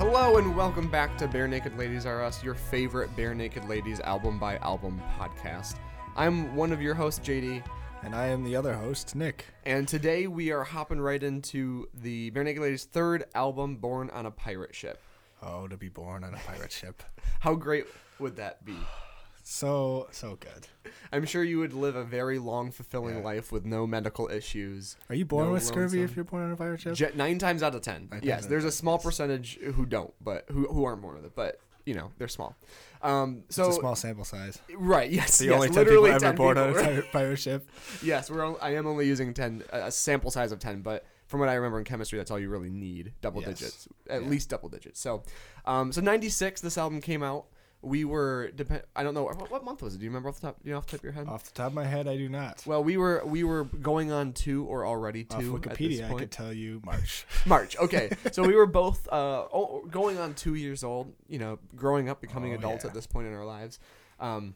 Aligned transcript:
Hello 0.00 0.38
and 0.38 0.56
welcome 0.56 0.88
back 0.88 1.18
to 1.18 1.28
Barenaked 1.28 1.76
Ladies 1.76 2.06
Are 2.06 2.24
Us, 2.24 2.42
your 2.42 2.54
favorite 2.54 3.14
Barenaked 3.16 3.68
Ladies 3.68 4.00
album 4.00 4.38
by 4.38 4.56
album 4.56 4.98
podcast. 5.18 5.74
I'm 6.16 6.56
one 6.56 6.72
of 6.72 6.80
your 6.80 6.94
hosts, 6.94 7.20
JD, 7.20 7.62
And 8.02 8.14
I 8.14 8.28
am 8.28 8.42
the 8.42 8.56
other 8.56 8.72
host, 8.72 9.14
Nick. 9.14 9.44
and 9.66 9.86
today 9.86 10.26
we 10.26 10.52
are 10.52 10.64
hopping 10.64 11.02
right 11.02 11.22
into 11.22 11.86
the 11.92 12.30
Barenaked 12.30 12.60
Ladies' 12.60 12.84
third 12.84 13.26
album, 13.34 13.76
Born 13.76 14.08
on 14.08 14.24
a 14.24 14.30
Pirate 14.30 14.74
Ship. 14.74 14.98
Oh, 15.42 15.68
to 15.68 15.76
be 15.76 15.90
born 15.90 16.24
on 16.24 16.32
a 16.32 16.38
pirate 16.38 16.72
ship. 16.72 17.02
How 17.40 17.54
great 17.54 17.84
would 18.18 18.36
that 18.36 18.64
be? 18.64 18.72
So, 19.54 20.06
so 20.12 20.36
good. 20.38 20.68
I'm 21.12 21.26
sure 21.26 21.42
you 21.42 21.58
would 21.58 21.72
live 21.72 21.96
a 21.96 22.04
very 22.04 22.38
long, 22.38 22.70
fulfilling 22.70 23.16
Yeah. 23.16 23.22
life 23.24 23.50
with 23.50 23.64
no 23.64 23.84
medical 23.84 24.28
issues. 24.30 24.96
Are 25.08 25.14
you 25.16 25.24
born 25.24 25.46
No 25.46 25.52
with 25.54 25.64
scurvy 25.64 26.02
if 26.02 26.14
you're 26.14 26.24
born 26.24 26.44
on 26.44 26.52
a 26.52 26.56
pirate 26.56 26.80
ship? 26.82 26.94
Je- 26.94 27.10
nine 27.16 27.40
times 27.40 27.60
out 27.64 27.74
of 27.74 27.82
ten. 27.82 28.06
Nine 28.12 28.20
yes, 28.22 28.46
there's 28.46 28.64
a 28.64 28.70
small 28.70 28.96
percentage 28.96 29.58
who 29.58 29.86
don't, 29.86 30.14
but 30.22 30.44
who 30.50 30.68
who 30.72 30.84
aren't 30.84 31.02
born 31.02 31.16
with 31.16 31.24
it. 31.24 31.32
But 31.34 31.58
you 31.84 31.94
know, 31.94 32.12
they're 32.16 32.28
small. 32.28 32.54
Um, 33.02 33.42
so 33.48 33.66
it's 33.66 33.76
a 33.78 33.80
small 33.80 33.96
sample 33.96 34.24
size. 34.24 34.60
right, 34.76 35.10
yes, 35.10 35.38
The 35.38 35.46
yes, 35.46 35.54
only 35.54 35.70
10 35.70 35.84
people 35.84 36.06
ever 36.06 36.20
10 36.20 36.36
born 36.36 36.56
people, 36.56 36.78
on 36.86 36.98
a 36.98 37.02
pirate, 37.10 37.36
ship. 37.40 37.68
Yes, 38.04 38.30
we're. 38.30 38.44
on- 38.44 38.56
I 38.62 38.76
am 38.76 38.86
only 38.86 39.08
using 39.08 39.34
ten, 39.34 39.64
a 39.72 39.86
a 39.86 39.90
sample 39.90 40.30
size 40.30 40.52
of 40.52 40.60
ten, 40.60 40.80
but 40.80 41.04
from 41.26 41.40
what 41.40 41.48
I 41.48 41.54
remember 41.54 41.80
in 41.80 41.84
chemistry, 41.84 42.18
that's 42.18 42.30
all 42.30 42.38
you 42.38 42.50
really 42.50 42.70
need, 42.70 43.14
double 43.20 43.40
Yes. 43.42 43.58
digits, 43.58 43.88
at 44.08 44.22
Yeah. 44.22 44.28
least 44.28 44.48
double 44.48 44.68
digits. 44.68 45.00
So, 45.00 45.24
um, 45.64 45.90
so 45.90 46.00
ninety 46.00 46.28
six, 46.28 46.60
this 46.60 46.78
album 46.78 47.00
came 47.00 47.24
out. 47.24 47.46
We 47.82 48.04
were 48.04 48.50
depend. 48.50 48.82
I 48.94 49.02
don't 49.02 49.14
know 49.14 49.22
what, 49.22 49.50
what 49.50 49.64
month 49.64 49.80
was 49.82 49.94
it. 49.94 49.98
Do 49.98 50.04
you 50.04 50.10
remember 50.10 50.28
off 50.28 50.36
the 50.40 50.48
top? 50.48 50.58
You 50.62 50.72
know, 50.72 50.78
off 50.78 50.86
the 50.86 50.92
top 50.92 51.00
of 51.00 51.04
your 51.04 51.12
head? 51.14 51.26
Off 51.28 51.44
the 51.44 51.52
top 51.52 51.68
of 51.68 51.74
my 51.74 51.84
head, 51.86 52.06
I 52.06 52.16
do 52.18 52.28
not. 52.28 52.62
Well, 52.66 52.84
we 52.84 52.96
were 52.98 53.22
we 53.24 53.42
were 53.42 53.64
going 53.64 54.12
on 54.12 54.34
two 54.34 54.66
or 54.66 54.84
already 54.86 55.26
Off 55.30 55.40
two. 55.40 55.56
at 55.56 55.62
this 55.62 55.72
Wikipedia, 55.78 56.10
I 56.10 56.14
could 56.18 56.30
tell 56.30 56.52
you 56.52 56.82
March. 56.84 57.24
March. 57.46 57.76
Okay, 57.78 58.10
so 58.32 58.42
we 58.46 58.54
were 58.54 58.66
both 58.66 59.08
uh, 59.10 59.44
going 59.90 60.18
on 60.18 60.34
two 60.34 60.54
years 60.56 60.84
old. 60.84 61.12
You 61.28 61.38
know, 61.38 61.58
growing 61.74 62.08
up, 62.10 62.20
becoming 62.20 62.52
Oh, 62.52 62.56
adults 62.56 62.84
yeah. 62.84 62.88
at 62.88 62.94
this 62.94 63.06
point 63.06 63.28
in 63.28 63.34
our 63.34 63.46
lives. 63.46 63.78
Um, 64.18 64.54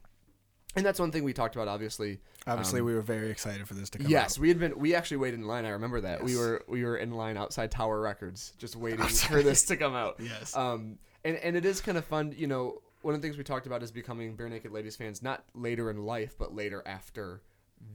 and 0.76 0.84
that's 0.84 0.98
one 0.98 1.12
thing 1.12 1.22
we 1.24 1.32
talked 1.32 1.54
about. 1.54 1.68
Obviously, 1.68 2.18
Obviously, 2.46 2.80
Um, 2.80 2.86
we 2.86 2.94
were 2.94 3.00
very 3.00 3.30
excited 3.30 3.66
for 3.66 3.72
this 3.74 3.88
to 3.90 3.98
come 3.98 4.08
yes, 4.10 4.36
out. 4.36 4.42
we 4.42 4.48
had 4.48 4.58
been. 4.58 4.76
We 4.78 4.94
actually 4.94 5.16
waited 5.18 5.40
in 5.40 5.46
line. 5.46 5.64
I 5.64 5.70
remember 5.70 6.00
that 6.02 6.22
we 6.22 6.36
were 6.36 6.62
we 6.68 6.84
were 6.84 6.98
in 6.98 7.12
line 7.12 7.38
outside 7.38 7.70
Tower 7.70 8.00
Records, 8.02 8.52
just 8.58 8.76
waiting 8.76 9.06
for 9.06 9.42
this 9.42 9.64
to 9.66 9.76
come 9.78 9.94
out. 9.94 10.16
Yes. 10.20 10.54
Um, 10.54 10.98
and 11.24 11.36
and 11.36 11.56
it 11.56 11.64
is 11.64 11.80
kind 11.80 11.96
of 11.96 12.04
fun. 12.04 12.34
You 12.36 12.48
know, 12.48 12.82
one 13.04 13.14
of 13.14 13.20
the 13.20 13.26
things 13.26 13.36
we 13.38 13.44
talked 13.44 13.66
about 13.66 13.82
is 13.82 13.90
becoming 13.92 14.36
Barenaked 14.36 14.70
Ladies 14.72 14.96
fans, 14.96 15.22
not 15.22 15.44
later 15.54 15.90
in 15.90 16.04
life, 16.04 16.34
but 16.38 16.54
later 16.54 16.82
after 16.86 17.42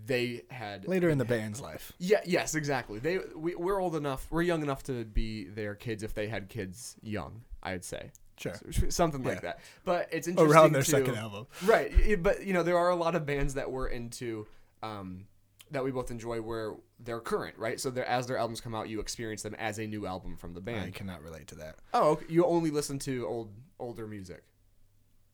they 0.06 0.44
had 0.52 0.88
Later 0.88 1.10
in 1.10 1.18
the 1.18 1.26
band's 1.26 1.60
life. 1.62 1.92
Yeah. 1.98 2.22
Yes. 2.26 2.54
Exactly. 2.56 3.00
They 3.00 3.20
we, 3.36 3.56
we're 3.56 3.80
old 3.82 3.96
enough. 3.96 4.28
We're 4.30 4.44
young 4.44 4.62
enough 4.62 4.84
to 4.84 5.04
be 5.06 5.46
their 5.46 5.74
kids 5.76 6.04
if 6.04 6.14
they 6.14 6.28
had 6.28 6.48
kids 6.50 6.96
young. 7.02 7.42
I'd 7.64 7.84
say 7.84 8.12
Sure. 8.38 8.54
something 8.90 9.24
like 9.24 9.42
that. 9.42 9.60
But 9.84 10.08
it's 10.12 10.28
interesting 10.28 10.54
Around 10.56 10.72
their 10.74 10.84
to- 10.84 10.90
second 10.92 11.16
album. 11.16 11.48
right? 11.66 12.22
But 12.24 12.46
you 12.46 12.54
know, 12.54 12.64
there 12.64 12.78
are 12.78 12.90
a 12.90 12.96
lot 12.96 13.16
of 13.16 13.26
bands 13.26 13.56
that 13.56 13.70
we're 13.72 13.88
into. 13.88 14.48
Um, 14.84 15.26
that 15.72 15.84
we 15.84 15.92
both 15.92 16.10
enjoy 16.10 16.42
where 16.42 16.74
they're 17.00 17.20
current, 17.20 17.56
right? 17.60 17.80
So 17.80 17.92
they're, 17.92 18.08
as 18.08 18.26
their 18.26 18.38
albums 18.38 18.60
come 18.60 18.74
out, 18.74 18.90
you 18.90 19.00
experience 19.00 19.44
them 19.44 19.54
as 19.60 19.78
a 19.78 19.86
new 19.86 20.08
album 20.08 20.36
from 20.36 20.56
the 20.56 20.62
band. 20.62 20.86
I 20.86 20.90
cannot 20.90 21.22
relate 21.22 21.46
to 21.50 21.56
that. 21.56 21.76
Oh, 21.94 22.12
okay. 22.14 22.26
you 22.28 22.44
only 22.44 22.72
listen 22.72 22.98
to 23.00 23.28
old 23.28 23.52
older 23.80 24.08
music. 24.08 24.42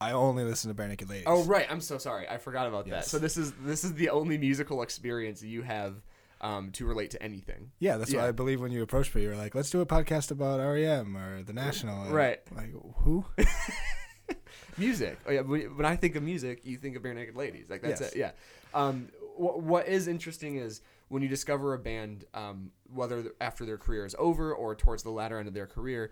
I 0.01 0.11
only 0.11 0.43
listen 0.43 0.73
to 0.75 0.81
Barenaked 0.81 1.07
Ladies. 1.09 1.23
Oh, 1.27 1.43
right. 1.45 1.65
I'm 1.69 1.81
so 1.81 1.97
sorry. 1.97 2.27
I 2.27 2.37
forgot 2.37 2.67
about 2.67 2.85
that. 2.85 2.91
Yes. 2.91 3.07
So 3.09 3.17
this 3.19 3.37
is 3.37 3.53
this 3.61 3.83
is 3.83 3.93
the 3.93 4.09
only 4.09 4.37
musical 4.37 4.81
experience 4.81 5.41
you 5.41 5.61
have 5.61 5.95
um, 6.41 6.71
to 6.73 6.85
relate 6.85 7.11
to 7.11 7.23
anything. 7.23 7.71
Yeah, 7.79 7.97
that's 7.97 8.11
Yeah. 8.11 8.21
why 8.23 8.27
I 8.27 8.31
believe 8.33 8.59
when 8.61 8.71
you 8.71 8.83
approached 8.83 9.15
me, 9.15 9.23
you 9.23 9.29
were 9.29 9.35
like, 9.37 9.55
let's 9.55 9.69
do 9.69 9.79
a 9.81 9.85
podcast 9.85 10.31
about 10.31 10.59
REM 10.59 11.15
or 11.15 11.43
The 11.43 11.53
National. 11.53 12.03
And 12.03 12.13
Right. 12.13 12.39
Like, 12.55 12.73
who? 13.03 13.25
Music. 14.77 15.17
Oh 15.25 15.31
yeah. 15.31 15.41
When 15.41 15.61
when 15.77 15.85
I 15.85 15.95
think 15.95 16.15
of 16.15 16.23
music, 16.23 16.65
you 16.65 16.77
think 16.77 16.97
of 16.97 17.03
barenaked 17.03 17.35
ladies. 17.35 17.69
Like 17.69 17.81
that's 17.81 18.01
Yes. 18.01 18.11
it. 18.13 18.17
Yeah. 18.17 18.31
Um, 18.73 19.07
what 19.37 19.61
what 19.61 19.87
is 19.87 20.07
interesting 20.09 20.57
is 20.57 20.81
when 21.07 21.21
you 21.23 21.29
discover 21.29 21.73
a 21.73 21.79
band, 21.79 22.25
um, 22.33 22.71
whether 22.93 23.21
th- 23.21 23.33
after 23.39 23.65
their 23.65 23.77
career 23.77 24.05
is 24.05 24.15
over 24.19 24.53
or 24.53 24.75
towards 24.75 25.03
the 25.03 25.11
latter 25.11 25.39
end 25.39 25.47
of 25.47 25.53
their 25.53 25.67
career, 25.67 26.11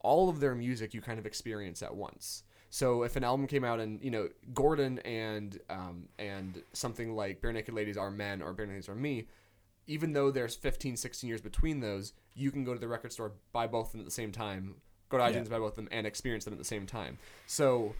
all 0.00 0.30
of 0.30 0.40
their 0.40 0.54
music 0.54 0.94
you 0.94 1.02
kind 1.02 1.18
of 1.18 1.26
experience 1.26 1.82
at 1.82 1.94
once. 1.94 2.44
So 2.70 3.02
if 3.02 3.16
an 3.16 3.24
album 3.24 3.46
came 3.46 3.64
out 3.64 3.80
and 3.80 4.02
you 4.02 4.10
know 4.10 4.28
Gordon 4.52 4.98
and 5.00 5.58
um, 5.70 6.08
and 6.18 6.62
something 6.72 7.14
like 7.16 7.40
Barenaked 7.40 7.72
Ladies 7.72 7.96
Are 7.96 8.10
Men 8.10 8.42
or 8.42 8.52
Barenaked 8.54 8.68
Ladies 8.68 8.88
Are 8.88 8.94
Me, 8.94 9.26
even 9.86 10.12
though 10.12 10.30
there's 10.30 10.54
15, 10.54 10.96
16 10.96 11.28
years 11.28 11.40
between 11.40 11.80
those, 11.80 12.12
you 12.34 12.50
can 12.50 12.64
go 12.64 12.74
to 12.74 12.80
the 12.80 12.88
record 12.88 13.12
store, 13.12 13.32
buy 13.52 13.66
both 13.66 13.86
of 13.86 13.92
them 13.92 14.00
at 14.02 14.04
the 14.04 14.10
same 14.12 14.32
time, 14.32 14.74
go 15.08 15.16
to 15.16 15.24
Yeah. 15.24 15.30
iTunes, 15.40 15.48
buy 15.48 15.58
both 15.58 15.72
of 15.72 15.76
them, 15.76 15.88
and 15.90 16.06
experience 16.06 16.44
them 16.44 16.52
at 16.52 16.58
the 16.58 16.64
same 16.64 16.84
time. 16.86 17.16
So, 17.46 17.94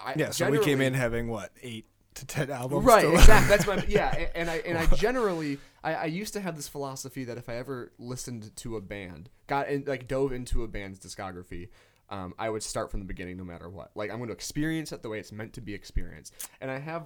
I, 0.00 0.14
Yeah, 0.16 0.30
so 0.30 0.50
we 0.50 0.58
came 0.58 0.80
in 0.80 0.94
having, 0.94 1.28
what, 1.28 1.50
eight 1.62 1.86
to 2.14 2.26
ten 2.26 2.50
albums? 2.50 2.84
Right, 2.84 3.04
exactly. 3.12 3.48
That's 3.48 3.66
my 3.66 3.84
yeah, 3.88 4.14
a- 4.14 4.36
and 4.36 4.48
I 4.50 4.56
and 4.58 4.78
I 4.78 4.86
generally 4.96 5.58
I, 5.82 5.94
I 5.94 6.04
used 6.04 6.32
to 6.34 6.40
have 6.40 6.54
this 6.56 6.68
philosophy 6.68 7.24
that 7.24 7.36
if 7.38 7.48
I 7.48 7.56
ever 7.56 7.92
listened 7.98 8.54
to 8.56 8.76
a 8.76 8.80
band, 8.80 9.30
got 9.48 9.68
in 9.68 9.84
like 9.86 10.06
dove 10.08 10.32
into 10.32 10.62
a 10.62 10.68
band's 10.68 10.98
discography, 11.00 11.68
um, 12.10 12.34
I 12.38 12.50
would 12.50 12.62
start 12.62 12.90
from 12.90 13.00
the 13.00 13.06
beginning 13.06 13.36
no 13.36 13.44
matter 13.44 13.68
what. 13.68 13.90
Like 13.94 14.10
I'm 14.10 14.18
going 14.18 14.28
to 14.28 14.34
experience 14.34 14.92
it 14.92 15.02
the 15.02 15.08
way 15.08 15.18
it's 15.18 15.32
meant 15.32 15.52
to 15.54 15.60
be 15.60 15.74
experienced, 15.74 16.34
and 16.60 16.70
I 16.70 16.78
have 16.78 17.04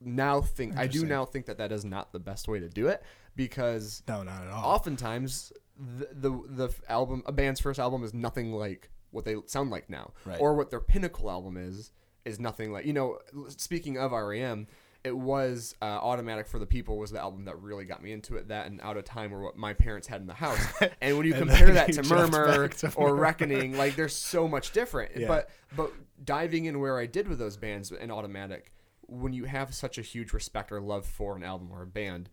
now 0.00 0.42
think 0.42 0.76
I 0.76 0.86
do 0.86 1.06
now 1.06 1.24
think 1.24 1.46
that 1.46 1.56
that 1.58 1.72
is 1.72 1.84
not 1.84 2.12
the 2.12 2.18
best 2.18 2.48
way 2.48 2.60
to 2.60 2.68
do 2.68 2.88
it 2.88 3.02
because 3.34 4.02
No, 4.06 4.22
not 4.22 4.42
at 4.42 4.48
all. 4.50 4.62
oftentimes 4.64 5.52
the, 5.78 6.08
the 6.12 6.42
the 6.48 6.74
album 6.88 7.22
a 7.26 7.32
band's 7.32 7.60
first 7.60 7.78
album 7.80 8.04
is 8.04 8.12
nothing 8.12 8.52
like 8.52 8.90
what 9.10 9.24
they 9.24 9.36
sound 9.46 9.70
like 9.70 9.88
now 9.88 10.12
Right. 10.26 10.38
or 10.40 10.54
what 10.54 10.70
their 10.70 10.80
pinnacle 10.80 11.30
album 11.30 11.56
is 11.56 11.92
is 12.26 12.38
nothing 12.38 12.72
like 12.72 12.84
you 12.84 12.92
know 12.92 13.18
speaking 13.48 13.96
of 13.96 14.12
REM 14.12 14.66
it 15.06 15.16
was 15.16 15.74
uh, 15.80 15.84
automatic 15.84 16.46
for 16.48 16.58
the 16.58 16.66
people 16.66 16.98
was 16.98 17.10
the 17.12 17.20
album 17.20 17.44
that 17.44 17.56
really 17.60 17.84
got 17.84 18.02
me 18.02 18.10
into 18.12 18.36
it 18.36 18.48
that 18.48 18.66
and 18.66 18.80
out 18.80 18.96
of 18.96 19.04
time 19.04 19.30
were 19.30 19.40
what 19.42 19.56
my 19.56 19.72
parents 19.72 20.06
had 20.08 20.20
in 20.20 20.26
the 20.26 20.34
house 20.34 20.58
and 21.00 21.16
when 21.16 21.26
you 21.26 21.32
compare 21.34 21.72
that 21.72 21.88
you 21.94 21.94
to 21.94 22.02
murmur 22.08 22.68
to 22.68 22.92
or 22.96 23.08
Murmur. 23.10 23.20
reckoning 23.20 23.76
like 23.76 23.94
they're 23.94 24.08
so 24.08 24.48
much 24.48 24.72
different 24.72 25.12
Yeah. 25.16 25.28
but 25.28 25.50
but 25.76 25.92
diving 26.24 26.64
in 26.64 26.80
where 26.80 26.98
I 26.98 27.06
did 27.06 27.28
with 27.28 27.38
those 27.38 27.56
bands 27.56 27.92
and 27.92 28.10
automatic 28.10 28.72
when 29.02 29.32
you 29.32 29.44
have 29.44 29.72
such 29.74 29.98
a 29.98 30.02
huge 30.02 30.32
respect 30.32 30.72
or 30.72 30.80
love 30.80 31.06
for 31.06 31.36
an 31.36 31.44
album 31.44 31.68
or 31.70 31.82
a 31.82 31.86
band 31.86 32.28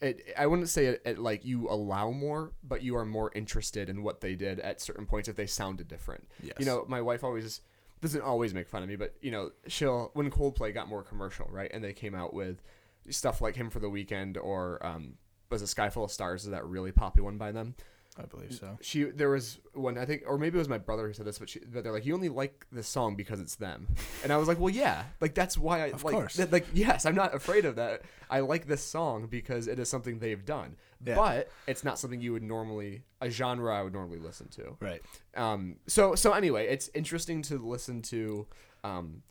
it, 0.00 0.34
I 0.36 0.46
wouldn't 0.46 0.68
say 0.68 0.86
it, 0.86 1.02
it 1.06 1.18
like 1.18 1.44
you 1.46 1.70
allow 1.70 2.10
more, 2.10 2.52
but 2.62 2.82
you 2.82 2.96
are 2.96 3.06
more 3.06 3.30
interested 3.34 3.88
in 3.88 4.02
what 4.02 4.20
they 4.20 4.34
did 4.34 4.60
at 4.60 4.82
certain 4.82 5.06
points 5.06 5.26
if 5.26 5.36
they 5.36 5.46
sounded 5.46 5.88
different. 5.88 6.28
Yes. 6.42 6.56
You 6.58 6.66
know, 6.66 6.84
my 6.86 7.00
wife 7.00 7.24
always 7.24 7.62
doesn't 8.00 8.22
always 8.22 8.52
make 8.54 8.68
fun 8.68 8.82
of 8.82 8.88
me, 8.88 8.96
but 8.96 9.14
you 9.20 9.30
know, 9.30 9.50
she'll 9.66 10.10
when 10.14 10.30
Coldplay 10.30 10.72
got 10.74 10.88
more 10.88 11.02
commercial, 11.02 11.46
right, 11.50 11.70
and 11.72 11.82
they 11.82 11.92
came 11.92 12.14
out 12.14 12.34
with 12.34 12.62
stuff 13.10 13.40
like 13.40 13.56
"Hymn 13.56 13.70
for 13.70 13.78
the 13.80 13.88
Weekend" 13.90 14.36
or 14.36 14.84
um, 14.84 15.14
was 15.50 15.62
a 15.62 15.66
"Sky 15.66 15.88
Full 15.90 16.04
of 16.04 16.10
Stars" 16.12 16.44
is 16.44 16.50
that 16.50 16.64
really 16.66 16.92
popular 16.92 17.24
one 17.26 17.38
by 17.38 17.52
them? 17.52 17.74
I 18.18 18.24
believe 18.24 18.54
so. 18.54 18.78
She 18.80 19.04
there 19.04 19.28
was 19.28 19.58
one 19.74 19.98
I 19.98 20.06
think, 20.06 20.22
or 20.26 20.38
maybe 20.38 20.56
it 20.56 20.58
was 20.58 20.68
my 20.70 20.78
brother 20.78 21.06
who 21.06 21.12
said 21.12 21.26
this, 21.26 21.38
but, 21.38 21.50
she, 21.50 21.58
but 21.60 21.84
they're 21.84 21.92
like, 21.92 22.06
you 22.06 22.14
only 22.14 22.30
like 22.30 22.66
this 22.72 22.88
song 22.88 23.14
because 23.14 23.40
it's 23.40 23.56
them, 23.56 23.88
and 24.22 24.32
I 24.32 24.38
was 24.38 24.48
like, 24.48 24.58
well, 24.58 24.70
yeah, 24.70 25.04
like 25.20 25.34
that's 25.34 25.58
why 25.58 25.82
I 25.82 25.86
Of 25.88 26.02
like, 26.02 26.14
course. 26.14 26.36
th- 26.36 26.50
like 26.50 26.66
yes, 26.72 27.04
I'm 27.04 27.14
not 27.14 27.34
afraid 27.34 27.66
of 27.66 27.76
that. 27.76 28.02
I 28.30 28.40
like 28.40 28.66
this 28.66 28.82
song 28.82 29.26
because 29.26 29.68
it 29.68 29.78
is 29.78 29.90
something 29.90 30.18
they've 30.18 30.44
done, 30.44 30.76
Yeah. 31.04 31.14
but 31.14 31.50
it's 31.66 31.84
not 31.84 31.98
something 31.98 32.20
you 32.20 32.32
would 32.32 32.42
normally 32.42 33.02
a 33.20 33.28
genre 33.30 33.74
I 33.76 33.82
would 33.82 33.92
normally 33.92 34.18
listen 34.18 34.48
to. 34.48 34.76
Right. 34.80 35.02
Um, 35.34 35.76
so 35.86 36.14
so 36.14 36.32
anyway, 36.32 36.66
it's 36.68 36.90
interesting 36.94 37.42
to 37.42 37.58
listen 37.58 38.02
to. 38.02 38.46
Um, 38.84 39.22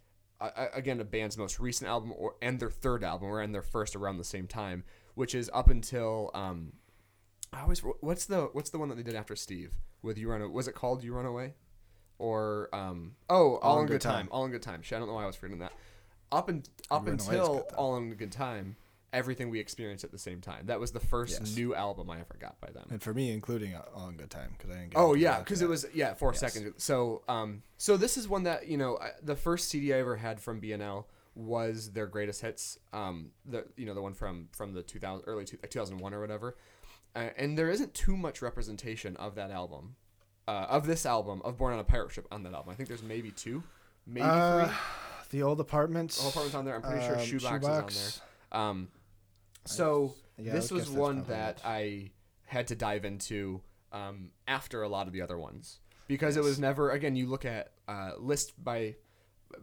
a- 0.41 0.67
again, 0.73 0.99
a 0.99 1.03
band's 1.05 1.37
most 1.37 1.59
recent 1.59 1.89
album 1.89 2.13
or 2.15 2.35
and 2.41 2.59
their 2.59 2.69
third 2.69 3.03
album, 3.03 3.29
or 3.29 3.41
and 3.41 3.53
their 3.53 3.61
first 3.61 3.95
around 3.95 4.17
the 4.17 4.23
same 4.23 4.47
time, 4.47 4.83
which 5.15 5.33
is 5.33 5.49
up 5.53 5.69
until 5.69 6.29
um, 6.33 6.73
I 7.53 7.61
always 7.61 7.79
what's 7.79 8.25
the 8.25 8.49
what's 8.53 8.69
the 8.69 8.77
one 8.79 8.89
that 8.89 8.95
they 8.95 9.03
did 9.03 9.15
after 9.15 9.35
Steve 9.35 9.71
with 10.01 10.17
You 10.17 10.29
Run 10.29 10.51
Was 10.51 10.67
it 10.67 10.75
called 10.75 11.03
You 11.03 11.13
Run 11.13 11.25
Away? 11.25 11.53
Or 12.17 12.69
um, 12.73 13.15
oh, 13.29 13.57
All, 13.57 13.81
in 13.81 13.87
Good 13.87 14.01
time. 14.01 14.27
All 14.31 14.45
in 14.45 14.51
Good 14.51 14.61
Time. 14.61 14.81
Shit, 14.81 14.95
I 14.95 14.99
don't 14.99 15.07
know 15.09 15.15
why 15.15 15.23
I 15.23 15.27
was 15.27 15.35
forgetting 15.35 15.59
that. 15.59 15.73
Up 16.31 16.47
and 16.49 16.67
up 16.89 17.05
You 17.05 17.11
Run 17.11 17.19
Away 17.19 17.23
is 17.23 17.27
until 17.27 17.53
good. 17.55 17.73
All 17.75 17.97
in 17.97 18.13
Good 18.13 18.31
Time, 18.31 18.75
everything 19.15 19.49
we 19.49 19.59
experienced 19.59 20.03
at 20.03 20.11
the 20.11 20.17
same 20.19 20.41
time. 20.41 20.65
That 20.67 20.79
was 20.79 20.91
the 20.91 20.99
first 20.99 21.39
Yes. 21.39 21.55
new 21.55 21.73
album 21.73 22.09
I 22.09 22.19
ever 22.19 22.35
got 22.39 22.59
by 22.61 22.69
them. 22.71 22.87
And 22.91 23.01
for 23.01 23.13
me, 23.13 23.31
including 23.31 23.73
All 23.95 24.11
Good 24.11 24.29
Time, 24.29 24.53
because 24.57 24.69
I 24.69 24.79
didn't 24.79 24.91
get 24.91 24.99
Oh 24.99 25.13
yeah, 25.15 25.39
because 25.39 25.61
it 25.61 25.69
was 25.69 25.85
yeah 25.93 26.13
four 26.13 26.31
Yes. 26.33 26.39
seconds. 26.41 26.83
So 26.83 27.23
um 27.27 27.63
so 27.77 27.97
this 27.97 28.17
is 28.17 28.27
one 28.27 28.43
that 28.43 28.67
you 28.67 28.77
know 28.77 28.97
I- 28.99 29.13
the 29.23 29.35
first 29.35 29.69
CD 29.69 29.93
I 29.93 29.97
ever 29.99 30.17
had 30.17 30.39
from 30.39 30.59
BNL 30.61 31.05
was 31.33 31.91
their 31.91 32.07
greatest 32.07 32.41
hits. 32.41 32.77
Um 32.93 33.31
the 33.45 33.65
you 33.77 33.85
know 33.85 33.93
the 33.93 34.01
one 34.01 34.13
from 34.13 34.49
from 34.51 34.73
the 34.73 34.83
2000 34.83 35.23
early 35.27 35.45
two, 35.45 35.57
2001 35.57 36.13
or 36.13 36.19
whatever. 36.19 36.55
Uh, 37.15 37.29
and 37.37 37.57
there 37.57 37.69
isn't 37.69 37.93
too 37.93 38.17
much 38.17 38.41
representation 38.41 39.15
of 39.15 39.35
that 39.35 39.49
album, 39.49 39.95
uh, 40.49 40.65
of 40.69 40.85
this 40.85 41.05
album 41.05 41.41
of 41.45 41.57
Born 41.57 41.71
on 41.73 41.79
a 41.79 41.83
Pirate 41.85 42.11
Ship 42.11 42.27
on 42.29 42.43
that 42.43 42.53
album. 42.53 42.69
I 42.71 42.75
think 42.75 42.89
there's 42.89 43.01
maybe 43.03 43.31
two, 43.31 43.63
maybe 44.05 44.25
Uh, 44.27 44.67
three. 44.67 45.39
the 45.39 45.43
old 45.43 45.61
apartments. 45.61 46.21
All 46.21 46.27
apartments 46.27 46.55
on 46.55 46.65
there. 46.65 46.75
I'm 46.75 46.81
pretty 46.81 47.05
sure 47.05 47.15
um, 47.15 47.21
Shoebox, 47.21 47.63
is 47.63 47.65
on 47.69 47.87
there. 48.51 48.61
Um, 48.61 48.87
I- 49.65 49.69
so 49.69 50.15
yeah, 50.37 50.51
this 50.53 50.71
was 50.71 50.89
one 50.89 51.23
that 51.25 51.57
it. 51.57 51.61
I 51.65 52.11
had 52.45 52.67
to 52.67 52.75
dive 52.75 53.05
into 53.05 53.61
um, 53.91 54.31
after 54.47 54.83
a 54.83 54.89
lot 54.89 55.07
of 55.07 55.13
the 55.13 55.21
other 55.21 55.37
ones. 55.37 55.79
because 56.07 56.37
it 56.37 56.43
was 56.43 56.59
never 56.59 56.91
again. 56.91 57.15
You 57.15 57.27
look 57.27 57.45
at 57.45 57.71
uh, 57.87 58.11
list 58.19 58.61
by 58.63 58.95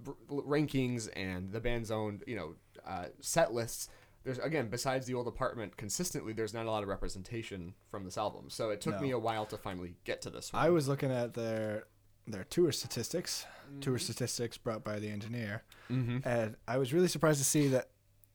r- 0.07 0.15
rankings 0.31 1.09
and 1.15 1.53
the 1.53 1.61
band's 1.61 1.91
own 1.91 2.21
you 2.27 2.37
know 2.37 2.55
uh, 2.87 3.07
set 3.21 3.53
lists. 3.53 3.89
There's 4.25 4.39
again 4.39 4.69
besides 4.69 5.07
the 5.07 5.15
old 5.15 5.27
apartment, 5.29 5.77
consistently 5.77 6.33
there's 6.33 6.55
not 6.55 6.67
a 6.67 6.71
lot 6.71 6.83
of 6.83 6.89
representation 6.89 7.75
from 7.91 8.05
this 8.05 8.17
album. 8.17 8.51
So 8.51 8.71
it 8.71 8.81
took 8.81 8.95
No. 8.97 9.01
me 9.01 9.11
a 9.11 9.19
while 9.19 9.47
to 9.47 9.57
finally 9.57 9.95
get 10.05 10.23
to 10.23 10.31
this 10.31 10.53
one. 10.53 10.63
I 10.65 10.71
was 10.71 10.89
looking 10.89 11.11
at 11.13 11.35
their 11.35 11.85
their 12.27 12.45
tour 12.45 12.71
statistics, 12.73 13.45
tour 13.81 13.95
Mm-hmm. 13.95 14.03
statistics 14.03 14.57
brought 14.57 14.85
by 14.85 14.99
the 15.01 15.11
engineer, 15.11 15.63
hmm 15.89 16.19
and 16.25 16.57
I 16.69 16.79
was 16.79 16.93
really 16.93 17.09
surprised 17.09 17.39
to 17.39 17.45
see 17.45 17.69
that. 17.69 17.89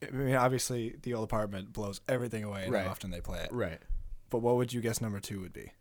I 0.06 0.12
mean, 0.12 0.36
obviously, 0.36 0.96
the 1.02 1.14
old 1.14 1.24
apartment 1.26 1.74
blows 1.74 2.02
everything 2.08 2.44
away 2.44 2.64
and 2.66 2.74
Right. 2.74 2.86
how 2.86 2.92
often 2.92 3.10
they 3.12 3.22
play 3.22 3.40
it. 3.40 3.52
Right. 3.52 3.80
But 4.30 4.40
what 4.40 4.56
would 4.58 4.74
you 4.74 4.82
guess 4.82 5.02
number 5.02 5.20
two 5.20 5.40
would 5.42 5.54
be? 5.54 5.72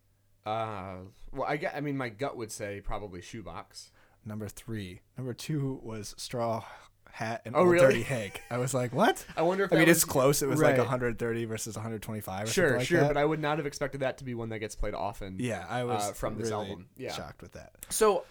Uh, 0.44 0.96
well, 1.32 1.44
I. 1.48 1.60
I 1.74 1.80
mean, 1.80 1.96
my 1.96 2.08
gut 2.08 2.36
would 2.36 2.52
say 2.52 2.80
probably 2.80 3.20
shoebox. 3.20 3.90
Number 4.24 4.48
three. 4.48 5.00
Number 5.16 5.34
two 5.34 5.80
was 5.82 6.14
Straw 6.16 6.64
Hat 7.12 7.42
and 7.44 7.54
Oh, 7.56 7.60
Old 7.60 7.70
really? 7.70 7.86
Dirty 7.86 8.02
Hank. 8.02 8.42
I 8.50 8.58
was 8.58 8.72
like, 8.74 8.92
what? 8.92 9.24
I 9.36 9.42
wonder 9.42 9.64
if 9.64 9.72
I 9.72 9.76
mean, 9.76 9.88
was- 9.88 9.96
it's 9.98 10.04
close. 10.04 10.42
It 10.42 10.48
was 10.48 10.60
like 10.60 10.78
130 10.78 11.44
versus 11.44 11.76
125 11.76 12.44
or 12.44 12.46
Sure, 12.50 12.64
something 12.66 12.78
like 12.78 12.86
sure, 12.86 13.00
that. 13.02 13.08
but 13.08 13.16
I 13.16 13.24
would 13.24 13.40
not 13.40 13.58
have 13.58 13.66
expected 13.66 14.00
that 14.00 14.18
to 14.18 14.24
be 14.24 14.34
one 14.34 14.48
that 14.50 14.58
gets 14.60 14.74
played 14.76 14.94
often. 14.94 15.36
yeah, 15.40 15.64
I 15.68 15.84
was 15.84 16.10
uh, 16.10 16.12
from 16.12 16.36
this 16.38 16.50
really 16.50 16.68
album. 16.70 16.86
Yeah. 16.96 17.12
shocked 17.12 17.42
with 17.42 17.52
that. 17.52 17.72
So, 17.90 18.24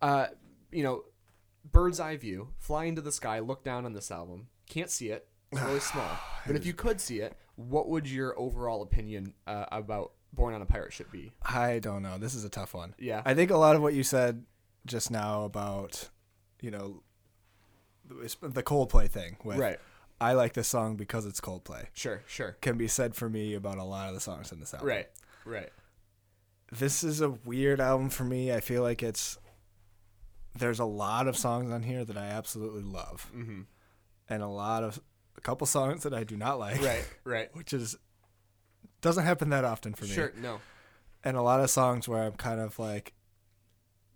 uh, 0.00 0.26
you 0.70 0.82
know, 0.82 1.04
bird's 1.70 2.00
eye 2.00 2.16
view, 2.16 2.48
fly 2.58 2.84
into 2.84 3.00
the 3.02 3.12
sky, 3.12 3.38
look 3.40 3.62
down 3.64 3.84
on 3.86 3.92
this 3.92 4.10
album. 4.10 4.48
Can't 4.68 4.90
see 4.90 5.08
it. 5.10 5.26
It's 5.52 5.60
really 5.62 5.80
small. 5.80 6.10
But 6.46 6.56
if 6.56 6.66
you 6.66 6.72
could 6.72 7.00
see 7.00 7.20
it, 7.20 7.36
what 7.56 7.88
would 7.88 8.08
your 8.08 8.36
overall 8.38 8.82
opinion 8.82 9.34
uh, 9.46 9.66
about 9.70 10.12
Born 10.32 10.54
on 10.54 10.62
a 10.62 10.66
Pirate 10.66 10.92
Ship 10.92 11.10
be? 11.12 11.32
I 11.42 11.78
don't 11.78 12.02
know. 12.02 12.18
This 12.18 12.34
is 12.34 12.44
a 12.44 12.48
tough 12.48 12.74
one. 12.74 12.94
Yeah. 12.98 13.22
I 13.24 13.34
think 13.34 13.50
a 13.50 13.56
lot 13.56 13.76
of 13.76 13.82
what 13.82 13.94
you 13.94 14.02
said 14.02 14.44
just 14.86 15.10
now 15.10 15.44
about, 15.44 16.08
you 16.60 16.70
know, 16.70 17.02
the 18.40 18.62
Coldplay 18.62 19.08
thing. 19.08 19.36
With, 19.44 19.58
right. 19.58 19.78
I 20.20 20.32
like 20.34 20.52
this 20.54 20.68
song 20.68 20.96
because 20.96 21.26
it's 21.26 21.40
Coldplay. 21.40 21.86
Sure. 21.92 22.22
Sure. 22.26 22.56
Can 22.60 22.76
be 22.78 22.88
said 22.88 23.14
for 23.14 23.28
me 23.28 23.54
about 23.54 23.78
a 23.78 23.84
lot 23.84 24.08
of 24.08 24.14
the 24.14 24.20
songs 24.20 24.50
in 24.52 24.60
this 24.60 24.72
album. 24.74 24.88
Right. 24.88 25.08
Right. 25.44 25.70
This 26.70 27.04
is 27.04 27.20
a 27.20 27.28
weird 27.30 27.80
album 27.80 28.08
for 28.08 28.24
me. 28.24 28.52
I 28.52 28.60
feel 28.60 28.82
like 28.82 29.02
it's 29.02 29.38
there's 30.58 30.78
a 30.80 30.84
lot 30.84 31.28
of 31.28 31.36
songs 31.36 31.70
on 31.70 31.82
here 31.82 32.04
that 32.04 32.16
I 32.16 32.24
absolutely 32.26 32.82
love, 32.82 33.30
Mm-hmm. 33.34 33.62
and 34.28 34.42
a 34.42 34.48
lot 34.48 34.82
of 34.84 35.00
a 35.36 35.40
couple 35.40 35.66
songs 35.66 36.02
that 36.04 36.14
I 36.14 36.24
do 36.24 36.36
not 36.36 36.58
like. 36.58 36.80
Right. 36.82 37.08
Right. 37.24 37.48
Which 37.56 37.72
is 37.72 37.96
doesn't 39.00 39.24
happen 39.24 39.50
that 39.50 39.64
often 39.64 39.94
for 39.94 40.04
me. 40.04 40.10
Sure. 40.12 40.32
No. 40.40 40.60
and 41.24 41.36
a 41.36 41.42
lot 41.42 41.60
of 41.60 41.70
songs 41.70 42.08
where 42.08 42.22
I'm 42.22 42.32
kind 42.34 42.60
of 42.60 42.78
like, 42.78 43.12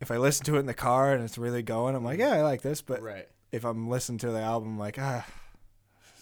if 0.01 0.11
I 0.11 0.17
listen 0.19 0.45
to 0.47 0.57
it 0.57 0.61
in 0.61 0.67
the 0.67 0.75
car 0.75 1.13
and 1.13 1.23
it's 1.25 1.39
really 1.39 1.63
going, 1.63 1.95
I'm 1.97 2.05
like, 2.05 2.19
yeah, 2.19 2.33
I 2.33 2.43
like 2.43 2.63
this. 2.63 2.83
But 2.83 3.01
Right. 3.03 3.29
if 3.53 3.65
I'm 3.65 3.89
listening 3.89 4.19
to 4.19 4.31
the 4.31 4.41
album, 4.41 4.71
I'm 4.75 4.79
like, 4.79 4.99
ah, 5.01 5.27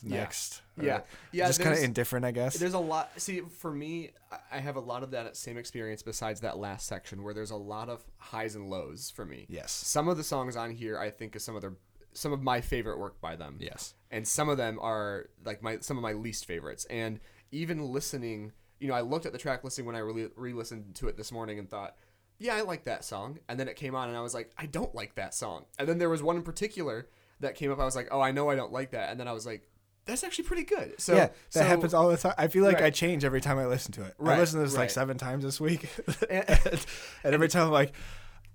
Yeah. 0.02 0.18
next. 0.18 0.62
Or 0.78 0.84
Yeah. 0.84 1.00
Yeah. 1.32 1.46
just 1.46 1.60
kind 1.60 1.76
of 1.76 1.82
indifferent, 1.82 2.24
I 2.24 2.30
guess. 2.30 2.56
There's 2.56 2.74
a 2.74 2.78
lot. 2.78 3.10
See, 3.20 3.40
for 3.40 3.70
me, 3.70 4.10
I- 4.30 4.38
I 4.52 4.58
have 4.60 4.76
a 4.76 4.80
lot 4.80 5.02
of 5.02 5.10
that 5.12 5.36
same 5.36 5.56
experience 5.58 6.02
besides 6.02 6.40
that 6.42 6.58
last 6.58 6.86
section 6.86 7.22
where 7.22 7.34
there's 7.34 7.50
a 7.50 7.56
lot 7.56 7.88
of 7.88 8.04
highs 8.18 8.54
and 8.54 8.68
lows 8.70 9.10
for 9.10 9.24
me. 9.26 9.46
Yes. 9.48 9.72
Some 9.72 10.08
of 10.08 10.16
the 10.16 10.24
songs 10.24 10.56
on 10.56 10.70
here 10.70 10.98
I 10.98 11.10
think 11.10 11.34
is 11.36 11.44
some 11.44 11.54
of 11.56 11.62
their 11.62 11.74
some 12.14 12.32
of 12.32 12.42
my 12.42 12.60
favorite 12.60 12.98
work 12.98 13.20
by 13.20 13.36
them. 13.36 13.56
Yes. 13.60 13.94
And 14.10 14.26
some 14.26 14.48
of 14.48 14.56
them 14.56 14.78
are 14.80 15.26
like 15.44 15.62
my 15.62 15.78
some 15.80 15.96
of 15.96 16.02
my 16.02 16.12
least 16.12 16.46
favorites. 16.46 16.86
And 16.88 17.20
even 17.52 17.92
listening, 17.92 18.52
you 18.80 18.88
know, 18.88 18.94
I 18.94 19.00
looked 19.02 19.26
at 19.26 19.32
the 19.32 19.38
track 19.38 19.64
listing 19.64 19.84
when 19.84 19.94
I 19.96 20.00
re- 20.00 20.28
re-listened 20.36 20.94
to 20.96 21.08
it 21.08 21.16
this 21.16 21.30
morning 21.32 21.58
and 21.58 21.68
thought, 21.68 21.96
yeah, 22.38 22.54
I 22.56 22.62
like 22.62 22.84
that 22.84 23.04
song. 23.04 23.38
And 23.48 23.58
then 23.60 23.68
it 23.68 23.76
came 23.76 23.94
on 23.94 24.08
and 24.08 24.16
I 24.16 24.20
was 24.20 24.34
like, 24.34 24.50
I 24.58 24.66
don't 24.66 24.94
like 24.94 25.14
that 25.16 25.34
song. 25.34 25.66
And 25.78 25.88
then 25.88 25.98
there 25.98 26.08
was 26.10 26.22
one 26.22 26.36
in 26.36 26.42
particular 26.42 27.08
that 27.40 27.54
came 27.56 27.70
up. 27.70 27.78
I 27.78 27.84
was 27.84 27.96
like, 27.96 28.08
oh, 28.10 28.20
I 28.20 28.30
know 28.32 28.48
I 28.50 28.56
don't 28.56 28.72
like 28.72 28.92
that. 28.92 29.10
And 29.10 29.18
then 29.20 29.28
I 29.28 29.32
was 29.32 29.46
like, 29.46 29.68
that's 30.06 30.22
actually 30.22 30.44
pretty 30.44 30.64
good. 30.64 31.00
So 31.00 31.14
yeah, 31.14 31.26
that 31.26 31.34
so- 31.48 31.62
happens 31.64 31.94
all 31.94 32.08
the 32.08 32.16
time. 32.16 32.34
I 32.36 32.48
feel 32.48 32.62
like 32.64 32.76
Right. 32.76 32.84
I 32.84 32.90
change 32.90 33.24
every 33.24 33.40
time 33.40 33.58
I 33.58 33.66
listen 33.66 33.92
to 33.92 34.02
it. 34.04 34.14
Right, 34.18 34.36
I 34.36 34.40
listened 34.40 34.60
to 34.60 34.64
this 34.66 34.74
right. 34.74 34.82
like 34.82 34.90
seven 34.90 35.16
times 35.16 35.44
this 35.44 35.60
week, 35.60 35.88
And- 36.30 36.48
and, 37.24 37.34
every 37.34 37.48
time 37.48 37.66
I'm 37.66 37.72
like, 37.72 37.94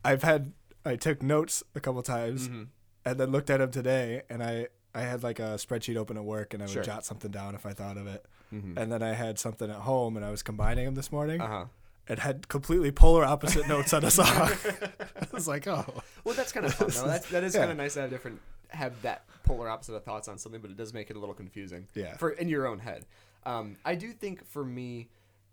I've 0.06 0.24
had 0.24 0.54
I 0.86 0.96
took 0.96 1.22
notes 1.24 1.64
a 1.76 1.80
couple 1.80 2.02
times, 2.04 2.48
Mhm. 2.50 2.68
And 3.06 3.19
then 3.19 3.31
looked 3.31 3.50
at 3.50 3.60
them 3.60 3.72
today, 3.72 4.24
and 4.30 4.44
I 4.44 4.68
I 4.96 5.01
had 5.01 5.22
like 5.24 5.40
a 5.40 5.56
spreadsheet 5.56 5.96
open 5.98 6.18
at 6.18 6.24
work, 6.24 6.54
and 6.54 6.63
I 6.63 6.66
would 6.66 6.74
Sure. 6.74 6.84
jot 6.84 7.06
something 7.06 7.30
down 7.30 7.54
if 7.56 7.66
I 7.66 7.74
thought 7.74 7.96
of 7.98 8.07
it, 8.07 8.25
Mhm. 8.51 8.75
and 8.75 8.92
then 8.92 9.04
I 9.04 9.13
had 9.13 9.38
something 9.38 9.69
at 9.69 9.81
home, 9.81 10.18
and 10.18 10.25
I 10.25 10.31
was 10.31 10.42
combining 10.42 10.86
them 10.86 10.96
this 10.96 11.12
morning, 11.12 11.40
Uh-huh. 11.42 11.66
and 12.07 12.19
had 12.19 12.48
completely 12.48 12.92
polar 12.92 13.24
opposite 13.24 13.68
notes 13.68 13.94
on 13.94 14.04
a 14.04 14.10
song. 14.10 14.25
I 15.16 15.28
was 15.31 15.48
like, 15.48 15.68
oh, 15.68 15.86
Well, 16.24 16.34
that's 16.34 16.51
kind 16.51 16.66
of 16.66 16.74
fun 16.74 16.90
though. 16.90 17.06
That's, 17.06 17.30
that 17.30 17.44
is 17.44 17.54
Yeah. 17.54 17.62
kind 17.62 17.72
of 17.72 17.78
nice 17.78 17.94
to 17.94 18.01
have 18.01 18.10
different 18.10 18.42
have 18.69 19.00
that 19.04 19.25
polar 19.44 19.68
opposite 19.69 19.94
of 19.95 20.04
thoughts 20.04 20.28
on 20.28 20.38
something, 20.38 20.60
but 20.62 20.69
it 20.72 20.78
does 20.78 20.94
make 20.94 21.10
it 21.10 21.16
a 21.16 21.19
little 21.19 21.34
confusing. 21.36 21.88
Yeah. 21.95 22.16
For 22.18 22.31
in 22.31 22.50
your 22.50 22.66
own 22.68 22.80
head, 22.80 23.06
um, 23.45 23.78
I 23.86 23.95
do 23.95 24.12
think 24.12 24.45
for 24.45 24.63
me, 24.66 25.10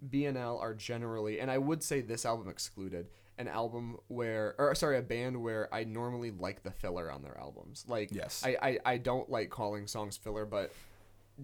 BNL 0.07 0.59
are 0.61 0.75
generally, 0.75 1.41
and 1.41 1.51
I 1.51 1.59
would 1.59 1.83
say 1.83 2.01
this 2.03 2.27
album 2.27 2.49
excluded, 2.49 3.09
an 3.39 3.49
album 3.49 3.97
where, 4.09 4.55
or 4.59 4.75
sorry, 4.75 4.99
a 4.99 5.03
band 5.03 5.43
where 5.43 5.73
I 5.75 5.85
normally 5.85 6.31
like 6.31 6.63
the 6.63 6.71
filler 6.71 7.11
on 7.11 7.23
their 7.23 7.39
albums. 7.39 7.85
Like, 7.89 8.11
Yes. 8.13 8.43
I, 8.45 8.57
I, 8.63 8.79
I 8.93 8.97
don't 8.99 9.29
like 9.31 9.51
calling 9.51 9.87
songs 9.87 10.17
filler, 10.17 10.45
but 10.47 10.73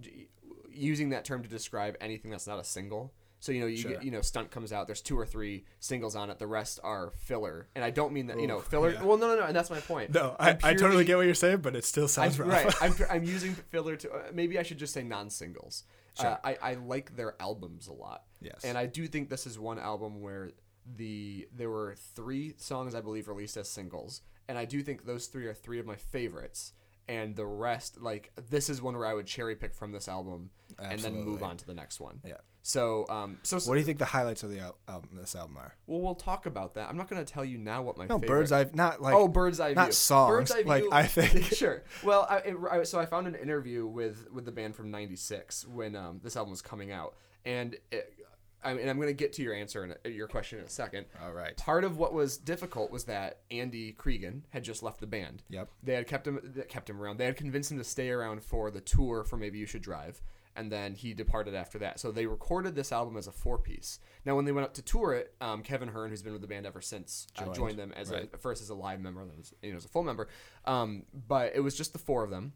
d- 0.01 0.29
using 0.71 1.11
that 1.11 1.25
term 1.25 1.43
to 1.43 1.49
describe 1.49 1.97
anything 2.01 2.31
that's 2.31 2.47
not 2.47 2.59
a 2.59 2.65
single. 2.65 3.13
So 3.41 3.51
you 3.51 3.61
know, 3.61 3.67
you 3.67 3.77
Sure. 3.77 3.91
get 3.91 4.05
you 4.05 4.13
know, 4.13 4.21
stunt 4.21 4.53
comes 4.53 4.73
out. 4.73 4.87
There's 4.87 5.01
two 5.03 5.19
or 5.19 5.27
three 5.27 5.65
singles 5.81 6.15
on 6.15 6.31
it. 6.31 6.39
The 6.39 6.47
rest 6.47 6.79
are 6.85 7.11
filler, 7.11 7.67
and 7.75 7.85
I 7.85 7.91
don't 7.91 8.13
mean 8.13 8.29
that 8.29 8.39
you 8.39 8.47
know 8.47 8.61
filler. 8.61 8.93
yeah. 8.93 9.03
Well, 9.03 9.19
no, 9.19 9.27
no, 9.27 9.41
no, 9.41 9.47
and 9.47 9.57
that's 9.57 9.69
my 9.69 9.81
point. 9.81 10.15
no, 10.15 10.37
I, 10.39 10.51
I'm 10.51 10.59
I 10.63 10.75
totally 10.75 11.05
get 11.05 11.17
what 11.17 11.27
you're 11.27 11.35
saying, 11.35 11.57
but 11.59 11.75
it 11.75 11.85
still 11.85 12.07
sounds 12.07 12.39
I'm, 12.39 12.49
rough. 12.49 12.65
right. 12.81 13.01
I'm, 13.01 13.07
I'm 13.11 13.25
using 13.25 13.55
filler 13.71 13.97
to 13.97 14.13
uh, 14.13 14.23
maybe 14.33 14.61
I 14.61 14.63
should 14.63 14.79
just 14.79 14.95
say 14.95 15.03
non-singles. 15.03 15.83
Uh, 16.19 16.23
Sure. 16.23 16.39
I, 16.45 16.57
I 16.63 16.75
like 16.75 17.17
their 17.17 17.35
albums 17.41 17.89
a 17.89 17.93
lot. 17.93 18.23
Yes. 18.41 18.61
And 18.65 18.79
I 18.79 18.87
do 18.87 19.09
think 19.09 19.29
this 19.29 19.47
is 19.47 19.59
one 19.59 19.79
album 19.81 20.21
where 20.21 20.51
the 20.97 21.49
there 21.55 21.71
were 21.71 21.95
three 22.15 22.55
songs 22.57 22.95
I 22.95 23.01
believe 23.01 23.29
released 23.29 23.57
as 23.57 23.69
singles, 23.69 24.23
and 24.49 24.57
I 24.59 24.65
do 24.65 24.83
think 24.83 25.05
those 25.07 25.27
three 25.27 25.47
are 25.47 25.55
three 25.55 25.79
of 25.79 25.87
my 25.87 25.97
favorites. 25.97 26.73
And 27.09 27.35
the 27.35 27.45
rest, 27.45 28.01
like 28.01 28.31
this, 28.49 28.71
is 28.71 28.81
one 28.81 28.97
where 28.97 29.07
I 29.07 29.13
would 29.13 29.27
cherry 29.27 29.57
pick 29.57 29.75
from 29.75 29.91
this 29.91 30.07
album 30.07 30.51
and 30.79 31.01
then 31.01 31.15
move 31.25 31.43
on 31.43 31.57
to 31.57 31.67
the 31.67 31.75
next 31.75 31.99
one. 31.99 32.21
Yeah. 32.25 32.35
So, 32.63 33.07
um, 33.09 33.39
so, 33.43 33.59
What 33.59 33.75
do 33.75 33.81
you 33.81 33.85
think 33.85 33.99
the 33.99 34.05
highlights 34.05 34.45
of 34.45 34.51
the 34.51 34.61
al- 34.61 34.79
album, 34.87 35.11
this 35.15 35.35
album 35.35 35.57
are? 35.57 35.75
well, 35.89 36.01
we'll 36.01 36.15
talk 36.15 36.47
about 36.47 36.75
that. 36.75 36.89
I'm 36.89 36.97
not 36.97 37.11
going 37.11 37.23
to 37.23 37.31
tell 37.31 37.45
you 37.45 37.59
now 37.59 37.83
what 37.83 37.99
my 37.99 38.07
No, 38.07 38.21
favorite. 38.21 38.29
Bird's 38.29 38.53
Eye, 38.53 38.67
not 38.73 39.03
like 39.03 39.15
oh, 39.15 39.27
Bird's 39.27 39.59
Eye 39.59 39.73
not 39.73 39.87
View. 39.87 39.93
songs, 39.95 40.31
Bird's 40.31 40.53
Eye 40.53 40.63
like, 40.69 40.83
View- 40.85 40.91
I 40.93 41.03
think. 41.09 41.43
sure. 41.53 41.83
Well, 42.05 42.25
I, 42.31 42.37
it, 42.39 42.57
I, 42.71 42.83
so 42.85 43.01
I 43.01 43.07
found 43.07 43.27
an 43.27 43.35
interview 43.35 43.85
with 43.85 44.31
with 44.33 44.45
the 44.45 44.53
band 44.53 44.77
from 44.77 44.93
'96 44.93 45.67
when 45.67 45.97
um, 45.97 46.21
this 46.23 46.37
album 46.37 46.53
was 46.53 46.63
coming 46.63 46.93
out, 46.93 47.17
and 47.45 47.75
it, 47.91 48.15
I 48.65 48.75
mean, 48.75 48.89
I'm 48.89 48.97
going 48.97 49.09
to 49.09 49.15
get 49.15 49.33
to 49.35 49.43
your 49.43 49.55
answer 49.55 49.99
and 50.05 50.15
your 50.15 50.29
question 50.29 50.59
in 50.59 50.65
a 50.65 50.69
second. 50.69 51.07
All 51.23 51.33
right. 51.33 51.57
Part 51.57 51.85
of 51.85 51.99
what 51.99 52.13
was 52.13 52.37
difficult 52.37 52.91
was 52.91 53.05
that 53.05 53.41
Andy 53.51 53.93
Creeggan 53.93 54.43
had 54.51 54.63
just 54.63 54.83
left 54.83 55.01
the 55.01 55.07
band. 55.07 55.43
Yep. 55.51 55.69
They 55.83 55.95
had 55.95 56.07
kept 56.07 56.27
him 56.27 56.65
kept 56.69 56.89
him 56.89 57.01
around. 57.01 57.19
They 57.19 57.27
had 57.27 57.37
convinced 57.37 57.73
him 57.73 57.79
to 57.79 57.85
stay 57.85 58.11
around 58.11 58.43
for 58.43 58.71
the 58.71 58.81
tour 58.81 59.25
for 59.25 59.37
Maybe 59.37 59.59
You 59.59 59.67
Should 59.67 59.83
Drive, 59.83 60.23
and 60.55 60.71
then 60.71 60.95
he 60.95 61.15
departed 61.15 61.55
after 61.55 61.79
that. 61.79 61.99
So 61.99 62.13
they 62.13 62.27
recorded 62.27 62.75
this 62.75 62.93
album 62.93 63.17
as 63.17 63.27
a 63.27 63.33
four 63.33 63.59
piece. 63.59 63.99
Now, 64.25 64.37
when 64.37 64.45
they 64.45 64.53
went 64.53 64.65
up 64.65 64.75
to 64.75 64.83
tour 64.83 65.15
it, 65.15 65.35
um, 65.41 65.63
Kevin 65.63 65.89
Hearn, 65.89 66.11
who's 66.11 66.23
been 66.23 66.33
with 66.33 66.43
the 66.43 66.49
band 66.49 66.67
ever 66.67 66.81
since, 66.81 67.27
uh, 67.37 67.45
Joined, 67.45 67.55
joined 67.57 67.79
them 67.79 67.93
as 67.97 68.11
right. 68.11 68.29
a 68.33 68.39
first 68.39 68.63
as 68.63 68.71
a 68.71 68.75
live 68.75 69.01
member, 69.01 69.25
then 69.25 69.39
as, 69.41 69.53
you 69.63 69.73
know 69.73 69.77
as 69.77 69.85
a 69.85 69.89
full 69.89 70.05
member. 70.05 70.29
Um, 70.65 71.05
but 71.27 71.53
it 71.55 71.61
was 71.61 71.77
just 71.77 71.93
the 71.93 71.99
four 71.99 72.23
of 72.23 72.31
them. 72.31 72.53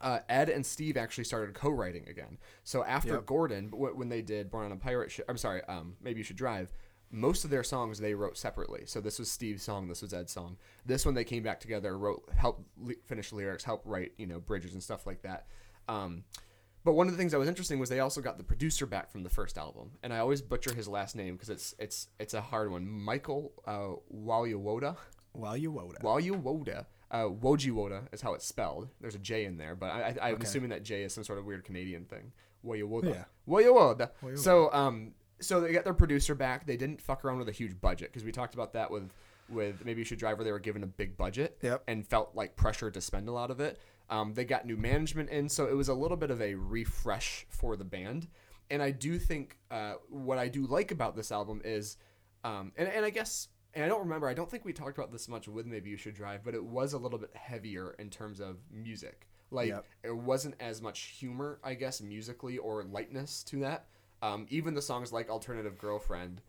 Uh, 0.00 0.20
Ed 0.28 0.48
and 0.48 0.64
Steve 0.64 0.96
actually 0.96 1.24
started 1.24 1.54
co-writing 1.54 2.08
again. 2.08 2.38
So 2.64 2.84
after 2.84 3.14
Yep. 3.14 3.26
Gordon, 3.26 3.70
when 3.70 4.08
they 4.08 4.22
did 4.22 4.50
"Born 4.50 4.66
on 4.66 4.72
a 4.72 4.76
Pirate 4.76 5.10
Ship," 5.10 5.24
I'm 5.28 5.36
sorry, 5.36 5.62
um, 5.64 5.96
maybe 6.00 6.18
you 6.18 6.24
should 6.24 6.36
drive. 6.36 6.72
Most 7.10 7.44
of 7.44 7.50
their 7.50 7.64
songs 7.64 7.98
they 7.98 8.14
wrote 8.14 8.38
separately. 8.38 8.84
So 8.86 9.00
this 9.00 9.18
was 9.18 9.30
Steve's 9.30 9.62
song, 9.64 9.88
this 9.88 10.00
was 10.00 10.14
Ed's 10.14 10.32
song. 10.32 10.56
This 10.86 11.04
one 11.04 11.14
they 11.14 11.24
came 11.24 11.42
back 11.42 11.58
together, 11.60 11.98
wrote, 11.98 12.22
helped 12.36 12.62
li- 12.78 12.96
finish 13.04 13.32
lyrics, 13.32 13.64
helped 13.64 13.86
write, 13.86 14.12
you 14.16 14.26
know, 14.26 14.38
bridges 14.38 14.74
and 14.74 14.82
stuff 14.82 15.06
like 15.06 15.22
that. 15.22 15.46
Um, 15.88 16.24
but 16.84 16.92
one 16.92 17.08
of 17.08 17.12
the 17.12 17.18
things 17.18 17.32
that 17.32 17.38
was 17.38 17.48
interesting 17.48 17.78
was 17.78 17.88
they 17.88 18.00
also 18.00 18.20
got 18.20 18.38
the 18.38 18.44
producer 18.44 18.86
back 18.86 19.10
from 19.10 19.22
the 19.22 19.28
first 19.28 19.58
album, 19.58 19.90
and 20.02 20.14
I 20.14 20.18
always 20.18 20.40
butcher 20.40 20.72
his 20.72 20.88
last 20.88 21.14
name 21.16 21.34
because 21.34 21.50
it's 21.50 21.74
it's 21.78 22.08
it's 22.18 22.32
a 22.32 22.40
hard 22.40 22.70
one. 22.70 22.88
Michael 22.88 23.52
uh, 23.66 23.96
you. 24.14 24.96
Walyawoda. 26.02 26.86
Uh, 27.10 27.24
Wojewoda 27.28 28.02
is 28.12 28.20
how 28.20 28.34
it's 28.34 28.46
spelled. 28.46 28.88
There's 29.00 29.14
a 29.16 29.18
J 29.18 29.44
in 29.44 29.56
there, 29.56 29.74
but 29.74 29.86
I, 29.90 30.00
I, 30.20 30.28
I'm 30.28 30.34
Okay. 30.34 30.44
assuming 30.44 30.70
that 30.70 30.82
J 30.84 31.02
is 31.02 31.12
some 31.12 31.24
sort 31.24 31.38
of 31.38 31.44
weird 31.44 31.64
Canadian 31.64 32.04
thing. 32.04 32.32
Walyawoda. 32.64 33.14
Yeah. 33.14 33.24
Walyawoda. 33.48 34.10
So, 34.38 34.72
um, 34.72 35.12
so 35.40 35.60
they 35.60 35.72
got 35.72 35.84
their 35.84 35.94
producer 35.94 36.34
back. 36.34 36.66
They 36.66 36.76
didn't 36.76 37.00
fuck 37.00 37.24
around 37.24 37.38
with 37.38 37.48
a 37.48 37.52
huge 37.52 37.80
budget 37.80 38.10
because 38.12 38.24
we 38.24 38.32
talked 38.32 38.54
about 38.54 38.72
that 38.74 38.90
with 38.90 39.10
with 39.48 39.84
maybe 39.84 39.98
you 40.00 40.04
should 40.04 40.18
drive 40.20 40.38
where 40.38 40.44
they 40.44 40.52
were 40.52 40.60
given 40.60 40.84
a 40.84 40.86
big 40.86 41.16
budget 41.16 41.58
Yep. 41.62 41.82
and 41.88 42.06
felt 42.06 42.36
like 42.36 42.54
pressure 42.54 42.88
to 42.88 43.00
spend 43.00 43.28
a 43.28 43.32
lot 43.32 43.50
of 43.50 43.58
it. 43.58 43.80
Um, 44.08 44.32
they 44.34 44.44
got 44.44 44.64
new 44.64 44.76
management 44.76 45.28
in, 45.30 45.48
so 45.48 45.66
it 45.66 45.74
was 45.74 45.88
a 45.88 45.94
little 45.94 46.16
bit 46.16 46.30
of 46.30 46.40
a 46.40 46.54
refresh 46.54 47.46
for 47.48 47.74
the 47.76 47.84
band. 47.84 48.28
And 48.70 48.80
I 48.80 48.92
do 48.92 49.18
think 49.18 49.56
uh, 49.72 49.94
what 50.08 50.38
I 50.38 50.46
do 50.46 50.66
like 50.66 50.92
about 50.92 51.16
this 51.16 51.32
album 51.32 51.62
is, 51.64 51.96
um, 52.44 52.70
and, 52.76 52.86
and 52.88 53.04
I 53.04 53.10
guess 53.10 53.48
and 53.74 53.84
I 53.84 53.88
don't 53.88 54.00
remember. 54.00 54.28
I 54.28 54.34
don't 54.34 54.50
think 54.50 54.64
we 54.64 54.72
talked 54.72 54.98
about 54.98 55.12
this 55.12 55.28
much 55.28 55.48
with 55.48 55.66
maybe 55.66 55.90
you 55.90 55.96
should 55.96 56.14
drive, 56.14 56.42
but 56.44 56.54
it 56.54 56.64
was 56.64 56.92
a 56.92 56.98
little 56.98 57.18
bit 57.18 57.30
heavier 57.34 57.94
in 57.98 58.10
terms 58.10 58.40
of 58.40 58.56
music. 58.70 59.26
Like 59.50 59.68
Yep. 59.68 59.86
it 60.04 60.16
wasn't 60.16 60.54
as 60.60 60.80
much 60.80 61.00
humor, 61.00 61.58
I 61.64 61.74
guess, 61.74 62.00
musically 62.00 62.58
or 62.58 62.84
lightness 62.84 63.42
to 63.44 63.60
that. 63.60 63.86
Um, 64.22 64.46
even 64.50 64.74
the 64.74 64.82
songs 64.82 65.12
like 65.12 65.28
"Alternative 65.30 65.76
Girlfriend," 65.78 66.42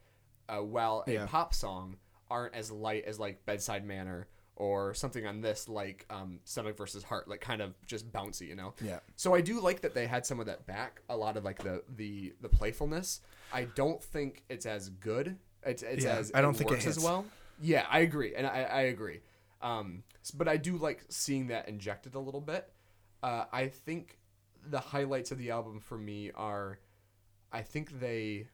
uh, 0.50 0.60
while 0.60 1.04
a 1.08 1.12
Yeah. 1.14 1.26
pop 1.26 1.54
song, 1.54 1.98
aren't 2.30 2.54
as 2.56 2.70
light 2.72 3.06
as 3.06 3.20
like 3.20 3.46
"Bedside 3.46 3.86
Manner" 3.86 4.28
or 4.58 4.94
something 4.94 5.26
on 5.26 5.42
this 5.42 5.68
like 5.70 6.06
um, 6.10 6.40
"Stomach 6.44 6.78
versus 6.78 7.04
Heart," 7.04 7.28
like 7.28 7.42
kind 7.42 7.62
of 7.62 7.74
just 7.88 8.12
bouncy, 8.12 8.48
you 8.48 8.56
know. 8.56 8.74
Yeah. 8.82 9.00
So 9.16 9.34
I 9.34 9.42
do 9.42 9.60
like 9.62 9.82
that 9.82 9.94
they 9.96 10.06
had 10.06 10.26
some 10.26 10.40
of 10.40 10.46
that 10.48 10.66
back. 10.68 11.02
A 11.10 11.16
lot 11.18 11.38
of 11.38 11.44
like 11.44 11.60
the 11.64 11.84
the 11.96 12.36
the 12.42 12.50
playfulness. 12.50 13.22
I 13.54 13.64
don't 13.66 14.04
think 14.04 14.44
it's 14.50 14.66
as 14.66 14.90
good. 14.90 15.38
It's, 15.64 15.84
it's 15.84 16.04
Yeah, 16.04 16.16
as 16.16 16.32
I 16.34 16.42
don't 16.42 16.54
think 16.54 16.72
it 16.72 16.74
works 16.74 16.88
as 16.88 17.00
well. 17.00 17.26
Yeah, 17.62 17.86
I 17.90 18.00
agree, 18.00 18.34
and 18.36 18.48
I, 18.48 18.64
I 18.64 18.82
agree. 18.82 19.20
Um, 19.62 20.04
but 20.34 20.48
I 20.48 20.58
do 20.58 20.78
like 20.78 21.04
seeing 21.10 21.48
that 21.48 21.68
injected 21.68 22.16
a 22.16 22.20
little 22.20 22.42
bit. 22.42 22.72
Uh, 23.22 23.46
I 23.52 23.68
think 23.68 24.18
the 24.68 24.80
highlights 24.80 25.32
of 25.32 25.38
the 25.38 25.52
album 25.52 25.80
for 25.80 25.98
me 25.98 26.32
are, 26.34 26.80
I 27.52 27.62
think 27.62 28.00
they, 28.00 28.48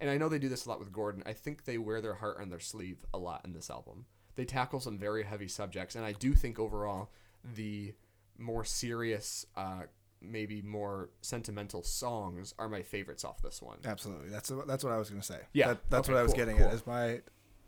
and 0.00 0.10
I 0.10 0.18
know 0.18 0.28
they 0.28 0.38
do 0.38 0.48
this 0.48 0.66
a 0.66 0.68
lot 0.68 0.78
with 0.78 0.92
Gordon. 0.92 1.22
I 1.24 1.32
think 1.32 1.64
they 1.64 1.78
wear 1.78 2.00
their 2.00 2.14
heart 2.14 2.38
on 2.40 2.50
their 2.50 2.60
sleeve 2.60 3.04
a 3.14 3.18
lot 3.18 3.42
in 3.44 3.52
this 3.52 3.70
album. 3.70 4.06
They 4.34 4.44
tackle 4.44 4.80
some 4.80 4.98
very 4.98 5.24
heavy 5.24 5.48
subjects, 5.48 5.94
and 5.94 6.04
I 6.04 6.12
do 6.12 6.34
think 6.34 6.58
overall 6.58 7.10
the 7.56 7.94
more 8.38 8.64
serious, 8.64 9.46
uh, 9.56 9.82
maybe 10.22 10.62
more 10.62 11.10
sentimental 11.20 11.82
songs 11.82 12.54
are 12.58 12.68
my 12.68 12.82
favorites 12.82 13.24
off 13.24 13.42
this 13.42 13.60
one. 13.62 13.78
Absolutely. 13.84 14.28
That's 14.30 14.50
that's 14.66 14.84
what 14.84 14.92
I 14.92 14.98
was 14.98 15.10
gonna 15.10 15.22
say. 15.22 15.40
Yeah. 15.52 15.68
That, 15.68 15.78
that's 15.90 16.08
Okay, 16.08 16.14
what 16.14 16.20
I 16.20 16.22
was 16.22 16.32
cool, 16.32 16.38
getting 16.38 16.56
cool. 16.58 16.66
at. 16.68 16.74
Is 16.74 16.86
my, 16.86 17.20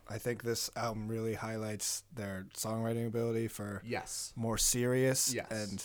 I 0.09 0.19
think 0.19 0.43
this 0.43 0.71
album 0.77 1.09
really 1.09 1.35
highlights 1.35 2.05
their 2.15 2.47
songwriting 2.57 3.07
ability 3.07 3.49
for 3.49 3.83
Yes. 3.85 4.33
more 4.37 4.59
serious 4.59 5.33
Yes. 5.33 5.47
and 5.51 5.83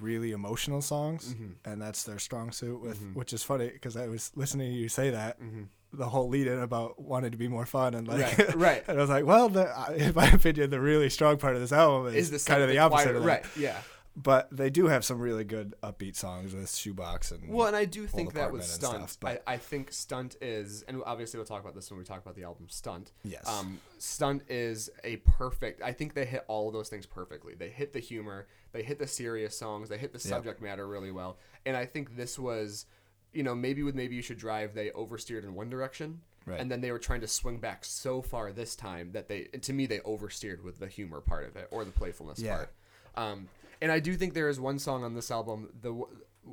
really 0.00 0.32
emotional 0.32 0.82
songs, 0.82 1.34
Mhm. 1.34 1.54
and 1.64 1.80
that's 1.80 2.02
their 2.04 2.18
strong 2.18 2.50
suit. 2.50 2.80
With 2.80 2.98
Mhm. 3.00 3.14
which 3.14 3.32
is 3.32 3.42
funny 3.44 3.68
because 3.68 3.96
I 3.96 4.08
was 4.08 4.32
listening 4.34 4.72
to 4.72 4.76
you 4.76 4.88
say 4.88 5.10
that 5.10 5.40
Mhm. 5.40 5.68
the 5.92 6.08
whole 6.08 6.28
lead 6.28 6.48
in 6.48 6.58
about 6.58 7.00
wanting 7.00 7.30
to 7.30 7.36
be 7.36 7.46
more 7.46 7.64
fun 7.66 7.94
and 7.94 8.08
like 8.08 8.36
Right, 8.38 8.54
right. 8.56 8.84
and 8.88 8.98
I 8.98 9.00
was 9.00 9.10
like, 9.10 9.24
well, 9.24 9.48
the, 9.48 9.66
in 9.96 10.12
my 10.14 10.26
opinion, 10.28 10.70
the 10.70 10.80
really 10.80 11.08
strong 11.10 11.36
part 11.38 11.54
of 11.54 11.60
this 11.60 11.70
album 11.70 12.12
is, 12.12 12.32
Is 12.32 12.44
kind 12.44 12.62
of 12.62 12.68
the 12.68 12.78
opposite 12.78 13.14
of 13.14 13.22
that. 13.22 13.28
right? 13.28 13.44
Yeah. 13.56 13.80
But 14.16 14.48
they 14.56 14.70
do 14.70 14.86
have 14.86 15.04
some 15.04 15.18
really 15.18 15.42
good 15.42 15.74
upbeat 15.82 16.14
songs 16.14 16.54
with 16.54 16.72
Shoebox 16.72 17.32
and 17.32 17.52
Well, 17.52 17.66
and 17.66 17.74
I 17.74 17.84
do 17.84 18.06
think 18.06 18.34
that 18.34 18.52
was 18.52 18.64
Stunt, 18.64 19.10
stuff, 19.10 19.16
but- 19.18 19.42
I, 19.44 19.54
I 19.54 19.56
think 19.56 19.90
Stunt 19.92 20.36
is, 20.40 20.82
and 20.86 21.02
obviously 21.04 21.38
we'll 21.38 21.46
talk 21.46 21.60
about 21.62 21.74
this 21.74 21.90
when 21.90 21.98
we 21.98 22.04
talk 22.04 22.22
about 22.22 22.36
the 22.36 22.44
album 22.44 22.66
Stunt. 22.68 23.10
Yes. 23.24 23.42
Um, 23.48 23.80
Stunt 23.98 24.44
is 24.48 24.88
a 25.02 25.16
perfect. 25.16 25.82
I 25.82 25.92
think 25.92 26.14
they 26.14 26.24
hit 26.26 26.44
all 26.46 26.68
of 26.68 26.74
those 26.74 26.88
things 26.88 27.06
perfectly. 27.06 27.54
They 27.54 27.70
hit 27.70 27.92
the 27.92 27.98
humor, 27.98 28.46
they 28.72 28.84
hit 28.84 29.00
the 29.00 29.06
serious 29.08 29.58
songs, 29.58 29.88
they 29.88 29.98
hit 29.98 30.12
the 30.12 30.18
Yep. 30.18 30.28
subject 30.28 30.62
matter 30.62 30.86
really 30.86 31.10
well, 31.10 31.36
and 31.66 31.76
I 31.76 31.84
think 31.84 32.16
this 32.16 32.38
was, 32.38 32.86
you 33.32 33.42
know, 33.42 33.54
maybe 33.56 33.82
with 33.82 33.96
maybe 33.96 34.14
you 34.14 34.22
should 34.22 34.38
drive, 34.38 34.74
they 34.74 34.90
oversteered 34.90 35.42
in 35.42 35.54
one 35.56 35.68
direction. 35.70 36.20
Right. 36.46 36.60
And 36.60 36.70
then 36.70 36.82
they 36.82 36.92
were 36.92 36.98
trying 37.00 37.22
to 37.22 37.26
swing 37.26 37.58
back 37.58 37.84
so 37.86 38.20
far 38.22 38.52
this 38.52 38.76
time 38.76 39.10
that 39.12 39.28
they, 39.28 39.44
to 39.44 39.72
me, 39.72 39.86
they 39.86 40.00
oversteered 40.00 40.62
with 40.62 40.78
the 40.78 40.86
humor 40.88 41.20
part 41.22 41.48
of 41.48 41.56
it 41.56 41.66
or 41.70 41.84
the 41.86 41.90
playfulness 41.90 42.38
Yeah. 42.38 42.56
part. 42.56 42.72
Um, 43.16 43.48
and 43.84 43.92
I 43.92 44.00
do 44.00 44.16
think 44.16 44.32
there 44.32 44.48
is 44.48 44.58
one 44.58 44.78
song 44.78 45.04
on 45.04 45.14
this 45.14 45.30
album 45.30 45.68
the 45.82 45.94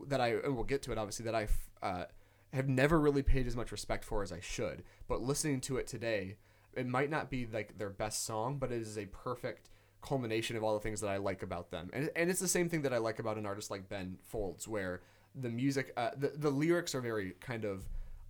that 0.09 0.19
I 0.19 0.33
and 0.33 0.53
we'll 0.53 0.65
get 0.65 0.81
to 0.83 0.91
it 0.91 0.97
obviously 0.97 1.23
that 1.25 1.35
I 1.35 1.47
uh, 1.81 2.03
have 2.51 2.67
never 2.67 2.99
really 2.99 3.23
paid 3.23 3.47
as 3.47 3.55
much 3.55 3.71
respect 3.71 4.03
for 4.03 4.21
as 4.21 4.33
I 4.33 4.41
should. 4.41 4.83
But 5.07 5.21
listening 5.21 5.61
to 5.61 5.77
it 5.77 5.87
today, 5.87 6.35
it 6.73 6.85
might 6.85 7.09
not 7.09 7.29
be 7.29 7.47
like 7.47 7.77
their 7.77 7.89
best 7.89 8.25
song, 8.25 8.57
but 8.57 8.69
it 8.69 8.81
is 8.81 8.97
a 8.97 9.05
perfect 9.05 9.69
culmination 10.01 10.57
of 10.57 10.63
all 10.63 10.73
the 10.73 10.81
things 10.81 10.99
that 10.99 11.09
I 11.09 11.17
like 11.17 11.41
about 11.41 11.71
them. 11.71 11.89
And 11.93 12.09
and 12.17 12.29
it's 12.29 12.41
the 12.41 12.49
same 12.49 12.67
thing 12.67 12.81
that 12.81 12.93
I 12.93 12.97
like 12.97 13.19
about 13.19 13.37
an 13.37 13.45
artist 13.45 13.71
like 13.71 13.87
Ben 13.87 14.17
Folds, 14.23 14.67
where 14.67 14.99
the 15.33 15.49
music, 15.49 15.93
uh, 15.95 16.09
the 16.17 16.33
the 16.35 16.49
lyrics 16.49 16.93
are 16.93 17.01
very 17.01 17.35
kind 17.39 17.63
of, 17.63 17.85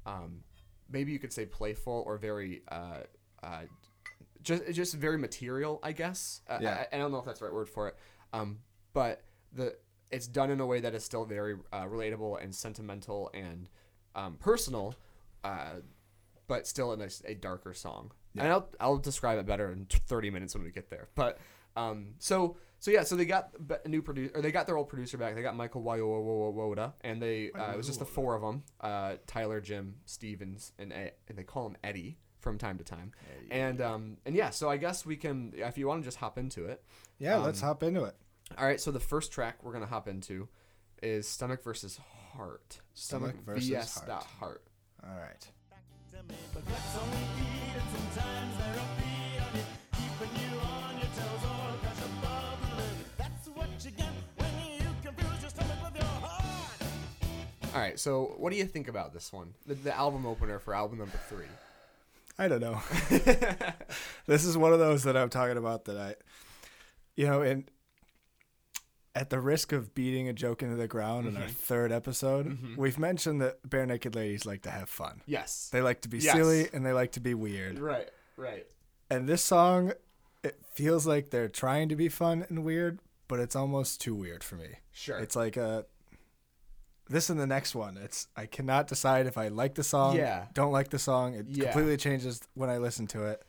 um, 0.06 0.44
maybe 0.92 1.12
you 1.12 1.18
could 1.18 1.34
say 1.34 1.48
playful 1.48 2.04
or 2.06 2.18
very. 2.18 2.62
Uh, 2.68 3.00
uh, 3.42 3.64
just 4.44 4.72
just 4.72 4.94
very 4.94 5.18
material, 5.18 5.80
I 5.82 5.92
guess. 5.92 6.42
Uh, 6.48 6.60
Yeah. 6.62 6.86
I, 6.92 6.96
I 6.96 7.00
don't 7.00 7.12
know 7.12 7.18
if 7.18 7.26
that's 7.26 7.40
the 7.40 7.46
right 7.46 7.54
word 7.54 7.70
for 7.70 7.88
it. 7.88 7.96
Um, 8.34 8.60
but 8.94 9.24
the 9.54 9.76
it's 10.10 10.28
done 10.28 10.52
in 10.52 10.60
a 10.60 10.66
way 10.66 10.82
that 10.82 10.94
is 10.94 11.04
still 11.04 11.26
very 11.26 11.56
uh, 11.72 11.86
relatable 11.86 12.44
and 12.44 12.54
sentimental 12.54 13.32
and 13.34 13.70
um, 14.14 14.36
personal, 14.36 14.94
uh, 15.44 15.76
but 16.48 16.68
still 16.68 16.92
in 16.94 17.02
a, 17.02 17.08
a 17.26 17.34
darker 17.34 17.74
song. 17.74 18.12
And 18.38 18.48
I'll 18.48 18.70
I'll 18.80 18.98
describe 18.98 19.40
it 19.40 19.46
better 19.46 19.72
in 19.72 19.88
thirty 20.08 20.30
minutes 20.30 20.56
when 20.56 20.64
we 20.64 20.72
get 20.72 20.90
there. 20.90 21.08
But 21.16 21.40
um, 21.76 22.16
so 22.20 22.58
so 22.80 22.92
yeah, 22.92 23.04
so 23.04 23.16
they 23.16 23.26
got 23.26 23.52
a 23.86 23.88
new 23.88 24.02
producer, 24.02 24.32
or 24.36 24.42
they 24.42 24.52
got 24.52 24.68
their 24.68 24.78
old 24.78 24.90
producer 24.90 25.18
back. 25.18 25.36
They 25.36 25.42
got 25.42 25.56
Michael 25.56 25.82
Woda, 25.82 26.94
and 27.02 27.22
they 27.22 27.52
uh, 27.52 27.72
it 27.74 27.78
was 27.78 27.88
just 27.88 28.00
the 28.00 28.06
four 28.06 28.36
of 28.36 28.42
them: 28.42 28.64
uh, 28.80 29.16
Tyler, 29.28 29.62
Jim, 29.62 29.96
Stevens, 30.06 30.72
and 30.80 30.92
and 30.94 31.38
they 31.38 31.44
call 31.44 31.68
him 31.68 31.78
Eddie 31.84 32.18
from 32.40 32.58
time 32.58 32.78
to 32.78 32.84
time. 32.84 33.12
And 33.52 33.82
um 33.82 34.18
and 34.26 34.36
yeah, 34.36 34.50
so 34.50 34.70
I 34.70 34.78
guess 34.78 35.06
we 35.06 35.16
can 35.16 35.54
if 35.56 35.78
you 35.78 35.88
want 35.88 36.02
to 36.02 36.08
just 36.08 36.18
hop 36.18 36.38
into 36.38 36.66
it. 36.66 36.84
yeah, 37.20 37.38
let's 37.38 37.62
um, 37.62 37.68
hop 37.68 37.84
into 37.84 38.04
it. 38.04 38.16
All 38.58 38.66
right, 38.66 38.80
so 38.80 38.92
the 38.92 39.00
first 39.00 39.32
track 39.32 39.64
we're 39.64 39.74
gonna 39.74 39.86
hop 39.86 40.08
into 40.08 40.48
is 41.02 41.28
Stomach 41.28 41.64
versus 41.64 42.00
Heart. 42.34 42.80
Stomach 42.94 43.36
versus 43.46 43.68
VS 43.70 43.94
Heart. 43.96 44.08
dot 44.08 44.24
Heart. 44.40 44.64
All 45.04 45.18
right. 45.20 45.48
to 46.12 46.18
me, 46.32 46.36
but 46.54 46.66
that's 46.66 46.98
only 46.98 47.18
eat 47.40 47.74
and 47.74 47.84
sometimes 48.14 48.58
they're 48.58 48.76
upbeat 48.76 49.42
on 49.50 49.56
it, 49.60 49.66
keeping 49.94 50.42
you 50.44 50.60
on 50.60 50.98
your 50.98 51.08
toes 51.08 51.44
or 51.44 51.78
crush 51.82 52.06
above 52.06 52.70
the 52.70 52.76
lid. 52.78 53.06
That's 53.18 53.48
what 53.48 53.70
you 53.84 53.92
get 53.92 54.10
when 54.38 54.80
you 54.80 54.88
confuse 55.04 55.42
your 55.42 55.50
stomach 55.50 55.78
with 55.84 55.96
your 55.96 56.06
heart. 56.06 56.82
All 57.74 57.82
right, 57.82 58.00
so 58.00 58.36
what 58.38 58.52
do 58.52 58.58
you 58.58 58.66
think 58.66 58.88
about 58.88 59.14
this 59.14 59.34
one? 59.34 59.54
The, 59.66 59.74
the 59.76 59.96
album 59.96 60.26
opener 60.26 60.60
for 60.60 60.76
album 60.76 61.00
number 61.00 61.20
three. 61.30 61.46
I 62.38 62.48
don't 62.48 62.62
know. 62.62 62.82
this 64.28 64.46
is 64.46 64.58
one 64.58 64.74
of 64.74 64.80
those 64.80 65.04
that 65.04 65.16
I'm 65.18 65.30
talking 65.30 65.58
about 65.58 65.86
that 65.86 65.98
I, 65.98 66.16
you 67.16 67.28
know, 67.28 67.42
and 67.42 67.70
at 69.14 69.30
the 69.30 69.40
risk 69.40 69.72
of 69.74 69.94
beating 69.94 70.30
a 70.30 70.34
joke 70.34 70.64
into 70.64 70.76
the 70.76 70.88
ground 70.88 71.28
in 71.28 71.36
our 71.36 71.44
Mm-hmm. 71.44 71.52
third 71.52 71.92
episode, 71.92 72.58
we've 72.78 72.98
mentioned 73.00 73.42
that 73.42 73.62
barenaked 73.68 74.16
ladies 74.16 74.46
like 74.46 74.62
to 74.64 74.70
have 74.72 74.90
fun. 74.90 75.22
Yes. 75.26 75.70
They 75.72 75.82
like 75.82 76.02
to 76.02 76.10
be 76.10 76.20
Yes. 76.20 76.34
silly 76.36 76.70
and 76.74 76.86
they 76.86 76.94
like 76.94 77.12
to 77.14 77.20
be 77.20 77.34
weird. 77.34 77.78
Right. 77.80 78.10
Right. 78.38 78.66
And 79.10 79.28
this 79.28 79.44
song, 79.44 79.92
it 80.44 80.60
feels 80.74 81.06
like 81.06 81.30
they're 81.30 81.50
trying 81.50 81.90
to 81.90 81.96
be 81.98 82.08
fun 82.08 82.46
and 82.48 82.64
weird, 82.64 83.00
but 83.28 83.40
it's 83.40 83.56
almost 83.56 84.00
too 84.00 84.16
weird 84.16 84.44
for 84.44 84.56
me. 84.56 84.70
Sure. 84.94 85.18
It's 85.20 85.36
like 85.36 85.58
a 85.58 85.86
this 87.10 87.30
and 87.30 87.38
the 87.40 87.48
next 87.48 87.76
one. 87.76 87.98
It's 87.98 88.28
I 88.38 88.46
cannot 88.46 88.88
decide 88.88 89.26
if 89.28 89.38
I 89.38 89.50
like 89.50 89.76
the 89.76 89.84
song, 89.84 90.16
Yeah. 90.16 90.46
don't 90.54 90.72
like 90.72 90.90
the 90.90 91.00
song. 91.00 91.34
It 91.36 91.48
Yeah. 91.50 91.66
completely 91.66 91.98
changes 91.98 92.42
when 92.54 92.70
I 92.70 92.78
listen 92.78 93.08
to 93.08 93.26
it. 93.26 93.44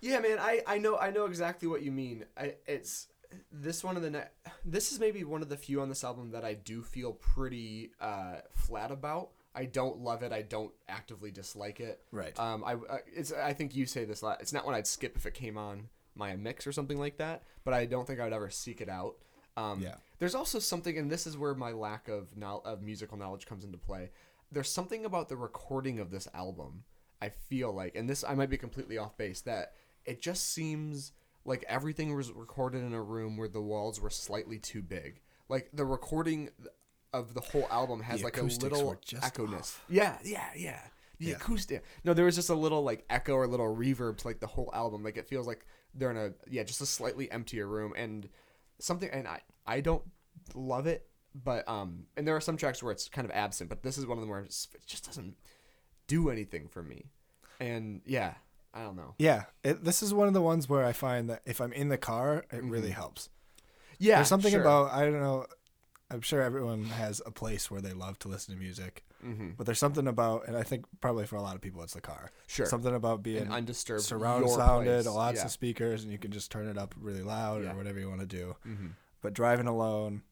Yeah, 0.00 0.18
man, 0.18 0.38
I, 0.40 0.62
I 0.66 0.78
know 0.78 0.96
I 0.98 1.10
know 1.10 1.26
exactly 1.26 1.68
what 1.68 1.82
you 1.82 1.92
mean. 1.92 2.24
I, 2.36 2.56
it's 2.66 3.06
this 3.52 3.82
one 3.84 3.96
of 3.96 4.02
the 4.02 4.10
ne- 4.10 4.28
this 4.64 4.92
is 4.92 4.98
maybe 5.00 5.24
one 5.24 5.42
of 5.42 5.48
the 5.48 5.56
few 5.56 5.80
on 5.80 5.88
this 5.88 6.04
album 6.04 6.30
that 6.32 6.44
I 6.44 6.54
do 6.54 6.82
feel 6.82 7.12
pretty 7.12 7.90
uh, 8.00 8.36
flat 8.54 8.90
about. 8.90 9.30
I 9.54 9.64
don't 9.64 9.98
love 9.98 10.22
it. 10.22 10.32
I 10.32 10.42
don't 10.42 10.72
actively 10.88 11.30
dislike 11.30 11.80
it. 11.80 12.00
Right. 12.12 12.38
Um. 12.38 12.62
I 12.64 12.76
it's 13.12 13.32
I 13.32 13.52
think 13.52 13.74
you 13.74 13.86
say 13.86 14.04
this 14.04 14.22
a 14.22 14.26
lot. 14.26 14.40
It's 14.40 14.52
not 14.52 14.64
one 14.64 14.74
I'd 14.74 14.86
skip 14.86 15.16
if 15.16 15.26
it 15.26 15.34
came 15.34 15.56
on 15.58 15.88
my 16.14 16.36
mix 16.36 16.66
or 16.66 16.72
something 16.72 16.98
like 16.98 17.18
that. 17.18 17.42
But 17.64 17.74
I 17.74 17.86
don't 17.86 18.06
think 18.06 18.20
I 18.20 18.24
would 18.24 18.32
ever 18.32 18.50
seek 18.50 18.80
it 18.80 18.88
out. 18.88 19.16
Um, 19.56 19.80
Yeah. 19.80 19.94
There's 20.18 20.34
also 20.34 20.58
something, 20.58 20.98
and 20.98 21.10
this 21.10 21.26
is 21.26 21.36
where 21.38 21.54
my 21.54 21.72
lack 21.72 22.06
of 22.08 22.36
no- 22.36 22.62
of 22.64 22.82
musical 22.82 23.16
knowledge 23.16 23.46
comes 23.46 23.64
into 23.64 23.78
play. 23.78 24.10
There's 24.52 24.70
something 24.70 25.04
about 25.04 25.28
the 25.28 25.36
recording 25.36 25.98
of 25.98 26.10
this 26.10 26.28
album. 26.34 26.84
I 27.22 27.28
feel 27.30 27.72
like, 27.72 27.96
and 27.96 28.08
this 28.08 28.22
I 28.24 28.34
might 28.34 28.50
be 28.50 28.56
completely 28.58 28.98
off 28.98 29.16
base, 29.16 29.40
that 29.42 29.72
it 30.04 30.20
just 30.22 30.52
seems 30.52 31.12
like 31.44 31.64
everything 31.68 32.14
was 32.14 32.30
recorded 32.32 32.82
in 32.82 32.92
a 32.92 33.02
room 33.02 33.36
where 33.36 33.48
the 33.48 33.60
walls 33.60 34.00
were 34.00 34.10
slightly 34.10 34.58
too 34.58 34.82
big. 34.82 35.20
Like 35.48 35.70
the 35.72 35.84
recording 35.84 36.50
of 37.12 37.34
the 37.34 37.40
whole 37.40 37.66
album 37.70 38.00
has 38.02 38.20
The 38.20 38.24
like 38.26 38.38
a 38.38 38.42
little 38.42 38.86
were 38.86 38.98
echo-ness. 39.22 39.60
off. 39.60 39.84
Yeah, 39.88 40.16
yeah, 40.24 40.44
yeah. 40.56 40.80
The 41.18 41.26
Yeah. 41.26 41.36
acoustic. 41.36 41.84
No, 42.04 42.14
there 42.14 42.24
was 42.24 42.36
just 42.36 42.50
a 42.50 42.54
little 42.54 42.82
like 42.82 43.04
echo 43.10 43.34
or 43.34 43.46
little 43.46 43.74
reverb 43.74 44.18
to 44.18 44.26
like 44.28 44.40
the 44.40 44.46
whole 44.46 44.70
album. 44.72 45.02
Like 45.02 45.16
it 45.16 45.26
feels 45.28 45.46
like 45.46 45.66
they're 45.94 46.10
in 46.10 46.16
a 46.16 46.32
yeah, 46.48 46.62
just 46.62 46.80
a 46.80 46.86
slightly 46.86 47.30
emptier 47.30 47.66
room 47.66 47.92
and 47.96 48.28
something. 48.78 49.10
And 49.10 49.26
I 49.26 49.40
I 49.66 49.80
don't 49.80 50.04
love 50.54 50.86
it, 50.86 51.08
but 51.34 51.68
um, 51.68 52.06
and 52.16 52.26
there 52.26 52.36
are 52.36 52.40
some 52.40 52.56
tracks 52.56 52.82
where 52.82 52.92
it's 52.92 53.08
kind 53.08 53.24
of 53.24 53.32
absent, 53.32 53.68
but 53.70 53.82
this 53.82 53.98
is 53.98 54.06
one 54.06 54.16
of 54.18 54.22
them 54.22 54.30
where 54.30 54.40
it 54.40 54.54
just 54.86 55.04
doesn't 55.06 55.36
do 56.06 56.30
anything 56.30 56.68
for 56.68 56.82
me. 56.82 57.06
And 57.60 58.00
yeah, 58.06 58.34
I 58.72 58.82
don't 58.82 58.96
know. 58.96 59.14
Yeah, 59.18 59.44
it, 59.64 59.84
this 59.84 60.02
is 60.02 60.14
one 60.14 60.28
of 60.28 60.34
the 60.34 60.42
ones 60.42 60.68
where 60.68 60.84
I 60.84 60.92
find 60.92 61.28
that 61.30 61.42
if 61.44 61.60
I'm 61.60 61.72
in 61.72 61.88
the 61.88 61.98
car, 61.98 62.44
it 62.52 62.62
really 62.62 62.90
helps. 62.90 63.28
Yeah, 63.98 64.16
There's 64.16 64.28
something 64.28 64.52
sure. 64.52 64.60
about 64.60 64.92
I 64.92 65.02
don't 65.04 65.20
know. 65.20 65.46
I'm 66.10 66.20
sure 66.22 66.40
everyone 66.42 66.84
has 66.86 67.20
a 67.24 67.30
place 67.30 67.70
where 67.70 67.80
they 67.80 67.92
love 67.92 68.18
to 68.20 68.28
listen 68.28 68.54
to 68.54 68.60
music, 68.60 69.04
But 69.56 69.64
there's 69.66 69.78
something 69.78 70.08
about, 70.08 70.48
and 70.48 70.56
I 70.56 70.62
think 70.64 70.84
probably 71.00 71.24
for 71.26 71.36
a 71.36 71.42
lot 71.42 71.54
of 71.54 71.60
people, 71.60 71.82
it's 71.84 71.92
the 71.94 72.00
car. 72.00 72.30
Sure. 72.48 72.66
Something 72.66 72.94
about 72.96 73.22
being 73.22 73.48
undisturbed 73.48 74.02
surround 74.02 74.48
sounded, 74.50 75.02
place. 75.04 75.14
lots 75.14 75.36
Yeah. 75.38 75.44
of 75.44 75.50
speakers, 75.52 76.02
and 76.02 76.10
you 76.10 76.18
can 76.18 76.32
just 76.32 76.50
turn 76.50 76.66
it 76.66 76.76
up 76.78 76.94
really 77.00 77.22
loud 77.22 77.62
Yeah. 77.62 77.72
or 77.72 77.76
whatever 77.76 78.00
you 78.00 78.08
want 78.08 78.20
to 78.22 78.26
do. 78.26 78.56
Mm-hmm. 78.66 78.88
But 79.20 79.34
driving 79.34 79.66
alone, 79.68 80.22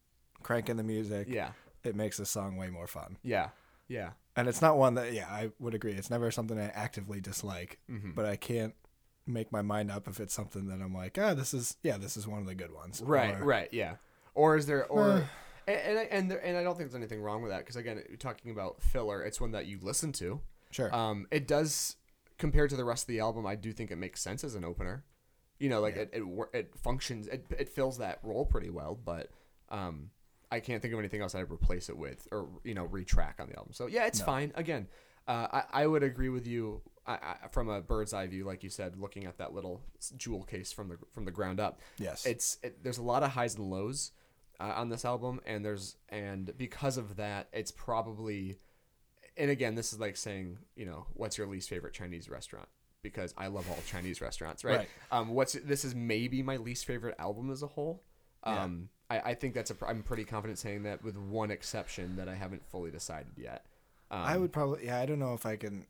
cranking 0.43 0.77
the 0.79 0.83
music, 0.83 1.29
Yeah. 1.31 1.51
it 1.85 1.95
makes 1.95 2.17
the 2.17 2.27
song 2.27 2.57
way 2.57 2.71
more 2.71 2.87
fun. 2.89 3.19
Yeah. 3.23 3.51
Yeah. 3.87 4.11
And 4.39 4.49
it's 4.49 4.63
not 4.63 4.79
one 4.79 4.95
that, 4.95 5.13
yeah, 5.13 5.27
I 5.29 5.51
would 5.59 5.75
agree. 5.75 5.93
It's 5.93 6.11
never 6.11 6.31
something 6.31 6.59
I 6.59 6.67
actively 6.69 7.21
dislike, 7.21 7.79
Mm-hmm. 7.91 8.13
but 8.13 8.25
I 8.25 8.37
can't 8.37 8.75
make 9.27 9.51
my 9.53 9.63
mind 9.63 9.91
up 9.91 10.09
if 10.09 10.21
it's 10.21 10.33
something 10.33 10.67
that 10.69 10.81
I'm 10.81 10.95
like, 10.95 11.19
ah, 11.21 11.35
this 11.35 11.53
is, 11.53 11.77
yeah, 11.83 11.99
this 11.99 12.17
is 12.17 12.27
one 12.27 12.41
of 12.41 12.47
the 12.47 12.55
good 12.55 12.73
ones. 12.73 13.03
Right, 13.05 13.35
Or- 13.35 13.45
right, 13.45 13.69
yeah. 13.73 13.97
Or 14.35 14.57
is 14.57 14.67
there, 14.67 14.87
or, 14.87 15.09
Uh. 15.11 15.25
and 15.67 15.77
and 15.81 15.99
I, 15.99 16.03
and, 16.05 16.31
there, 16.31 16.39
and 16.47 16.57
I 16.57 16.63
don't 16.63 16.77
think 16.79 16.89
there's 16.91 16.95
anything 17.01 17.21
wrong 17.21 17.43
with 17.43 17.51
that 17.51 17.59
because 17.59 17.77
again, 17.77 18.03
talking 18.19 18.51
about 18.53 18.81
filler. 18.81 19.23
It's 19.23 19.41
one 19.41 19.51
that 19.51 19.67
you 19.67 19.79
listen 19.83 20.13
to. 20.13 20.41
Sure. 20.71 20.95
Um, 20.95 21.27
it 21.31 21.47
does 21.49 21.97
compared 22.39 22.71
to 22.71 22.77
the 22.77 22.85
rest 22.85 23.03
of 23.05 23.09
the 23.09 23.21
album. 23.21 23.45
I 23.47 23.55
do 23.57 23.73
think 23.73 23.91
it 23.91 23.97
makes 23.97 24.21
sense 24.23 24.45
as 24.45 24.55
an 24.55 24.65
opener. 24.65 25.05
You 25.59 25.69
know, 25.69 25.81
like 25.81 25.97
it, 25.97 26.11
it 26.13 26.23
it 26.55 26.75
functions. 26.77 27.27
It 27.27 27.45
it 27.59 27.69
fills 27.69 27.99
that 27.99 28.21
role 28.23 28.47
pretty 28.47 28.71
well. 28.71 28.95
But 29.05 29.31
um, 29.71 30.11
I 30.51 30.61
can't 30.61 30.81
think 30.81 30.95
of 30.95 30.99
anything 31.01 31.21
else 31.21 31.35
I'd 31.35 31.51
replace 31.51 31.89
it 31.89 31.97
with 31.97 32.27
or 32.33 32.49
you 32.65 32.75
know 32.75 32.87
retrack 32.89 33.41
on 33.41 33.49
the 33.49 33.57
album. 33.57 33.73
So 33.73 33.87
yeah, 33.87 34.07
it's 34.07 34.21
fine. 34.21 34.53
Again, 34.55 34.89
uh, 35.27 35.49
I 35.53 35.83
I 35.83 35.87
would 35.87 36.03
agree 36.03 36.29
with 36.31 36.47
you. 36.47 36.81
I, 37.07 37.13
I, 37.45 37.49
from 37.51 37.71
a 37.71 37.81
bird's 37.81 38.13
eye 38.13 38.27
view, 38.27 38.45
like 38.45 38.63
you 38.63 38.69
said, 38.69 38.99
looking 38.99 39.25
at 39.25 39.39
that 39.39 39.55
little 39.55 39.83
jewel 40.17 40.43
case 40.43 40.73
from 40.73 40.89
the 40.89 40.99
from 41.13 41.25
the 41.25 41.31
ground 41.31 41.59
up, 41.59 41.81
Yes. 41.99 42.27
it's 42.27 42.59
it, 42.63 42.83
there's 42.83 42.99
a 42.99 43.03
lot 43.03 43.23
of 43.23 43.31
highs 43.31 43.55
and 43.55 43.71
lows 43.71 44.13
uh, 44.61 44.73
on 44.77 44.91
this 44.91 45.05
album, 45.07 45.41
and 45.47 45.65
there's 45.65 45.97
and 46.11 46.53
because 46.59 46.97
of 46.99 47.17
that, 47.17 47.49
it's 47.53 47.71
probably, 47.71 48.59
and 49.39 49.51
again, 49.51 49.75
this 49.75 49.93
is 49.93 49.99
like 50.01 50.17
saying, 50.19 50.59
you 50.77 50.85
know, 50.85 51.07
what's 51.15 51.39
your 51.39 51.47
least 51.47 51.69
favorite 51.71 51.95
Chinese 51.95 52.29
restaurant? 52.29 52.69
Because 53.03 53.33
I 53.39 53.47
love 53.47 53.67
all 53.71 53.79
Chinese 53.87 54.21
restaurants, 54.21 54.63
right? 54.65 54.79
Right. 54.79 54.89
Um, 55.11 55.29
what's 55.31 55.53
this 55.55 55.85
is 55.87 55.95
maybe 55.95 56.43
my 56.43 56.57
least 56.59 56.85
favorite 56.85 57.15
album 57.19 57.51
as 57.51 57.63
a 57.63 57.69
whole. 57.69 58.03
Um, 58.43 58.91
I, 59.11 59.19
I 59.21 59.35
think 59.35 59.55
that's 59.55 59.71
a 59.71 59.77
I'm 59.87 60.03
pretty 60.03 60.25
confident 60.25 60.59
saying 60.59 60.83
that 60.85 61.03
with 61.03 61.17
one 61.17 61.51
exception 61.51 62.17
that 62.17 62.29
I 62.29 62.35
haven't 62.35 62.65
fully 62.71 62.91
decided 62.91 63.33
yet. 63.37 63.65
Um, 64.11 64.21
I 64.21 64.37
would 64.39 64.53
probably, 64.53 64.87
yeah, 64.87 64.99
I 65.01 65.07
don't 65.07 65.19
know 65.19 65.35
if 65.35 65.45
I 65.45 65.57
can, 65.57 65.85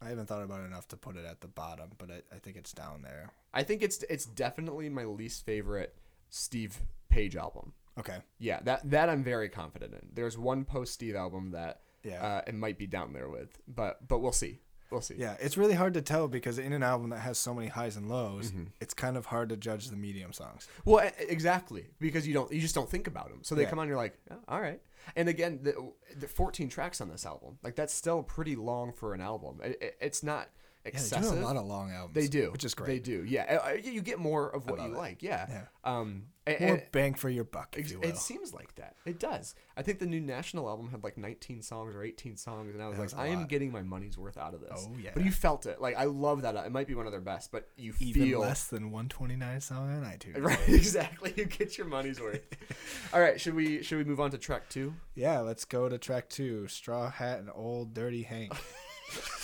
I 0.00 0.08
haven't 0.08 0.26
thought 0.26 0.42
about 0.42 0.60
it 0.60 0.64
enough 0.66 0.88
to 0.88 0.96
put 0.96 1.16
it 1.16 1.24
at 1.26 1.40
the 1.42 1.48
bottom, 1.48 1.90
but 1.98 2.10
I, 2.10 2.22
I 2.34 2.38
think 2.38 2.56
it's 2.56 2.72
down 2.72 3.02
there. 3.02 3.30
I 3.52 3.62
think 3.62 3.82
it's 3.82 4.02
it's 4.08 4.24
definitely 4.26 4.88
my 4.88 5.04
least 5.04 5.44
favorite 5.44 5.94
Steve 6.30 6.78
Page 7.10 7.36
album. 7.36 7.72
Okay. 7.98 8.18
Yeah, 8.38 8.60
that 8.64 8.88
that 8.90 9.08
I'm 9.08 9.24
very 9.24 9.48
confident 9.48 9.92
in. 9.94 10.08
There's 10.14 10.38
one 10.38 10.64
post 10.64 10.94
Steve 10.94 11.16
album 11.16 11.50
that 11.52 11.80
Yeah. 12.04 12.22
uh, 12.24 12.42
it 12.46 12.54
might 12.54 12.78
be 12.78 12.86
down 12.86 13.12
there 13.12 13.28
with, 13.28 13.58
but 13.66 14.06
but 14.06 14.18
we'll 14.20 14.32
see. 14.32 14.60
We'll 14.90 15.00
see. 15.02 15.16
Yeah, 15.18 15.36
it's 15.40 15.56
really 15.58 15.74
hard 15.74 15.94
to 15.94 16.02
tell 16.02 16.28
because 16.28 16.58
in 16.58 16.72
an 16.72 16.82
album 16.82 17.10
that 17.10 17.18
has 17.20 17.38
so 17.38 17.52
many 17.54 17.68
highs 17.68 17.96
and 17.96 18.08
lows, 18.08 18.50
Mm-hmm. 18.50 18.64
it's 18.80 18.94
kind 18.94 19.16
of 19.16 19.26
hard 19.26 19.50
to 19.50 19.56
judge 19.56 19.88
the 19.90 19.96
medium 19.96 20.32
songs. 20.32 20.66
Well, 20.84 21.10
exactly 21.18 21.86
because 22.00 22.26
you 22.26 22.34
don't 22.34 22.50
you 22.52 22.60
just 22.60 22.74
don't 22.74 22.88
think 22.88 23.06
about 23.06 23.28
them. 23.28 23.40
So 23.42 23.54
they 23.54 23.62
Yeah. 23.62 23.70
come 23.70 23.78
on, 23.78 23.88
you're 23.88 23.96
like, 23.96 24.16
oh, 24.30 24.36
all 24.48 24.60
right. 24.60 24.80
And 25.16 25.28
again, 25.28 25.60
the, 25.62 25.74
the 26.18 26.28
14 26.28 26.68
tracks 26.68 27.00
on 27.00 27.08
this 27.08 27.24
album, 27.24 27.58
like 27.62 27.76
that's 27.76 27.94
still 27.94 28.22
pretty 28.22 28.56
long 28.56 28.92
for 28.92 29.14
an 29.14 29.20
album. 29.20 29.60
It, 29.62 29.78
it- 29.80 29.96
it's 30.00 30.22
not 30.22 30.48
Yeah, 30.94 31.00
they 31.20 31.20
do 31.20 31.34
a 31.34 31.44
lot 31.44 31.56
of 31.56 31.64
long 31.66 31.90
albums. 31.90 32.14
They 32.14 32.28
do, 32.28 32.50
which 32.52 32.64
is 32.64 32.74
great. 32.74 32.86
They 32.86 32.98
do. 32.98 33.24
Yeah, 33.24 33.60
Uh, 33.64 33.72
you 33.72 34.00
get 34.02 34.18
more 34.18 34.48
of 34.48 34.68
what 34.68 34.80
you 34.80 34.86
it. 34.86 34.92
like. 34.96 35.22
Yeah. 35.22 35.46
Yeah. 35.48 35.64
Um. 35.84 36.24
a- 36.46 36.66
More 36.66 36.82
bang 36.92 37.12
for 37.14 37.28
your 37.28 37.44
buck, 37.44 37.76
if 37.78 37.90
you 37.90 37.98
will. 38.00 38.08
It 38.08 38.16
seems 38.16 38.54
like 38.54 38.74
that. 38.76 38.96
It 39.04 39.18
does. 39.20 39.54
I 39.76 39.82
think 39.82 39.98
the 39.98 40.06
new 40.06 40.20
national 40.20 40.66
album 40.68 40.88
had 40.90 41.04
like 41.04 41.18
19 41.18 41.60
songs 41.60 41.94
or 41.94 42.02
18 42.02 42.36
songs, 42.38 42.72
and 42.74 42.82
I 42.82 42.88
was 42.88 42.96
That 42.96 43.00
like, 43.02 43.10
was 43.10 43.14
I 43.14 43.26
am 43.28 43.46
getting 43.46 43.70
my 43.70 43.82
money's 43.82 44.16
worth 44.16 44.38
out 44.38 44.54
of 44.54 44.60
this. 44.62 44.86
Oh, 44.88 44.96
yeah. 45.02 45.10
But 45.12 45.24
you 45.24 45.30
felt 45.30 45.66
it. 45.66 45.78
Like 45.80 45.96
I 45.96 46.04
love 46.04 46.42
that. 46.42 46.56
It 46.56 46.72
might 46.72 46.86
be 46.86 46.94
one 46.94 47.04
of 47.04 47.12
their 47.12 47.20
best, 47.20 47.52
but 47.52 47.68
you 47.76 47.92
Even 48.00 48.22
feel 48.24 48.40
less 48.40 48.66
than 48.68 48.90
129 48.90 49.60
song 49.60 49.90
on 49.94 50.04
iTunes. 50.04 50.42
right. 50.42 50.58
Exactly. 50.68 51.34
You 51.36 51.44
get 51.44 51.76
your 51.76 51.86
money's 51.86 52.18
worth. 52.18 52.40
All 53.12 53.20
right. 53.20 53.38
Should 53.38 53.54
we 53.54 53.82
should 53.82 53.98
we 53.98 54.04
move 54.04 54.20
on 54.20 54.30
to 54.30 54.38
track 54.38 54.68
two? 54.70 54.94
Yeah, 55.14 55.40
let's 55.40 55.66
go 55.66 55.88
to 55.88 55.98
track 55.98 56.30
two 56.30 56.66
Straw 56.68 57.10
Hat 57.10 57.40
and 57.40 57.50
Old 57.54 57.92
Dirty 57.92 58.22
Hank. 58.22 58.52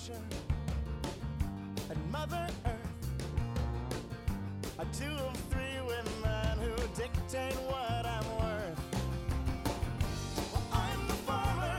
Nature 0.00 0.20
and 1.90 2.12
Mother 2.12 2.46
Earth 2.64 2.74
two 4.92 5.04
of 5.04 5.36
three 5.50 5.60
who 6.58 6.74
dictate 6.96 7.54
what 7.68 8.06
I'm 8.06 8.24
worth. 8.38 8.80
Well, 10.52 10.62
I'm 10.72 11.06
the 11.06 11.12
farmer. 11.14 11.78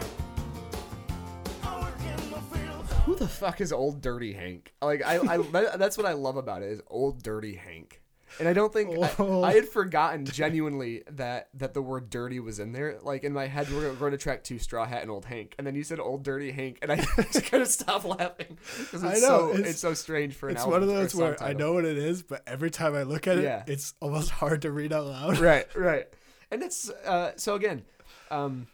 The. 1.61 2.95
Who 3.05 3.15
the 3.15 3.27
fuck 3.27 3.59
is 3.59 3.73
Old 3.73 4.01
Dirty 4.01 4.33
Hank? 4.33 4.73
Like 4.81 5.03
I, 5.03 5.17
I 5.17 5.37
that's 5.77 5.97
what 5.97 6.05
I 6.05 6.13
love 6.13 6.37
about 6.37 6.61
it 6.61 6.69
is 6.69 6.81
Old 6.87 7.23
Dirty 7.23 7.55
Hank. 7.55 8.00
And 8.39 8.47
I 8.47 8.53
don't 8.53 8.71
think 8.71 8.97
I, 8.97 9.11
Oh. 9.19 9.43
I 9.43 9.53
had 9.53 9.67
forgotten 9.67 10.25
genuinely 10.25 11.03
that 11.11 11.49
that 11.55 11.73
the 11.73 11.81
word 11.81 12.09
dirty 12.09 12.39
was 12.39 12.59
in 12.59 12.71
there. 12.71 12.97
Like 13.01 13.23
in 13.23 13.33
my 13.33 13.47
head, 13.47 13.69
we 13.69 13.75
we're 13.75 13.93
going 13.93 14.11
to 14.13 14.17
track 14.17 14.43
two 14.43 14.57
Straw 14.57 14.85
Hat 14.85 15.01
and 15.01 15.11
Old 15.11 15.25
Hank, 15.25 15.53
and 15.57 15.67
then 15.67 15.75
you 15.75 15.83
said 15.83 15.99
Old 15.99 16.23
Dirty 16.23 16.51
Hank, 16.51 16.79
and 16.81 16.91
I 16.91 16.95
just 17.31 17.45
couldn't 17.45 17.67
stop 17.67 18.03
laughing 18.05 18.57
because 18.79 19.03
I 19.03 19.13
know, 19.13 19.19
so 19.19 19.49
it's- 19.53 19.69
it's, 19.71 19.79
so 19.79 19.93
strange 19.93 20.33
for 20.33 20.49
an 20.49 20.55
It's 20.55 20.65
one 20.65 20.81
of 20.81 20.87
those 20.87 21.13
where 21.13 21.41
I 21.43 21.53
know 21.53 21.73
what 21.73 21.85
it 21.85 21.97
is, 21.97 22.23
but 22.23 22.41
every 22.47 22.71
time 22.71 22.95
I 22.95 23.03
look 23.03 23.27
at 23.27 23.37
it, 23.37 23.43
Yeah. 23.43 23.63
it's 23.67 23.93
almost 23.99 24.29
hard 24.31 24.61
to 24.63 24.71
read 24.71 24.93
out 24.93 25.05
loud. 25.07 25.37
right, 25.39 25.67
right. 25.75 26.07
And 26.49 26.63
it's 26.63 26.89
uh, 27.05 27.31
so 27.35 27.55
again, 27.55 27.83
um, 28.29 28.67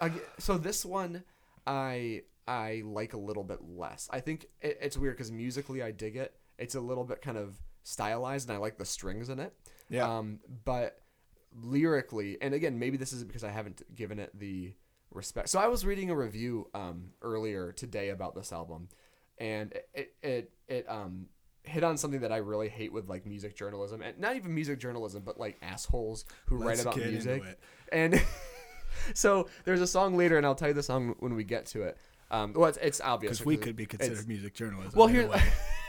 ag- 0.00 0.22
so 0.38 0.58
this 0.58 0.84
one 0.84 1.24
I 1.66 2.22
I 2.48 2.82
like 2.84 3.12
a 3.14 3.18
little 3.18 3.44
bit 3.44 3.58
less. 3.76 4.08
I 4.12 4.20
think 4.20 4.46
it, 4.60 4.78
it's 4.80 4.96
weird 4.96 5.16
because 5.16 5.30
musically 5.30 5.82
I 5.82 5.90
dig 5.92 6.16
it. 6.16 6.34
It's 6.58 6.74
a 6.74 6.80
little 6.80 7.04
bit 7.04 7.22
kind 7.22 7.36
of 7.38 7.56
stylized, 7.82 8.48
and 8.48 8.56
I 8.56 8.60
like 8.60 8.78
the 8.78 8.84
strings 8.84 9.28
in 9.28 9.38
it. 9.38 9.52
Yeah. 9.88 10.18
Um, 10.18 10.40
but 10.64 11.00
lyrically, 11.54 12.38
and 12.40 12.54
again, 12.54 12.78
maybe 12.78 12.96
this 12.96 13.12
is 13.12 13.24
because 13.24 13.44
I 13.44 13.50
haven't 13.50 13.82
given 13.94 14.18
it 14.18 14.30
the 14.38 14.74
respect. 15.10 15.48
So 15.48 15.58
I 15.58 15.68
was 15.68 15.84
reading 15.84 16.10
a 16.10 16.16
review 16.16 16.68
um 16.74 17.10
earlier 17.20 17.72
today 17.72 18.10
about 18.10 18.34
this 18.34 18.52
album, 18.52 18.88
and 19.38 19.72
it 19.94 20.14
it 20.22 20.50
it 20.68 20.86
um 20.88 21.26
hit 21.64 21.84
on 21.84 21.96
something 21.96 22.20
that 22.20 22.32
I 22.32 22.38
really 22.38 22.68
hate 22.68 22.92
with 22.92 23.08
like 23.08 23.24
music 23.24 23.54
journalism 23.54 24.02
and 24.02 24.18
not 24.18 24.36
even 24.36 24.54
music 24.54 24.80
journalism, 24.80 25.22
but 25.24 25.38
like 25.38 25.58
assholes 25.62 26.24
who 26.46 26.58
Let's 26.58 26.84
write 26.84 26.94
about 26.94 26.96
music. 26.96 27.42
And 27.92 28.20
so 29.14 29.48
there's 29.64 29.80
a 29.80 29.86
song 29.86 30.16
later, 30.16 30.36
and 30.36 30.46
I'll 30.46 30.54
tell 30.54 30.68
you 30.68 30.74
the 30.74 30.82
song 30.82 31.14
when 31.20 31.34
we 31.34 31.44
get 31.44 31.66
to 31.66 31.82
it. 31.82 31.98
Um, 32.30 32.54
well, 32.54 32.68
it's, 32.68 32.78
it's 32.80 33.00
obvious 33.00 33.32
Because 33.38 33.46
we 33.46 33.56
could 33.58 33.76
be 33.76 33.84
considered 33.84 34.26
music 34.26 34.54
journalism. 34.54 34.98
well, 34.98 35.06
here. 35.06 35.30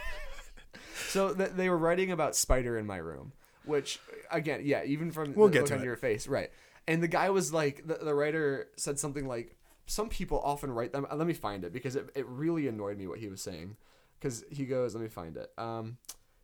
so 1.14 1.34
th- 1.34 1.52
they 1.52 1.70
were 1.70 1.78
writing 1.78 2.12
about 2.12 2.36
Spider 2.36 2.78
in 2.78 2.86
my 2.86 2.98
room, 2.98 3.32
which 3.66 4.00
again, 4.32 4.62
yeah, 4.64 4.84
even 4.84 5.12
from 5.12 5.34
We'll 5.34 5.48
the 5.48 5.54
get 5.54 5.60
look 5.62 5.70
to 5.70 5.76
on 5.76 5.82
it. 5.82 5.86
your 5.86 5.96
face, 5.96 6.28
right? 6.28 6.50
And 6.88 7.02
the 7.02 7.08
guy 7.08 7.30
was 7.30 7.54
like, 7.54 7.88
the, 7.88 7.96
the 7.96 8.14
writer 8.14 8.68
said 8.76 9.00
something 9.00 9.26
like, 9.28 9.56
"Some 9.86 10.10
people 10.10 10.42
often 10.44 10.72
write 10.72 10.92
them." 10.92 11.06
uh, 11.10 11.16
Let 11.16 11.28
me 11.28 11.34
find 11.34 11.64
it 11.64 11.72
because 11.72 11.96
it, 11.96 12.10
it 12.16 12.28
really 12.28 12.68
annoyed 12.68 12.98
me 12.98 13.08
what 13.08 13.20
he 13.20 13.30
was 13.30 13.42
saying. 13.42 13.78
Because 14.20 14.44
he 14.50 14.66
goes, 14.66 14.96
let 14.96 15.02
me 15.02 15.10
find 15.10 15.36
it. 15.36 15.52
Um, 15.58 15.98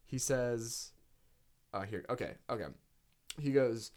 he 0.05 0.17
says, 0.17 0.91
uh, 1.73 1.83
here, 1.83 2.03
okay, 2.09 2.33
okay. 2.49 2.65
He 3.39 3.51
goes, 3.53 3.91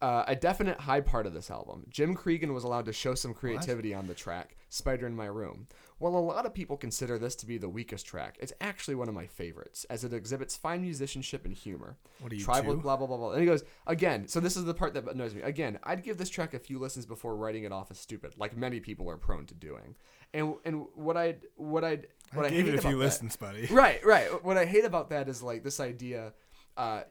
uh, 0.00 0.22
a 0.28 0.36
definite 0.36 0.78
high 0.78 1.00
part 1.00 1.26
of 1.26 1.34
this 1.34 1.50
album. 1.50 1.84
Jim 1.90 2.14
Creeggan 2.14 2.54
was 2.54 2.62
allowed 2.62 2.84
to 2.86 2.92
show 2.92 3.16
some 3.16 3.34
creativity 3.34 3.92
on 3.92 4.06
the 4.06 4.14
track, 4.14 4.56
Spider 4.68 5.06
in 5.06 5.14
My 5.16 5.26
Room. 5.26 5.66
While 5.98 6.14
a 6.16 6.18
lot 6.18 6.46
of 6.46 6.54
people 6.54 6.76
consider 6.76 7.18
this 7.18 7.34
to 7.36 7.46
be 7.46 7.58
the 7.58 7.68
weakest 7.68 8.06
track, 8.06 8.36
it's 8.40 8.52
actually 8.60 8.94
one 8.94 9.08
of 9.08 9.14
my 9.14 9.26
favorites, 9.26 9.84
as 9.90 10.04
it 10.04 10.12
exhibits 10.12 10.56
fine 10.56 10.82
musicianship 10.82 11.44
and 11.44 11.52
humor. 11.54 11.96
What 12.20 12.30
are 12.32 12.36
you, 12.36 12.44
Tribal, 12.44 12.74
two? 12.74 12.80
blah, 12.80 12.96
blah, 12.96 13.06
blah, 13.06 13.16
blah. 13.16 13.30
And 13.32 13.40
he 13.40 13.46
goes, 13.46 13.64
again, 13.86 14.28
so 14.28 14.38
this 14.38 14.56
is 14.56 14.64
the 14.64 14.74
part 14.74 14.94
that 14.94 15.08
annoys 15.08 15.34
me. 15.34 15.42
Again, 15.42 15.78
I'd 15.82 16.04
give 16.04 16.18
this 16.18 16.28
track 16.30 16.54
a 16.54 16.58
few 16.58 16.78
listens 16.78 17.06
before 17.06 17.36
writing 17.36 17.64
it 17.64 17.72
off 17.72 17.90
as 17.90 17.98
stupid, 17.98 18.34
like 18.36 18.56
many 18.56 18.78
people 18.80 19.10
are 19.10 19.16
prone 19.16 19.46
to 19.46 19.54
doing. 19.54 19.96
And 20.34 20.54
and 20.64 20.84
what 20.94 21.16
I'd, 21.16 21.40
what 21.56 21.84
I'd, 21.84 22.06
what 22.34 22.44
I, 22.44 22.48
I 22.48 22.50
gave 22.50 22.66
hate 22.66 22.74
it 22.74 22.78
a 22.78 22.82
few 22.82 22.90
that- 22.92 22.96
listens, 22.98 23.34
buddy. 23.36 23.66
right, 23.70 24.04
right. 24.04 24.44
What 24.44 24.58
I 24.58 24.66
hate 24.66 24.84
about 24.84 25.10
that 25.10 25.28
is 25.28 25.42
like 25.42 25.64
this 25.64 25.80
idea, 25.80 26.32
uh, 26.76 27.02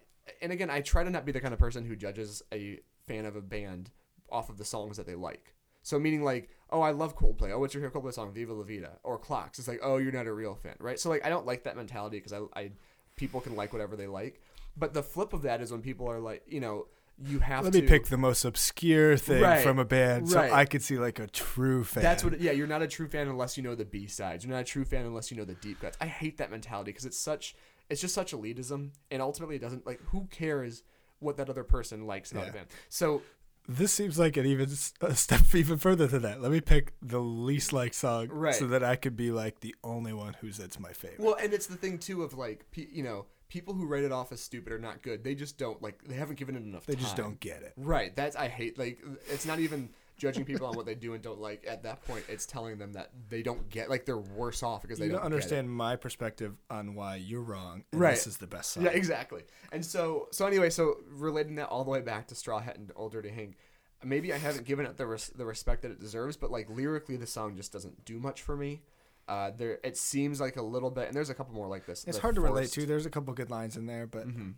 and 0.41 0.51
again, 0.51 0.69
I 0.69 0.81
try 0.81 1.03
to 1.03 1.09
not 1.09 1.25
be 1.25 1.31
the 1.31 1.39
kind 1.41 1.53
of 1.53 1.59
person 1.59 1.83
who 1.83 1.95
judges 1.95 2.41
a 2.53 2.79
fan 3.07 3.25
of 3.25 3.35
a 3.35 3.41
band 3.41 3.89
off 4.29 4.49
of 4.49 4.57
the 4.57 4.65
songs 4.65 4.97
that 4.97 5.07
they 5.07 5.15
like. 5.15 5.55
So 5.83 5.97
meaning 5.97 6.23
like, 6.23 6.49
oh, 6.69 6.81
I 6.81 6.91
love 6.91 7.17
Coldplay. 7.17 7.51
Oh, 7.51 7.59
what's 7.59 7.73
your 7.73 7.83
favorite 7.83 8.01
Coldplay 8.03 8.13
song? 8.13 8.33
Viva 8.33 8.53
La 8.53 8.63
Vida 8.63 8.93
or 9.03 9.17
Clocks. 9.17 9.59
It's 9.59 9.67
like, 9.67 9.79
oh, 9.83 9.97
you're 9.97 10.11
not 10.11 10.27
a 10.27 10.33
real 10.33 10.55
fan, 10.55 10.75
right? 10.79 10.99
So 10.99 11.09
like, 11.09 11.25
I 11.25 11.29
don't 11.29 11.45
like 11.45 11.63
that 11.63 11.75
mentality 11.77 12.17
because 12.17 12.33
I, 12.33 12.59
I, 12.59 12.71
people 13.15 13.41
can 13.41 13.55
like 13.55 13.73
whatever 13.73 13.95
they 13.95 14.07
like. 14.07 14.41
But 14.75 14.93
the 14.93 15.03
flip 15.03 15.33
of 15.33 15.41
that 15.43 15.61
is 15.61 15.71
when 15.71 15.81
people 15.81 16.09
are 16.09 16.19
like, 16.19 16.43
you 16.47 16.59
know, 16.59 16.87
you 17.19 17.39
have 17.39 17.63
Let 17.63 17.73
to 17.73 17.81
me 17.81 17.87
pick 17.87 18.05
the 18.05 18.17
most 18.17 18.45
obscure 18.45 19.17
thing 19.17 19.41
Right, 19.41 19.63
from 19.63 19.79
a 19.79 19.85
band 19.85 20.29
so. 20.29 20.39
I 20.39 20.65
could 20.65 20.83
see 20.83 20.99
like 20.99 21.17
a 21.17 21.25
true 21.25 21.83
fan. 21.83 22.03
That's 22.03 22.23
what. 22.23 22.39
Yeah, 22.39 22.51
you're 22.51 22.67
not 22.67 22.83
a 22.83 22.87
true 22.87 23.07
fan 23.07 23.27
unless 23.27 23.57
you 23.57 23.63
know 23.63 23.73
the 23.73 23.85
B 23.85 24.05
sides. 24.05 24.45
You're 24.45 24.53
not 24.53 24.61
a 24.61 24.65
true 24.65 24.85
fan 24.85 25.03
unless 25.03 25.31
you 25.31 25.37
know 25.37 25.43
the 25.43 25.55
deep 25.55 25.81
cuts. 25.81 25.97
I 25.99 26.05
hate 26.05 26.37
that 26.37 26.51
mentality 26.51 26.91
because 26.91 27.05
it's 27.05 27.17
such. 27.17 27.55
It's 27.89 28.01
just 28.01 28.13
such 28.13 28.33
elitism, 28.33 28.91
and 29.09 29.19
ultimately 29.21 29.55
it 29.55 29.61
doesn't 29.61 29.87
like. 29.87 29.99
Who 30.11 30.27
cares 30.29 30.83
what 31.19 31.37
that 31.37 31.49
other 31.49 31.63
person 31.63 32.05
likes 32.05 32.31
about 32.31 32.43
Yeah. 32.43 32.49
a 32.49 32.53
band? 32.53 32.67
So 32.89 33.23
this 33.67 33.91
seems 33.91 34.17
like 34.17 34.37
an 34.37 34.45
even 34.45 34.69
a 35.01 35.15
step 35.15 35.41
even 35.55 35.77
further 35.77 36.07
than 36.07 36.21
that. 36.23 36.41
Let 36.41 36.51
me 36.51 36.61
pick 36.61 36.93
the 37.01 37.19
least 37.19 37.73
liked 37.73 37.95
song, 37.95 38.27
Right. 38.29 38.55
so 38.55 38.67
that 38.67 38.83
I 38.83 38.95
could 38.95 39.15
be 39.17 39.31
like 39.31 39.59
the 39.59 39.75
only 39.83 40.13
one 40.13 40.35
who's 40.41 40.59
it's 40.59 40.79
my 40.79 40.93
favorite. 40.93 41.19
Well, 41.19 41.35
and 41.41 41.53
it's 41.53 41.67
the 41.67 41.75
thing 41.75 41.97
too 41.99 42.23
of 42.23 42.33
like, 42.33 42.65
you 42.75 43.03
know, 43.03 43.25
people 43.49 43.73
who 43.73 43.85
write 43.85 44.03
it 44.03 44.11
off 44.11 44.31
as 44.31 44.41
stupid 44.41 44.73
or 44.73 44.79
not 44.79 45.01
good. 45.01 45.23
They 45.23 45.35
just 45.35 45.57
don't 45.57 45.81
like. 45.81 46.03
They 46.03 46.15
haven't 46.15 46.37
given 46.37 46.55
it 46.55 46.63
enough. 46.63 46.85
they 46.85 46.95
just 46.95 47.15
don't 47.15 47.39
get 47.39 47.61
it. 47.63 47.73
Right. 47.77 48.15
That's 48.15 48.35
I 48.35 48.47
hate. 48.47 48.77
Like, 48.77 48.99
it's 49.29 49.45
not 49.45 49.59
even 49.59 49.89
judging 50.17 50.43
people 50.45 50.65
on 50.67 50.75
what 50.75 50.85
they 50.85 50.95
do 50.95 51.13
and 51.13 51.21
don't 51.23 51.39
like. 51.39 51.65
At 51.67 51.83
that 51.83 52.03
point, 52.05 52.25
it's 52.27 52.45
telling 52.45 52.77
them 52.77 52.93
that 52.93 53.11
they 53.29 53.41
don't 53.43 53.69
get. 53.69 53.89
Like, 53.89 54.05
they're 54.05 54.17
worse 54.17 54.63
off 54.63 54.81
because 54.81 54.99
they 54.99 55.05
You 55.05 55.11
don't 55.11 55.19
don't 55.21 55.25
understand 55.33 55.69
my 55.71 55.95
perspective 55.95 56.55
on 56.69 56.95
why 56.95 57.15
you're 57.17 57.41
wrong. 57.41 57.83
And 57.91 58.01
Right. 58.01 58.15
This 58.15 58.27
is 58.27 58.37
the 58.37 58.47
best 58.47 58.71
song. 58.71 58.83
Yeah, 58.83 58.91
exactly. 58.91 59.43
And 59.71 59.85
so, 59.85 60.27
so 60.31 60.45
anyway, 60.47 60.69
so 60.69 60.97
relating 61.09 61.55
that 61.55 61.69
all 61.69 61.83
the 61.83 61.91
way 61.91 62.01
back 62.01 62.27
to 62.27 62.35
Straw 62.35 62.59
Hat 62.59 62.77
and 62.77 62.91
Old 62.95 63.11
Dirty 63.13 63.29
Hank, 63.29 63.57
maybe 64.03 64.33
I 64.33 64.37
haven't 64.37 64.65
given 64.65 64.85
it 64.85 64.97
the 64.97 65.05
res- 65.07 65.29
the 65.35 65.45
respect 65.45 65.81
that 65.83 65.91
it 65.91 65.99
deserves, 65.99 66.37
but 66.37 66.51
like 66.51 66.69
lyrically, 66.69 67.17
the 67.17 67.27
song 67.27 67.55
just 67.55 67.71
doesn't 67.71 68.05
do 68.05 68.19
much 68.19 68.41
for 68.41 68.55
me. 68.57 68.81
Uh, 69.27 69.51
there, 69.57 69.77
it 69.83 69.97
seems 69.97 70.39
like 70.39 70.55
a 70.55 70.61
little 70.61 70.89
bit, 70.89 71.07
and 71.07 71.13
there's 71.15 71.29
a 71.29 71.33
couple 71.33 71.53
more 71.53 71.67
like 71.67 71.85
this. 71.85 72.05
It's 72.05 72.17
hard 72.17 72.35
to 72.35 72.41
relate 72.41 72.71
to. 72.71 72.85
There's 72.85 73.05
a 73.05 73.09
couple 73.09 73.33
good 73.33 73.49
lines 73.51 73.75
in 73.75 73.85
there, 73.85 74.07
but 74.07 74.25
Mhm. 74.27 74.53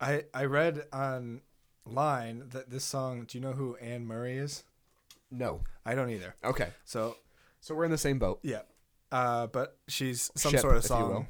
I 0.00 0.24
I 0.34 0.46
read 0.46 0.84
online 0.92 2.48
that 2.48 2.70
this 2.70 2.84
song. 2.84 3.24
Do 3.24 3.38
you 3.38 3.42
know 3.42 3.52
who 3.52 3.76
Anne 3.76 4.06
Murray 4.06 4.36
is? 4.38 4.64
No. 5.38 5.60
I 5.84 5.94
don't 5.94 6.10
either. 6.10 6.34
Okay. 6.44 6.68
So 6.84 7.16
So 7.60 7.74
we're 7.74 7.84
in 7.84 7.90
the 7.90 7.98
same 7.98 8.18
boat. 8.18 8.40
yeah, 8.42 8.62
uh, 9.12 9.46
but 9.48 9.76
she's 9.88 10.30
some 10.34 10.52
Ship, 10.52 10.60
sort 10.60 10.76
of 10.76 10.84
if 10.84 10.90
you 10.90 10.96
will. 10.96 11.26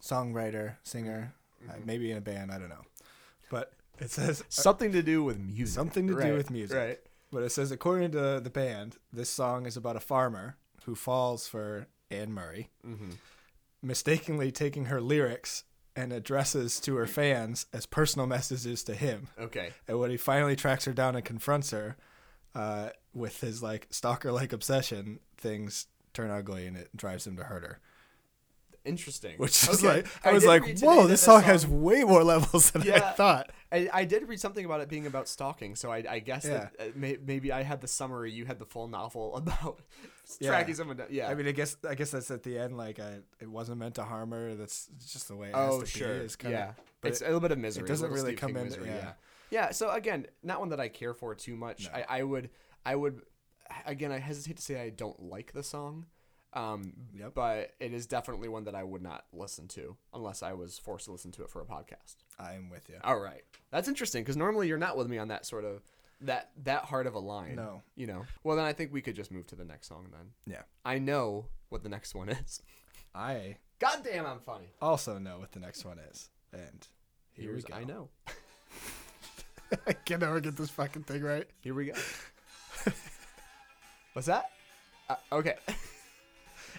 song 0.00 0.32
songwriter, 0.32 0.76
singer, 0.82 1.34
uh, 1.68 1.72
maybe 1.84 2.10
in 2.10 2.16
a 2.16 2.20
band. 2.20 2.50
I 2.52 2.58
don't 2.58 2.68
know, 2.68 2.84
but 3.50 3.72
it 3.98 4.10
says 4.10 4.44
Something 4.48 4.92
to 4.92 5.02
do 5.02 5.22
with 5.24 5.38
music. 5.38 5.74
Something 5.74 6.06
to 6.08 6.14
do 6.14 6.18
Right, 6.20 6.34
with 6.34 6.50
music. 6.50 6.76
Right. 6.76 6.98
But 7.30 7.42
it 7.42 7.50
says, 7.50 7.70
according 7.70 8.12
to 8.12 8.40
the 8.40 8.50
band, 8.50 8.96
this 9.12 9.28
song 9.28 9.66
is 9.66 9.76
about 9.76 9.96
a 9.96 10.00
farmer 10.00 10.56
who 10.84 10.94
falls 10.94 11.46
for 11.46 11.86
Anne 12.10 12.32
Murray, 12.32 12.70
Mm-hmm. 12.86 13.10
mistakenly 13.82 14.50
taking 14.50 14.86
her 14.86 15.00
lyrics 15.00 15.64
and 15.94 16.12
addresses 16.12 16.78
to 16.80 16.94
her 16.96 17.06
fans 17.06 17.66
as 17.72 17.84
personal 17.86 18.26
messages 18.26 18.82
to 18.84 18.94
him. 18.94 19.28
Okay. 19.38 19.70
And 19.88 19.98
when 19.98 20.10
he 20.10 20.16
finally 20.16 20.56
tracks 20.56 20.84
her 20.84 20.92
down 20.92 21.16
and 21.16 21.24
confronts 21.24 21.70
her 21.72 21.96
uh, 22.54 22.90
with 23.14 23.40
his 23.40 23.62
like 23.62 23.86
stalker 23.90 24.32
like 24.32 24.52
obsession, 24.52 25.20
things 25.36 25.86
turn 26.12 26.30
ugly 26.30 26.66
and 26.66 26.76
it 26.76 26.88
drives 26.96 27.26
him 27.26 27.36
to 27.36 27.44
hurt 27.44 27.62
her. 27.62 27.80
Interesting. 28.84 29.34
Which 29.36 29.68
is 29.68 29.84
Okay. 29.84 29.96
like, 29.98 30.06
I, 30.24 30.32
was 30.32 30.46
like, 30.46 30.62
whoa, 30.80 31.06
this 31.06 31.20
the 31.20 31.26
song, 31.26 31.42
has 31.42 31.66
way 31.66 32.04
more 32.04 32.24
levels 32.24 32.70
than 32.70 32.90
I 32.90 33.00
thought. 33.00 33.50
I, 33.70 33.88
I 33.92 34.04
did 34.06 34.26
read 34.26 34.40
something 34.40 34.64
about 34.64 34.80
it 34.80 34.88
being 34.88 35.06
about 35.06 35.28
stalking, 35.28 35.76
so 35.76 35.92
I, 35.92 36.02
I 36.08 36.18
guess 36.20 36.44
that 36.44 36.72
uh, 36.80 36.84
may, 36.94 37.18
maybe 37.22 37.52
I 37.52 37.64
had 37.64 37.82
the 37.82 37.88
summary, 37.88 38.32
you 38.32 38.46
had 38.46 38.58
the 38.58 38.64
full 38.64 38.88
novel 38.88 39.36
about 39.36 39.80
Yeah. 40.40 40.48
tracking 40.50 40.74
someone 40.74 40.96
down. 40.96 41.08
Yeah. 41.10 41.28
I 41.28 41.34
mean, 41.34 41.46
I 41.46 41.52
guess 41.52 41.76
I 41.86 41.94
guess 41.94 42.12
that's 42.12 42.30
at 42.30 42.44
the 42.44 42.58
end. 42.58 42.78
Like, 42.78 42.98
I, 42.98 43.18
it 43.40 43.48
wasn't 43.48 43.78
meant 43.78 43.96
to 43.96 44.04
harm 44.04 44.30
her. 44.30 44.54
That's 44.54 44.88
just 45.06 45.28
the 45.28 45.36
way 45.36 45.48
it 45.48 45.54
oh, 45.54 45.80
has 45.80 45.92
to 45.92 45.98
sure. 45.98 46.18
be. 46.18 46.24
It's 46.24 46.36
kinda, 46.36 46.56
yeah. 46.56 47.08
it's 47.08 47.20
a 47.20 47.24
little 47.24 47.40
bit 47.40 47.52
of 47.52 47.58
misery. 47.58 47.84
It 47.84 47.88
doesn't 47.88 48.10
really 48.10 48.36
Stephen 48.36 48.36
come 48.36 48.48
King 48.52 48.58
in- 48.58 48.64
Misery, 48.64 48.86
yeah. 48.88 49.12
Yeah. 49.50 49.70
So 49.70 49.90
again, 49.90 50.26
not 50.42 50.60
one 50.60 50.68
that 50.70 50.80
I 50.80 50.88
care 50.88 51.14
for 51.14 51.34
too 51.34 51.56
much. 51.56 51.84
No. 51.84 51.98
I, 51.98 52.20
I 52.20 52.22
would, 52.22 52.50
I 52.84 52.94
would, 52.96 53.22
again, 53.86 54.12
I 54.12 54.18
hesitate 54.18 54.56
to 54.56 54.62
say 54.62 54.80
I 54.80 54.90
don't 54.90 55.20
like 55.24 55.52
the 55.52 55.62
song. 55.62 56.06
Um, 56.54 56.94
Yep. 57.14 57.34
but 57.34 57.74
it 57.78 57.92
is 57.92 58.06
definitely 58.06 58.48
one 58.48 58.64
that 58.64 58.74
I 58.74 58.82
would 58.82 59.02
not 59.02 59.26
listen 59.34 59.68
to 59.68 59.96
unless 60.14 60.42
I 60.42 60.54
was 60.54 60.78
forced 60.78 61.04
to 61.04 61.12
listen 61.12 61.30
to 61.32 61.42
it 61.42 61.50
for 61.50 61.60
a 61.60 61.66
podcast. 61.66 62.16
I 62.38 62.54
am 62.54 62.70
with 62.70 62.88
you. 62.88 62.94
All 63.04 63.20
right, 63.20 63.42
that's 63.70 63.86
interesting 63.86 64.22
because 64.22 64.36
normally 64.36 64.66
you're 64.66 64.78
not 64.78 64.96
with 64.96 65.08
me 65.08 65.18
on 65.18 65.28
that 65.28 65.44
sort 65.44 65.64
of 65.66 65.82
that 66.22 66.50
that 66.64 66.86
hard 66.86 67.06
of 67.06 67.14
a 67.14 67.18
line. 67.18 67.54
No. 67.56 67.82
you 67.96 68.06
know. 68.06 68.24
Well, 68.44 68.56
then 68.56 68.64
I 68.64 68.72
think 68.72 68.94
we 68.94 69.02
could 69.02 69.14
just 69.14 69.30
move 69.30 69.46
to 69.48 69.56
the 69.56 69.64
next 69.64 69.88
song 69.88 70.08
then. 70.10 70.30
Yeah. 70.46 70.62
I 70.86 70.98
know 70.98 71.46
what 71.68 71.82
the 71.82 71.90
next 71.90 72.14
one 72.14 72.30
is. 72.30 72.62
I 73.14 73.56
God 73.78 73.98
damn, 74.02 74.24
I'm 74.24 74.40
funny. 74.40 74.72
also 74.80 75.18
know 75.18 75.38
what 75.38 75.52
the 75.52 75.60
next 75.60 75.84
one 75.84 75.98
is, 76.10 76.30
and 76.52 76.86
here 77.34 77.50
Here's 77.50 77.64
we 77.66 77.70
go. 77.72 77.76
I 77.76 77.84
know. 77.84 78.08
I 79.86 79.92
can 79.92 80.20
never 80.20 80.40
get 80.40 80.56
this 80.56 80.70
fucking 80.70 81.02
thing 81.04 81.22
right. 81.22 81.46
Here 81.60 81.74
we 81.74 81.86
go. 81.86 81.92
What's 84.12 84.26
that? 84.26 84.50
Uh, 85.08 85.16
okay. 85.32 85.54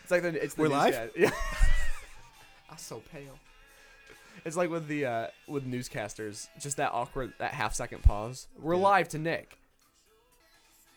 it's 0.04 0.12
like 0.12 0.22
the 0.24 0.44
it's 0.44 0.56
the 0.56 0.64
We're 0.64 0.70
live? 0.70 1.12
Yeah. 1.16 1.32
I'm 2.70 2.78
so 2.78 3.02
pale. 3.12 3.38
It's 4.46 4.56
like 4.56 4.70
with 4.70 4.88
the 4.88 5.06
uh, 5.06 5.28
with 5.48 5.70
newscasters, 5.70 6.48
just 6.60 6.78
that 6.78 6.92
awkward 6.94 7.34
that 7.40 7.52
half 7.54 7.74
second 7.76 8.04
pause. 8.04 8.48
We're 8.60 8.76
Yeah. 8.76 8.82
live 8.82 9.10
to 9.10 9.18
Nick. 9.18 9.58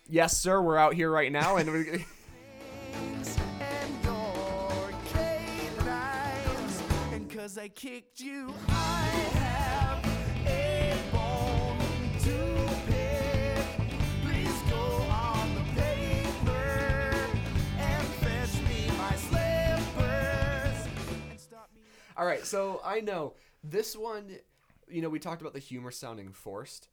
Yes, 0.09 0.37
sir. 0.37 0.61
We're 0.61 0.77
out 0.79 0.95
here 0.95 1.11
right 1.11 1.31
now, 1.31 1.57
and 1.57 1.71
we. 1.71 2.05
and 3.63 4.05
your 4.05 4.93
canines. 5.13 6.83
And 7.13 7.31
cause 7.31 7.57
I 7.57 7.69
kicked 7.69 8.21
you, 8.21 8.53
I 8.69 9.42
All 22.17 22.27
right, 22.27 22.45
so 22.47 22.81
I 22.85 23.01
know 23.01 23.35
this 23.65 23.97
one. 23.97 24.37
You 24.89 25.03
know, 25.03 25.09
we 25.09 25.19
talked 25.19 25.41
about 25.41 25.55
the 25.55 25.59
humor 25.59 25.91
sounding 25.91 26.33
forced, 26.33 26.89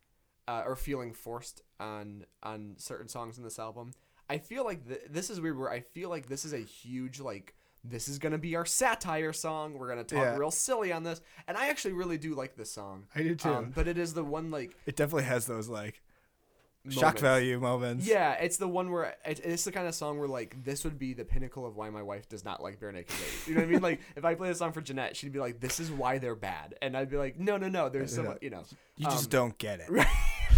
uh, 0.48 0.64
or 0.66 0.76
feeling 0.76 1.14
forced 1.14 1.62
on 1.80 2.26
on 2.44 2.76
certain 2.78 3.08
songs 3.08 3.38
in 3.38 3.44
this 3.44 3.60
album. 3.60 3.92
I 4.30 4.38
feel 4.38 4.64
like 4.64 4.88
th- 4.88 5.02
this 5.10 5.30
is 5.30 5.42
weird. 5.42 5.58
Where 5.58 5.72
I 5.72 5.82
feel 5.82 6.10
like 6.10 6.28
this 6.28 6.46
is 6.46 6.54
a 6.54 6.60
huge 6.60 7.20
like. 7.20 7.56
This 7.82 8.10
is 8.10 8.20
gonna 8.20 8.38
be 8.38 8.58
our 8.58 8.66
satire 8.66 9.32
song. 9.32 9.74
We're 9.78 9.88
gonna 9.88 10.04
talk 10.04 10.20
Yeah. 10.20 10.36
real 10.38 10.52
silly 10.52 10.92
on 10.92 11.04
this, 11.04 11.22
and 11.48 11.58
I 11.58 11.70
actually 11.70 11.94
really 11.94 12.18
do 12.18 12.36
like 12.36 12.58
this 12.58 12.70
song. 12.70 13.08
I 13.16 13.24
do 13.24 13.36
too. 13.36 13.50
Um, 13.50 13.72
but 13.74 13.88
it 13.88 13.98
is 13.98 14.14
the 14.14 14.24
one 14.24 14.52
like 14.52 14.76
it 14.86 14.98
definitely 14.98 15.24
has 15.24 15.46
those 15.46 15.70
like 15.70 16.02
shock 16.89 17.18
value 17.20 17.60
moments. 17.60 18.08
Yeah, 18.08 18.34
it's 18.34 18.58
the 18.58 18.68
one 18.68 18.92
where 18.92 19.15
it, 19.26 19.39
it's 19.44 19.63
the 19.65 19.72
kind 19.72 19.88
of 19.88 19.94
song 19.96 20.18
where 20.20 20.28
like 20.28 20.63
this 20.63 20.84
would 20.84 20.98
be 20.98 21.13
the 21.13 21.26
pinnacle 21.26 21.65
of 21.65 21.76
why 21.76 21.89
my 21.89 22.02
wife 22.02 22.30
does 22.30 22.46
not 22.46 22.62
like 22.63 22.80
Barenaked 22.80 23.10
Ladies. 23.10 23.48
You 23.48 23.56
know 23.56 23.62
what 23.62 23.68
I 23.68 23.72
mean? 23.72 23.82
Like 23.82 24.02
if 24.15 24.24
I 24.26 24.36
play 24.36 24.50
a 24.50 24.56
song 24.56 24.72
for 24.72 24.82
Jeanette, 24.82 25.15
she'd 25.15 25.34
be 25.34 25.39
like, 25.39 25.60
"This 25.60 25.80
is 25.80 25.92
why 25.92 26.18
they're 26.20 26.36
bad," 26.36 26.76
and 26.82 26.96
I'd 26.96 27.10
be 27.10 27.18
like, 27.18 27.38
"No, 27.39 27.58
no, 27.58 27.68
no. 27.68 27.89
There's 27.89 28.15
some, 28.15 28.26
Yeah. 28.26 28.34
you 28.42 28.50
know, 28.50 28.63
You 28.98 29.06
just 29.06 29.26
um, 29.26 29.30
don't 29.30 29.58
get 29.58 29.82
it. 29.82 29.89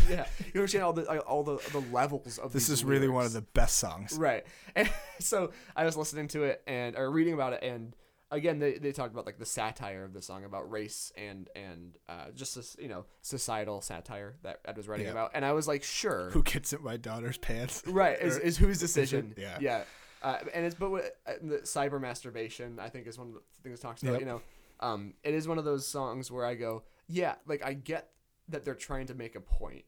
Right. 0.02 0.10
yeah, 0.10 0.26
you 0.54 0.62
understand 0.62 0.84
all 0.84 0.94
the 0.94 1.04
like, 1.04 1.22
all 1.30 1.44
the 1.44 1.58
the 1.72 1.80
levels 1.92 2.38
of 2.40 2.54
This 2.54 2.70
is 2.70 2.84
really 2.84 3.08
one 3.08 3.26
of 3.26 3.34
the 3.34 3.42
best 3.42 3.78
songs. 3.78 4.18
right. 4.18 4.46
And 4.76 4.90
so 5.20 5.52
I 5.76 5.84
was 5.86 5.98
listening 5.98 6.28
to 6.30 6.44
it 6.44 6.62
and 6.66 6.96
or 6.96 7.12
reading 7.12 7.34
about 7.34 7.54
it, 7.54 7.62
and 7.64 7.94
again 8.32 8.60
they, 8.60 8.74
they 8.78 8.92
talked 8.92 9.14
about 9.14 9.26
like 9.26 9.38
the 9.38 9.46
satire 9.46 10.04
of 10.04 10.14
the 10.14 10.22
song 10.22 10.44
about 10.46 10.72
race 10.72 11.12
and 11.18 11.50
and 11.56 11.98
uh, 12.10 12.32
just 12.34 12.56
this 12.56 12.76
you 12.80 12.88
know 12.88 13.06
societal 13.22 13.82
satire 13.82 14.36
that 14.44 14.60
Ed 14.66 14.78
was 14.78 14.88
writing 14.88 15.06
Yeah. 15.08 15.12
about, 15.12 15.32
and 15.34 15.46
I 15.46 15.52
was 15.52 15.68
like, 15.68 15.84
sure, 15.84 16.30
Who 16.32 16.42
gets 16.44 16.74
in 16.74 16.84
my 16.84 16.98
daughter's 16.98 17.38
pants? 17.38 17.84
right 17.86 18.20
is, 18.20 18.38
is 18.38 18.58
whose 18.58 18.80
decision? 18.80 19.34
Yeah. 19.38 19.58
yeah. 19.60 19.84
Uh, 20.24 20.38
and 20.54 20.66
it's 20.66 20.76
but 20.76 20.92
uh, 21.26 21.32
the 21.42 21.58
cyber 21.64 22.00
masturbation, 22.00 22.78
I 22.80 22.90
think 22.90 23.08
is 23.08 23.18
one 23.18 23.30
of 23.30 23.34
the 23.34 23.42
things 23.64 23.80
it 23.80 23.82
talks 23.82 24.04
about. 24.04 24.12
Yep. 24.14 24.20
You 24.22 24.26
know, 24.28 24.42
um, 24.80 25.14
it 25.24 25.34
is 25.34 25.48
one 25.48 25.58
of 25.58 25.66
those 25.66 25.88
songs 25.88 26.30
where 26.32 26.46
I 26.46 26.54
go, 26.56 26.84
yeah, 27.08 27.36
like 27.48 27.66
I 27.66 27.74
get 27.74 28.10
that 28.50 28.64
they're 28.64 28.76
trying 28.76 29.08
to 29.08 29.16
make 29.16 29.36
a 29.36 29.40
point, 29.42 29.84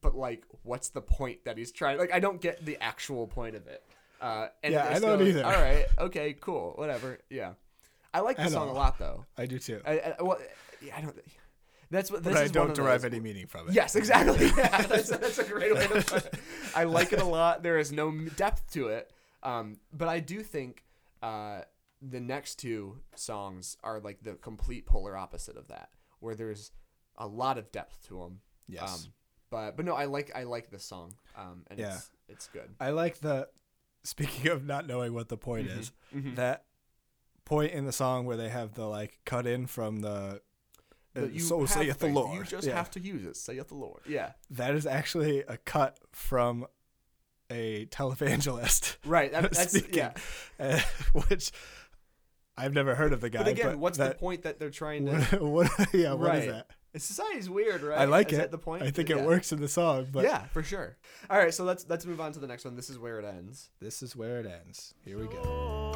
but 0.00 0.16
like, 0.16 0.44
what's 0.64 0.88
the 0.88 1.00
point 1.00 1.44
that 1.44 1.56
he's 1.58 1.70
trying? 1.70 1.96
Like, 1.98 2.12
I 2.12 2.18
don't 2.18 2.40
get 2.40 2.64
the 2.66 2.76
actual 2.82 3.28
point 3.28 3.54
of 3.54 3.66
it. 3.68 3.82
Uh, 4.20 4.48
and 4.64 4.74
Yeah, 4.74 4.84
I 4.86 4.98
don't 4.98 5.18
still- 5.18 5.28
either. 5.28 5.44
All 5.44 5.52
right, 5.52 5.86
okay, 5.98 6.32
cool, 6.40 6.72
whatever. 6.74 7.20
Yeah, 7.30 7.52
I 8.14 8.20
like 8.20 8.36
the 8.36 8.44
I 8.44 8.48
song 8.48 8.68
a 8.68 8.72
lot 8.72 8.98
though. 8.98 9.26
I 9.36 9.46
do 9.46 9.58
too. 9.58 9.80
I, 9.86 10.14
I 10.18 10.22
well, 10.22 10.38
yeah, 10.82 10.96
I 10.96 11.00
don't. 11.02 11.16
That's 11.90 12.10
what. 12.10 12.22
This 12.22 12.34
but 12.34 12.42
I 12.42 12.48
don't 12.48 12.74
derive 12.74 13.02
those- 13.02 13.12
any 13.12 13.20
meaning 13.20 13.46
from 13.46 13.68
it. 13.68 13.74
Yes, 13.74 13.96
exactly. 13.96 14.46
Yeah, 14.56 14.82
that's, 14.82 15.08
that's 15.10 15.38
a 15.38 15.44
great 15.44 15.74
way 15.74 15.86
to 15.86 16.02
put 16.04 16.26
it. 16.26 16.34
I 16.74 16.84
like 16.84 17.12
it 17.12 17.20
a 17.20 17.24
lot. 17.24 17.62
There 17.62 17.78
is 17.78 17.92
no 17.92 18.10
depth 18.36 18.70
to 18.72 18.88
it, 18.88 19.10
um, 19.42 19.78
but 19.92 20.08
I 20.08 20.20
do 20.20 20.42
think 20.42 20.84
uh, 21.22 21.62
the 22.02 22.20
next 22.20 22.56
two 22.56 22.98
songs 23.14 23.76
are 23.82 24.00
like 24.00 24.22
the 24.22 24.34
complete 24.34 24.86
polar 24.86 25.16
opposite 25.16 25.56
of 25.56 25.68
that, 25.68 25.88
where 26.20 26.34
there's 26.34 26.72
a 27.16 27.26
lot 27.26 27.58
of 27.58 27.70
depth 27.72 28.06
to 28.08 28.18
them. 28.20 28.40
Yes. 28.68 29.04
Um, 29.06 29.12
but 29.50 29.76
but 29.76 29.86
no, 29.86 29.94
I 29.94 30.04
like 30.04 30.30
I 30.34 30.42
like 30.44 30.70
this 30.70 30.84
song, 30.84 31.12
um, 31.36 31.64
and 31.68 31.78
Yeah. 31.78 31.94
it's 31.94 32.10
it's 32.28 32.48
good. 32.48 32.68
I 32.80 32.90
like 32.90 33.18
the. 33.20 33.48
Speaking 34.04 34.50
of 34.52 34.64
not 34.64 34.86
knowing 34.86 35.12
what 35.12 35.28
the 35.28 35.36
point 35.36 35.66
is, 35.66 35.90
Mhm. 36.14 36.36
that 36.36 36.64
point 37.48 37.72
in 37.72 37.84
the 37.86 37.92
song 37.92 38.26
where 38.26 38.36
they 38.36 38.48
have 38.48 38.74
the 38.74 38.86
like 38.86 39.18
cut 39.24 39.46
in 39.46 39.66
from 39.66 40.00
the. 40.00 40.08
uh, 40.10 40.38
But 41.14 41.32
you 41.32 41.40
so 41.40 41.66
saith 41.66 41.98
the. 41.98 42.08
Lord. 42.08 42.36
You 42.38 42.44
just 42.44 42.66
Yeah. 42.66 42.74
have 42.76 42.90
to 42.92 43.00
use 43.00 43.24
it. 43.24 43.36
Saith 43.36 43.68
the 43.68 43.74
Lord. 43.74 44.02
Yeah. 44.06 44.32
That 44.50 44.74
is 44.74 44.86
actually 44.86 45.40
a 45.40 45.56
cut 45.56 45.98
from 46.12 46.66
a 47.50 47.86
televangelist. 47.86 48.96
Right. 49.06 49.32
That, 49.32 49.42
that's 49.52 49.70
speaking, 49.72 49.94
yeah. 49.98 50.12
uh, 50.60 50.80
which 51.28 51.50
I've 52.56 52.74
never 52.74 52.94
heard 52.94 53.12
of 53.12 53.20
the 53.20 53.30
guy. 53.30 53.38
But 53.44 53.48
again, 53.48 53.80
what's 53.80 53.96
the 53.98 54.14
point 54.14 54.42
that 54.42 54.58
they're 54.58 54.70
trying 54.70 55.06
to? 55.06 55.38
What, 55.40 55.68
what- 55.78 55.94
yeah, 55.94 56.12
what 56.12 56.34
is 56.36 56.46
Right. 56.46 56.50
that? 56.50 56.66
Society's 56.96 57.48
weird, 57.48 57.82
right? 57.82 57.98
I 57.98 58.04
like 58.06 58.32
Is 58.32 58.38
it. 58.38 58.40
that 58.42 58.50
the 58.50 58.58
point? 58.58 58.82
I 58.82 58.90
think 58.90 59.08
Yeah. 59.10 59.18
it 59.18 59.24
works 59.26 59.52
in 59.52 59.60
the 59.60 59.68
song, 59.68 60.08
but 60.10 60.24
yeah, 60.24 60.46
for 60.46 60.62
sure. 60.64 60.96
All 61.30 61.38
right, 61.38 61.52
so 61.54 61.62
let's 61.62 61.86
let's 61.88 62.04
move 62.06 62.20
on 62.20 62.32
to 62.32 62.40
the 62.40 62.46
next 62.48 62.64
one. 62.64 62.74
This 62.76 62.90
is 62.90 62.98
where 62.98 63.18
it 63.20 63.24
ends. 63.24 63.70
this 63.78 64.02
is 64.02 64.16
where 64.16 64.40
it 64.40 64.46
ends. 64.46 64.94
Here 65.04 65.18
we 65.18 65.26
go. 65.28 65.92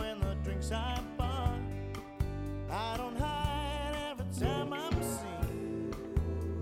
I 2.73 2.97
don't 2.97 3.17
hide 3.19 3.95
every 4.13 4.41
time 4.41 4.73
I'm 4.73 5.03
seen. 5.03 5.95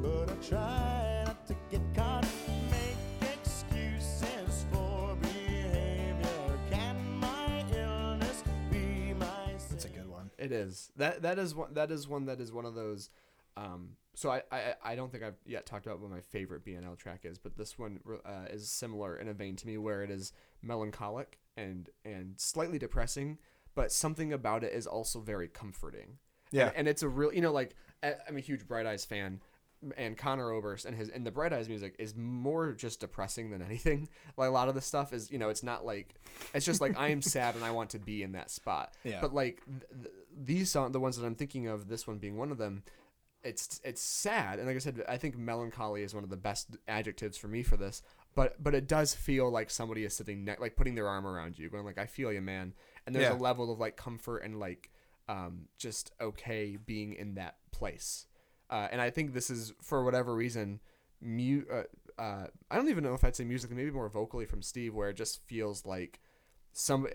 But 0.03 0.29
I 0.29 0.35
try 0.45 1.23
not 1.25 1.47
to 1.47 1.55
get 1.71 1.81
caught. 1.95 2.27
Make 2.73 3.31
excuses 3.33 4.67
for 4.73 5.17
behavior. 5.23 6.59
Can 6.69 7.21
my 7.21 7.65
illness 7.77 8.43
be 8.73 9.15
my 9.21 9.53
It's 9.71 9.85
a 9.85 9.89
good 9.89 10.09
one. 10.09 10.33
It 10.37 10.51
is 10.51 10.91
that 10.97 11.23
that 11.23 11.39
is 11.39 11.55
one 11.55 11.75
that 11.75 11.93
is 11.93 12.09
one 12.09 12.27
that 12.27 12.41
is 12.41 12.51
one 12.51 12.65
of 12.65 12.75
those. 12.75 13.11
Um, 13.57 13.91
so 14.15 14.31
I, 14.31 14.43
I 14.51 14.75
I 14.83 14.95
don't 14.97 15.13
think 15.13 15.23
I've 15.23 15.39
yet 15.47 15.65
talked 15.65 15.87
about 15.87 16.01
what 16.01 16.11
my 16.11 16.21
favorite 16.21 16.65
BNL 16.65 16.99
track 16.99 17.21
is, 17.23 17.39
but 17.39 17.57
this 17.57 17.79
one 17.79 18.01
uh, 18.25 18.47
is 18.51 18.69
similar 18.69 19.17
in 19.17 19.29
a 19.29 19.33
vein 19.33 19.55
to 19.55 19.67
me, 19.67 19.79
where 19.79 20.03
it 20.03 20.11
is 20.11 20.33
melancholic 20.61 21.39
and 21.57 21.89
and 22.05 22.35
slightly 22.37 22.81
depressing, 22.81 23.39
but 23.81 23.91
something 23.91 24.31
about 24.33 24.63
it 24.63 24.75
is 24.75 24.87
also 24.87 25.21
very 25.21 25.49
comforting. 25.49 26.19
Yeah. 26.53 26.67
and, 26.67 26.77
and 26.79 26.89
it's 26.89 27.03
a 27.03 27.09
real 27.09 27.33
you 27.33 27.41
know 27.41 27.53
like 27.53 27.75
I'm 28.03 28.37
a 28.37 28.41
huge 28.41 28.67
Bright 28.67 28.87
Eyes 28.87 29.05
fan. 29.05 29.41
And 29.97 30.19
Conor 30.19 30.51
Oberst 30.51 30.85
and 30.85 30.95
his 30.95 31.09
and 31.09 31.27
the 31.27 31.31
Bright 31.31 31.55
Eyes 31.55 31.67
music 31.67 31.97
is 31.99 32.15
more 32.15 32.73
just 32.75 33.01
depressing 33.01 33.51
than 33.51 33.63
anything. 33.63 34.11
Like 34.37 34.51
a 34.51 34.53
lot 34.53 34.69
of 34.69 34.75
the 34.75 34.83
stuff 34.83 35.15
is, 35.15 35.31
you 35.31 35.39
know, 35.39 35.49
it's 35.49 35.63
not 35.63 35.87
like 35.87 36.15
it's 36.53 36.67
just 36.67 36.83
like 36.83 36.99
I 36.99 37.09
am 37.09 37.23
sad 37.37 37.55
and 37.55 37.65
I 37.65 37.71
want 37.71 37.89
to 37.91 37.99
be 37.99 38.23
in 38.23 38.33
that 38.33 38.51
spot. 38.51 38.93
Yeah. 39.05 39.23
But 39.23 39.33
like 39.33 39.63
th- 39.65 40.03
th- 40.03 40.15
these 40.39 40.71
song, 40.71 40.93
the 40.93 41.01
ones 41.01 41.17
that 41.17 41.25
I'm 41.25 41.35
thinking 41.35 41.67
of, 41.67 41.89
this 41.89 42.07
one 42.07 42.19
being 42.19 42.37
one 42.37 42.51
of 42.53 42.59
them, 42.59 42.83
it's 43.43 43.81
it's 43.83 44.03
sad. 44.03 44.59
And 44.59 44.67
like 44.69 44.77
I 44.77 44.81
said, 44.81 45.03
I 45.09 45.17
think 45.17 45.39
melancholy 45.39 46.03
is 46.03 46.15
one 46.15 46.25
of 46.25 46.31
the 46.31 46.37
best 46.37 46.77
adjectives 46.87 47.39
for 47.39 47.49
me 47.49 47.63
for 47.63 47.79
this. 47.79 48.03
But 48.35 48.63
but 48.63 48.75
it 48.75 48.87
does 48.87 49.15
feel 49.15 49.51
like 49.51 49.71
somebody 49.71 50.05
is 50.05 50.15
sitting 50.15 50.45
ne- 50.45 50.61
like 50.61 50.77
putting 50.77 50.95
their 50.95 51.09
arm 51.09 51.27
around 51.27 51.59
you, 51.59 51.71
going 51.71 51.87
like, 51.87 51.99
"I 51.99 52.07
feel 52.07 52.33
you, 52.33 52.43
man." 52.43 52.75
And 53.07 53.15
there's 53.15 53.25
Yeah. 53.31 53.35
a 53.37 53.39
level 53.39 53.73
of 53.73 53.79
like 53.79 53.97
comfort 53.97 54.39
and 54.39 54.59
like 54.61 54.91
um, 55.29 55.69
just 55.79 56.11
okay 56.21 56.77
being 56.77 57.13
in 57.15 57.35
that 57.35 57.57
place. 57.71 58.27
Uh, 58.69 58.89
and 58.91 59.01
I 59.01 59.11
think 59.11 59.33
this 59.33 59.51
is 59.51 59.73
for 59.81 60.05
whatever 60.05 60.35
reason, 60.35 60.81
mu- 61.21 61.65
uh, 61.73 61.85
uh, 62.21 62.47
I 62.71 62.77
don't 62.77 62.89
even 62.89 63.05
know 63.05 63.15
if 63.15 63.25
I'd 63.25 63.37
say 63.37 63.45
musically, 63.45 63.77
maybe 63.77 63.91
more 63.91 64.09
vocally 64.09 64.45
from 64.47 64.63
Steve, 64.63 64.95
where 64.95 65.09
it 65.11 65.15
just 65.17 65.41
feels 65.47 65.87
like 65.87 66.21
some. 66.73 67.07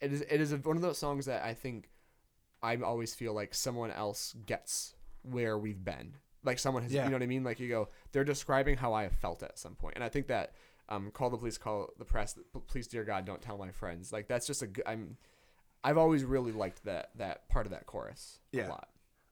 It 0.00 0.12
is 0.12 0.20
it 0.22 0.40
is 0.40 0.52
one 0.54 0.76
of 0.76 0.82
those 0.82 0.98
songs 0.98 1.26
that 1.26 1.44
I 1.44 1.54
think 1.54 1.88
I 2.62 2.76
always 2.76 3.14
feel 3.14 3.32
like 3.32 3.54
someone 3.54 3.90
else 3.90 4.34
gets 4.46 4.94
where 5.22 5.56
we've 5.58 5.84
been. 5.84 6.14
Like 6.44 6.58
someone 6.58 6.82
has, 6.82 6.92
Yeah. 6.92 7.04
you 7.04 7.10
know 7.10 7.16
what 7.16 7.22
I 7.22 7.26
mean? 7.26 7.44
Like 7.44 7.60
you 7.60 7.68
go, 7.68 7.88
they're 8.10 8.24
describing 8.24 8.76
how 8.76 8.92
I 8.94 9.04
have 9.04 9.14
felt 9.14 9.42
at 9.44 9.58
some 9.58 9.74
point, 9.76 9.94
and 9.94 10.02
I 10.04 10.08
think 10.08 10.26
that 10.28 10.54
um, 10.92 11.10
call 11.10 11.30
the 11.30 11.38
police, 11.38 11.58
call 11.58 11.90
the 11.98 12.04
press, 12.04 12.38
please, 12.68 12.86
dear 12.86 13.04
God, 13.04 13.24
don't 13.24 13.40
tell 13.40 13.56
my 13.58 13.70
friends. 13.70 14.12
Like 14.12 14.28
that's 14.28 14.46
just 14.46 14.62
a 14.62 14.66
good. 14.66 14.84
I'm, 14.86 15.16
I've 15.84 15.98
always 15.98 16.24
really 16.24 16.52
liked 16.52 16.84
that 16.84 17.10
that 17.16 17.48
part 17.48 17.66
of 17.66 17.72
that 17.72 17.86
chorus 17.86 18.38
Yeah. 18.52 18.68
a 18.68 18.70
lot. 18.70 18.88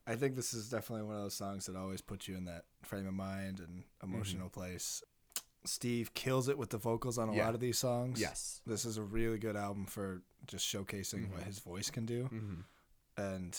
I 0.06 0.16
think 0.16 0.34
this 0.34 0.54
is 0.54 0.68
definitely 0.70 1.06
one 1.06 1.16
of 1.16 1.22
those 1.22 1.34
songs 1.34 1.66
that 1.66 1.76
always 1.76 2.00
puts 2.00 2.26
you 2.26 2.36
in 2.36 2.46
that 2.46 2.64
frame 2.82 3.06
of 3.06 3.14
mind 3.14 3.60
and 3.60 3.84
emotional 4.02 4.48
place. 4.48 5.02
Steve 5.64 6.14
kills 6.14 6.48
it 6.48 6.56
with 6.56 6.70
the 6.70 6.78
vocals 6.78 7.18
on 7.18 7.28
a 7.28 7.34
Yeah. 7.34 7.44
lot 7.44 7.54
of 7.54 7.60
these 7.60 7.78
songs. 7.78 8.20
Yes. 8.20 8.62
This 8.66 8.84
is 8.86 8.96
a 8.96 9.02
really 9.02 9.38
good 9.38 9.56
album 9.56 9.84
for 9.86 10.22
just 10.46 10.66
showcasing 10.66 11.30
what 11.30 11.42
his 11.42 11.58
voice 11.58 11.90
can 11.90 12.06
do. 12.06 12.24
Mm-hmm. 12.24 12.60
And 13.22 13.58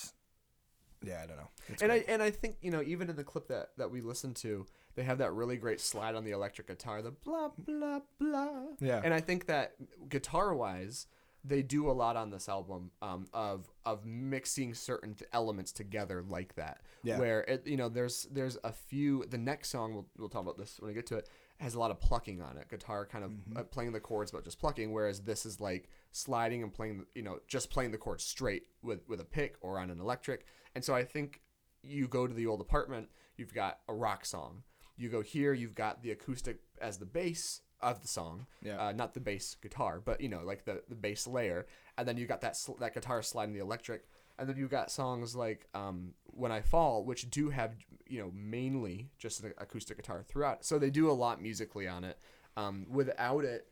yeah, 1.04 1.22
I 1.24 1.28
don't 1.28 1.38
know. 1.38 1.50
It's 1.68 1.82
and 1.82 1.92
great. 1.92 2.06
I 2.10 2.12
and 2.12 2.22
I 2.24 2.32
think 2.32 2.58
you 2.62 2.72
know 2.72 2.82
even 2.82 3.10
in 3.10 3.16
the 3.16 3.24
clip 3.24 3.48
that 3.48 3.70
that 3.78 3.92
we 3.92 4.02
listened 4.02 4.36
to, 4.38 4.66
they 4.96 5.04
have 5.04 5.20
that 5.20 5.34
really 5.34 5.58
great 5.58 5.80
slide 5.80 6.16
on 6.16 6.24
the 6.24 6.32
electric 6.32 6.68
guitar, 6.68 7.02
the 7.02 7.12
blah 7.12 7.50
blah 7.58 8.02
blah. 8.20 8.64
Yeah. 8.80 9.02
And 9.04 9.14
I 9.14 9.20
think 9.20 9.48
that 9.48 9.74
guitar 10.10 10.54
wise, 10.54 11.08
they 11.44 11.62
do 11.62 11.90
a 11.90 11.94
lot 11.94 12.16
on 12.16 12.30
this 12.30 12.48
album 12.50 12.92
um, 13.02 13.28
of 13.34 13.70
of 13.86 14.06
mixing 14.06 14.74
certain 14.74 15.16
th- 15.16 15.30
elements 15.34 15.72
together 15.72 16.24
like 16.28 16.56
that. 16.56 16.82
Yeah. 17.04 17.20
Where 17.20 17.42
it 17.42 17.66
you 17.66 17.78
know 17.78 17.90
there's 17.90 18.28
there's 18.32 18.58
a 18.64 18.72
few. 18.72 19.26
The 19.30 19.38
next 19.38 19.70
song 19.70 19.94
we'll 19.94 20.08
we'll 20.18 20.30
talk 20.30 20.42
about 20.44 20.58
this 20.58 20.80
when 20.80 20.90
we 20.90 20.94
get 20.94 21.08
to 21.08 21.18
it 21.18 21.30
has 21.60 21.76
a 21.76 21.80
lot 21.80 21.92
of 21.92 22.00
plucking 22.00 22.42
on 22.42 22.58
it. 22.58 22.68
Guitar 22.70 23.06
kind 23.06 23.24
of 23.24 23.32
uh, 23.56 23.64
playing 23.64 23.92
the 23.92 24.00
chords 24.00 24.32
but 24.32 24.44
just 24.44 24.60
plucking, 24.60 24.92
whereas 24.92 25.22
this 25.22 25.46
is 25.46 25.62
like 25.62 25.90
sliding 26.12 26.64
and 26.64 26.74
playing 26.74 27.06
you 27.16 27.22
know 27.22 27.40
just 27.48 27.70
playing 27.70 27.92
the 27.92 27.98
chords 27.98 28.24
straight 28.24 28.64
with 28.82 29.08
with 29.08 29.20
a 29.22 29.26
pick 29.26 29.56
or 29.62 29.80
on 29.80 29.90
an 29.90 30.00
electric. 30.00 30.46
And 30.76 30.84
so 30.84 30.94
I 30.96 31.04
think 31.04 31.42
you 31.84 32.08
go 32.08 32.28
to 32.28 32.34
the 32.34 32.48
old 32.48 32.62
apartment, 32.62 33.10
you've 33.38 33.54
got 33.54 33.80
a 33.88 33.94
rock 33.94 34.26
song. 34.26 34.64
You 35.02 35.10
go 35.10 35.22
here, 35.22 35.54
you've 35.54 35.76
got 35.76 36.02
the 36.04 36.12
acoustic 36.12 36.60
as 36.80 36.98
the 36.98 37.06
bass 37.06 37.62
of 37.82 38.02
the 38.02 38.08
song, 38.08 38.46
Yeah. 38.62 38.80
uh, 38.80 38.92
not 38.92 39.14
the 39.16 39.20
bass 39.20 39.56
guitar, 39.62 40.00
but 40.04 40.22
you 40.22 40.30
know, 40.30 40.42
like 40.44 40.66
the, 40.66 40.84
the 40.88 40.96
bass 40.96 41.26
layer, 41.26 41.66
and 41.98 42.08
then 42.08 42.18
you 42.18 42.28
got 42.28 42.42
that 42.42 42.56
sl- 42.56 42.78
that 42.80 42.94
guitar 42.94 43.22
sliding 43.24 43.54
the 43.56 43.62
electric, 43.62 44.06
and 44.38 44.48
then 44.48 44.56
you've 44.58 44.70
got 44.70 44.92
songs 44.92 45.36
like 45.36 45.68
um, 45.74 46.14
"When 46.26 46.52
I 46.52 46.62
Fall," 46.62 47.04
which 47.04 47.30
do 47.32 47.50
have 47.50 47.72
you 48.08 48.20
know 48.22 48.32
mainly 48.36 49.10
just 49.18 49.44
an 49.44 49.54
acoustic 49.58 49.98
guitar 49.98 50.22
throughout, 50.24 50.64
so 50.64 50.78
they 50.78 50.92
do 50.92 51.10
a 51.10 51.14
lot 51.14 51.42
musically 51.42 51.88
on 51.88 52.04
it. 52.04 52.18
Um, 52.56 52.86
without 52.90 53.46
it, 53.46 53.68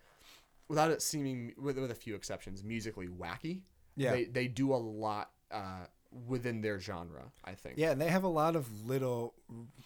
without 0.70 0.90
it 0.90 1.02
seeming, 1.02 1.54
with, 1.58 1.78
with 1.78 1.92
a 1.92 1.96
few 1.96 2.16
exceptions, 2.16 2.64
musically 2.64 3.08
wacky. 3.08 3.62
Yeah. 3.96 4.12
they 4.12 4.24
they 4.26 4.48
do 4.48 4.74
a 4.74 4.78
lot 4.78 5.30
uh, 5.52 5.86
within 6.28 6.62
their 6.62 6.80
genre. 6.80 7.26
I 7.46 7.54
think. 7.54 7.78
yeah, 7.78 7.92
and 7.92 8.02
they 8.02 8.08
have 8.10 8.24
a 8.24 8.28
lot 8.30 8.56
of 8.56 8.66
little, 8.88 9.36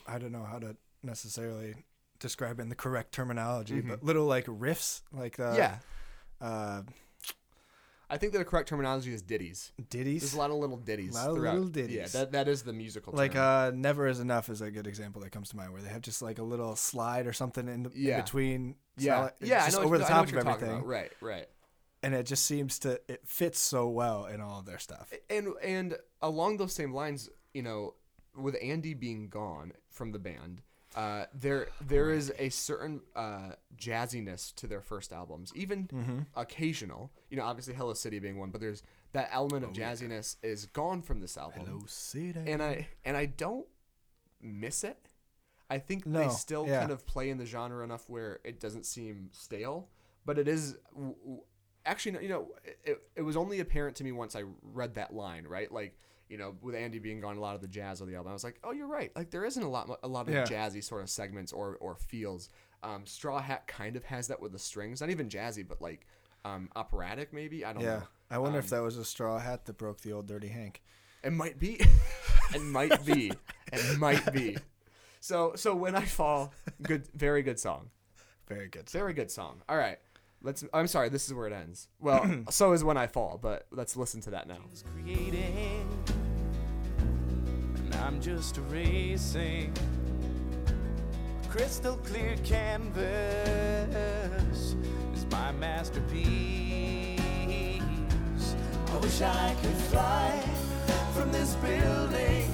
I 0.07 0.17
don't 0.19 0.31
know 0.31 0.43
how 0.45 0.59
to 0.59 0.77
necessarily 1.03 1.75
describe 2.19 2.59
it 2.59 2.63
in 2.63 2.69
the 2.69 2.75
correct 2.75 3.11
terminology, 3.11 3.81
but 3.81 4.03
little 4.03 4.25
like 4.25 4.45
riffs, 4.45 5.01
like 5.11 5.39
uh, 5.39 5.43
Mm-hmm. 5.51 5.57
yeah. 5.57 5.77
uh, 6.41 6.81
I 8.09 8.17
think 8.17 8.33
the 8.33 8.45
correct 8.45 8.69
terminology 8.69 9.11
is 9.13 9.21
ditties. 9.23 9.71
ditties. 9.89 10.21
There's 10.21 10.33
a 10.35 10.37
lot 10.37 10.51
of 10.51 10.57
little 10.57 10.77
ditties. 10.77 11.15
A 11.15 11.17
Lot 11.17 11.29
of 11.31 11.35
throughout. 11.37 11.53
little 11.55 11.69
ditties. 11.69 11.95
Yeah, 11.95 12.07
that, 12.19 12.31
that 12.33 12.47
is 12.47 12.61
the 12.61 12.73
musical 12.73 13.13
like 13.13 13.35
uh 13.35 13.71
never 13.73 14.07
is 14.07 14.19
enough 14.19 14.49
is 14.49 14.61
a 14.61 14.69
good 14.69 14.85
example 14.85 15.21
that 15.21 15.31
comes 15.31 15.49
to 15.49 15.57
mind 15.57 15.71
where 15.73 15.81
they 15.81 15.89
have 15.89 16.01
just 16.01 16.21
like 16.21 16.37
a 16.37 16.43
little 16.43 16.75
slide 16.75 17.25
or 17.25 17.33
something 17.33 17.67
in, 17.67 17.83
the, 17.83 17.91
Yeah. 17.95 18.15
in 18.17 18.21
between 18.21 18.75
yeah, 18.97 19.15
solid- 19.15 19.33
yeah, 19.41 19.65
just 19.65 19.77
over 19.79 19.97
the 19.97 20.05
top 20.05 20.27
of 20.27 20.35
everything. 20.35 20.83
Right, 20.83 21.11
right. 21.21 21.47
and 22.03 22.13
it 22.13 22.27
just 22.27 22.45
seems 22.45 22.77
to 22.79 23.01
it 23.07 23.21
fits 23.25 23.59
so 23.59 23.89
well 23.89 24.25
in 24.25 24.41
all 24.41 24.59
of 24.59 24.65
their 24.65 24.79
stuff 24.79 25.11
And 25.29 25.47
and 25.63 25.95
along 26.21 26.57
those 26.57 26.73
same 26.73 26.93
lines, 26.93 27.29
you 27.53 27.63
know, 27.63 27.95
with 28.35 28.55
Andy 28.61 28.93
being 28.93 29.27
gone 29.29 29.71
from 29.89 30.11
the 30.11 30.19
band, 30.19 30.61
uh, 30.95 31.25
there 31.33 31.67
there 31.81 32.11
is 32.11 32.31
a 32.37 32.49
certain 32.49 33.01
uh, 33.15 33.51
jazziness 33.77 34.53
to 34.55 34.67
their 34.67 34.81
first 34.81 35.11
albums, 35.13 35.51
even 35.55 35.87
Mm-hmm. 35.87 36.19
occasional. 36.35 37.11
You 37.29 37.37
know, 37.37 37.43
obviously 37.43 37.73
Hello 37.73 37.93
City 37.93 38.19
being 38.19 38.37
one, 38.37 38.49
but 38.51 38.61
there's 38.61 38.83
that 39.13 39.29
element 39.31 39.63
of 39.63 39.71
Oh, 39.71 39.73
jazziness 39.73 40.35
is 40.43 40.65
gone 40.67 41.01
from 41.01 41.19
this 41.19 41.37
album. 41.37 41.65
Hello 41.65 41.79
City, 41.87 42.39
and 42.45 42.61
I 42.61 42.87
and 43.05 43.15
I 43.17 43.25
don't 43.25 43.65
miss 44.41 44.83
it. 44.83 44.97
I 45.69 45.79
think 45.79 46.03
they 46.05 46.29
still 46.29 46.67
yeah. 46.67 46.79
kind 46.81 46.91
of 46.91 47.05
play 47.07 47.29
in 47.29 47.37
the 47.37 47.45
genre 47.45 47.83
enough 47.83 48.07
where 48.09 48.39
it 48.43 48.59
doesn't 48.59 48.85
seem 48.85 49.29
stale, 49.31 49.89
but 50.25 50.37
it 50.37 50.47
is 50.47 50.77
actually 51.85 52.21
you 52.23 52.29
know 52.29 52.47
it, 52.85 53.01
it 53.15 53.21
was 53.21 53.35
only 53.35 53.59
apparent 53.59 53.95
to 53.97 54.03
me 54.03 54.11
once 54.11 54.35
I 54.35 54.43
read 54.61 54.95
that 54.95 55.13
line 55.13 55.45
right 55.47 55.71
like 55.71 55.97
you 56.33 56.39
know 56.39 56.55
with 56.61 56.73
Andy 56.75 56.99
being 56.99 57.21
gone 57.21 57.37
a 57.37 57.39
lot 57.39 57.53
of 57.55 57.61
the 57.61 57.67
jazz 57.67 58.01
of 58.01 58.07
the 58.07 58.15
album 58.15 58.31
I 58.31 58.33
was 58.33 58.43
like 58.43 58.59
oh 58.63 58.71
you're 58.71 58.87
right 58.99 59.11
like 59.15 59.29
there 59.29 59.45
isn't 59.45 59.61
a 59.63 59.69
lot 59.69 59.85
a 60.01 60.07
lot 60.07 60.27
of 60.27 60.33
Yeah. 60.33 60.45
jazzy 60.45 60.83
sort 60.83 61.01
of 61.03 61.09
segments 61.09 61.51
or 61.53 61.77
or 61.79 61.95
feels 61.95 62.49
um, 62.81 63.05
Straw 63.05 63.39
Hat 63.39 63.67
kind 63.67 63.95
of 63.95 64.03
has 64.05 64.27
that 64.29 64.41
with 64.41 64.51
the 64.51 64.59
strings 64.59 64.99
not 65.01 65.09
even 65.11 65.29
jazzy 65.29 65.63
but 65.67 65.79
like 65.81 66.07
um, 66.43 66.69
operatic 66.75 67.31
maybe 67.33 67.63
I 67.63 67.71
don't 67.73 67.83
yeah 67.83 67.99
know 67.99 68.07
i 68.31 68.37
wonder 68.39 68.57
if 68.59 68.65
Um, 68.65 68.69
that 68.79 68.83
was 68.83 68.97
a 68.97 69.05
straw 69.05 69.37
hat 69.39 69.65
that 69.65 69.77
broke 69.77 70.01
the 70.01 70.11
old 70.11 70.27
dirty 70.27 70.47
hank 70.49 70.81
it 71.23 71.31
might 71.31 71.57
be. 71.59 71.79
it 72.53 72.61
might 72.61 73.05
be. 73.05 73.31
It 73.71 73.97
might 73.97 74.33
be. 74.33 74.57
So 75.21 75.53
so 75.55 75.73
when 75.73 75.95
I 75.95 76.03
fall, 76.03 76.51
good, 76.81 77.07
very 77.15 77.43
good 77.43 77.59
song, 77.59 77.91
very 78.49 78.67
good 78.67 78.89
very 78.89 79.13
good 79.13 79.31
song. 79.31 79.61
All 79.69 79.77
right, 79.77 79.99
let's. 80.41 80.65
I'm 80.73 80.87
sorry, 80.87 81.07
this 81.07 81.27
is 81.27 81.33
where 81.33 81.47
it 81.47 81.53
ends. 81.53 81.87
Well, 82.01 82.43
so 82.49 82.73
is 82.73 82.83
when 82.83 82.97
I 82.97 83.07
fall, 83.07 83.39
but 83.41 83.67
let's 83.71 83.95
listen 83.95 84.19
to 84.23 84.31
that 84.31 84.47
now. 84.49 84.57
Was 88.11 88.17
creating, 88.17 88.17
and 88.17 88.17
I'm 88.17 88.21
just 88.21 88.57
erasing. 88.57 89.73
Crystal 91.49 91.97
clear 91.97 92.35
canvas 92.43 93.07
is 95.13 95.25
my 95.31 95.51
masterpiece. 95.53 97.19
I 98.87 98.97
wish 98.97 99.21
I 99.21 99.55
could 99.61 99.75
fly 99.75 100.43
from 101.13 101.31
this 101.31 101.55
building, 101.55 102.49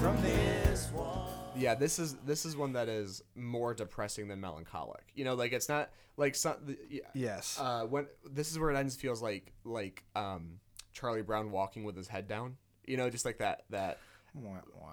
from 0.00 0.20
this 0.22 0.90
wall. 0.92 1.28
Yeah, 1.56 1.74
this 1.74 1.98
is 1.98 2.14
this 2.26 2.44
is 2.44 2.56
one 2.56 2.72
that 2.74 2.88
is 2.88 3.22
more 3.34 3.74
depressing 3.74 4.28
than 4.28 4.40
melancholic. 4.40 5.04
You 5.14 5.24
know, 5.24 5.34
like 5.34 5.52
it's 5.52 5.68
not 5.68 5.90
like 6.16 6.34
some. 6.34 6.76
yeah, 6.90 7.02
yes 7.14 7.58
Uh, 7.60 7.84
when 7.86 8.06
this 8.30 8.50
is 8.50 8.58
where 8.58 8.70
it 8.70 8.76
ends 8.76 8.96
feels 8.96 9.22
like 9.22 9.52
like 9.64 10.04
um 10.14 10.60
Charlie 10.92 11.22
Brown 11.22 11.50
walking 11.50 11.84
with 11.84 11.96
his 11.96 12.08
head 12.08 12.28
down. 12.28 12.56
You 12.86 12.96
know, 12.98 13.08
just 13.08 13.24
like 13.24 13.38
that 13.38 13.62
that 13.70 13.96
Wah, 13.96 13.96
wah. 13.96 14.11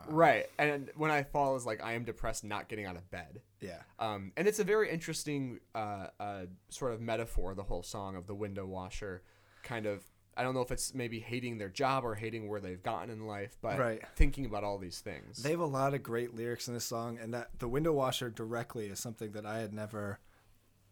Right. 0.08 0.46
And 0.58 0.90
when 0.96 1.12
I 1.12 1.24
fall 1.24 1.56
is 1.56 1.66
like 1.66 1.84
I 1.84 1.94
am 1.94 2.04
depressed 2.04 2.44
not 2.44 2.68
getting 2.68 2.86
out 2.86 2.96
of 2.96 3.10
bed. 3.12 3.42
Yeah. 3.62 3.82
Um, 4.00 4.32
and 4.38 4.48
it's 4.48 4.60
a 4.60 4.64
very 4.64 4.90
interesting 4.90 5.60
uh, 5.76 6.08
uh, 6.20 6.46
sort 6.70 6.94
of 6.94 7.02
metaphor, 7.02 7.54
the 7.56 7.64
whole 7.64 7.84
song 7.84 8.16
of 8.16 8.28
the 8.28 8.36
window 8.36 8.66
washer. 8.66 9.22
Kind 9.64 9.86
of, 9.86 10.04
I 10.38 10.44
don't 10.44 10.54
know 10.54 10.62
if 10.62 10.72
it's 10.72 10.94
maybe 10.94 11.20
hating 11.20 11.58
their 11.58 11.70
job 11.70 12.06
or 12.06 12.16
hating 12.16 12.48
where 12.48 12.60
they've 12.62 12.82
gotten 12.82 13.10
in 13.10 13.28
life, 13.28 13.58
but 13.62 13.78
Right. 13.78 14.02
thinking 14.16 14.46
about 14.46 14.64
all 14.64 14.78
these 14.78 15.00
things. 15.02 15.44
They 15.44 15.52
have 15.52 15.60
a 15.60 15.66
lot 15.66 15.94
of 15.94 16.02
great 16.04 16.34
lyrics 16.34 16.68
in 16.68 16.74
this 16.74 16.86
song, 16.86 17.18
and 17.22 17.34
that 17.34 17.50
the 17.60 17.68
window 17.68 17.92
washer 17.92 18.30
directly 18.30 18.88
is 18.88 19.00
something 19.00 19.32
that 19.34 19.46
I 19.46 19.60
had 19.60 19.74
never 19.74 20.20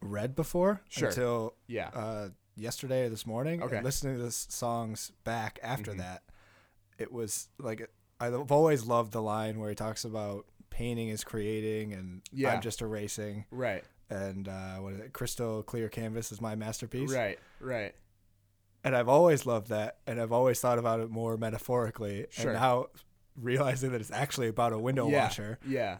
read 0.01 0.35
before 0.35 0.81
Sure. 0.89 1.07
until 1.09 1.55
yeah. 1.67 1.89
uh, 1.93 2.29
yesterday 2.55 3.05
or 3.05 3.09
this 3.09 3.25
morning. 3.25 3.63
Okay. 3.63 3.77
And 3.77 3.85
listening 3.85 4.17
to 4.17 4.23
the 4.23 4.31
songs 4.31 5.11
back 5.23 5.59
after 5.63 5.93
Mhm. 5.93 5.97
that, 5.99 6.23
it 6.97 7.11
was 7.11 7.47
like 7.57 7.89
I've 8.19 8.51
always 8.51 8.85
loved 8.85 9.11
the 9.11 9.21
line 9.21 9.59
where 9.59 9.69
he 9.69 9.75
talks 9.75 10.03
about 10.05 10.45
painting 10.69 11.09
is 11.09 11.23
creating 11.23 11.93
and 11.93 12.21
Yeah. 12.31 12.53
I'm 12.53 12.61
just 12.61 12.81
erasing, 12.81 13.45
right. 13.51 13.83
and 14.09 14.47
uh, 14.47 14.75
what 14.77 14.93
is 14.93 14.99
it? 14.99 15.13
Crystal 15.13 15.63
clear 15.63 15.89
canvas 15.89 16.31
is 16.31 16.41
my 16.41 16.55
masterpiece. 16.55 17.11
Right. 17.11 17.39
Right. 17.59 17.93
And 18.83 18.95
I've 18.95 19.09
always 19.09 19.45
loved 19.45 19.69
that, 19.69 19.97
and 20.07 20.21
I've 20.21 20.31
always 20.31 20.59
thought 20.59 20.79
about 20.79 20.99
it 20.99 21.09
more 21.09 21.35
metaphorically. 21.37 22.27
Sure. 22.29 22.51
And 22.51 22.59
now 22.61 22.87
realizing 23.35 23.91
that 23.91 24.01
it's 24.01 24.11
actually 24.11 24.47
about 24.47 24.71
a 24.73 24.79
window 24.79 25.07
yeah. 25.09 25.23
washer, 25.23 25.59
Yeah. 25.67 25.97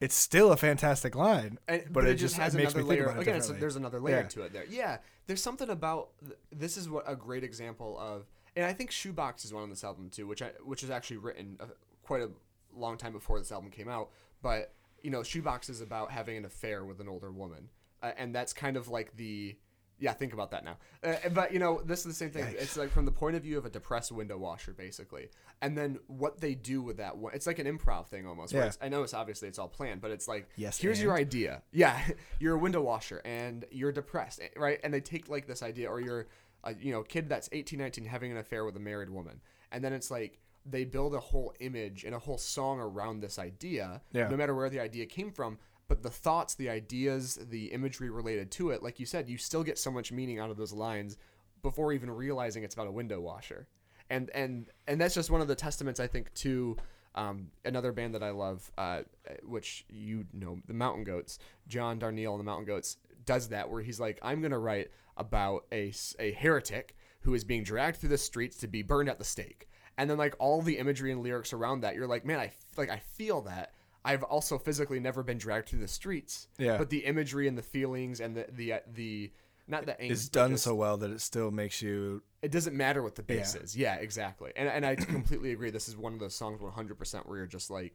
it's 0.00 0.14
still 0.14 0.50
a 0.52 0.56
fantastic 0.56 1.14
line. 1.14 1.58
And, 1.68 1.84
But 1.90 2.04
it 2.06 2.16
just- 2.16 2.36
has 2.36 2.54
it 2.54 2.58
makes 2.58 2.72
another 2.74 2.84
me 2.84 2.88
think 2.96 3.00
layer. 3.00 3.04
about 3.10 3.18
it 3.18 3.22
Again, 3.22 3.36
it's, 3.36 3.48
there's 3.48 3.76
another 3.76 4.00
layer 4.00 4.16
Yeah. 4.20 4.28
to 4.28 4.42
it 4.42 4.52
there. 4.52 4.64
Yeah, 4.68 4.98
there's 5.26 5.42
something 5.42 5.68
about 5.70 6.10
this 6.50 6.76
is 6.76 6.88
what 6.88 7.04
a 7.06 7.16
great 7.16 7.44
example 7.44 7.98
of, 7.98 8.26
and 8.56 8.64
I 8.64 8.72
think 8.72 8.90
Shoebox 8.90 9.44
is 9.44 9.52
one 9.52 9.62
on 9.62 9.70
this 9.70 9.84
album 9.84 10.10
too, 10.10 10.26
which 10.26 10.42
I 10.42 10.50
which 10.64 10.82
is 10.82 10.90
actually 10.90 11.18
written 11.18 11.56
uh, 11.60 11.66
quite 12.02 12.22
a 12.22 12.30
long 12.74 12.96
time 12.96 13.12
before 13.12 13.38
this 13.38 13.52
album 13.52 13.70
came 13.70 13.88
out. 13.88 14.10
But 14.42 14.72
you 15.02 15.10
know, 15.10 15.22
Shoebox 15.22 15.68
is 15.68 15.80
about 15.80 16.10
having 16.10 16.36
an 16.36 16.44
affair 16.44 16.84
with 16.84 17.00
an 17.00 17.08
older 17.08 17.30
woman, 17.30 17.70
uh, 18.02 18.12
and 18.16 18.34
that's 18.34 18.52
kind 18.52 18.76
of 18.76 18.88
like 18.88 19.16
the 19.16 19.56
yeah. 19.98 20.12
Think 20.12 20.32
about 20.32 20.50
that 20.50 20.64
now. 20.64 20.76
Uh, 21.02 21.28
but 21.30 21.52
you 21.52 21.58
know, 21.58 21.80
this 21.84 22.00
is 22.00 22.06
the 22.06 22.14
same 22.14 22.30
thing. 22.30 22.44
Yikes. 22.44 22.62
It's 22.62 22.76
like 22.76 22.90
from 22.90 23.04
the 23.04 23.12
point 23.12 23.36
of 23.36 23.42
view 23.42 23.58
of 23.58 23.64
a 23.64 23.70
depressed 23.70 24.12
window 24.12 24.36
washer, 24.36 24.72
basically, 24.72 25.28
and 25.62 25.76
then 25.76 25.98
what 26.06 26.40
they 26.40 26.54
do 26.54 26.82
with 26.82 26.96
that 26.98 27.16
one. 27.16 27.32
It's 27.34 27.46
like 27.46 27.58
an 27.58 27.66
improv 27.66 28.08
thing 28.08 28.26
almost. 28.26 28.52
Yeah. 28.52 28.70
I 28.80 28.88
know 28.88 29.02
it's 29.02 29.14
obviously 29.14 29.48
it's 29.48 29.58
all 29.58 29.68
planned, 29.68 30.00
but 30.00 30.10
it's 30.10 30.26
like 30.28 30.48
Yes, 30.56 30.78
here's 30.78 31.00
your 31.00 31.14
idea. 31.14 31.62
Yeah, 31.72 32.00
you're 32.40 32.54
a 32.54 32.58
window 32.58 32.82
washer 32.82 33.22
and 33.24 33.64
you're 33.70 33.92
depressed, 33.92 34.40
eh, 34.42 34.48
right? 34.56 34.80
And 34.82 34.92
they 34.92 35.00
take 35.00 35.28
like 35.28 35.46
this 35.46 35.62
idea, 35.62 35.88
or 35.88 36.00
you're 36.00 36.26
a 36.64 36.74
you 36.74 36.92
know 36.92 37.02
kid 37.02 37.28
that's 37.28 37.48
18, 37.52 37.78
19 37.78 38.04
having 38.06 38.32
an 38.32 38.38
affair 38.38 38.64
with 38.64 38.76
a 38.76 38.80
married 38.80 39.10
woman, 39.10 39.40
and 39.70 39.82
then 39.84 39.92
it's 39.92 40.10
like 40.10 40.38
they 40.66 40.84
build 40.84 41.14
a 41.14 41.20
whole 41.20 41.52
image 41.60 42.04
and 42.04 42.14
a 42.14 42.18
whole 42.18 42.38
song 42.38 42.80
around 42.80 43.20
this 43.20 43.38
idea, 43.38 44.00
Yeah. 44.12 44.28
no 44.28 44.36
matter 44.36 44.54
where 44.54 44.70
the 44.70 44.80
idea 44.80 45.04
came 45.06 45.30
from. 45.30 45.58
But 45.88 46.02
the 46.02 46.08
thoughts, 46.10 46.54
the 46.54 46.70
ideas, 46.70 47.38
the 47.50 47.66
imagery 47.66 48.08
related 48.08 48.50
to 48.52 48.70
it, 48.70 48.82
like 48.82 48.98
you 48.98 49.04
said, 49.04 49.28
you 49.28 49.36
still 49.36 49.62
get 49.62 49.78
so 49.78 49.90
much 49.90 50.10
meaning 50.10 50.38
out 50.38 50.50
of 50.50 50.56
those 50.56 50.72
lines 50.72 51.18
before 51.60 51.92
even 51.92 52.10
realizing 52.10 52.64
it's 52.64 52.74
about 52.74 52.86
a 52.86 52.90
window 52.92 53.20
washer. 53.20 53.66
And 54.08 54.30
and 54.30 54.70
and 54.86 54.98
that's 55.00 55.14
just 55.14 55.30
one 55.30 55.42
of 55.42 55.48
the 55.48 55.54
testaments 55.54 56.00
I 56.00 56.06
think 56.06 56.32
to 56.36 56.78
um, 57.14 57.50
another 57.66 57.92
band 57.92 58.14
that 58.14 58.22
I 58.22 58.30
love, 58.30 58.72
uh, 58.78 59.02
which 59.44 59.84
you 59.90 60.24
know, 60.32 60.58
the 60.66 60.72
Mountain 60.74 61.04
Goats. 61.04 61.38
John 61.68 62.00
Darnielle 62.00 62.32
and 62.32 62.40
the 62.40 62.44
Mountain 62.44 62.64
Goats 62.66 62.96
does 63.26 63.48
that, 63.48 63.70
where 63.70 63.82
he's 63.82 64.00
like, 64.00 64.18
I'm 64.22 64.40
gonna 64.42 64.58
write 64.58 64.90
about 65.16 65.64
a, 65.72 65.92
a 66.18 66.32
heretic 66.32 66.96
who 67.20 67.34
is 67.34 67.44
being 67.44 67.62
dragged 67.62 67.96
through 67.98 68.08
the 68.10 68.18
streets 68.18 68.56
to 68.58 68.66
be 68.68 68.82
burned 68.82 69.08
at 69.08 69.18
the 69.18 69.24
stake, 69.24 69.68
and 69.96 70.08
then 70.10 70.18
like 70.18 70.34
all 70.38 70.60
the 70.62 70.78
imagery 70.78 71.10
and 71.12 71.22
lyrics 71.22 71.52
around 71.52 71.80
that, 71.80 71.94
you're 71.94 72.06
like, 72.06 72.24
man, 72.24 72.38
I 72.40 72.52
like 72.76 72.90
I 72.90 72.98
feel 72.98 73.42
that. 73.42 73.72
I've 74.06 74.22
also 74.22 74.58
physically 74.58 75.00
never 75.00 75.22
been 75.22 75.38
dragged 75.38 75.70
through 75.70 75.78
the 75.80 75.88
streets, 75.88 76.48
Yeah. 76.58 76.76
but 76.76 76.90
the 76.90 76.98
imagery 77.06 77.48
and 77.48 77.56
the 77.56 77.62
feelings 77.62 78.20
and 78.20 78.36
the 78.36 78.46
the 78.52 78.72
uh, 78.74 78.78
the 78.92 79.32
not 79.66 79.86
the 79.86 79.92
angst, 79.92 80.10
It's 80.10 80.28
done 80.28 80.50
just- 80.50 80.64
so 80.64 80.74
well 80.74 80.98
that 80.98 81.10
it 81.10 81.22
still 81.22 81.50
makes 81.50 81.80
you. 81.80 82.22
it 82.42 82.50
doesn't 82.50 82.76
matter 82.76 83.02
what 83.02 83.14
the 83.14 83.22
bass 83.22 83.54
Yeah. 83.56 83.62
is. 83.62 83.74
Yeah, 83.76 83.94
exactly. 83.94 84.52
And 84.56 84.68
and 84.68 84.84
I 84.84 84.94
completely 84.96 85.52
agree. 85.52 85.70
This 85.70 85.88
is 85.88 85.96
one 85.96 86.12
of 86.12 86.18
those 86.20 86.34
songs 86.34 86.60
100% 86.60 87.26
where 87.26 87.38
you're 87.38 87.46
just 87.46 87.70
like 87.70 87.94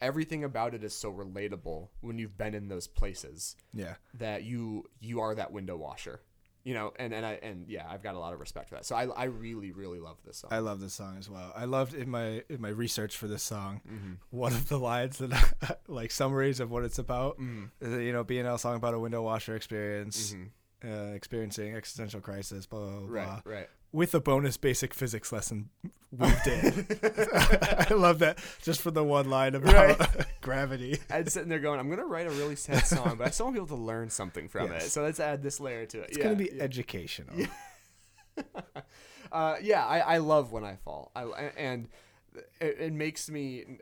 everything 0.00 0.44
about 0.44 0.74
it 0.74 0.84
is 0.84 0.94
so 0.94 1.12
relatable 1.12 1.88
when 2.00 2.18
you've 2.18 2.36
been 2.36 2.54
in 2.54 2.68
those 2.68 2.86
places 2.86 3.56
Yeah. 3.72 3.94
that 4.14 4.42
you 4.44 4.84
you 5.00 5.20
are 5.20 5.34
that 5.34 5.52
window 5.52 5.76
washer. 5.76 6.20
You 6.66 6.72
know, 6.72 6.94
and 6.98 7.12
and 7.12 7.26
I 7.26 7.32
and 7.42 7.68
yeah, 7.68 7.86
I've 7.86 8.02
got 8.02 8.14
a 8.14 8.18
lot 8.18 8.32
of 8.32 8.40
respect 8.40 8.70
for 8.70 8.76
that. 8.76 8.86
So 8.86 8.96
I 8.96 9.04
I 9.08 9.24
really 9.24 9.70
really 9.72 10.00
love 10.00 10.16
this 10.24 10.38
song. 10.38 10.50
I 10.50 10.60
love 10.60 10.80
this 10.80 10.94
song 10.94 11.16
as 11.18 11.28
well. 11.28 11.52
I 11.54 11.66
loved 11.66 11.92
in 11.92 12.08
my 12.08 12.42
in 12.48 12.58
my 12.60 12.70
research 12.70 13.18
for 13.18 13.28
this 13.28 13.42
song, 13.42 13.82
Mm-hmm. 13.86 14.12
one 14.30 14.52
of 14.54 14.68
the 14.70 14.78
lines 14.78 15.18
that 15.18 15.78
like 15.88 16.10
summaries 16.10 16.60
of 16.60 16.70
what 16.70 16.82
it's 16.84 16.98
about. 16.98 17.38
Mhm. 17.38 17.70
You 17.82 18.12
know, 18.14 18.24
being 18.24 18.46
a 18.46 18.56
song 18.58 18.76
about 18.76 18.94
a 18.94 18.98
window 18.98 19.20
washer 19.22 19.54
experience, 19.56 20.32
Mhm. 20.34 20.50
uh, 20.84 21.12
experiencing 21.14 21.74
existential 21.74 22.22
crisis, 22.22 22.64
blah 22.64 22.80
blah 22.80 23.00
blah, 23.00 23.08
Right, 23.08 23.42
right. 23.44 23.68
With 23.94 24.12
a 24.12 24.18
bonus 24.20 24.56
basic 24.56 24.92
physics 24.92 25.30
lesson 25.30 25.70
weaved 26.10 26.46
in. 26.48 26.84
I 27.88 27.94
love 27.94 28.18
that 28.18 28.38
just 28.60 28.80
for 28.80 28.90
the 28.90 29.04
one 29.04 29.30
line 29.30 29.54
about 29.54 30.26
gravity. 30.40 30.98
I'm 31.10 31.28
sitting 31.28 31.48
there 31.48 31.60
going, 31.60 31.78
I'm 31.78 31.88
gonna 31.88 32.04
write 32.04 32.26
a 32.26 32.30
really 32.30 32.56
sad 32.56 32.84
song, 32.84 33.14
but 33.16 33.28
I 33.28 33.30
still 33.30 33.46
want 33.46 33.54
people 33.56 33.68
to 33.68 33.82
learn 33.82 34.10
something 34.10 34.48
from 34.48 34.72
Yes. 34.72 34.86
it. 34.86 34.90
So 34.90 35.04
let's 35.04 35.20
add 35.20 35.44
this 35.44 35.60
layer 35.60 35.86
to 35.86 36.00
it. 36.00 36.08
It's 36.08 36.18
yeah, 36.18 36.24
gonna 36.24 36.34
be 36.34 36.50
yeah. 36.52 36.64
educational. 36.64 37.46
uh, 39.30 39.54
yeah, 39.62 39.86
I, 39.86 40.00
I 40.00 40.18
love 40.18 40.50
when 40.50 40.64
I 40.64 40.74
fall. 40.74 41.12
I 41.14 41.22
and 41.56 41.86
it, 42.60 42.76
it 42.80 42.92
makes 42.92 43.30
me 43.30 43.78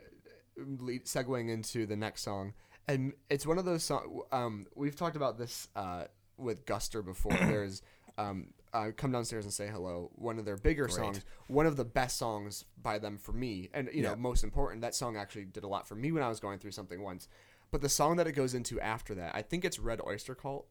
lead, 0.57 1.05
segueing 1.05 1.49
into 1.49 1.87
the 1.87 1.95
next 1.95 2.21
song, 2.21 2.53
and 2.87 3.13
it's 3.31 3.47
one 3.47 3.57
of 3.57 3.65
those 3.65 3.83
songs. 3.83 4.05
Um, 4.31 4.67
we've 4.75 4.95
talked 4.95 5.15
about 5.15 5.39
this 5.39 5.69
uh, 5.75 6.03
with 6.37 6.67
Guster 6.67 7.03
before. 7.03 7.31
There's 7.39 7.81
um, 8.17 8.47
uh, 8.73 8.91
"Come 8.95 9.11
Downstairs 9.11 9.45
and 9.45 9.53
Say 9.53 9.67
Hello," 9.67 10.11
one 10.15 10.39
of 10.39 10.45
their 10.45 10.57
bigger 10.57 10.85
Great. 10.85 10.95
songs, 10.95 11.25
one 11.47 11.65
of 11.65 11.77
the 11.77 11.85
best 11.85 12.17
songs 12.17 12.65
by 12.81 12.99
them 12.99 13.17
for 13.17 13.33
me, 13.33 13.69
and 13.73 13.89
you 13.93 14.03
know, 14.03 14.15
most 14.15 14.43
important. 14.43 14.81
That 14.81 14.95
song 14.95 15.17
actually 15.17 15.45
did 15.45 15.63
a 15.63 15.67
lot 15.67 15.87
for 15.87 15.95
me 15.95 16.11
when 16.11 16.23
I 16.23 16.29
was 16.29 16.39
going 16.39 16.59
through 16.59 16.71
something 16.71 17.01
once. 17.01 17.27
But 17.71 17.81
the 17.81 17.89
song 17.89 18.17
that 18.17 18.27
it 18.27 18.33
goes 18.33 18.53
into 18.53 18.79
after 18.79 19.15
that, 19.15 19.35
I 19.35 19.41
think 19.41 19.65
it's 19.65 19.79
Red 19.79 19.99
Oyster 20.05 20.35
Cult. 20.35 20.67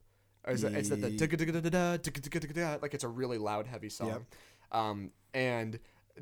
Is 0.46 0.64
it, 0.64 0.74
it's 0.74 0.88
that 0.88 1.00
the 1.00 1.10
like 2.82 2.94
it's 2.94 3.04
a 3.04 3.08
really 3.08 3.38
loud, 3.38 3.66
heavy 3.66 3.88
song. 3.88 4.08
Yep. 4.08 4.22
Um, 4.72 5.10
and 5.34 5.78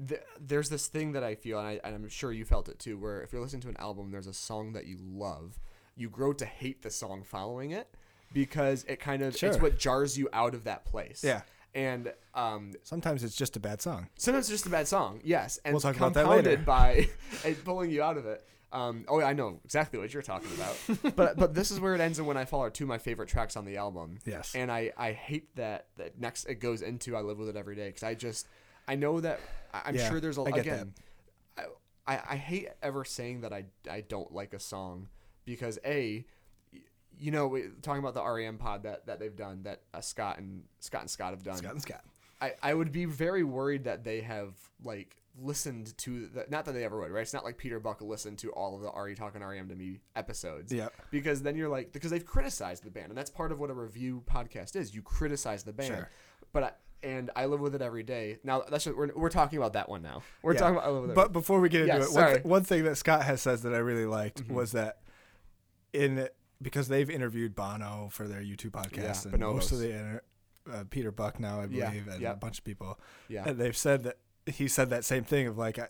th- 0.09 0.21
there's 0.39 0.69
this 0.69 0.89
thing 0.89 1.13
that 1.13 1.25
I 1.25 1.35
feel, 1.35 1.59
and, 1.59 1.69
I, 1.69 1.81
and 1.85 1.95
I'm 1.95 2.09
sure 2.09 2.33
you 2.33 2.45
felt 2.45 2.69
it 2.69 2.79
too, 2.79 2.99
where 2.99 3.23
if 3.23 3.33
you're 3.33 3.41
listening 3.41 3.63
to 3.63 3.69
an 3.69 3.77
album, 3.79 4.11
there's 4.11 4.27
a 4.27 4.35
song 4.35 4.73
that 4.73 4.87
you 4.87 4.99
love, 5.01 5.59
you 5.97 6.11
grow 6.11 6.33
to 6.35 6.45
hate 6.45 6.83
the 6.83 6.91
song 6.91 7.23
following 7.23 7.71
it 7.71 7.95
because 8.33 8.85
it 8.89 9.01
kind 9.01 9.23
of 9.23 9.41
it's 9.43 9.59
what 9.59 9.79
jars 9.79 10.17
you 10.19 10.29
out 10.33 10.55
of 10.55 10.65
that 10.65 10.85
place. 10.85 11.23
Yeah. 11.25 11.43
And 11.75 12.13
um, 12.35 12.73
Sometimes 12.83 13.23
it's 13.23 13.37
just 13.37 13.57
a 13.57 13.61
bad 13.61 13.81
song. 13.81 14.09
sometimes 14.19 14.47
it's 14.47 14.55
just 14.61 14.67
a 14.67 14.71
bad 14.71 14.89
song, 14.89 15.21
yes, 15.23 15.59
and 15.65 15.73
We'll 15.75 15.81
talk 15.81 15.97
about 15.97 16.15
that 16.15 16.25
compounded 16.25 16.51
later. 16.53 16.63
by 16.65 17.09
it 17.45 17.65
pulling 17.65 17.91
you 17.91 18.03
out 18.03 18.17
of 18.17 18.27
it. 18.27 18.45
Um, 18.73 19.05
oh, 19.09 19.19
yeah, 19.21 19.27
I 19.27 19.33
know 19.35 19.59
exactly 19.65 19.99
what 19.99 20.13
you're 20.13 20.23
talking 20.23 20.49
about. 20.55 21.15
but 21.17 21.37
but 21.37 21.55
this 21.55 21.71
is 21.73 21.79
where 21.81 21.95
it 21.95 22.01
ends, 22.01 22.19
and 22.19 22.27
when 22.27 22.37
I 22.37 22.45
fall 22.45 22.63
are 22.65 22.71
two 22.71 22.85
of 22.85 22.89
my 22.89 22.99
favorite 22.99 23.29
tracks 23.29 23.57
on 23.57 23.65
the 23.65 23.77
album. 23.77 24.19
Yes. 24.25 24.55
And 24.55 24.71
I, 24.71 24.93
I 24.97 25.13
hate 25.13 25.55
that 25.57 25.87
that 25.97 26.19
next 26.21 26.45
it 26.47 26.57
goes 26.57 26.83
into 26.83 27.17
I 27.17 27.21
live 27.21 27.39
with 27.39 27.49
it 27.49 27.57
every 27.57 27.75
day 27.77 27.87
because 27.89 28.03
I 28.05 28.15
just 28.15 28.47
I 28.89 28.95
know 28.97 29.21
that 29.21 29.41
I'm 29.73 29.95
Yeah, 29.97 30.09
sure 30.09 30.21
there's 30.21 30.39
a 30.39 30.43
I 30.43 30.51
again 30.59 30.95
I, 31.59 31.63
I 32.07 32.21
I 32.31 32.37
hate 32.37 32.69
ever 32.83 33.05
saying 33.05 33.41
that 33.43 33.53
I 33.53 33.65
I 33.91 34.03
don't 34.03 34.33
like 34.33 34.55
a 34.55 34.61
song 34.61 35.09
because 35.45 35.79
a 35.85 36.25
you 37.21 37.31
know 37.31 37.47
we, 37.49 37.65
talking 37.83 38.01
about 38.03 38.15
the 38.15 38.25
REM 38.25 38.57
pod 38.59 38.83
that, 38.85 39.07
that 39.07 39.21
they've 39.21 39.37
done 39.37 39.63
that 39.65 39.83
uh, 39.95 40.01
Scott 40.01 40.39
and 40.39 40.63
Scott 40.81 41.03
and 41.03 41.11
Scott 41.11 41.31
have 41.31 41.43
done 41.45 41.57
Scott 41.59 41.73
and 41.73 41.83
Scott. 41.83 42.03
I, 42.41 42.55
I 42.63 42.73
would 42.75 42.91
be 42.91 43.05
very 43.05 43.45
worried 43.45 43.85
that 43.85 44.03
they 44.05 44.23
have 44.23 44.55
like 44.83 45.17
listened 45.41 45.97
to 45.99 46.27
the 46.29 46.47
not 46.51 46.65
that 46.65 46.73
they 46.73 46.85
ever 46.85 46.99
would 46.99 47.11
right 47.11 47.21
it's 47.23 47.33
not 47.35 47.45
like 47.45 47.57
Peter 47.59 47.79
Buck 47.79 48.01
listened 48.03 48.39
to 48.39 48.51
all 48.53 48.75
of 48.75 48.83
the 48.83 48.91
Are 48.91 49.09
You 49.09 49.15
Talking 49.15 49.43
REM 49.43 49.69
to 49.69 49.75
Me 49.77 50.01
episodes 50.17 50.73
Yeah. 50.73 50.89
because 51.11 51.43
then 51.43 51.55
you're 51.57 51.69
like 51.69 51.93
because 51.93 52.11
they've 52.11 52.25
criticized 52.25 52.83
the 52.85 52.91
band 52.91 53.09
and 53.11 53.17
that's 53.17 53.31
part 53.31 53.53
of 53.53 53.61
what 53.61 53.71
a 53.71 53.75
review 53.75 54.23
podcast 54.27 54.75
is 54.75 54.95
you 54.95 55.03
criticize 55.03 55.63
the 55.63 55.73
band 55.73 55.89
Sure. 55.95 56.11
but 56.53 56.63
I, 56.65 56.71
and 57.03 57.31
I 57.37 57.45
live 57.47 57.61
with 57.61 57.75
it 57.75 57.81
every 57.83 58.03
day 58.03 58.39
now 58.43 58.63
that's 58.69 58.85
just, 58.85 58.97
we're, 58.97 59.11
we're 59.15 59.31
talking 59.31 59.59
about 59.59 59.75
that 59.75 59.89
one 59.89 60.03
now 60.03 60.23
we're 60.43 60.55
Yeah. 60.55 60.59
talking 60.61 60.77
about 60.77 60.89
I 60.89 60.91
live 60.91 61.03
with 61.03 61.11
it 61.13 61.15
But 61.17 61.33
before 61.33 61.61
we 61.61 61.69
get 61.69 61.83
into 61.83 61.95
Yeah, 61.95 62.03
it, 62.03 62.13
one, 62.13 62.27
th- 62.33 62.45
one 62.45 62.65
thing 62.65 62.85
that 62.85 62.97
Scott 62.97 63.23
has 63.23 63.41
said 63.41 63.61
that 63.61 63.73
I 63.73 63.79
really 63.79 64.07
liked 64.07 64.47
Mhm. 64.49 64.53
was 64.55 64.73
that 64.73 64.99
in 65.93 66.29
because 66.63 66.89
they've 66.89 67.09
interviewed 67.11 67.55
Bono 67.55 68.09
for 68.13 68.27
their 68.29 68.41
YouTube 68.43 68.71
podcast 68.73 69.27
Yeah, 69.27 69.33
and 69.33 69.41
most 69.41 69.73
of 69.73 69.79
the 69.79 69.91
inter- 69.91 70.23
uh, 70.71 70.85
Peter 70.91 71.11
Buck 71.11 71.41
now 71.41 71.61
I 71.61 71.67
Yeah, 71.71 71.89
believe 71.89 72.09
and 72.09 72.21
yeah. 72.21 72.33
a 72.33 72.37
bunch 72.37 72.59
of 72.59 72.65
people 72.65 72.99
yeah 73.29 73.45
and 73.49 73.59
they've 73.59 73.77
said 73.77 74.03
that 74.05 74.19
he 74.47 74.69
said 74.69 74.91
that 74.91 75.05
same 75.05 75.25
thing 75.25 75.47
of 75.47 75.57
like 75.59 75.79
I, 75.79 75.89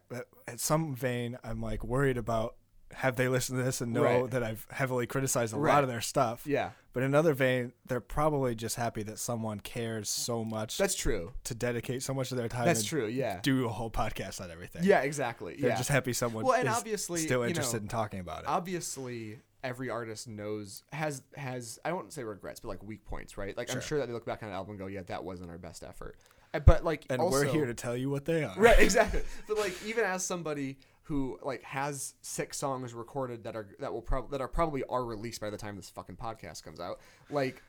at 0.48 0.60
some 0.60 0.94
vein 0.94 1.38
I'm 1.44 1.60
like 1.60 1.82
worried 1.84 2.16
about 2.18 2.56
have 2.92 3.14
they 3.14 3.28
listened 3.28 3.56
to 3.58 3.62
this 3.64 3.80
and 3.80 3.92
know 3.92 4.02
Right. 4.02 4.30
that 4.32 4.42
I've 4.42 4.66
heavily 4.70 5.06
criticized 5.06 5.54
a 5.54 5.56
Right. 5.56 5.72
lot 5.74 5.84
of 5.84 5.88
their 5.88 6.00
stuff. 6.00 6.44
Yeah, 6.44 6.70
But 6.92 7.04
in 7.04 7.10
another 7.10 7.34
vein, 7.34 7.72
they're 7.86 8.00
probably 8.00 8.56
just 8.56 8.74
happy 8.74 9.04
that 9.04 9.20
someone 9.20 9.60
cares 9.60 10.08
so 10.10 10.44
much 10.44 10.76
that's 10.76 10.96
true. 10.96 11.30
to 11.44 11.54
dedicate 11.54 12.02
so 12.02 12.12
much 12.14 12.32
of 12.32 12.36
their 12.36 12.48
time. 12.48 12.64
That's 12.64 12.80
and 12.80 12.88
true. 12.88 13.06
Yeah. 13.06 13.38
Do 13.44 13.64
a 13.66 13.68
whole 13.68 13.92
podcast 13.92 14.40
on 14.40 14.50
everything. 14.50 14.82
Yeah, 14.82 15.02
exactly. 15.02 15.54
They're 15.54 15.70
yeah. 15.70 15.76
just 15.76 15.88
happy 15.88 16.12
someone 16.12 16.44
Well, 16.44 16.54
and 16.58 16.66
is 16.68 16.74
obviously, 16.74 17.20
still 17.20 17.42
you 17.42 17.50
interested 17.50 17.76
know, 17.76 17.82
in 17.82 17.88
talking 17.88 18.18
about 18.18 18.40
it. 18.40 18.48
obviously 18.48 19.38
every 19.62 19.90
artist 19.90 20.28
knows 20.28 20.82
has 20.92 21.22
has 21.36 21.78
I 21.84 21.92
won't 21.92 22.12
say 22.12 22.24
regrets, 22.24 22.60
but 22.60 22.68
like 22.68 22.82
weak 22.82 23.04
points, 23.04 23.36
right? 23.38 23.56
Like 23.56 23.68
I'm 23.70 23.74
Sure. 23.76 23.82
sure 23.82 23.98
that 23.98 24.06
they 24.06 24.12
look 24.12 24.26
back 24.26 24.42
on 24.42 24.48
an 24.48 24.54
album 24.54 24.70
and 24.72 24.78
go, 24.78 24.86
yeah, 24.86 25.02
that 25.06 25.24
wasn't 25.24 25.50
our 25.50 25.58
best 25.58 25.82
effort. 25.84 26.16
Uh, 26.52 26.58
But 26.60 26.84
like, 26.84 27.04
and 27.10 27.20
also, 27.20 27.44
we're 27.46 27.52
here 27.52 27.66
to 27.66 27.74
tell 27.74 27.96
you 27.96 28.10
what 28.10 28.24
they 28.24 28.42
are. 28.44 28.54
right, 28.56 28.78
exactly. 28.80 29.22
But 29.46 29.58
like, 29.58 29.74
even 29.84 30.04
as 30.04 30.24
somebody 30.24 30.78
who 31.04 31.38
like 31.42 31.62
has 31.64 32.14
six 32.22 32.56
songs 32.56 32.94
recorded 32.94 33.44
that 33.44 33.56
are 33.56 33.68
that 33.80 33.92
will 33.92 34.02
probably 34.02 34.30
that 34.36 34.40
are 34.40 34.48
probably 34.48 34.84
are 34.84 35.04
released 35.04 35.40
by 35.40 35.50
the 35.50 35.56
time 35.56 35.76
this 35.76 35.90
fucking 35.90 36.16
podcast 36.16 36.62
comes 36.62 36.80
out, 36.80 37.00
like 37.30 37.62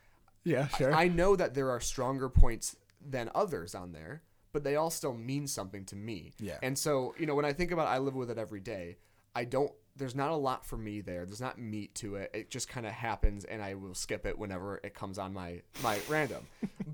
Yeah, 0.44 0.68
sure. 0.70 0.94
I 0.94 1.08
know 1.08 1.36
that 1.36 1.54
there 1.54 1.70
are 1.72 1.80
stronger 1.80 2.30
points 2.30 2.76
than 3.04 3.30
others 3.36 3.74
on 3.76 3.92
there, 3.94 4.22
but 4.54 4.64
they 4.64 4.76
all 4.76 4.89
still 4.92 5.14
mean 5.14 5.48
something 5.48 5.86
to 5.86 5.96
me. 5.96 6.34
Yeah. 6.39 6.58
And 6.62 6.78
so, 6.78 7.16
you 7.18 7.26
know, 7.26 7.34
when 7.36 7.46
I 7.46 7.54
think 7.54 7.72
about 7.72 7.88
I 7.88 7.98
live 7.98 8.14
with 8.16 8.30
it 8.30 8.38
every 8.38 8.60
day, 8.60 8.98
I 9.36 9.44
don't 9.46 9.72
there's 9.96 10.16
not 10.16 10.32
a 10.32 10.36
lot 10.36 10.66
for 10.66 10.78
me 10.78 11.02
there. 11.02 11.26
There's 11.26 11.42
not 11.42 11.60
meat 11.60 11.94
to 11.96 12.16
it. 12.16 12.32
It 12.34 12.50
just 12.50 12.68
kind 12.70 12.86
of 12.86 12.94
happens 12.94 13.44
and 13.46 13.62
I 13.62 13.76
will 13.76 13.94
skip 13.94 14.26
it 14.26 14.38
whenever 14.38 14.80
it 14.84 14.94
comes 14.94 15.18
on 15.18 15.34
my 15.34 15.62
my 15.84 16.00
random. 16.10 16.46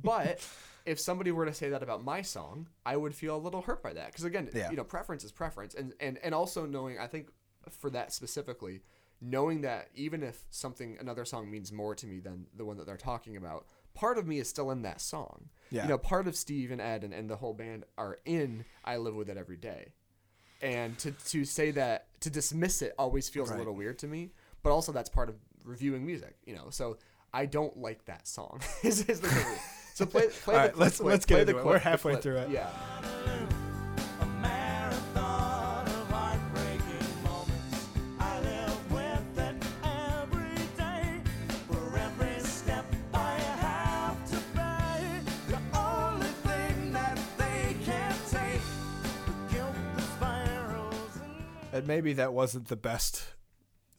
But 0.04 0.46
if 0.86 1.00
somebody 1.00 1.32
were 1.32 1.46
to 1.46 1.54
say 1.54 1.70
that 1.70 1.84
about 1.84 2.04
my 2.04 2.22
song, 2.22 2.68
I 2.86 2.96
would 2.98 3.14
feel 3.14 3.36
a 3.36 3.38
little 3.38 3.62
hurt 3.62 3.84
by 3.84 3.94
that 3.94 4.08
because 4.08 4.24
again, 4.24 4.50
Yeah. 4.54 4.70
you 4.72 4.78
know, 4.78 4.84
preference 4.84 5.24
is 5.24 5.32
preference 5.32 5.74
and 5.76 5.94
and 6.00 6.18
and 6.24 6.34
also 6.34 6.66
knowing 6.66 6.98
I 7.00 7.08
think 7.08 7.30
for 7.70 7.90
that 7.92 8.14
specifically 8.14 8.82
knowing 9.20 9.62
that 9.62 9.90
even 9.96 10.22
if 10.22 10.44
something 10.52 10.96
another 11.00 11.26
song 11.26 11.50
means 11.50 11.72
more 11.72 11.96
to 11.96 12.06
me 12.06 12.20
than 12.20 12.46
the 12.56 12.64
one 12.64 12.78
that 12.78 12.86
they're 12.86 12.96
talking 12.96 13.36
about 13.36 13.66
part 13.96 14.18
of 14.20 14.28
me 14.28 14.38
is 14.38 14.48
still 14.48 14.70
in 14.70 14.84
that 14.84 15.02
song 15.02 15.50
Yeah. 15.72 15.82
you 15.84 15.90
know 15.90 15.98
part 15.98 16.28
of 16.28 16.36
steve 16.38 16.70
and 16.70 16.80
ed 16.80 17.04
and, 17.04 17.14
and 17.16 17.28
the 17.28 17.36
whole 17.36 17.56
band 17.56 17.84
are 17.98 18.20
in 18.26 18.64
i 18.86 18.96
live 18.98 19.16
with 19.16 19.28
it 19.28 19.36
every 19.36 19.58
day 19.58 19.88
and 20.62 20.98
to, 21.00 21.12
to 21.12 21.46
say 21.46 21.72
that 21.72 22.08
to 22.22 22.30
dismiss 22.30 22.82
it 22.82 22.94
always 22.98 23.30
feels 23.30 23.50
Right. 23.50 23.56
a 23.56 23.60
little 23.60 23.76
weird 23.76 24.00
to 24.00 24.08
me 24.08 24.32
but 24.64 24.72
also 24.72 24.92
that's 24.92 25.10
part 25.10 25.30
of 25.30 25.36
reviewing 25.66 26.06
music 26.06 26.36
you 26.46 26.56
know 26.56 26.70
so 26.70 26.98
i 27.34 27.46
don't 27.46 27.78
like 27.78 28.04
that 28.06 28.28
song 28.28 28.62
is, 28.84 29.04
is 29.06 29.20
the 29.22 29.30
so 29.94 30.06
play, 30.06 30.28
play 30.44 30.56
All 30.56 30.62
the 30.62 30.68
right, 30.70 30.78
let's- 30.78 31.00
let's 31.00 31.26
get 31.26 31.36
play 31.36 31.44
the 31.54 31.60
it. 31.60 31.66
We're 31.66 31.78
halfway 31.80 32.16
through 32.18 32.38
it. 32.38 32.50
yeah 32.50 32.70
and 51.78 51.88
maybe 51.88 52.14
that 52.14 52.34
wasn't 52.34 52.68
the 52.68 52.76
best 52.76 53.24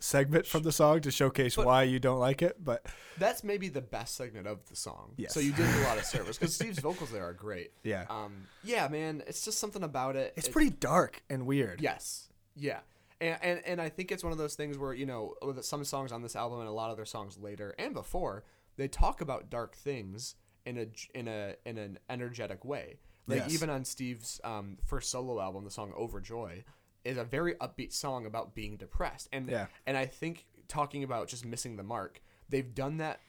segment 0.01 0.47
from 0.47 0.62
the 0.62 0.70
song 0.70 1.01
to 1.01 1.11
showcase 1.11 1.57
But- 1.57 1.66
why 1.66 1.83
you 1.83 1.99
don't 1.99 2.20
like 2.20 2.41
it, 2.43 2.62
but 2.64 2.87
That's 3.18 3.43
maybe 3.43 3.68
the 3.68 3.81
best 3.81 4.14
segment 4.14 4.47
of 4.47 4.64
the 4.68 4.76
song. 4.76 5.14
Yes. 5.16 5.35
So 5.35 5.41
you 5.41 5.53
did 5.53 5.66
a 5.68 5.81
lot 5.83 5.99
of 5.99 6.05
service 6.16 6.39
because 6.39 6.55
Steve's 6.55 6.79
vocals 6.79 7.11
there 7.11 7.24
are 7.24 7.33
great. 7.33 7.72
Yeah. 7.83 8.05
Um. 8.09 8.47
Yeah, 8.62 8.87
man. 8.89 9.22
It's 9.26 9.45
just 9.45 9.59
something 9.59 9.83
about 9.83 10.14
it. 10.16 10.35
it's 10.37 10.47
It- 10.49 10.53
pretty 10.53 10.70
dark 10.70 11.22
and 11.29 11.47
weird. 11.47 11.81
Yes. 11.81 12.29
Yeah. 12.55 12.81
And, 13.20 13.39
and 13.43 13.61
and 13.66 13.81
I 13.81 13.89
think 13.89 14.12
it's 14.12 14.22
one 14.22 14.31
of 14.31 14.39
those 14.39 14.55
things 14.55 14.79
where 14.79 14.93
you 14.95 15.05
know 15.07 15.35
with 15.43 15.64
some 15.64 15.83
songs 15.85 16.12
on 16.12 16.22
this 16.22 16.37
album 16.37 16.61
and 16.61 16.68
a 16.68 16.72
lot 16.72 16.91
of 16.91 16.97
their 16.97 17.05
songs 17.07 17.37
later 17.37 17.74
and 17.76 17.93
before 17.93 18.45
they 18.76 18.87
talk 18.87 19.20
about 19.20 19.51
dark 19.51 19.74
things 19.74 20.37
in 20.64 20.79
a 20.79 20.87
in 21.18 21.26
a 21.26 21.57
in 21.66 21.76
an 21.79 21.99
energetic 22.09 22.64
way. 22.64 22.99
Like 23.26 23.41
Yes. 23.41 23.53
even 23.55 23.68
on 23.70 23.85
Steve's 23.85 24.41
um, 24.45 24.79
first 24.87 25.11
solo 25.11 25.41
album, 25.41 25.64
the 25.64 25.70
song 25.72 25.93
"Overjoy" 25.99 26.62
is 27.05 27.16
a 27.16 27.24
very 27.24 27.55
upbeat 27.55 27.92
song 27.92 28.26
about 28.26 28.55
being 28.55 28.76
depressed. 28.76 29.28
And 29.32 29.49
Yeah. 29.49 29.66
and 29.86 29.96
I 29.96 30.07
think 30.07 30.46
talking 30.68 31.03
about 31.03 31.28
just 31.28 31.44
missing 31.44 31.76
the 31.76 31.82
mark, 31.82 32.20
they've 32.49 32.74
done 32.74 32.99
that 32.99 33.20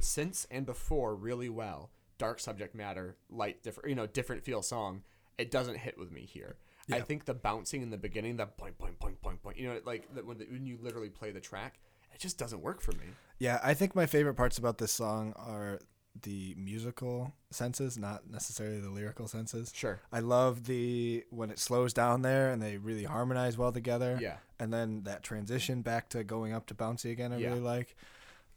since 0.00 0.46
and 0.50 0.66
before 0.66 1.14
really 1.14 1.48
well. 1.48 1.90
Dark 2.18 2.38
subject 2.40 2.74
matter, 2.74 3.16
light, 3.28 3.62
different, 3.62 3.88
you 3.88 3.94
know, 3.94 4.06
different 4.06 4.44
feel 4.44 4.62
song. 4.62 5.02
It 5.36 5.50
doesn't 5.50 5.76
hit 5.78 5.98
with 5.98 6.12
me 6.12 6.22
here. 6.22 6.56
I 6.92 7.00
think 7.00 7.24
the 7.24 7.34
bouncing 7.34 7.80
in 7.82 7.90
the 7.90 7.96
beginning, 7.96 8.36
the 8.36 8.46
point, 8.46 8.76
point, 8.78 8.98
point, 9.00 9.20
point, 9.22 9.42
point, 9.42 9.56
you 9.56 9.66
know, 9.66 9.80
like 9.86 10.14
the, 10.14 10.22
when, 10.22 10.36
the, 10.36 10.44
when 10.44 10.66
you 10.66 10.78
literally 10.82 11.08
play 11.08 11.30
the 11.30 11.40
track, 11.40 11.80
it 12.12 12.20
just 12.20 12.36
doesn't 12.38 12.60
work 12.60 12.82
for 12.82 12.92
me. 12.92 13.06
Yeah, 13.38 13.58
I 13.62 13.72
think 13.74 13.94
my 13.94 14.04
favorite 14.06 14.34
parts 14.34 14.58
about 14.58 14.76
this 14.78 14.92
song 14.92 15.32
are 15.34 15.80
the 16.22 16.54
musical 16.56 17.32
senses, 17.50 17.98
not 17.98 18.30
necessarily 18.30 18.78
the 18.80 18.90
lyrical 18.90 19.26
senses. 19.28 19.72
Sure. 19.74 20.00
I 20.12 20.20
love 20.20 20.64
the 20.66 21.24
when 21.30 21.50
it 21.50 21.58
slows 21.58 21.92
down 21.92 22.22
there 22.22 22.50
and 22.50 22.62
they 22.62 22.76
really 22.78 23.04
harmonize 23.04 23.58
well 23.58 23.72
together. 23.72 24.18
Yeah. 24.20 24.36
And 24.60 24.72
then 24.72 25.02
that 25.04 25.22
transition 25.22 25.82
back 25.82 26.08
to 26.10 26.22
going 26.24 26.52
up 26.52 26.66
to 26.66 26.74
bouncy 26.74 27.10
again 27.10 27.32
I 27.32 27.38
Yeah. 27.38 27.48
really 27.48 27.60
like. 27.60 27.96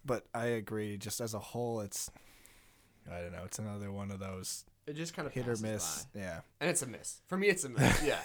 But 0.05 0.25
I 0.33 0.45
agree, 0.45 0.97
just 0.97 1.19
as 1.19 1.33
a 1.33 1.39
whole 1.39 1.81
it's 1.81 2.11
I 3.11 3.21
don't 3.21 3.31
know, 3.31 3.43
it's 3.45 3.57
another 3.59 3.91
one 3.91 4.11
of 4.11 4.19
those 4.19 4.63
It 4.85 4.93
just 4.95 5.13
kind 5.15 5.25
of 5.27 5.33
hit 5.33 5.47
or 5.47 5.55
miss. 5.57 6.05
Yeah. 6.13 6.41
and 6.61 6.69
it's 6.69 6.81
a 6.83 6.87
miss 6.87 7.21
for 7.27 7.37
me. 7.37 7.47
It's 7.47 7.63
a 7.63 7.69
miss. 7.69 8.03
Yeah. 8.05 8.19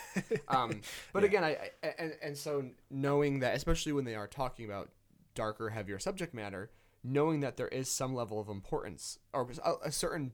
Um, 0.49 0.83
but 1.13 1.25
again, 1.25 1.43
I, 1.43 1.71
I 1.83 1.95
and 1.99 2.15
and 2.23 2.37
so 2.37 2.67
knowing 2.91 3.41
that, 3.41 3.57
especially 3.57 3.93
when 3.93 4.05
they 4.05 4.15
are 4.15 4.27
talking 4.29 4.67
about 4.67 4.91
darker, 5.35 5.71
heavier 5.71 5.99
subject 5.99 6.35
matter, 6.35 6.71
knowing 7.05 7.41
that 7.41 7.57
there 7.57 7.69
is 7.69 7.91
some 7.91 8.15
level 8.15 8.41
of 8.41 8.49
importance 8.49 9.19
or 9.33 9.49
a, 9.65 9.73
a 9.89 9.93
certain 9.93 10.33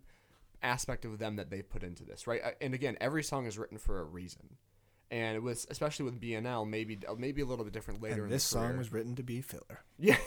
aspect 0.62 1.04
of 1.04 1.18
them 1.18 1.36
that 1.36 1.50
they 1.50 1.62
put 1.62 1.82
into 1.82 2.04
this, 2.04 2.26
right? 2.26 2.42
And 2.60 2.74
again, 2.74 2.96
every 3.00 3.22
song 3.22 3.46
is 3.46 3.56
written 3.58 3.78
for 3.78 4.00
a 4.00 4.04
reason. 4.04 4.56
And 5.10 5.36
it 5.36 5.42
was 5.42 5.66
especially 5.70 6.04
with 6.04 6.20
BNL, 6.20 6.68
maybe 6.68 6.98
maybe 7.16 7.40
a 7.40 7.46
little 7.46 7.64
bit 7.64 7.72
different 7.72 8.02
later. 8.02 8.16
And 8.16 8.24
in 8.24 8.30
this 8.30 8.44
the 8.48 8.58
song 8.58 8.76
was 8.76 8.92
written 8.92 9.16
to 9.16 9.22
be 9.22 9.40
filler. 9.40 9.82
Yeah. 9.98 10.16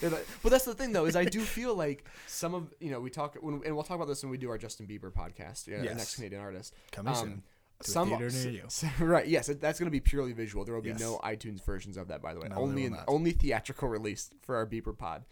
But 0.00 0.24
that's 0.44 0.64
the 0.64 0.74
thing 0.74 0.92
though 0.92 1.04
is 1.04 1.14
I 1.14 1.24
do 1.24 1.40
feel 1.40 1.74
like 1.74 2.06
some 2.26 2.54
of 2.54 2.72
you 2.80 2.90
know 2.90 3.00
we 3.00 3.10
talk 3.10 3.36
when, 3.40 3.60
and 3.66 3.74
we'll 3.74 3.84
talk 3.84 3.96
about 3.96 4.08
this 4.08 4.22
when 4.22 4.30
we 4.30 4.38
do 4.38 4.48
our 4.48 4.56
Justin 4.56 4.86
Bieber 4.86 5.12
podcast 5.12 5.66
yeah 5.66 5.82
Yes. 5.82 5.96
next 5.96 6.14
Canadian 6.14 6.40
artist 6.40 6.74
Coming 6.90 7.12
um, 7.14 7.18
soon 7.20 7.42
to 7.82 7.90
some 7.90 8.08
theater 8.08 8.30
near 8.30 8.48
you. 8.50 8.62
right 9.04 9.26
yes 9.26 9.48
that's 9.60 9.78
going 9.78 9.86
to 9.86 9.90
be 9.90 10.00
purely 10.00 10.32
visual 10.32 10.64
there 10.64 10.74
will 10.74 10.80
be 10.82 10.90
Yes. 10.90 11.00
no 11.00 11.18
iTunes 11.22 11.62
versions 11.64 11.96
of 11.98 12.08
that 12.08 12.22
by 12.22 12.32
the 12.32 12.40
way 12.40 12.48
No, 12.48 12.56
only 12.56 12.84
in, 12.86 12.96
only 13.08 13.32
theatrical 13.32 13.88
release 13.88 14.30
for 14.42 14.56
our 14.56 14.66
Bieber 14.66 14.96
pod 14.96 15.24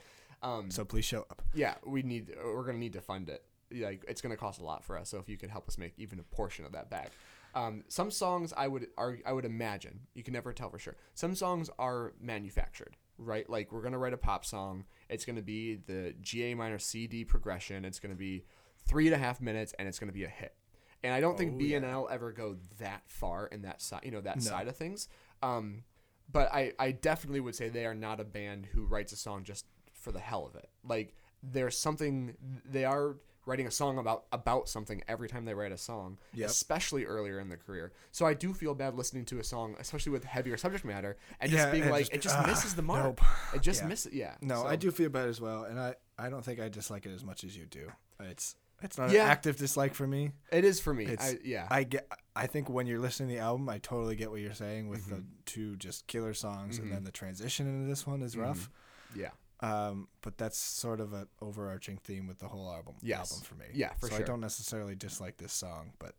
um 0.43 0.71
So 0.71 0.85
please 0.85 1.05
show 1.05 1.21
up. 1.31 1.43
yeah 1.55 1.75
we 1.87 2.03
need 2.03 2.35
we're 2.43 2.63
going 2.65 2.77
to 2.77 2.81
need 2.81 2.93
to 2.95 3.01
fund 3.01 3.29
it 3.29 3.45
like 3.71 4.05
it's 4.09 4.21
going 4.21 4.31
to 4.35 4.37
cost 4.37 4.61
a 4.61 4.65
lot 4.65 4.83
for 4.85 4.97
us 4.97 5.11
so 5.11 5.19
if 5.19 5.29
you 5.29 5.37
could 5.37 5.51
help 5.51 5.69
us 5.69 5.77
make 5.79 5.93
even 5.99 6.19
a 6.19 6.23
portion 6.23 6.65
of 6.65 6.73
that 6.73 6.89
back 6.91 7.11
um, 7.55 7.83
some 7.89 8.11
songs 8.11 8.53
I 8.57 8.69
would 8.69 8.89
are, 8.99 9.19
I 9.27 9.33
would 9.33 9.47
imagine 9.47 10.01
you 10.15 10.23
can 10.23 10.35
never 10.35 10.53
tell 10.53 10.69
for 10.69 10.79
sure. 10.79 10.97
Some 11.15 11.35
songs 11.35 11.71
are 11.79 12.13
manufactured, 12.21 12.95
right? 13.17 13.49
Like 13.49 13.73
we're 13.73 13.81
gonna 13.81 13.99
write 13.99 14.13
a 14.13 14.19
pop 14.19 14.45
song. 14.45 14.85
It's 15.09 15.25
gonna 15.25 15.43
be 15.43 15.77
the 15.77 16.15
G 16.21 16.45
A 16.45 16.55
minor 16.55 16.79
C 16.79 17.07
D 17.07 17.25
progression. 17.25 17.87
It's 17.87 17.99
gonna 18.01 18.15
be 18.15 18.45
three 18.87 19.07
and 19.07 19.15
a 19.15 19.19
half 19.19 19.41
minutes, 19.41 19.75
and 19.79 19.89
it's 19.89 19.99
gonna 19.99 20.13
be 20.13 20.25
a 20.25 20.29
hit. 20.29 20.55
And 21.03 21.13
I 21.15 21.21
don't 21.21 21.39
think 21.39 21.55
Oh, 21.55 21.59
B 21.59 21.75
and 21.75 21.87
L 21.87 22.07
ever 22.11 22.33
go 22.33 22.57
that 22.79 23.03
far 23.07 23.47
in 23.47 23.63
that 23.63 23.81
side, 23.81 24.03
you 24.05 24.11
know, 24.11 24.21
that 24.21 24.37
No. 24.37 24.43
side 24.43 24.69
of 24.69 24.77
things. 24.77 25.09
Um, 25.43 25.85
but 26.31 26.53
I, 26.53 26.75
I 26.79 26.93
definitely 26.93 27.41
would 27.41 27.55
say 27.57 27.71
they 27.71 27.87
are 27.87 27.95
not 27.95 28.21
a 28.21 28.25
band 28.25 28.67
who 28.67 28.85
writes 28.85 29.13
a 29.13 29.17
song 29.17 29.43
just 29.43 29.65
for 30.01 30.13
the 30.13 30.21
hell 30.21 30.47
of 30.47 30.55
it. 30.57 30.69
Like 30.85 31.15
there's 31.43 31.77
something 31.79 32.35
they 32.65 32.85
are 32.85 33.17
writing 33.47 33.67
a 33.67 33.71
song 33.71 33.97
about 33.97 34.25
about 34.31 34.69
something 34.69 35.03
every 35.09 35.27
time 35.29 35.45
they 35.47 35.55
write 35.55 35.73
a 35.73 35.79
song, 35.79 36.19
Yep. 36.35 36.51
especially 36.51 37.05
earlier 37.07 37.41
in 37.41 37.49
their 37.49 37.57
career. 37.59 37.93
So 38.13 38.27
I 38.27 38.35
do 38.35 38.53
feel 38.53 38.75
bad 38.75 38.95
listening 38.95 39.25
to 39.27 39.39
a 39.39 39.45
song, 39.45 39.75
especially 39.79 40.13
with 40.13 40.25
heavier 40.25 40.57
subject 40.59 40.85
matter, 40.85 41.17
and 41.41 41.51
just 41.51 41.65
Yeah, 41.67 41.71
being 41.71 41.83
and 41.85 41.93
like 41.93 42.01
just- 42.03 42.13
it 42.15 42.21
just 42.23 42.37
ah, 42.37 42.45
misses 42.47 42.75
the 42.75 42.83
mark. 42.83 43.05
nope. 43.05 43.21
It 43.55 43.63
just 43.63 43.83
Yeah. 43.83 43.89
misses. 43.89 44.13
Yeah. 44.13 44.35
No, 44.43 44.63
So- 44.63 44.67
I 44.67 44.77
do 44.77 44.91
feel 44.91 45.09
bad 45.09 45.29
as 45.29 45.41
well, 45.41 45.65
and 45.65 45.81
I, 45.81 45.95
I 46.19 46.29
don't 46.29 46.45
think 46.45 46.61
I 46.61 46.69
dislike 46.69 47.07
it 47.07 47.13
as 47.15 47.25
much 47.25 47.43
as 47.45 47.57
you 47.57 47.65
do. 47.67 47.91
It's 48.21 48.55
it's 48.83 48.97
not 48.99 49.11
Yeah. 49.11 49.25
an 49.25 49.31
active 49.31 49.57
dislike 49.57 49.93
for 49.95 50.07
me. 50.07 50.31
It 50.53 50.65
is 50.65 50.79
for 50.79 50.95
me. 50.95 51.17
I, 51.19 51.39
yeah. 51.43 51.67
I 51.71 51.83
get. 51.85 52.07
I 52.37 52.47
think 52.47 52.69
when 52.69 52.87
you're 52.87 53.01
listening 53.01 53.31
to 53.31 53.35
the 53.37 53.41
album, 53.41 53.69
I 53.69 53.79
totally 53.79 54.15
get 54.15 54.31
what 54.31 54.41
you're 54.41 54.55
saying 54.55 54.89
with 54.89 55.07
Mm-hmm. 55.07 55.15
the 55.17 55.25
two 55.47 55.77
just 55.77 56.07
killer 56.07 56.33
songs, 56.35 56.79
and 56.79 56.93
then 56.93 57.03
the 57.05 57.11
transition 57.11 57.67
into 57.67 57.89
this 57.89 58.07
one 58.07 58.23
is 58.23 58.37
rough. 58.37 58.69
yeah. 59.17 59.31
Um, 59.61 60.09
but 60.23 60.39
that's 60.39 60.57
sort 60.57 61.01
of 61.01 61.13
an 61.13 61.27
overarching 61.43 61.97
theme 61.99 62.29
with 62.29 62.39
the 62.39 62.47
whole 62.47 62.71
album. 62.71 62.95
Yes. 63.03 63.33
album 63.33 63.45
for 63.45 63.55
me. 63.57 63.65
Yeah, 63.75 63.93
for 63.99 64.09
so 64.09 64.17
I 64.17 64.23
don't 64.23 64.41
necessarily 64.41 64.95
dislike 64.95 65.37
this 65.39 65.53
song, 65.53 65.93
but 65.99 66.15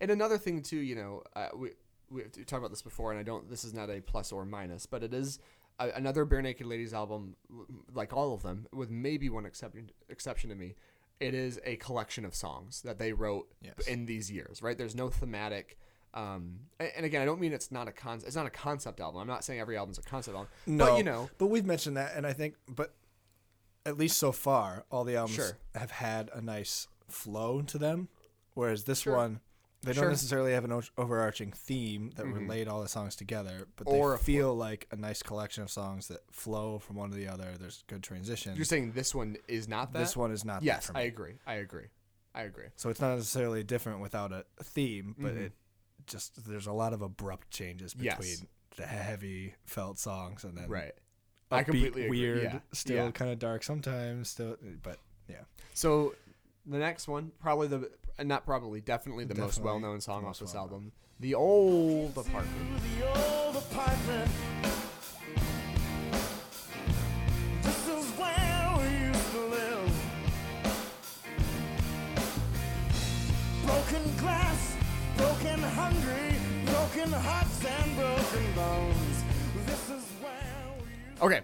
And 0.00 0.10
another 0.10 0.38
thing 0.38 0.62
too, 0.62 0.78
you 0.78 0.94
know, 0.94 1.22
uh, 1.34 1.48
we 1.54 1.70
we 2.10 2.22
talked 2.22 2.52
about 2.54 2.70
this 2.70 2.82
before, 2.82 3.10
and 3.10 3.18
I 3.20 3.22
don't. 3.22 3.50
This 3.50 3.64
is 3.64 3.74
not 3.74 3.90
a 3.90 4.00
plus 4.00 4.30
or 4.32 4.44
minus, 4.44 4.86
but 4.86 5.02
it 5.02 5.12
is 5.12 5.38
a, 5.78 5.90
another 5.90 6.24
Barenaked 6.24 6.64
Ladies 6.64 6.94
album, 6.94 7.36
like 7.92 8.12
all 8.12 8.32
of 8.32 8.42
them, 8.42 8.66
with 8.72 8.90
maybe 8.90 9.28
one 9.28 9.44
exception 9.44 9.90
exception 10.08 10.50
to 10.50 10.56
me. 10.56 10.74
It 11.18 11.32
is 11.34 11.58
a 11.64 11.76
collection 11.76 12.24
of 12.26 12.34
songs 12.34 12.82
that 12.82 12.98
they 12.98 13.12
wrote 13.14 13.48
Yes. 13.62 13.86
in 13.88 14.04
these 14.06 14.30
years, 14.30 14.60
right? 14.62 14.76
There's 14.76 14.94
no 14.94 15.08
thematic 15.08 15.78
Um, 16.14 16.60
and, 16.80 17.04
again, 17.04 17.20
I 17.20 17.24
don't 17.26 17.40
mean 17.40 17.52
it's 17.52 17.70
not 17.70 17.88
a 17.88 17.92
con. 17.92 18.20
It's 18.26 18.36
not 18.36 18.46
a 18.46 18.50
concept 18.50 19.00
album. 19.00 19.20
I'm 19.20 19.26
not 19.26 19.44
saying 19.44 19.60
every 19.60 19.76
album's 19.76 19.98
a 19.98 20.02
concept 20.02 20.34
album. 20.36 20.50
No, 20.66 20.86
but 20.86 20.96
you 20.98 21.04
know, 21.04 21.28
but 21.38 21.46
we've 21.48 21.66
mentioned 21.66 21.96
that, 21.98 22.16
and 22.16 22.26
I 22.26 22.32
think, 22.32 22.54
but 22.68 22.94
at 23.84 23.98
least 23.98 24.18
so 24.18 24.32
far, 24.32 24.84
all 24.90 25.04
the 25.04 25.16
albums 25.16 25.36
Sure. 25.36 25.58
have 25.74 25.90
had 25.90 26.30
a 26.32 26.40
nice 26.40 26.88
flow 27.08 27.60
to 27.62 27.78
them, 27.78 28.08
whereas 28.54 28.84
this 28.84 29.00
Sure. 29.00 29.16
one. 29.16 29.40
They 29.82 29.92
Sure. 29.92 30.04
don't 30.04 30.12
necessarily 30.12 30.52
have 30.52 30.64
an 30.64 30.72
o- 30.72 30.82
overarching 30.98 31.52
theme 31.52 32.10
that 32.16 32.26
relate 32.26 32.66
all 32.66 32.80
the 32.82 32.88
songs 32.88 33.14
together, 33.14 33.68
but 33.76 33.86
Or 33.86 34.12
they 34.12 34.16
fl- 34.16 34.24
feel 34.24 34.54
like 34.56 34.88
a 34.90 34.96
nice 34.96 35.22
collection 35.22 35.62
of 35.62 35.70
songs 35.70 36.08
that 36.08 36.22
flow 36.32 36.78
from 36.80 36.96
one 36.96 37.10
to 37.10 37.16
the 37.16 37.28
other. 37.28 37.54
There's 37.56 37.84
good 37.86 38.02
transition. 38.02 38.56
you're 38.56 38.64
saying 38.64 38.92
this 38.92 39.14
one 39.14 39.36
is 39.46 39.68
not 39.68 39.92
that. 39.92 39.98
this 40.00 40.16
one 40.16 40.32
is 40.32 40.44
not. 40.44 40.60
that 40.60 40.64
Yes. 40.66 40.90
I 40.92 41.02
agree. 41.02 41.34
I 41.46 41.54
agree. 41.56 41.88
I 42.34 42.42
agree. 42.42 42.66
So 42.74 42.88
it's 42.90 43.00
not 43.00 43.14
necessarily 43.16 43.62
different 43.62 44.00
without 44.00 44.32
a, 44.32 44.44
theme, 44.64 45.14
but 45.18 45.34
Mhm. 45.34 45.40
it 45.42 45.52
just 46.06 46.46
there's 46.46 46.66
a 46.66 46.72
lot 46.72 46.92
of 46.92 47.02
abrupt 47.02 47.50
changes 47.50 47.94
between 47.94 48.10
Yes. 48.28 48.44
the 48.76 48.86
heavy 48.86 49.54
felt 49.64 49.98
songs 49.98 50.44
and 50.44 50.56
then 50.56 50.68
Right. 50.68 50.92
I 51.50 51.62
upbeat, 51.62 51.64
completely 51.66 52.04
agree. 52.06 52.20
weird, 52.20 52.42
Yeah. 52.44 52.60
still 52.72 53.04
Yeah. 53.06 53.10
kind 53.12 53.30
of 53.30 53.38
dark 53.38 53.62
sometimes, 53.62 54.28
still 54.30 54.56
but 54.82 54.98
yeah. 55.28 55.42
So 55.74 56.14
the 56.66 56.78
next 56.78 57.06
one, 57.08 57.32
probably 57.40 57.68
the 57.68 57.90
not 58.24 58.44
probably, 58.46 58.80
definitely 58.80 59.24
the 59.24 59.34
most 59.34 59.60
well-known 59.60 60.00
song 60.00 60.24
off 60.24 60.38
this 60.38 60.54
album, 60.54 60.92
"The 61.20 61.34
Old 61.34 62.16
Apartment." 62.16 62.82
The 62.82 63.06
old 63.46 63.56
apartment. 63.56 64.30
Broken 76.96 77.12
hearts 77.12 77.64
and 77.64 77.96
broken 77.96 78.54
bones. 78.54 79.24
This 79.66 79.90
is 79.90 80.04
where 80.22 81.22
Okay, 81.22 81.40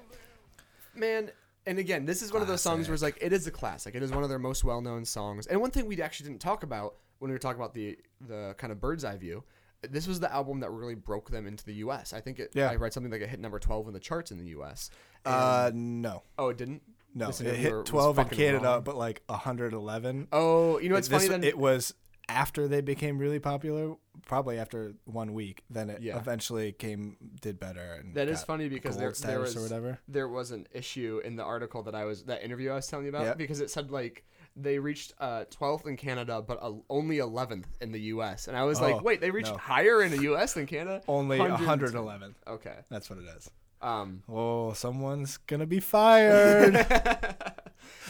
man. 0.95 1.31
And 1.67 1.79
again, 1.79 2.07
this 2.07 2.23
is 2.23 2.33
one 2.33 2.43
of 2.43 2.49
those 2.49 2.61
songs 2.63 2.89
where 2.89 2.95
it's 2.95 3.03
like 3.03 3.19
it 3.21 3.33
is 3.33 3.47
a 3.47 3.51
classic. 3.51 3.95
It 3.95 4.03
is 4.03 4.11
one 4.11 4.23
of 4.25 4.29
their 4.29 4.39
most 4.39 4.65
well-known 4.65 5.05
songs. 5.05 5.47
And 5.47 5.61
one 5.61 5.71
thing 5.71 5.87
we 5.87 6.01
actually 6.03 6.29
didn't 6.31 6.41
talk 6.41 6.65
about 6.65 6.97
when 7.21 7.31
we 7.31 7.35
were 7.35 7.39
talking 7.39 7.61
about 7.61 7.75
the 7.75 7.97
the 8.27 8.55
kind 8.59 8.73
of 8.73 8.81
bird's 8.81 9.05
eye 9.05 9.17
view, 9.17 9.45
this 9.89 10.09
was 10.09 10.19
the 10.21 10.33
album 10.33 10.61
that 10.61 10.71
really 10.71 10.97
broke 10.97 11.31
them 11.31 11.47
into 11.47 11.65
the 11.65 11.75
U.S. 11.75 12.13
I 12.13 12.21
think 12.21 12.41
it. 12.41 12.51
Yeah. 12.55 12.69
I 12.71 12.75
read 12.77 12.93
something 12.93 13.13
like 13.13 13.21
it 13.21 13.29
hit 13.29 13.39
number 13.39 13.59
twelve 13.61 13.87
in 13.87 13.93
the 13.95 14.01
charts 14.01 14.31
in 14.33 14.39
the 14.39 14.47
U.S. 14.47 14.91
And- 15.25 15.35
Uh 15.35 15.71
no. 15.75 16.23
oh, 16.39 16.49
it 16.49 16.57
didn't. 16.57 16.83
No, 17.15 17.27
This 17.27 17.43
it 17.43 17.49
interviewer 17.49 17.69
hit 17.69 17.75
was 17.77 17.89
12 17.91 18.19
in 18.19 18.25
fucking 18.25 18.39
Canada, 18.39 18.65
wrong. 18.65 18.83
but 18.85 18.97
like 18.97 19.23
111. 19.27 20.29
Oh, 20.33 20.79
you 20.79 20.89
know 20.89 20.95
what's 20.95 21.09
this- 21.09 21.27
funny 21.27 21.29
then? 21.29 21.45
It 21.45 21.59
was 21.59 21.93
after 22.29 22.69
they 22.69 22.81
became 22.81 23.19
really 23.19 23.39
popular, 23.39 23.95
probably 24.27 24.59
after 24.59 24.95
one 25.05 25.35
week. 25.35 25.63
Then 25.69 25.91
it 25.91 26.01
Yeah. 26.03 26.17
eventually 26.19 26.73
came 26.73 27.17
did 27.41 27.59
better. 27.59 27.95
And 28.01 28.15
That 28.15 28.29
is 28.29 28.43
funny 28.45 28.69
because 28.69 28.97
there, 28.97 29.13
there 29.13 29.41
was 29.41 29.57
or 29.57 29.63
whatever. 29.63 29.99
there 30.09 30.29
was 30.29 30.51
an 30.51 30.67
issue 30.73 31.21
in 31.25 31.37
the 31.37 31.43
article 31.43 31.83
that 31.85 31.95
I 31.95 32.05
was 32.05 32.25
that 32.25 32.43
interview 32.45 32.71
I 32.71 32.77
was 32.77 32.87
telling 32.87 33.07
you 33.07 33.11
about 33.11 33.25
Yep. 33.27 33.39
because 33.39 33.61
it 33.61 33.71
said 33.71 33.91
like 33.91 34.25
they 34.55 34.79
reached 34.79 35.15
uh, 35.19 35.45
12th 35.51 35.87
in 35.87 35.97
Canada 35.97 36.43
but 36.47 36.59
uh, 36.63 36.73
only 36.91 37.17
11th 37.19 37.65
in 37.81 37.91
the 37.93 38.01
U.S. 38.15 38.49
and 38.49 38.57
I 38.57 38.65
was 38.65 38.81
Oh, 38.81 38.83
like, 38.91 39.03
wait, 39.03 39.21
they 39.21 39.31
reached 39.31 39.51
no. 39.53 39.57
higher 39.59 40.03
in 40.03 40.11
the 40.11 40.23
U.S. 40.25 40.53
than 40.55 40.67
Canada? 40.67 41.03
Only 41.09 41.39
110. 41.39 41.67
111. 41.67 42.35
Okay. 42.47 42.77
That's 42.91 43.09
what 43.11 43.19
it 43.19 43.25
is. 43.37 43.51
Um, 43.81 44.23
Oh, 44.29 44.75
someone's 44.75 45.39
gonna 45.39 45.67
be 45.67 45.81
fired. 45.81 46.77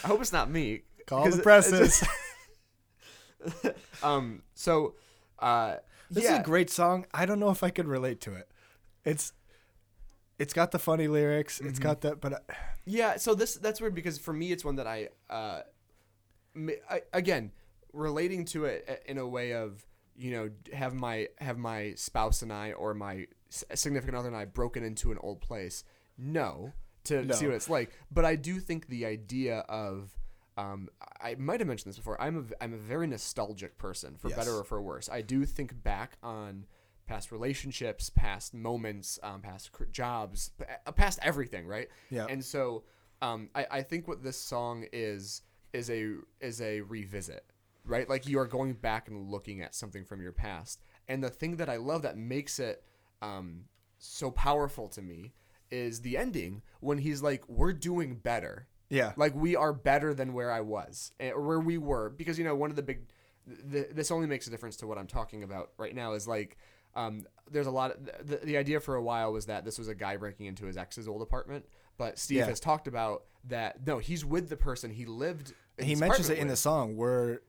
I 0.04 0.06
hope 0.06 0.20
it's 0.20 0.32
not 0.32 0.50
me. 0.50 0.82
Call 1.06 1.30
the 1.30 1.38
presses. 1.42 2.04
um. 4.02 4.42
So, 4.54 4.94
uh, 5.38 5.76
This 6.10 6.24
yeah. 6.24 6.34
is 6.34 6.38
a 6.40 6.42
great 6.42 6.70
song. 6.70 7.06
I 7.14 7.26
don't 7.26 7.40
know 7.40 7.50
if 7.50 7.62
I 7.62 7.70
could 7.70 7.86
relate 7.88 8.20
to 8.22 8.34
it. 8.34 8.48
It's 9.04 9.32
it's 10.38 10.52
got 10.52 10.70
the 10.72 10.78
funny 10.78 11.08
lyrics. 11.08 11.60
It's 11.60 11.78
Mm-hmm. 11.78 11.82
got 11.82 12.00
that, 12.02 12.20
but 12.20 12.34
I- 12.34 12.54
Yeah, 12.84 13.16
so 13.16 13.34
this 13.34 13.54
that's 13.54 13.80
weird 13.80 13.94
because 13.94 14.18
for 14.18 14.32
me 14.32 14.52
it's 14.52 14.64
one 14.64 14.76
that 14.76 14.86
I, 14.86 15.08
uh, 15.30 15.62
I 16.90 17.02
again 17.12 17.52
relating 17.92 18.44
to 18.46 18.64
it 18.66 19.02
in 19.06 19.18
a 19.18 19.26
way 19.26 19.52
of 19.54 19.84
you 20.16 20.30
know 20.32 20.50
have 20.72 20.94
my 20.94 21.28
have 21.38 21.58
my 21.58 21.94
spouse 21.94 22.42
and 22.42 22.52
I 22.52 22.72
or 22.72 22.94
my 22.94 23.26
significant 23.50 24.16
other 24.16 24.28
and 24.28 24.36
I 24.36 24.44
broken 24.46 24.82
into 24.84 25.12
an 25.12 25.18
old 25.20 25.40
place. 25.40 25.84
No, 26.18 26.72
to 27.04 27.24
No. 27.24 27.34
see 27.34 27.46
what 27.46 27.54
it's 27.56 27.68
like. 27.70 27.92
But 28.10 28.24
I 28.24 28.36
do 28.36 28.60
think 28.60 28.88
the 28.88 29.06
idea 29.06 29.60
of 29.68 30.12
um, 30.56 30.88
I 31.20 31.34
might 31.36 31.60
have 31.60 31.66
mentioned 31.66 31.90
this 31.92 31.98
before. 31.98 32.20
I'm 32.20 32.36
a 32.60 32.62
I'm 32.64 32.74
a 32.74 32.78
very 32.78 33.06
nostalgic 33.06 33.78
person, 33.78 34.16
for 34.16 34.28
Yes. 34.28 34.36
better 34.36 34.54
or 34.56 34.64
for 34.64 34.82
worse. 34.82 35.08
I 35.10 35.22
do 35.22 35.44
think 35.46 35.82
back 35.82 36.18
on 36.22 36.66
past 37.06 37.32
relationships, 37.32 38.10
past 38.10 38.54
moments, 38.54 39.18
um, 39.22 39.40
past 39.40 39.72
cr- 39.72 39.84
jobs, 39.84 40.50
uh, 40.86 40.92
past 40.92 41.18
everything, 41.22 41.66
right? 41.66 41.88
Yeah. 42.10 42.26
And 42.28 42.44
so 42.44 42.84
um, 43.20 43.50
I, 43.54 43.66
I 43.70 43.82
think 43.82 44.06
what 44.08 44.22
this 44.22 44.36
song 44.38 44.86
is 44.92 45.42
is 45.72 45.88
a 45.90 46.16
is 46.40 46.60
a 46.60 46.82
revisit, 46.82 47.44
right? 47.84 48.08
Like 48.08 48.26
you 48.28 48.38
are 48.38 48.46
going 48.46 48.74
back 48.74 49.08
and 49.08 49.30
looking 49.30 49.62
at 49.62 49.74
something 49.74 50.04
from 50.04 50.20
your 50.20 50.32
past. 50.32 50.80
And 51.08 51.24
the 51.24 51.30
thing 51.30 51.56
that 51.56 51.68
I 51.68 51.76
love 51.76 52.02
that 52.02 52.16
makes 52.16 52.58
it 52.58 52.84
um, 53.22 53.64
so 53.98 54.30
powerful 54.30 54.88
to 54.88 55.02
me 55.02 55.32
is 55.70 56.02
the 56.02 56.16
ending 56.18 56.62
when 56.80 56.98
he's 56.98 57.22
like, 57.22 57.48
"We're 57.48 57.72
doing 57.72 58.16
better." 58.16 58.68
Yeah, 58.92 59.12
like 59.16 59.34
we 59.34 59.56
are 59.56 59.72
better 59.72 60.14
than 60.14 60.32
where 60.32 60.50
I 60.52 60.60
was 60.60 61.12
eh, 61.18 61.30
or 61.30 61.40
where 61.42 61.60
we 61.60 61.78
were 61.78 62.10
because 62.10 62.38
you 62.38 62.44
know 62.44 62.54
one 62.54 62.70
of 62.70 62.76
the 62.76 62.82
big 62.82 63.00
th- 63.72 63.88
this 63.92 64.10
only 64.10 64.26
makes 64.26 64.46
a 64.46 64.50
difference 64.50 64.76
to 64.78 64.86
what 64.86 64.98
I'm 64.98 65.06
talking 65.06 65.42
about 65.42 65.70
right 65.78 65.94
now 65.94 66.12
is 66.12 66.28
like 66.28 66.56
um, 66.94 67.24
there's 67.50 67.66
a 67.66 67.70
lot 67.70 67.92
of 67.92 68.04
the, 68.28 68.36
the 68.44 68.56
idea 68.58 68.78
for 68.78 68.94
a 68.96 69.02
while 69.02 69.32
was 69.32 69.46
that 69.46 69.64
this 69.64 69.78
was 69.78 69.88
a 69.88 69.94
guy 69.94 70.16
breaking 70.16 70.46
into 70.46 70.66
his 70.66 70.76
ex's 70.76 71.08
old 71.08 71.22
apartment 71.22 71.64
but 71.98 72.18
Steve 72.18 72.38
Yeah. 72.38 72.46
has 72.46 72.60
talked 72.60 72.86
about 72.86 73.24
that 73.48 73.86
no 73.86 73.98
he's 73.98 74.24
with 74.24 74.48
the 74.50 74.56
person 74.56 74.90
he 74.90 75.06
lived 75.06 75.54
in 75.78 75.84
he 75.86 75.90
his 75.92 76.00
mentions 76.00 76.28
it 76.28 76.34
apartment 76.34 76.40
in 76.42 76.46
the 76.48 76.52
with. 76.52 76.58
song 76.58 76.96
where 76.96 77.40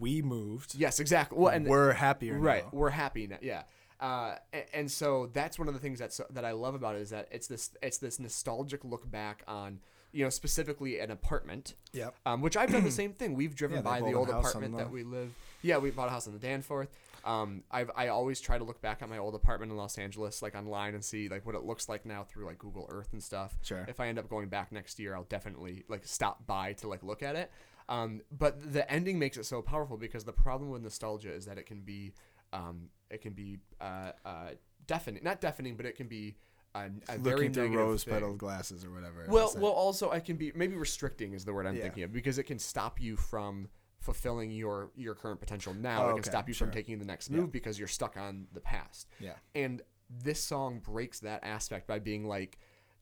we 0.00 0.22
moved. 0.22 0.74
yes 0.74 0.98
exactly 1.00 1.38
well 1.38 1.52
and 1.52 1.66
we're 1.66 1.92
happier. 1.92 2.38
right 2.38 2.64
now. 2.64 2.70
we're 2.72 2.90
happy 2.90 3.26
now 3.26 3.36
yeah 3.42 3.62
uh, 4.00 4.36
a- 4.54 4.76
and 4.76 4.90
so 4.90 5.28
that's 5.32 5.58
one 5.58 5.68
of 5.68 5.74
the 5.74 5.80
things 5.80 5.98
that's 5.98 6.20
that 6.30 6.44
I 6.44 6.52
love 6.52 6.74
about 6.74 6.94
it 6.96 7.02
is 7.02 7.10
that 7.10 7.28
it's 7.30 7.46
this 7.46 7.70
it's 7.82 7.98
this 7.98 8.18
nostalgic 8.20 8.84
look 8.84 9.10
back 9.10 9.42
on 9.48 9.80
you 10.12 10.24
know 10.24 10.30
specifically 10.30 10.98
an 11.00 11.10
apartment 11.10 11.74
Yep. 11.92 12.14
um, 12.26 12.40
which 12.42 12.56
I've 12.56 12.70
done 12.72 12.84
the 12.84 12.90
same 13.02 13.12
thing. 13.12 13.34
We've 13.34 13.54
driven 13.54 13.76
Yeah, 13.78 13.82
by 13.82 14.00
the 14.00 14.12
old 14.14 14.28
apartment 14.30 14.72
the- 14.72 14.78
that 14.84 14.90
we 14.90 15.02
live. 15.04 15.32
Yeah, 15.62 15.78
we 15.78 15.90
bought 15.90 16.08
a 16.08 16.10
house 16.12 16.26
in 16.26 16.32
the 16.32 16.38
Danforth. 16.38 16.88
Um, 17.24 17.64
I've 17.70 17.90
I 17.96 18.08
always 18.08 18.40
try 18.40 18.58
to 18.58 18.64
look 18.64 18.80
back 18.80 19.02
at 19.02 19.08
my 19.08 19.18
old 19.18 19.34
apartment 19.34 19.72
in 19.72 19.76
Los 19.76 19.98
Angeles, 19.98 20.40
like 20.40 20.54
online, 20.54 20.94
and 20.94 21.04
see 21.04 21.28
like 21.28 21.44
what 21.44 21.54
it 21.56 21.64
looks 21.64 21.88
like 21.88 22.06
now 22.06 22.22
through 22.24 22.46
like 22.46 22.58
Google 22.58 22.86
Earth 22.90 23.08
and 23.12 23.22
stuff. 23.22 23.56
Sure. 23.62 23.84
If 23.88 23.98
I 24.00 24.06
end 24.08 24.18
up 24.18 24.28
going 24.30 24.48
back 24.48 24.70
next 24.72 24.98
year, 24.98 25.14
I'll 25.14 25.24
definitely 25.24 25.84
like 25.88 26.06
stop 26.06 26.46
by 26.46 26.74
to 26.74 26.88
like 26.88 27.02
look 27.02 27.22
at 27.22 27.34
it. 27.36 27.50
Um, 27.88 28.20
but 28.30 28.72
the 28.72 28.90
ending 28.90 29.18
makes 29.18 29.36
it 29.36 29.46
so 29.46 29.62
powerful 29.62 29.96
because 29.96 30.24
the 30.24 30.32
problem 30.32 30.70
with 30.70 30.82
nostalgia 30.82 31.32
is 31.32 31.46
that 31.46 31.56
it 31.58 31.66
can 31.66 31.80
be, 31.80 32.12
um, 32.52 32.90
it 33.10 33.20
can 33.22 33.32
be 33.32 33.58
uh, 33.80 34.12
uh, 34.24 34.50
deafening, 34.86 35.22
not 35.24 35.40
deafening, 35.40 35.74
but 35.74 35.86
it 35.86 35.96
can 35.96 36.06
be 36.06 36.36
very 36.74 36.90
Looking 37.18 37.52
through 37.52 37.62
negative 37.64 37.70
thing. 37.72 37.76
rose-petaled 37.76 38.38
glasses 38.38 38.84
or 38.84 38.90
whatever. 38.90 39.26
Well, 39.28 39.52
well, 39.56 39.72
also 39.72 40.10
I 40.10 40.20
can 40.20 40.36
be 40.36 40.52
maybe 40.54 40.76
restricting 40.76 41.32
is 41.32 41.44
the 41.44 41.52
word 41.52 41.66
I'm 41.66 41.76
Yeah. 41.76 41.82
thinking 41.82 42.02
of 42.04 42.12
because 42.12 42.38
it 42.38 42.44
can 42.44 42.58
stop 42.58 43.00
you 43.00 43.16
from 43.16 43.68
fulfilling 44.00 44.50
your 44.50 44.90
your 44.94 45.14
current 45.14 45.40
potential 45.40 45.74
now. 45.74 46.02
Oh, 46.04 46.08
it 46.08 46.12
okay, 46.12 46.14
can 46.22 46.30
stop 46.30 46.48
you 46.48 46.54
sure. 46.54 46.66
from 46.66 46.74
taking 46.74 46.98
the 46.98 47.04
next 47.04 47.30
move 47.30 47.50
because 47.50 47.78
you're 47.78 47.88
stuck 47.88 48.16
on 48.16 48.46
the 48.52 48.60
past. 48.60 49.08
Yeah. 49.18 49.34
And 49.54 49.82
this 50.22 50.40
song 50.40 50.78
breaks 50.80 51.20
that 51.20 51.42
aspect 51.44 51.86
by 51.86 51.98
being 51.98 52.26
like, 52.26 52.58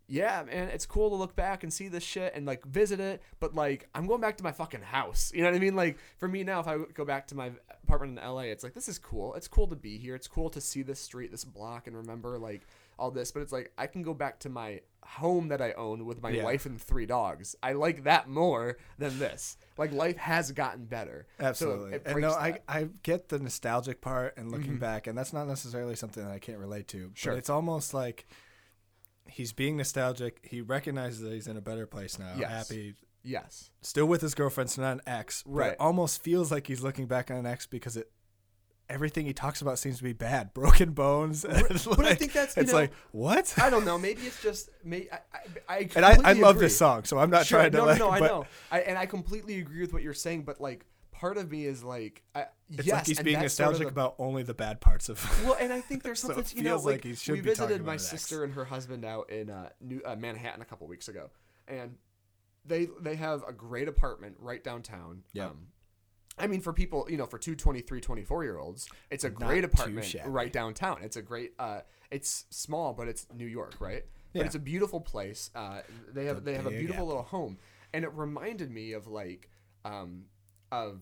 yeah, 0.09 0.43
man, 0.45 0.69
it's 0.69 0.87
cool 0.87 1.11
to 1.11 1.17
look 1.17 1.37
back 1.37 1.63
and 1.65 1.73
see 1.73 1.89
this 1.89 2.03
shit 2.03 2.33
and 2.35 2.47
like 2.47 2.65
visit 2.65 2.99
it, 3.01 3.23
but 3.41 3.55
like 3.55 3.89
I'm 3.95 4.07
going 4.07 4.21
back 4.21 4.37
to 4.39 4.45
my 4.45 4.53
fucking 4.53 4.83
house. 4.83 5.33
You 5.35 5.43
know 5.43 5.51
what 5.51 5.57
I 5.57 5.61
mean? 5.61 5.77
Like 5.77 5.99
for 6.17 6.29
me 6.29 6.45
now, 6.45 6.61
if 6.61 6.67
I 6.69 6.79
go 6.95 7.05
back 7.05 7.27
to 7.29 7.35
my 7.35 7.51
apartment 7.83 8.19
in 8.19 8.25
LA, 8.25 8.43
it's 8.43 8.65
like 8.65 8.75
this 8.75 8.89
is 8.89 8.99
cool. 8.99 9.35
It's 9.35 9.49
cool 9.49 9.67
to 9.69 9.77
be 9.77 9.99
here. 9.99 10.15
It's 10.15 10.29
cool 10.29 10.49
to 10.51 10.61
see 10.61 10.83
this 10.83 10.99
street, 11.01 11.31
this 11.31 11.45
block, 11.45 11.87
and 11.89 11.97
remember 11.97 12.39
like 12.39 12.67
all 12.99 13.11
this. 13.11 13.33
But 13.33 13.41
it's 13.41 13.53
like 13.53 13.73
I 13.77 13.87
can 13.87 14.03
go 14.03 14.15
back 14.15 14.41
to 14.41 14.49
my 14.49 14.81
home 15.05 15.49
that 15.49 15.63
I 15.63 15.73
own 15.73 16.05
with 16.05 16.21
my 16.21 16.31
Yeah. 16.31 16.45
wife 16.45 16.67
and 16.67 16.81
three 16.81 17.07
dogs. 17.07 17.55
I 17.63 17.73
like 17.73 18.05
that 18.05 18.29
more 18.29 18.77
than 18.99 19.19
this. 19.19 19.57
Like 19.79 19.93
life 19.93 20.17
has 20.17 20.53
gotten 20.53 20.87
better. 20.87 21.27
Absolutely. 21.39 21.95
it 21.95 22.03
and 22.07 22.21
no, 22.21 22.37
breaks 22.37 22.59
I. 22.69 22.79
I 22.81 22.89
get 23.03 23.29
the 23.29 23.39
nostalgic 23.39 24.01
part 24.01 24.37
and 24.37 24.51
looking 24.51 24.73
mm-hmm. 24.73 24.79
back, 24.79 25.07
and 25.07 25.17
that's 25.17 25.33
not 25.33 25.47
necessarily 25.47 25.95
something 25.97 26.25
that 26.25 26.33
I 26.33 26.39
can't 26.39 26.59
relate 26.59 26.89
to. 26.89 27.13
Sure. 27.15 27.33
But 27.33 27.39
it's 27.39 27.51
almost 27.51 27.95
like 27.95 28.27
he's 29.29 29.53
being 29.53 29.77
nostalgic. 29.77 30.41
He 30.43 30.61
recognizes 30.61 31.21
that 31.21 31.33
he's 31.33 31.47
in 31.47 31.57
a 31.57 31.61
better 31.61 31.87
place 31.87 32.19
now, 32.19 32.35
Yes. 32.39 32.51
happy, 32.51 32.95
yes. 33.23 33.71
still 33.83 34.07
with 34.07 34.23
his 34.23 34.35
girlfriend, 34.35 34.71
so 34.71 34.83
not 34.83 34.93
an 34.93 35.01
ex. 35.07 35.43
Right. 35.47 35.73
It 35.73 35.81
almost 35.81 36.23
feels 36.23 36.51
like 36.51 36.67
he's 36.67 36.83
looking 36.83 37.07
back 37.07 37.31
on 37.31 37.37
an 37.39 37.47
ex 37.47 37.67
because 37.67 37.97
it. 37.97 38.11
Everything 38.89 39.27
he 39.27 39.33
talks 39.33 39.61
about 39.63 39.79
seems 39.81 39.99
to 39.99 40.05
be 40.05 40.13
bad, 40.13 40.55
broken 40.55 40.93
bones. 40.93 41.45
but 41.45 42.07
I 42.07 42.15
think 42.15 42.33
that's, 42.33 42.57
you 42.57 42.63
it's 42.63 42.71
know- 42.73 42.79
like 42.79 42.93
what? 43.13 43.53
I 43.61 43.69
don't 43.71 43.85
know. 43.85 43.99
Maybe 43.99 44.23
it's 44.23 44.41
just 44.43 44.71
me. 44.85 45.09
I, 45.13 45.19
I, 45.69 45.75
I 45.75 45.89
and 45.97 46.05
I, 46.05 46.17
I 46.23 46.33
love 46.35 46.57
agree. 46.57 46.67
this 46.67 46.77
song, 46.79 47.05
so 47.05 47.19
I'm 47.19 47.31
not 47.31 47.47
Sure, 47.47 47.59
trying 47.59 47.73
to 47.73 47.79
no, 47.79 47.85
like. 47.87 47.99
no, 47.99 48.07
no, 48.07 48.11
I 48.13 48.19
know, 48.21 48.47
I, 48.71 48.81
and 48.81 48.97
I 48.97 49.07
completely 49.07 49.59
agree 49.59 49.81
with 49.81 49.93
what 49.93 50.03
you're 50.03 50.15
saying. 50.15 50.43
But 50.45 50.61
like, 50.61 50.87
part 51.11 51.37
of 51.37 51.51
me 51.51 51.65
is 51.65 51.83
like, 51.83 52.23
I, 52.35 52.47
It's 52.71 52.87
yes, 52.87 52.95
like 52.95 53.07
he's 53.07 53.21
being 53.21 53.41
that's 53.41 53.55
sort 53.55 53.67
of 53.67 53.73
nostalgic 53.81 53.95
the- 53.95 54.01
about 54.01 54.15
only 54.21 54.45
the 54.45 54.55
bad 54.55 54.81
parts 54.81 55.09
of. 55.09 55.19
Well, 55.45 55.57
and 55.61 55.73
I 55.73 55.81
think 55.81 56.03
there's 56.05 56.21
So 56.21 56.29
something 56.29 56.45
it 56.45 56.55
you 56.55 56.63
know, 56.63 56.77
like, 56.77 56.85
like 56.85 57.05
he 57.05 57.15
should 57.17 57.35
we 57.35 57.41
visited 57.41 57.85
my 57.85 57.97
sister 57.97 58.45
and 58.45 58.53
her 58.55 58.65
husband 58.67 59.05
out 59.05 59.31
in 59.31 59.51
uh, 59.51 59.71
New 59.81 60.01
uh, 60.05 60.15
Manhattan 60.17 60.63
a 60.63 60.65
couple 60.65 60.87
weeks 60.87 61.09
ago, 61.09 61.31
and 61.67 61.97
they 62.65 62.89
they 63.01 63.17
have 63.17 63.43
a 63.49 63.53
great 63.53 63.89
apartment 63.89 64.37
right 64.39 64.63
downtown. 64.63 65.23
yeah 65.33 65.47
Um, 65.47 65.69
I 66.39 66.47
mean, 66.47 66.61
for 66.61 66.73
people, 66.73 67.07
you 67.09 67.17
know, 67.17 67.27
for 67.27 67.39
two 67.39 67.55
23, 67.55 68.01
24 68.01 68.45
year 68.45 68.59
olds, 68.59 68.89
it's 69.11 69.25
a 69.25 69.31
Not 69.31 69.41
great 69.41 69.65
apartment 69.65 70.15
right 70.27 70.53
downtown. 70.53 70.99
It's 71.03 71.17
a 71.17 71.23
great, 71.23 71.53
uh, 71.59 71.81
it's 72.11 72.45
small, 72.51 72.93
but 72.93 73.09
it's 73.09 73.27
New 73.35 73.47
York, 73.47 73.75
right? 73.81 74.05
But 74.35 74.47
it's 74.47 74.55
a 74.55 74.61
beautiful 74.61 75.01
place. 75.01 75.51
Uh, 75.55 75.81
they 76.13 76.27
have 76.27 76.37
The 76.37 76.43
they 76.43 76.55
have 76.55 76.67
a 76.67 76.71
beautiful 76.71 76.95
Apple. 76.95 77.07
little 77.07 77.23
home, 77.23 77.59
and 77.95 78.05
it 78.05 78.13
reminded 78.13 78.71
me 78.71 78.93
of 78.93 79.07
like, 79.07 79.49
um, 79.85 80.25
of 80.71 81.01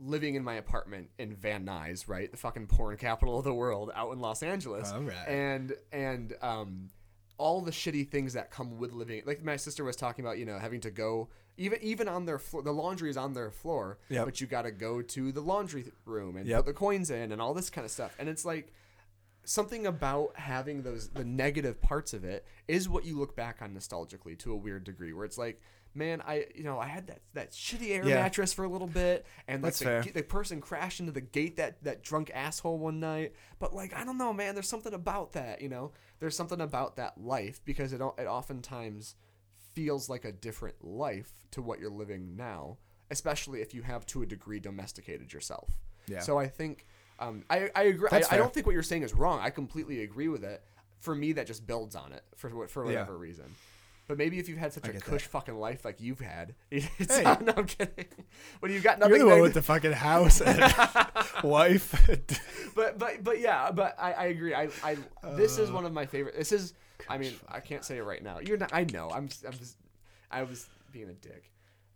living 0.00 0.34
in 0.34 0.42
my 0.42 0.54
apartment 0.54 1.10
in 1.16 1.36
Van 1.36 1.64
Nuys, 1.64 2.08
right, 2.08 2.28
the 2.28 2.36
fucking 2.36 2.66
porn 2.66 2.96
capital 2.96 3.38
of 3.38 3.44
the 3.44 3.54
world, 3.54 3.92
out 3.94 4.12
in 4.12 4.18
Los 4.18 4.42
Angeles, 4.42 4.92
right. 4.92 5.28
and 5.28 5.74
and 5.92 6.34
um, 6.42 6.90
all 7.38 7.60
the 7.60 7.70
shitty 7.70 8.08
things 8.08 8.32
that 8.34 8.50
come 8.50 8.78
with 8.78 8.92
living. 8.92 9.22
Like 9.26 9.44
my 9.44 9.56
sister 9.56 9.84
was 9.84 9.96
talking 9.96 10.24
about, 10.24 10.38
you 10.38 10.44
know, 10.44 10.58
having 10.58 10.80
to 10.80 10.90
go 10.90 11.28
even 11.56 11.78
even 11.82 12.08
on 12.08 12.24
their 12.26 12.38
floor. 12.38 12.62
The 12.62 12.72
laundry 12.72 13.10
is 13.10 13.16
on 13.16 13.34
their 13.34 13.50
floor, 13.50 13.98
Yep. 14.08 14.24
but 14.24 14.40
you 14.40 14.46
got 14.46 14.62
to 14.62 14.70
go 14.70 15.02
to 15.02 15.32
the 15.32 15.40
laundry 15.40 15.92
room 16.04 16.36
and 16.36 16.46
Yep. 16.46 16.58
put 16.60 16.66
the 16.66 16.72
coins 16.72 17.10
in 17.10 17.32
and 17.32 17.40
all 17.42 17.54
this 17.54 17.70
kind 17.70 17.84
of 17.84 17.90
stuff. 17.90 18.14
And 18.18 18.28
it's 18.28 18.44
like 18.44 18.72
something 19.44 19.86
about 19.86 20.36
having 20.36 20.82
those 20.82 21.08
the 21.10 21.24
negative 21.24 21.80
parts 21.80 22.12
of 22.14 22.24
it 22.24 22.46
is 22.68 22.88
what 22.88 23.04
you 23.04 23.18
look 23.18 23.34
back 23.34 23.60
on 23.60 23.74
nostalgically 23.74 24.38
to 24.38 24.52
a 24.52 24.56
weird 24.56 24.84
degree 24.84 25.12
where 25.12 25.24
it's 25.24 25.36
like 25.36 25.60
man 25.94 26.22
i 26.24 26.46
you 26.54 26.62
know 26.62 26.78
i 26.78 26.86
had 26.86 27.08
that 27.08 27.20
that 27.34 27.50
shitty 27.50 27.90
air 27.90 28.06
Yeah. 28.06 28.22
mattress 28.22 28.52
for 28.52 28.64
a 28.64 28.68
little 28.68 28.86
bit 28.86 29.26
and 29.48 29.60
like 29.60 29.72
That's 29.72 29.78
the, 29.80 29.84
fair. 29.84 30.02
the 30.14 30.22
person 30.22 30.60
crashed 30.60 31.00
into 31.00 31.10
the 31.10 31.20
gate 31.20 31.56
that 31.56 31.82
that 31.82 32.04
drunk 32.04 32.30
asshole 32.32 32.78
one 32.78 33.00
night 33.00 33.32
but 33.58 33.74
like 33.74 33.92
i 33.94 34.04
don't 34.04 34.16
know 34.16 34.32
man 34.32 34.54
there's 34.54 34.68
something 34.68 34.94
about 34.94 35.32
that 35.32 35.60
you 35.60 35.68
know 35.68 35.90
there's 36.20 36.36
something 36.36 36.60
about 36.60 36.94
that 36.96 37.20
life 37.20 37.60
because 37.64 37.92
it 37.92 38.00
it 38.00 38.26
oftentimes 38.26 39.16
feels 39.74 40.08
like 40.08 40.24
a 40.24 40.32
different 40.32 40.84
life 40.84 41.32
to 41.50 41.62
what 41.62 41.78
you're 41.80 41.90
living 41.90 42.36
now 42.36 42.76
especially 43.10 43.60
if 43.60 43.74
you 43.74 43.82
have 43.82 44.06
to 44.06 44.22
a 44.22 44.26
degree 44.26 44.58
domesticated 44.60 45.32
yourself 45.32 45.70
Yeah. 46.06 46.20
so 46.20 46.38
i 46.38 46.48
think 46.48 46.86
um, 47.18 47.44
I, 47.50 47.70
I 47.76 47.82
agree 47.84 48.08
I, 48.10 48.22
I 48.32 48.36
don't 48.36 48.52
think 48.52 48.66
what 48.66 48.72
you're 48.72 48.82
saying 48.82 49.02
is 49.02 49.14
wrong 49.14 49.38
i 49.40 49.50
completely 49.50 50.02
agree 50.02 50.28
with 50.28 50.42
it 50.44 50.62
for 51.00 51.14
me 51.14 51.32
that 51.32 51.46
just 51.46 51.66
builds 51.66 51.94
on 51.94 52.12
it 52.12 52.24
for 52.36 52.48
what 52.50 52.70
for 52.70 52.84
Yeah. 52.84 53.00
whatever 53.00 53.16
reason 53.18 53.44
but 54.08 54.18
maybe 54.18 54.38
if 54.40 54.48
you've 54.48 54.58
had 54.58 54.72
such 54.72 54.88
a 54.88 54.92
get 54.92 55.04
cush 55.04 55.22
fucking 55.26 55.54
life 55.54 55.84
like 55.84 56.00
you've 56.00 56.18
had, 56.20 56.54
it's 56.72 57.16
Hey. 57.16 57.22
no, 57.22 57.54
I'm 57.56 57.66
kidding. 57.66 58.04
When 58.58 58.72
you've 58.72 58.82
got 58.82 58.98
nothing, 58.98 59.14
You're 59.16 59.24
the 59.26 59.30
one 59.30 59.40
with 59.40 59.54
the 59.54 59.62
fucking 59.72 59.92
house 59.92 60.40
and 60.40 60.60
wife. 61.44 61.94
but 62.74 62.98
but 62.98 63.22
but 63.22 63.38
yeah, 63.40 63.70
but 63.70 63.94
I, 63.98 64.12
I 64.12 64.24
agree. 64.26 64.54
I, 64.54 64.68
I 64.82 64.96
this 65.36 65.58
Uh. 65.58 65.62
is 65.62 65.70
one 65.70 65.86
of 65.86 65.92
my 65.92 66.04
favorite. 66.04 66.34
This 66.36 66.50
is, 66.52 66.74
I 67.08 67.18
mean, 67.18 67.32
I 67.48 67.60
can't 67.60 67.84
say 67.84 67.98
it 67.98 68.04
right 68.04 68.22
now. 68.22 68.38
You're 68.40 68.58
not. 68.58 68.70
I 68.72 68.84
know. 68.84 69.10
I'm. 69.10 69.28
I'm 69.46 69.52
just. 69.58 69.76
I 70.30 70.42
was 70.42 70.66
being 70.92 71.08
a 71.08 71.14
dick. 71.14 71.50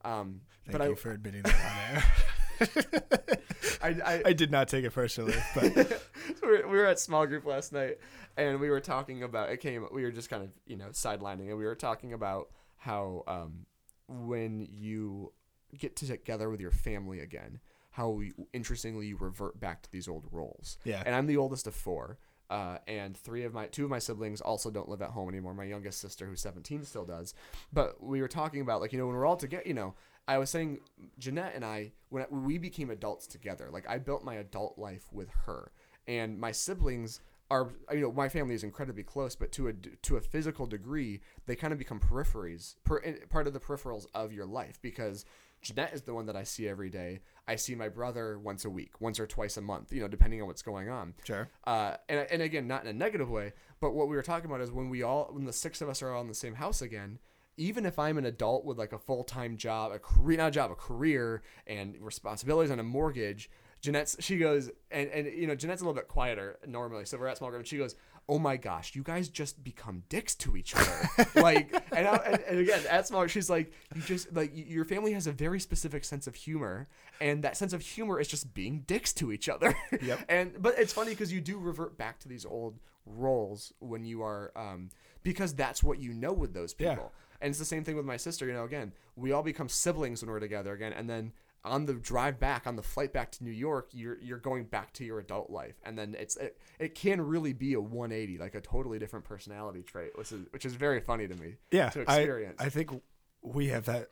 Um, 0.05 0.41
Thank 0.67 0.79
but 0.79 0.87
you 0.87 0.93
I, 0.93 0.97
for 0.97 1.11
admitting 1.13 1.43
that 1.43 1.55
on 1.55 1.97
air. 1.97 2.05
I, 3.83 3.89
I, 3.89 4.23
I 4.27 4.33
did 4.33 4.51
not 4.51 4.69
take 4.69 4.85
it 4.85 4.93
personally, 4.93 5.35
but 5.55 5.75
we, 6.43 6.49
were, 6.49 6.69
we 6.69 6.77
were 6.79 6.87
at 6.87 6.99
small 6.99 7.27
group 7.27 7.45
last 7.45 7.73
night 7.73 7.99
and 8.37 8.61
we 8.61 8.71
were 8.71 8.81
talking 8.81 9.23
about 9.23 9.51
it 9.51 9.59
came 9.59 9.87
we 9.93 10.03
were 10.03 10.11
just 10.11 10.31
kind 10.31 10.43
of 10.43 10.51
you 10.67 10.77
know 10.77 10.87
sidelining 10.87 11.49
and 11.49 11.59
we 11.59 11.65
were 11.65 11.75
talking 11.75 12.13
about 12.13 12.49
how 12.77 13.25
um, 13.27 13.67
when 14.09 14.67
you 14.71 15.33
get 15.77 15.97
together 15.97 16.49
with 16.49 16.61
your 16.61 16.71
family 16.71 17.21
again 17.21 17.61
how 17.91 18.21
you, 18.21 18.33
interestingly 18.53 19.07
you 19.07 19.17
revert 19.19 19.59
back 19.61 19.83
to 19.83 19.91
these 19.93 20.09
old 20.09 20.25
roles 20.31 20.79
Yeah. 20.85 21.03
and 21.05 21.15
i'm 21.15 21.27
the 21.27 21.37
oldest 21.37 21.67
of 21.67 21.75
four 21.75 22.19
uh, 22.51 22.79
and 22.87 23.17
three 23.17 23.45
of 23.45 23.53
my 23.53 23.67
two 23.67 23.85
of 23.85 23.91
my 23.91 23.99
siblings 23.99 24.41
also 24.41 24.71
don't 24.71 24.89
live 24.89 25.03
at 25.03 25.11
home 25.11 25.29
anymore. 25.29 25.55
My 25.55 25.65
youngest 25.65 26.01
sister 26.01 26.27
who's 26.27 26.41
17 26.41 26.85
still 26.85 27.05
does. 27.05 27.35
But 27.73 28.03
we 28.03 28.21
were 28.21 28.29
talking 28.29 28.61
about 28.61 28.81
like 28.81 28.93
you 28.93 28.99
know 28.99 29.07
when 29.07 29.17
we're 29.17 29.27
all 29.27 29.37
together 29.37 29.65
you 29.67 29.75
know 29.75 29.95
i 30.29 30.39
was 30.39 30.51
saying 30.51 30.81
jeanette 31.19 31.53
and 31.55 31.65
i 31.65 31.93
when, 32.09 32.25
we 32.31 32.59
became 32.59 32.91
adults 32.91 33.27
together. 33.27 33.69
Like 33.73 33.89
i 33.89 33.99
built 33.99 34.25
my 34.25 34.35
adult 34.35 34.79
life 34.79 35.07
with 35.13 35.31
her. 35.47 35.73
And 36.09 36.39
my 36.39 36.53
siblings 36.53 37.21
are 37.51 37.71
you 37.93 38.01
know 38.01 38.13
my 38.13 38.29
family 38.29 38.55
is 38.55 38.65
incredibly 38.65 39.05
close 39.05 39.37
but 39.37 39.53
to 39.53 39.69
a 39.69 39.73
to 40.03 40.17
a 40.17 40.21
physical 40.21 40.67
degree 40.67 41.21
they 41.47 41.55
kind 41.55 41.73
of 41.73 41.79
become 41.79 42.01
peripheries 42.01 42.75
per, 42.83 43.01
eh, 43.05 43.15
part 43.29 43.47
of 43.47 43.53
the 43.53 43.61
peripherals 43.61 44.07
of 44.15 44.33
your 44.33 44.47
life 44.47 44.81
because 44.83 45.25
Jeanette 45.67 45.93
is 45.93 46.03
the 46.03 46.15
one 46.15 46.27
that 46.27 46.37
I 46.37 46.45
see 46.45 46.69
every 46.69 46.91
day. 46.91 47.21
I 47.49 47.57
see 47.57 47.75
my 47.75 47.89
brother 47.89 48.39
once 48.39 48.65
a 48.65 48.71
week, 48.71 49.01
once 49.01 49.19
or 49.19 49.27
twice 49.27 49.57
a 49.57 49.61
month, 49.61 49.93
you 49.93 50.01
know, 50.01 50.09
depending 50.09 50.41
on 50.41 50.47
what's 50.47 50.63
going 50.63 50.89
on. 50.89 51.15
Sure. 51.25 51.49
Uh, 51.65 51.97
and, 52.09 52.27
and 52.31 52.43
again, 52.43 52.69
not 52.69 52.83
in 52.83 52.89
a 52.89 52.93
negative 52.93 53.29
way, 53.29 53.53
but 53.81 53.93
what 53.93 54.09
we 54.09 54.15
were 54.15 54.23
talking 54.23 54.47
about 54.47 54.61
is 54.61 54.71
when 54.71 54.89
we 54.89 55.03
all, 55.03 55.29
when 55.33 55.45
the 55.45 55.53
six 55.53 55.81
of 55.81 55.89
us 55.89 56.03
are 56.03 56.13
all 56.13 56.21
in 56.21 56.29
the 56.29 56.35
same 56.35 56.55
house 56.55 56.81
again, 56.81 57.19
even 57.57 57.85
if 57.85 57.99
I'm 57.99 58.19
an 58.19 58.27
adult 58.27 58.65
with 58.65 58.79
like 58.79 58.93
a 58.93 58.99
full 58.99 59.25
time 59.25 59.57
job, 59.57 59.93
a 59.93 59.99
career, 59.99 60.39
not 60.39 60.49
a 60.49 60.51
job, 60.53 60.71
a 60.71 60.75
career 60.75 61.43
and 61.67 61.97
responsibilities 62.01 62.71
and 62.71 62.81
a 62.81 62.85
mortgage, 62.85 63.51
Jeanette's, 63.81 64.17
she 64.21 64.39
goes, 64.39 64.71
and, 64.91 65.09
and, 65.11 65.27
you 65.27 65.47
know, 65.47 65.55
Jeanette's 65.55 65.83
a 65.83 65.85
little 65.85 65.95
bit 65.95 66.09
quieter 66.09 66.59
normally. 66.67 67.05
So 67.07 67.19
we're 67.19 67.29
at 67.29 67.39
small 67.39 67.51
group 67.51 67.61
and 67.61 67.69
she 67.69 67.79
goes, 67.79 67.97
Oh 68.29 68.39
my 68.41 68.57
gosh, 68.57 68.97
you 68.97 69.05
guys 69.05 69.29
just 69.29 69.63
become 69.63 70.03
dicks 70.09 70.35
to 70.37 70.57
each 70.57 70.75
other. 70.75 71.09
like, 71.37 71.73
and, 71.93 72.09
I, 72.09 72.17
and, 72.17 72.41
and 72.49 72.59
again, 72.59 72.81
at 72.91 73.07
small, 73.07 73.25
she's 73.29 73.49
like, 73.49 73.71
you 73.95 74.03
just, 74.03 74.33
like, 74.35 74.51
your 74.53 74.85
family 74.85 75.13
has 75.13 75.29
a 75.29 75.33
very 75.33 75.61
specific 75.61 76.05
sense 76.05 76.27
of 76.27 76.35
humor. 76.35 76.89
And 77.21 77.45
that 77.45 77.57
sense 77.57 77.73
of 77.73 77.83
humor 77.83 78.19
is 78.19 78.27
just 78.27 78.53
being 78.53 78.81
dicks 78.81 79.13
to 79.15 79.31
each 79.33 79.49
other. 79.49 79.77
Yep. 80.03 80.25
and, 80.29 80.61
but 80.61 80.75
it's 80.77 80.93
funny 80.93 81.11
because 81.11 81.33
you 81.33 81.41
do 81.41 81.57
revert 81.59 81.97
back 81.97 82.19
to 82.21 82.29
these 82.29 82.45
old 82.45 82.81
roles 83.07 83.73
when 83.79 84.05
you 84.05 84.23
are, 84.23 84.51
um, 84.57 84.91
because 85.23 85.55
that's 85.55 85.83
what 85.83 86.01
you 86.01 86.13
know 86.13 86.33
with 86.33 86.53
those 86.53 86.75
Yeah. 86.79 86.95
people. 86.95 87.13
And 87.41 87.51
it's 87.51 87.59
the 87.61 87.65
same 87.65 87.85
thing 87.85 87.97
with 87.97 88.07
my 88.07 88.17
sister. 88.17 88.47
You 88.47 88.55
know, 88.55 88.65
again, 88.65 88.93
we 89.15 89.31
all 89.31 89.43
become 89.45 89.69
siblings 89.69 90.23
when 90.23 90.31
we're 90.31 90.41
together 90.41 90.73
again, 90.73 90.93
and 90.93 91.09
then 91.09 91.33
on 91.65 91.87
the 91.87 91.95
drive 91.95 92.39
back, 92.39 92.67
on 92.67 92.77
the 92.77 92.83
flight 92.83 93.13
back 93.13 93.33
to 93.33 93.45
New 93.45 93.51
York, 93.51 93.89
you're 93.93 94.19
you're 94.23 94.39
going 94.39 94.65
back 94.65 94.93
to 94.95 95.05
your 95.05 95.19
adult 95.19 95.51
life, 95.51 95.75
and 95.85 95.99
then 95.99 96.15
it's 96.19 96.37
it, 96.37 96.59
it 96.79 96.95
can 96.95 97.21
really 97.21 97.53
be 97.53 97.75
a 97.75 97.81
180, 97.81 98.39
like 98.39 98.55
a 98.55 98.61
totally 98.61 98.99
different 98.99 99.25
personality 99.25 99.83
trait, 99.83 100.11
which 100.17 100.31
is 100.33 100.47
which 100.53 100.65
is 100.65 100.75
very 100.75 101.01
funny 101.01 101.27
to 101.27 101.35
me. 101.35 101.55
yeah, 101.71 101.89
to 101.91 102.05
I. 102.09 102.53
I 102.59 102.69
think 102.69 102.91
we 103.43 103.69
have 103.69 103.87
that 103.87 104.09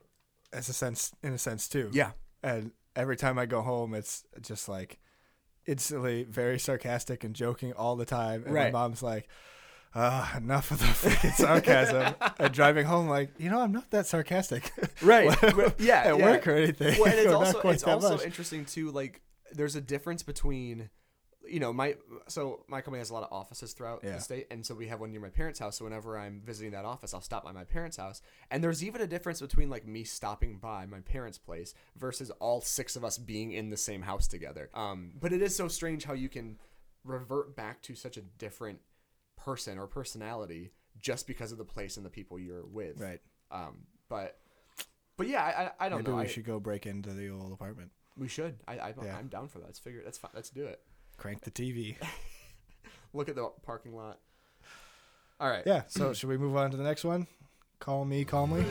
as 0.53 0.69
a 0.69 0.73
sense, 0.73 1.13
in 1.23 1.33
a 1.33 1.39
sense 1.39 1.69
too. 1.69 1.91
yeah, 1.93 2.13
And 2.43 2.71
every 2.95 3.17
time 3.17 3.39
I 3.39 3.47
go 3.47 3.61
home, 3.61 3.93
it's 3.95 4.25
just 4.41 4.69
like 4.69 4.99
instantly 5.67 6.25
very 6.25 6.59
sarcastic 6.59 7.25
and 7.25 7.35
joking 7.35 7.73
all 7.73 7.97
the 7.97 8.05
time. 8.05 8.45
And 8.45 8.55
Right. 8.55 8.73
my 8.73 8.79
mom's 8.79 9.03
like, 9.03 9.29
ah, 9.95 10.37
enough 10.37 10.71
of 10.71 10.79
the 10.79 10.85
freaking 10.87 11.33
sarcasm. 11.35 12.15
and 12.39 12.53
driving 12.55 12.87
home, 12.87 13.09
like, 13.09 13.31
you 13.39 13.51
know, 13.51 13.61
I'm 13.61 13.73
not 13.73 13.91
that 13.91 14.07
sarcastic. 14.07 14.73
right. 15.03 15.27
yeah, 15.79 16.01
At 16.01 16.19
yeah. 16.19 16.25
work 16.25 16.47
or 16.47 16.53
anything. 16.57 16.99
well, 17.01 17.11
and 17.11 17.19
it's 17.19 17.33
also 17.33 17.61
it's 17.71 17.85
also 17.85 18.17
much. 18.17 18.25
interesting 18.25 18.65
too. 18.65 18.91
Like, 18.91 19.21
there's 19.53 19.77
a 19.77 19.81
difference 19.81 20.23
between, 20.23 20.91
you 21.47 21.61
know, 21.61 21.73
my 21.73 21.97
so 22.27 22.65
my 22.69 22.81
company 22.81 22.99
has 23.01 23.11
a 23.11 23.15
lot 23.15 23.23
of 23.23 23.29
offices 23.33 23.73
throughout 23.73 24.01
Yeah. 24.03 24.15
the 24.17 24.21
state, 24.21 24.47
and 24.51 24.65
so 24.67 24.75
we 24.75 24.89
have 24.89 24.99
one 25.01 25.11
near 25.13 25.21
my 25.21 25.29
parents' 25.29 25.59
house. 25.61 25.77
So 25.79 25.85
whenever 25.85 26.19
I'm 26.19 26.41
visiting 26.45 26.73
that 26.73 26.85
office, 26.85 27.15
I'll 27.15 27.21
stop 27.21 27.45
by 27.45 27.53
my 27.53 27.65
parents' 27.65 27.97
house. 27.99 28.21
And 28.51 28.65
there's 28.65 28.83
even 28.83 29.01
a 29.03 29.07
difference 29.07 29.41
between 29.41 29.69
like 29.71 29.87
me 29.87 30.03
stopping 30.05 30.57
by 30.59 30.87
my 30.87 31.01
parents' 31.01 31.39
place 31.39 31.75
versus 31.97 32.31
all 32.41 32.61
six 32.63 32.97
of 32.97 33.05
us 33.05 33.19
being 33.19 33.53
in 33.53 33.71
the 33.71 33.77
same 33.77 34.03
house 34.03 34.27
together. 34.27 34.71
Um, 34.75 35.13
but 35.21 35.33
it 35.33 35.43
is 35.43 35.55
so 35.55 35.69
strange 35.69 36.05
how 36.05 36.15
you 36.15 36.29
can 36.29 36.59
revert 37.05 37.55
back 37.55 37.83
to 37.83 37.95
such 37.95 38.17
a 38.17 38.23
different 38.23 38.81
person 39.45 39.79
or 39.79 39.87
personality 39.87 40.73
just 41.01 41.27
because 41.27 41.53
of 41.53 41.59
the 41.59 41.65
place 41.65 41.97
and 41.97 42.07
the 42.07 42.11
people 42.11 42.39
you're 42.39 42.65
with. 42.65 43.01
Right. 43.01 43.21
Um, 43.51 43.87
but. 44.09 44.39
But 45.17 45.29
yeah, 45.29 45.43
I, 45.45 45.63
I, 45.85 45.87
I 45.87 45.89
don't 45.89 45.99
Maybe 46.01 46.11
know. 46.11 46.17
we 46.19 46.25
I- 46.25 46.27
should 46.27 46.45
go 46.45 46.59
break 46.59 46.87
into 46.87 47.11
the 47.11 47.29
old 47.31 47.53
apartment. 47.53 47.91
we 48.17 48.27
should. 48.29 48.57
I, 48.67 48.79
I 48.79 48.95
Yeah. 49.03 49.17
I'm 49.17 49.29
down 49.29 49.49
for 49.49 49.59
that. 49.59 49.67
Let's 49.67 49.79
figure. 49.79 50.03
That's 50.05 50.19
fine. 50.19 50.33
Let's 50.35 50.51
do 50.51 50.65
it. 50.65 50.81
Crank 51.17 51.43
the 51.43 51.51
TV. 51.51 51.97
Look 53.13 53.29
at 53.29 53.37
the 53.37 53.49
parking 53.63 53.95
lot. 53.95 54.19
All 55.39 55.49
right. 55.49 55.63
Yeah. 55.67 55.83
So 55.89 56.13
should 56.13 56.29
we 56.29 56.37
move 56.39 56.57
on 56.57 56.71
to 56.73 56.77
the 56.77 56.83
next 56.83 57.05
one? 57.05 57.27
Call 57.81 58.05
me 58.05 58.25
calmly. 58.25 58.65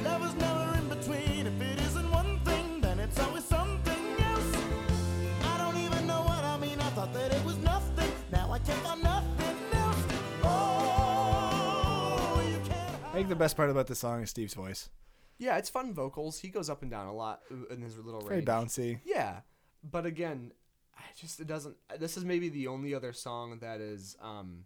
Think 13.24 13.30
the 13.30 13.36
best 13.44 13.56
part 13.56 13.70
about 13.70 13.88
this 13.88 14.00
song 14.00 14.22
is 14.22 14.30
Steve's 14.30 14.54
voice. 14.54 14.90
Yeah, 15.38 15.58
it's 15.58 15.70
fun 15.70 15.94
vocals. 15.94 16.40
He 16.40 16.50
goes 16.50 16.70
up 16.70 16.82
and 16.82 16.92
down 16.92 17.08
a 17.08 17.14
lot 17.14 17.42
in 17.72 17.82
his 17.82 17.98
little 17.98 18.22
Very 18.22 18.38
range. 18.38 18.48
bouncy. 18.48 19.00
Yeah, 19.04 19.40
but 19.84 20.06
again, 20.06 20.52
I 20.98 21.02
just 21.20 21.40
it 21.40 21.48
doesn't. 21.48 21.76
This 22.00 22.18
is 22.18 22.24
maybe 22.26 22.50
the 22.50 22.68
only 22.68 22.94
other 22.94 23.14
song 23.14 23.58
that 23.62 23.82
is 23.82 24.16
um 24.22 24.66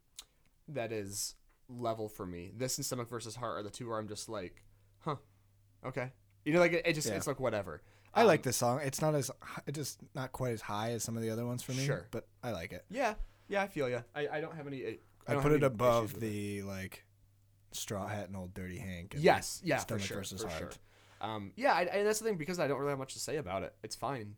that 0.67 0.91
is 0.91 1.35
level 1.69 2.09
for 2.09 2.25
me. 2.25 2.51
This 2.55 2.77
and 2.77 2.85
Stomach 2.85 3.09
versus 3.09 3.35
Heart 3.35 3.59
are 3.59 3.63
the 3.63 3.69
two 3.69 3.87
where 3.89 3.97
I'm 3.97 4.07
just 4.07 4.27
like, 4.29 4.63
huh, 4.99 5.15
okay. 5.85 6.11
You 6.43 6.53
know, 6.53 6.59
like 6.59 6.73
it, 6.73 6.83
it 6.85 6.93
just 6.93 7.07
Yeah. 7.07 7.15
it's 7.15 7.27
like 7.27 7.39
whatever. 7.39 7.81
I 8.13 8.23
like 8.23 8.39
Um, 8.39 8.43
this 8.43 8.57
song. 8.57 8.79
It's 8.83 9.01
not 9.01 9.15
as 9.15 9.31
it's 9.65 9.77
just 9.77 9.99
not 10.15 10.31
quite 10.31 10.51
as 10.53 10.61
high 10.61 10.91
as 10.91 11.03
some 11.03 11.15
of 11.15 11.23
the 11.23 11.29
other 11.29 11.45
ones 11.45 11.63
for 11.63 11.71
me. 11.73 11.85
Sure. 11.85 12.07
but 12.11 12.27
I 12.43 12.51
like 12.51 12.71
it. 12.71 12.83
Yeah, 12.89 13.13
yeah, 13.47 13.61
I 13.63 13.67
feel 13.67 13.89
you. 13.89 14.03
I, 14.15 14.27
I 14.27 14.41
don't 14.41 14.55
have 14.55 14.67
any. 14.67 14.83
I, 14.85 14.97
I, 15.27 15.33
don't 15.33 15.41
put 15.43 15.51
have 15.51 15.61
it 15.61 15.65
any 15.65 15.73
above 15.73 16.13
with 16.15 16.23
it. 16.23 16.25
the 16.27 16.61
like 16.63 17.05
straw 17.71 18.07
hat 18.07 18.27
and 18.27 18.35
old 18.37 18.53
dirty 18.53 18.77
Hank. 18.77 19.13
and 19.15 19.23
Yes, 19.23 19.61
yeah, 19.63 19.77
for 19.79 19.99
sure, 19.99 20.17
versus 20.17 20.41
for 20.41 20.47
Heart. 20.49 20.59
sure. 20.59 20.71
Um, 21.29 21.51
yeah, 21.55 21.73
I, 21.73 21.81
and 21.83 22.07
that's 22.07 22.19
the 22.19 22.25
thing 22.25 22.37
because 22.37 22.59
I 22.59 22.67
don't 22.67 22.77
really 22.79 22.91
have 22.91 22.99
much 22.99 23.13
to 23.13 23.19
say 23.19 23.37
about 23.37 23.63
it. 23.63 23.73
It's 23.83 23.95
fine. 23.95 24.35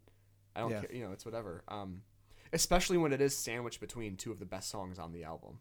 I 0.55 0.61
don't 0.61 0.71
Yeah. 0.71 0.81
care. 0.81 0.95
You 0.95 1.03
know, 1.05 1.11
it's 1.11 1.25
whatever. 1.25 1.63
Um, 1.67 2.01
especially 2.53 2.97
when 2.97 3.11
it 3.13 3.21
is 3.21 3.35
sandwiched 3.37 3.79
between 3.79 4.15
two 4.15 4.31
of 4.31 4.39
the 4.39 4.45
best 4.45 4.69
songs 4.69 4.97
on 4.97 5.11
the 5.11 5.23
album. 5.23 5.59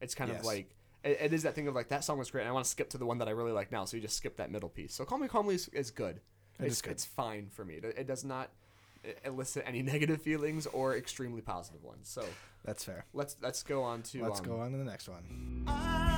It's 0.00 0.14
kind 0.14 0.30
of 0.30 0.44
like 0.44 0.74
it, 1.04 1.18
it 1.20 1.32
is 1.32 1.42
that 1.44 1.54
thing 1.54 1.68
of 1.68 1.74
like 1.74 1.88
that 1.88 2.04
song 2.04 2.18
was 2.18 2.30
great. 2.30 2.42
and 2.42 2.48
I 2.48 2.52
want 2.52 2.64
to 2.64 2.70
skip 2.70 2.90
to 2.90 2.98
the 2.98 3.06
one 3.06 3.18
that 3.18 3.28
I 3.28 3.32
really 3.32 3.52
like 3.52 3.70
now, 3.70 3.84
so 3.84 3.96
you 3.96 4.02
just 4.02 4.16
skip 4.16 4.36
that 4.38 4.50
middle 4.50 4.68
piece. 4.68 4.94
So 4.94 5.04
"Call 5.04 5.18
Me 5.18 5.28
Calmly" 5.28 5.54
is, 5.54 5.68
is 5.68 5.90
good. 5.90 6.16
It 6.58 6.64
it's 6.64 6.76
is 6.76 6.82
good. 6.82 6.90
it's 6.92 7.04
fine 7.04 7.48
for 7.50 7.64
me. 7.64 7.74
It, 7.74 7.84
it 7.98 8.06
does 8.06 8.24
not 8.24 8.50
elicit 9.24 9.62
any 9.66 9.82
negative 9.92 10.20
feelings 10.22 10.66
or 10.66 10.96
extremely 10.96 11.40
positive 11.42 11.84
ones. 11.84 12.08
So 12.08 12.24
That's 12.64 12.82
fair. 12.82 13.04
let's 13.12 13.36
let's 13.42 13.62
go 13.62 13.82
on 13.82 14.02
to 14.04 14.22
Let's 14.22 14.40
um, 14.40 14.46
go 14.46 14.58
on 14.60 14.72
to 14.72 14.78
the 14.78 14.84
next 14.84 15.08
one. 15.08 15.64
I 15.68 16.15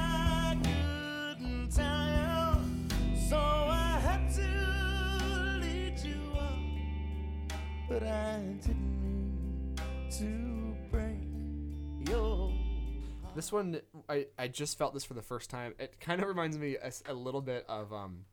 couldn't 1.75 2.91
so 3.29 3.37
I 3.37 3.99
had 4.03 4.33
to 4.35 5.61
lead 5.61 5.99
you 6.05 6.21
on. 6.39 7.49
But 7.89 8.03
I 8.03 8.39
didn't 8.61 9.03
mean 9.03 9.77
to 10.19 10.77
break 10.91 12.09
your 12.09 12.53
This 13.35 13.53
one, 13.53 13.81
I, 14.09 14.27
I 14.39 14.49
just 14.49 14.79
felt 14.79 14.95
this 14.95 15.05
for 15.05 15.15
the 15.15 15.23
first 15.23 15.51
time. 15.51 15.75
It 15.79 16.01
kind 16.01 16.21
of 16.23 16.29
reminds 16.29 16.59
me 16.59 16.77
a 17.09 17.13
little 17.15 17.43
bit 17.43 17.65
of 17.69 17.93
um, 17.93 18.25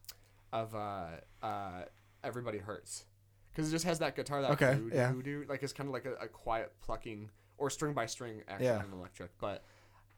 of 0.53 0.73
uh, 0.75 1.07
uh, 1.43 1.83
Everybody 2.23 2.57
Hurts, 2.59 3.05
because 3.51 3.67
it 3.69 3.71
just 3.71 3.85
has 3.85 3.99
that 3.99 4.15
guitar 4.15 4.41
that 4.41 4.51
Okay, 4.51 4.75
doo- 4.75 4.91
yeah. 4.93 5.11
doo- 5.11 5.21
doo, 5.21 5.45
like 5.49 5.61
it's 5.63 5.73
kind 5.73 5.87
of 5.87 5.93
like 5.93 6.05
a, 6.05 6.13
a 6.23 6.27
quiet 6.27 6.71
plucking 6.81 7.29
or 7.57 7.69
string 7.69 7.93
by 7.93 8.05
string 8.05 8.41
action 8.47 8.65
Yeah. 8.65 8.77
on 8.79 8.91
electric. 8.97 9.31
But 9.39 9.63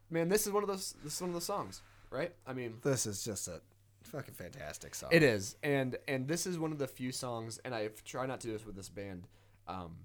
man, 0.10 0.30
this 0.30 0.46
is 0.48 0.54
one 0.54 0.64
of 0.64 0.70
those 0.70 0.96
this 1.04 1.16
is 1.16 1.22
one 1.22 1.32
of 1.32 1.34
those 1.34 1.46
songs, 1.46 1.82
right? 2.10 2.34
I 2.46 2.54
mean, 2.54 2.78
This 2.84 3.06
is 3.06 3.24
just 3.24 3.48
a 3.48 3.62
fucking 4.04 4.34
fantastic 4.36 4.96
song. 4.96 5.10
it 5.12 5.24
is, 5.24 5.56
and 5.64 5.98
and 6.08 6.28
this 6.28 6.46
is 6.48 6.58
one 6.60 6.72
of 6.72 6.78
the 6.80 6.88
few 6.88 7.12
songs, 7.12 7.60
and 7.66 7.74
I 7.76 7.90
try 8.06 8.26
not 8.26 8.40
to 8.42 8.48
do 8.48 8.54
this 8.54 8.66
with 8.66 8.76
this 8.76 8.90
band, 8.90 9.28
um, 9.68 9.98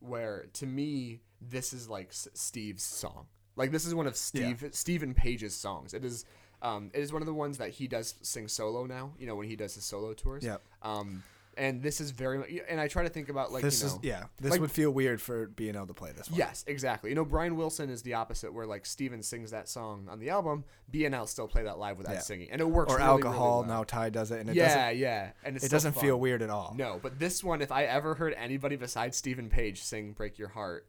where 0.00 0.46
to 0.54 0.66
me 0.66 1.20
this 1.40 1.72
is 1.72 1.88
like 1.88 2.08
S- 2.10 2.28
Steve's 2.34 2.82
song. 2.82 3.26
Like 3.56 3.70
this 3.72 3.86
is 3.86 3.94
one 3.94 4.06
of 4.06 4.16
Steve 4.16 4.64
Stephen 4.72 5.14
Page's 5.14 5.54
songs. 5.54 5.94
It 5.94 6.04
is, 6.04 6.24
um, 6.62 6.90
it 6.92 7.00
is 7.00 7.12
one 7.12 7.22
of 7.22 7.26
the 7.26 7.32
ones 7.34 7.56
that 7.58 7.70
he 7.70 7.88
does 7.88 8.14
sing 8.22 8.48
solo 8.48 8.84
now. 8.86 9.12
You 9.18 9.26
know 9.26 9.34
when 9.34 9.48
he 9.48 9.56
does 9.56 9.74
his 9.74 9.84
solo 9.84 10.12
tours. 10.12 10.44
Yep. 10.44 10.62
Um, 10.82 11.22
and 11.56 11.82
this 11.82 12.00
is 12.00 12.10
very, 12.10 12.38
mu- 12.38 12.60
and 12.68 12.80
I 12.80 12.86
try 12.88 13.02
to 13.02 13.08
think 13.08 13.28
about 13.28 13.50
like 13.52 13.62
this 13.62 13.80
you 13.82 13.88
know, 13.88 13.94
is 13.94 13.98
yeah. 14.02 14.24
This 14.40 14.52
like- 14.52 14.60
would 14.60 14.70
feel 14.70 14.90
weird 14.90 15.20
for 15.20 15.46
being 15.48 15.74
able 15.74 15.86
to 15.86 15.94
play 15.94 16.12
this 16.12 16.30
one. 16.30 16.38
Yes, 16.38 16.64
exactly. 16.66 17.10
You 17.10 17.16
know, 17.16 17.24
Brian 17.24 17.56
Wilson 17.56 17.88
is 17.90 18.02
the 18.02 18.14
opposite, 18.14 18.52
where 18.52 18.66
like 18.66 18.84
Steven 18.86 19.22
sings 19.22 19.50
that 19.52 19.68
song 19.68 20.06
on 20.10 20.18
the 20.18 20.30
album, 20.30 20.64
BNL 20.92 21.26
still 21.28 21.48
play 21.48 21.62
that 21.64 21.78
live 21.78 21.98
without 21.98 22.14
Yeah. 22.14 22.20
singing, 22.20 22.50
and 22.50 22.60
it 22.60 22.68
works. 22.68 22.92
Or 22.92 22.96
really, 22.96 23.08
alcohol. 23.08 23.60
Really 23.62 23.68
well. 23.68 23.78
Now 23.78 23.84
Ty 23.84 24.10
does 24.10 24.30
it, 24.30 24.40
and 24.40 24.50
it 24.50 24.56
yeah, 24.56 24.86
doesn't. 24.86 24.98
yeah, 24.98 25.30
and 25.44 25.56
it's 25.56 25.64
It 25.64 25.70
doesn't 25.70 25.92
fun. 25.94 26.02
feel 26.02 26.20
weird 26.20 26.42
at 26.42 26.50
all. 26.50 26.74
No, 26.76 26.98
but 27.02 27.18
this 27.18 27.42
one, 27.42 27.62
if 27.62 27.72
I 27.72 27.84
ever 27.84 28.14
heard 28.14 28.34
anybody 28.34 28.76
besides 28.76 29.16
Stephen 29.16 29.48
Page 29.48 29.82
sing 29.82 30.12
"Break 30.12 30.38
Your 30.38 30.48
Heart," 30.48 30.86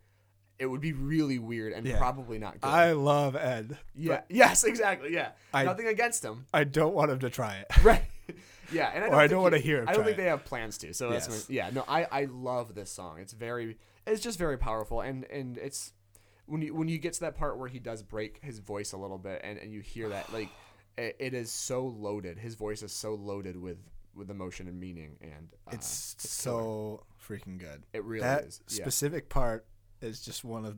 it 0.59 0.65
would 0.65 0.82
be 0.82 0.91
really 0.91 1.38
weird 1.39 1.72
and 1.72 1.86
Yeah. 1.86 1.97
probably 1.99 2.39
not 2.39 2.53
good. 2.59 2.68
I 2.68 2.91
love 2.93 3.36
Ed. 3.36 3.78
yeah. 3.95 4.22
Yes. 4.30 4.63
Exactly. 4.63 5.13
Yeah. 5.13 5.30
I- 5.53 5.63
Nothing 5.65 5.88
against 5.88 6.26
him. 6.26 6.45
I 6.53 6.63
don't 6.63 6.93
want 6.95 7.11
him 7.11 7.20
to 7.20 7.30
try 7.30 7.57
it. 7.57 7.68
Right. 7.84 8.01
Yeah. 8.72 8.91
And 8.93 9.03
I 9.05 9.09
don't, 9.09 9.20
I 9.20 9.28
don't 9.28 9.41
wanna 9.43 9.57
hear 9.59 9.82
him 9.82 9.89
I 9.89 9.93
don't 9.93 10.03
think 10.03 10.18
it. 10.18 10.22
they 10.22 10.28
have 10.30 10.45
plans 10.45 10.78
to. 10.80 10.93
So 10.93 11.09
that's 11.09 11.28
Yes. 11.28 11.49
my, 11.49 11.55
yeah. 11.55 11.70
No, 11.72 11.84
I 11.88 12.05
I 12.11 12.26
love 12.26 12.76
this 12.76 12.89
song. 12.91 13.20
It's 13.20 13.34
very. 13.34 13.78
It's 14.05 14.22
just 14.22 14.38
very 14.39 14.57
powerful, 14.57 15.01
and 15.01 15.26
and 15.26 15.57
it's 15.57 15.91
when 16.45 16.61
you 16.61 16.74
when 16.74 16.88
you 16.88 16.97
get 16.97 17.13
to 17.13 17.20
that 17.22 17.36
part 17.36 17.57
where 17.59 17.68
he 17.68 17.80
does 17.80 18.01
break 18.03 18.39
his 18.43 18.59
voice 18.59 18.93
a 18.93 18.97
little 18.97 19.18
bit, 19.18 19.41
and 19.43 19.57
and 19.57 19.72
you 19.74 19.82
hear 19.82 20.09
that 20.09 20.32
like 20.32 20.49
it, 20.97 21.15
it 21.20 21.34
is 21.34 21.51
so 21.51 21.86
loaded. 21.86 22.38
His 22.39 22.55
voice 22.55 22.82
is 22.84 22.91
so 22.93 23.15
loaded 23.15 23.57
with 23.57 23.78
with 24.15 24.32
emotion 24.32 24.68
and 24.68 24.80
meaning, 24.80 25.18
and 25.22 25.49
uh, 25.68 25.72
It's 25.74 26.15
killer. 26.15 26.61
so 26.61 27.03
freaking 27.28 27.57
good. 27.59 27.84
It 27.93 28.03
really 28.03 28.22
that 28.24 28.45
is. 28.45 28.61
Yeah. 28.70 28.84
specific 28.84 29.30
part 29.30 29.68
is 30.01 30.22
just 30.22 30.43
one 30.43 30.63
of 30.65 30.78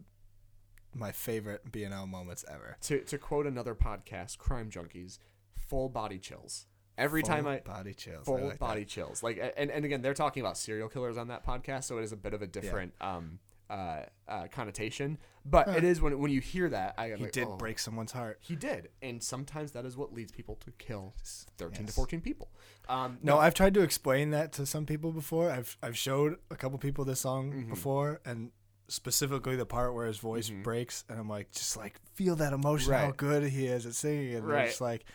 my 0.95 1.11
favorite 1.11 1.71
BNL 1.71 2.07
moments 2.09 2.43
ever. 2.51 2.77
to 2.81 3.01
to 3.01 3.17
quote 3.17 3.45
another 3.45 3.75
podcast, 3.75 4.37
Crime 4.39 4.69
Junkies, 4.71 5.19
full 5.55 5.87
body 5.87 6.17
chills. 6.17 6.65
Every 6.99 7.23
time 7.23 7.45
Full 7.45 7.53
I 7.53 7.59
body 7.61 7.93
chills. 7.93 8.25
Full 8.25 8.35
like 8.39 8.49
that. 8.51 8.59
body 8.59 8.85
chills. 8.85 9.23
Like 9.23 9.39
and, 9.57 9.71
and 9.71 9.85
again, 9.85 10.01
they're 10.01 10.13
talking 10.13 10.41
about 10.41 10.57
serial 10.57 10.89
killers 10.89 11.17
on 11.17 11.29
that 11.29 11.45
podcast, 11.45 11.85
so 11.85 11.97
it 11.97 12.03
is 12.03 12.11
a 12.11 12.17
bit 12.17 12.33
of 12.33 12.41
a 12.41 12.47
different 12.47 12.93
um 13.01 13.39
uh, 13.69 14.01
uh 14.27 14.47
connotation. 14.51 15.17
But 15.45 15.67
it 15.69 15.83
is 15.83 16.01
when 16.01 16.19
when 16.19 16.31
you 16.31 16.41
hear 16.41 16.69
that, 16.69 16.95
I 16.97 17.09
He 17.09 17.15
like, 17.23 17.31
did 17.31 17.47
oh, 17.47 17.55
break 17.55 17.79
someone's 17.79 18.11
heart. 18.11 18.37
He 18.41 18.55
did, 18.55 18.89
and 19.01 19.21
sometimes 19.23 19.71
that 19.71 19.85
is 19.85 19.95
what 19.95 20.13
leads 20.13 20.31
people 20.31 20.55
to 20.65 20.71
kill 20.71 21.13
thirteen 21.57 21.85
to 21.85 21.93
fourteen 21.93 22.19
people. 22.21 22.51
Um, 22.87 23.17
No, 23.23 23.37
I've 23.37 23.53
tried 23.53 23.73
to 23.75 23.81
explain 23.81 24.31
that 24.31 24.51
to 24.53 24.65
some 24.65 24.85
people 24.85 25.11
before. 25.11 25.49
I've 25.51 25.77
I've 25.81 25.97
showed 25.97 26.37
a 26.51 26.55
couple 26.55 26.77
people 26.79 27.05
this 27.05 27.21
song 27.21 27.51
Mm-hmm. 27.53 27.69
before, 27.69 28.21
and 28.25 28.51
specifically 28.89 29.55
the 29.55 29.65
part 29.67 29.93
where 29.93 30.07
his 30.07 30.17
voice 30.17 30.49
breaks, 30.49 31.03
and 31.07 31.19
I'm 31.19 31.29
like, 31.29 31.51
just 31.51 31.77
like 31.77 31.99
feel 32.15 32.35
that 32.37 32.53
emotion, 32.53 32.91
how 32.93 33.11
good 33.11 33.43
he 33.43 33.67
is 33.67 33.85
at 33.85 33.93
singing, 33.93 34.33
and 34.35 34.43
they're 34.47 34.55
Right. 34.55 34.67
just 34.67 34.81
like, 34.81 35.05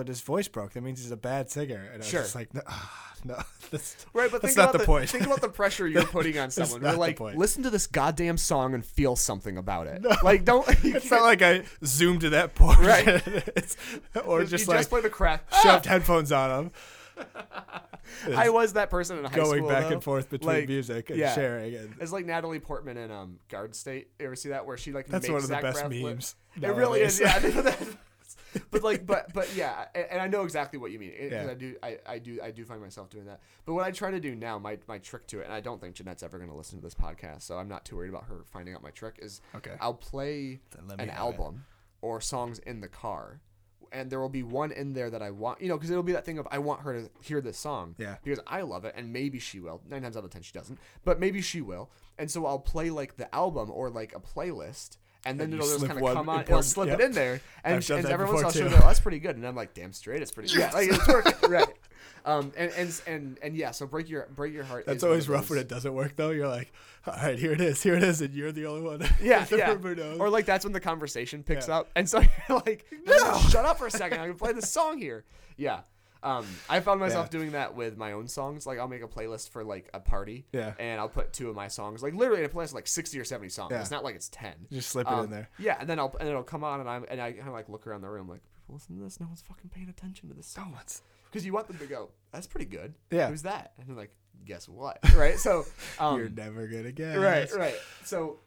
but 0.00 0.08
his 0.08 0.22
voice 0.22 0.48
broke. 0.48 0.72
That 0.72 0.80
means 0.82 1.02
he's 1.02 1.10
a 1.10 1.16
bad 1.16 1.50
singer, 1.50 1.76
and 1.92 1.96
I 1.96 1.98
was 1.98 2.10
just 2.10 2.34
like, 2.34 2.54
no, 2.54 2.62
ah, 2.66 3.12
no, 3.22 3.34
that's, 3.70 4.06
Right, 4.14 4.30
but 4.30 4.40
that's 4.40 4.54
think 4.54 4.56
not 4.56 4.70
about 4.70 4.72
the, 4.72 4.78
the, 4.78 4.84
point. 4.86 5.10
Think 5.10 5.26
about 5.26 5.42
the 5.42 5.50
pressure 5.50 5.86
you're 5.86 6.04
putting 6.06 6.38
on 6.38 6.50
someone. 6.50 6.80
not 6.80 6.92
You're 6.92 6.98
like, 6.98 7.20
listen 7.20 7.64
to 7.64 7.70
this 7.70 7.86
goddamn 7.86 8.38
song 8.38 8.72
and 8.72 8.82
feel 8.82 9.14
something 9.14 9.58
about 9.58 9.88
it. 9.88 10.02
Like, 10.24 10.46
don't. 10.46 10.66
it's 10.82 11.10
not 11.10 11.20
can't- 11.20 11.22
like 11.22 11.42
I 11.42 11.64
zoomed 11.84 12.22
to 12.22 12.30
that 12.30 12.54
point. 12.54 12.78
Right. 12.80 13.06
or 14.24 14.40
just 14.40 14.52
just 14.52 14.68
like 14.68 14.88
play 14.88 15.02
the 15.02 15.10
crap. 15.10 15.52
shoved 15.62 15.84
headphones 15.84 16.32
on 16.32 16.50
him. 16.64 16.70
I 18.34 18.48
was 18.48 18.72
that 18.72 18.88
person 18.88 19.18
in 19.18 19.24
high 19.26 19.36
going 19.36 19.46
school. 19.48 19.58
Going 19.60 19.68
back 19.68 19.88
though. 19.88 19.94
and 19.96 20.02
forth 20.02 20.30
between 20.30 20.48
Like, 20.60 20.68
music 20.68 21.10
and 21.10 21.18
yeah. 21.18 21.34
sharing. 21.34 21.74
And 21.74 21.94
It's 22.00 22.10
like 22.10 22.24
Natalie 22.24 22.58
Portman 22.58 22.96
in 22.96 23.10
um 23.10 23.38
Garden 23.50 23.74
State. 23.74 24.08
You 24.18 24.24
ever 24.24 24.36
see 24.36 24.48
that 24.48 24.64
where 24.64 24.78
she 24.78 24.92
like 24.92 25.08
That's 25.08 25.28
makes 25.28 25.32
one 25.34 25.42
of 25.42 25.48
the 25.48 25.56
best 25.60 25.84
Braff 25.84 26.02
memes 26.02 26.36
It 26.62 26.68
really 26.68 27.02
is. 27.02 27.20
Yeah. 27.20 27.74
but 28.70 28.82
like, 28.82 29.06
but 29.06 29.32
but 29.32 29.54
yeah, 29.54 29.86
and, 29.94 30.06
and 30.12 30.20
I 30.22 30.26
know 30.26 30.42
exactly 30.44 30.78
what 30.78 30.90
you 30.90 30.98
mean. 30.98 31.12
It- 31.16 31.32
Yeah. 31.32 31.46
I 31.50 31.54
do, 31.54 31.76
I, 31.82 31.98
I 32.06 32.18
do, 32.18 32.40
I 32.42 32.50
do 32.50 32.64
find 32.64 32.80
myself 32.80 33.10
doing 33.10 33.26
that. 33.26 33.40
But 33.64 33.74
what 33.74 33.84
I 33.84 33.90
try 33.90 34.10
to 34.10 34.20
do 34.20 34.34
now, 34.34 34.58
my 34.58 34.78
my 34.88 34.98
trick 34.98 35.26
to 35.28 35.40
it, 35.40 35.44
and 35.44 35.52
I 35.52 35.60
don't 35.60 35.80
think 35.80 35.94
Jeanette's 35.94 36.22
ever 36.22 36.38
going 36.38 36.50
to 36.50 36.56
listen 36.56 36.78
to 36.78 36.82
this 36.84 36.94
podcast, 36.94 37.42
so 37.42 37.58
I'm 37.58 37.68
not 37.68 37.84
too 37.84 37.96
worried 37.96 38.10
about 38.10 38.24
her 38.24 38.42
finding 38.52 38.74
out 38.74 38.82
my 38.82 38.90
trick. 38.90 39.16
Is 39.20 39.40
Okay. 39.54 39.76
I'll 39.80 39.94
play 39.94 40.60
Then 40.76 40.88
let 40.88 40.98
me 40.98 41.04
an 41.04 41.10
have 41.10 41.18
it. 41.18 41.20
album 41.20 41.64
or 42.02 42.20
songs 42.20 42.58
in 42.60 42.80
the 42.80 42.88
car. 42.88 43.40
And 43.92 44.08
there 44.08 44.20
will 44.20 44.28
be 44.28 44.44
one 44.44 44.70
in 44.70 44.92
there 44.92 45.10
that 45.10 45.20
I 45.20 45.32
want, 45.32 45.60
you 45.60 45.66
know, 45.68 45.76
because 45.76 45.90
it'll 45.90 46.04
be 46.04 46.12
that 46.12 46.24
thing 46.24 46.38
of 46.38 46.46
I 46.52 46.58
want 46.58 46.82
her 46.82 47.00
to 47.02 47.10
hear 47.22 47.40
this 47.40 47.58
song, 47.58 47.96
Yeah. 47.98 48.18
because 48.22 48.38
I 48.46 48.60
love 48.60 48.84
it, 48.84 48.94
and 48.96 49.12
maybe 49.12 49.40
she 49.40 49.58
will. 49.58 49.82
Nine 49.88 50.02
times 50.02 50.16
out 50.16 50.22
of 50.22 50.30
ten, 50.30 50.42
she 50.42 50.52
doesn't, 50.52 50.78
but 51.04 51.18
maybe 51.18 51.40
she 51.42 51.60
will. 51.60 51.90
And 52.16 52.30
so 52.30 52.46
I'll 52.46 52.60
play 52.60 52.90
like 52.90 53.16
the 53.16 53.34
album 53.34 53.68
or 53.68 53.90
like 53.90 54.14
a 54.14 54.20
playlist, 54.20 54.96
and 55.24 55.38
then 55.38 55.46
And 55.52 55.54
it'll 55.54 55.66
just 55.66 55.86
kind 55.86 56.00
of 56.02 56.14
come 56.14 56.28
on. 56.28 56.40
It'll 56.42 56.62
slip 56.62 56.88
yep. 56.88 57.00
it 57.00 57.04
in 57.04 57.12
there, 57.12 57.40
and, 57.64 57.74
and 57.90 58.04
that 58.04 58.10
every 58.10 58.26
once 58.26 58.30
in 58.30 58.42
a 58.42 58.42
while 58.42 58.42
before, 58.42 58.52
she'll 58.52 58.70
too. 58.70 58.76
go, 58.76 58.86
"That's 58.86 59.00
pretty 59.00 59.18
good," 59.18 59.36
and 59.36 59.46
I'm 59.46 59.54
like, 59.56 59.74
"Damn 59.74 59.92
straight, 59.92 60.22
it's 60.22 60.30
pretty." 60.30 60.52
Good. 60.52 60.60
Yeah, 60.60 60.70
like 60.72 60.88
it's 60.88 61.08
working, 61.08 61.34
right? 61.50 61.66
Um, 62.24 62.52
and 62.56 62.70
and 62.72 63.00
and 63.06 63.38
and 63.42 63.56
yeah, 63.56 63.70
so 63.70 63.86
break 63.86 64.08
your 64.08 64.28
break 64.34 64.52
your 64.52 64.64
heart. 64.64 64.86
That's 64.86 65.02
always 65.04 65.28
rough 65.28 65.50
when 65.50 65.58
it 65.58 65.68
doesn't 65.68 65.92
work 65.92 66.16
though. 66.16 66.30
You're 66.30 66.48
like, 66.48 66.72
all 67.06 67.14
right, 67.14 67.38
here 67.38 67.52
it 67.52 67.60
is, 67.60 67.82
here 67.82 67.94
it 67.94 68.02
is, 68.02 68.20
and 68.20 68.34
you're 68.34 68.52
the 68.52 68.66
only 68.66 68.82
one. 68.82 69.00
Yeah, 69.22 69.46
yeah. 69.50 69.76
Or 70.18 70.30
like 70.30 70.46
that's 70.46 70.64
when 70.64 70.72
the 70.72 70.80
conversation 70.80 71.42
picks 71.42 71.68
Yeah. 71.68 71.78
up, 71.78 71.90
and 71.96 72.08
so 72.08 72.20
you're 72.48 72.62
like, 72.66 72.86
"No, 73.06 73.38
shut 73.50 73.64
up 73.64 73.78
for 73.78 73.86
a 73.86 73.90
second. 73.90 74.20
I 74.20 74.26
can 74.26 74.36
play 74.36 74.52
this 74.52 74.70
song 74.70 74.98
here." 74.98 75.24
Yeah. 75.56 75.80
Um, 76.22 76.46
I 76.68 76.80
found 76.80 77.00
myself 77.00 77.26
Yeah. 77.26 77.38
doing 77.38 77.52
that 77.52 77.74
with 77.74 77.96
my 77.96 78.12
own 78.12 78.28
songs. 78.28 78.66
Like 78.66 78.78
I'll 78.78 78.88
make 78.88 79.02
a 79.02 79.08
playlist 79.08 79.50
for 79.50 79.64
like 79.64 79.88
a 79.94 80.00
party, 80.00 80.46
Yeah. 80.52 80.74
and 80.78 81.00
I'll 81.00 81.08
put 81.08 81.32
two 81.32 81.48
of 81.48 81.56
my 81.56 81.68
songs, 81.68 82.02
like 82.02 82.14
literally 82.14 82.40
in 82.44 82.46
a 82.50 82.52
playlist 82.52 82.68
of 82.68 82.74
like 82.74 82.86
sixty 82.86 83.18
or 83.18 83.24
seventy 83.24 83.48
songs. 83.48 83.70
Yeah. 83.72 83.80
It's 83.80 83.90
not 83.90 84.04
like 84.04 84.14
it's 84.16 84.28
ten. 84.28 84.54
just 84.70 84.90
slip 84.90 85.06
it 85.06 85.12
Um, 85.12 85.24
in 85.24 85.30
there. 85.30 85.48
Yeah, 85.58 85.76
and 85.80 85.88
then 85.88 85.98
I'll 85.98 86.14
and 86.20 86.28
it'll 86.28 86.42
come 86.42 86.62
on, 86.64 86.80
and 86.80 86.88
I'm 86.88 87.04
and 87.08 87.20
I 87.20 87.32
kind 87.32 87.48
of 87.48 87.54
like 87.54 87.68
look 87.68 87.86
around 87.86 88.02
the 88.02 88.08
room, 88.10 88.28
like 88.28 88.40
people 88.54 88.74
listen 88.74 88.96
to 88.96 89.02
this. 89.02 89.18
No 89.20 89.26
one's 89.26 89.42
fucking 89.42 89.70
paying 89.70 89.88
attention 89.88 90.28
to 90.28 90.34
this 90.34 90.46
song. 90.46 90.76
Because 91.30 91.46
you 91.46 91.52
want 91.52 91.68
them 91.68 91.78
to 91.78 91.86
go, 91.86 92.10
that's 92.32 92.46
pretty 92.48 92.66
good. 92.66 92.94
Yeah. 93.10 93.28
Who's 93.28 93.42
that? 93.42 93.72
And 93.78 93.88
they're 93.88 93.96
like, 93.96 94.12
guess 94.44 94.68
what? 94.68 94.98
Right. 95.14 95.38
So, 95.38 95.64
um, 95.98 96.18
You're 96.18 96.28
never 96.28 96.66
gonna 96.66 96.90
get 96.92 97.14
right 97.16 97.48
right 97.54 97.76
so 98.04 98.40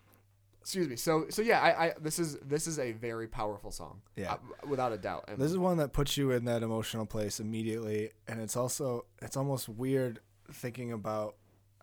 excuse 0.64 0.88
me 0.88 0.96
so 0.96 1.26
so 1.30 1.42
yeah 1.42 1.60
i, 1.62 1.86
I 1.88 1.94
this 2.02 2.18
is 2.20 2.38
this 2.40 2.68
is 2.68 2.80
a 2.80 2.94
very 2.94 3.28
powerful 3.28 3.70
song 3.70 4.02
Yeah. 4.16 4.34
uh, 4.34 4.38
without 4.68 4.92
a 4.94 4.98
doubt 4.98 5.26
and 5.28 5.38
This 5.38 5.52
is 5.52 5.58
one 5.58 5.78
that 5.78 5.92
puts 5.94 6.16
you 6.18 6.32
in 6.32 6.46
that 6.46 6.64
emotional 6.64 7.06
place 7.06 7.40
immediately, 7.42 8.12
and 8.30 8.40
it's 8.42 8.56
also 8.56 9.06
it's 9.22 9.36
almost 9.38 9.68
weird 9.68 10.20
thinking 10.52 10.92
about 10.94 11.36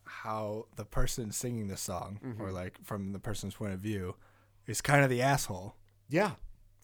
how 0.05 0.66
the 0.76 0.85
person 0.85 1.31
singing 1.31 1.68
the 1.68 1.76
song, 1.76 2.18
Mm-hmm. 2.24 2.43
or 2.43 2.51
like 2.53 2.78
from 2.83 3.12
the 3.12 3.18
person's 3.20 3.55
point 3.55 3.72
of 3.74 3.81
view, 3.81 4.16
is 4.66 4.81
kind 4.81 5.05
of 5.05 5.11
the 5.11 5.22
asshole. 5.22 5.76
yeah 6.09 6.33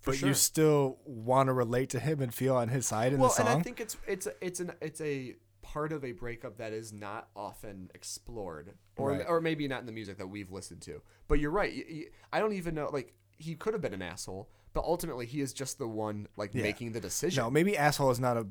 But 0.04 0.16
sure 0.16 0.28
you 0.28 0.34
still 0.34 0.98
want 1.06 1.48
to 1.48 1.52
relate 1.52 1.90
to 1.90 1.98
him 2.00 2.20
and 2.20 2.32
feel 2.32 2.54
on 2.56 2.68
his 2.68 2.86
side 2.86 3.12
in 3.14 3.18
well 3.18 3.30
the 3.30 3.34
song. 3.36 3.46
Well, 3.46 3.54
and 3.54 3.60
i 3.60 3.64
think 3.64 3.80
it's 3.80 3.96
it's 4.06 4.26
a, 4.26 4.32
it's 4.46 4.60
an 4.60 4.72
it's 4.80 5.00
a 5.00 5.34
part 5.76 5.92
of 5.92 6.02
a 6.06 6.12
breakup 6.12 6.56
that 6.56 6.72
is 6.72 6.90
not 6.90 7.28
often 7.36 7.90
explored, 7.94 8.72
or 8.96 9.10
Right. 9.10 9.26
or 9.28 9.42
maybe 9.42 9.68
not 9.68 9.80
in 9.80 9.86
the 9.86 9.92
music 9.92 10.16
that 10.16 10.26
we've 10.26 10.50
listened 10.50 10.80
to. 10.82 11.02
But 11.28 11.38
you're 11.38 11.50
right. 11.50 12.08
I 12.32 12.40
don't 12.40 12.54
even 12.54 12.74
know. 12.74 12.88
Like 12.90 13.12
he 13.36 13.54
could 13.56 13.74
have 13.74 13.82
been 13.82 13.92
an 13.92 14.00
asshole, 14.00 14.48
but 14.72 14.84
ultimately 14.84 15.26
he 15.26 15.42
is 15.42 15.52
just 15.52 15.76
the 15.76 15.86
one 15.86 16.28
like 16.34 16.54
Yeah. 16.54 16.62
making 16.62 16.92
the 16.92 17.00
decision. 17.00 17.44
No, 17.44 17.50
maybe 17.50 17.76
asshole 17.76 18.10
is 18.10 18.18
not 18.18 18.38
a. 18.38 18.46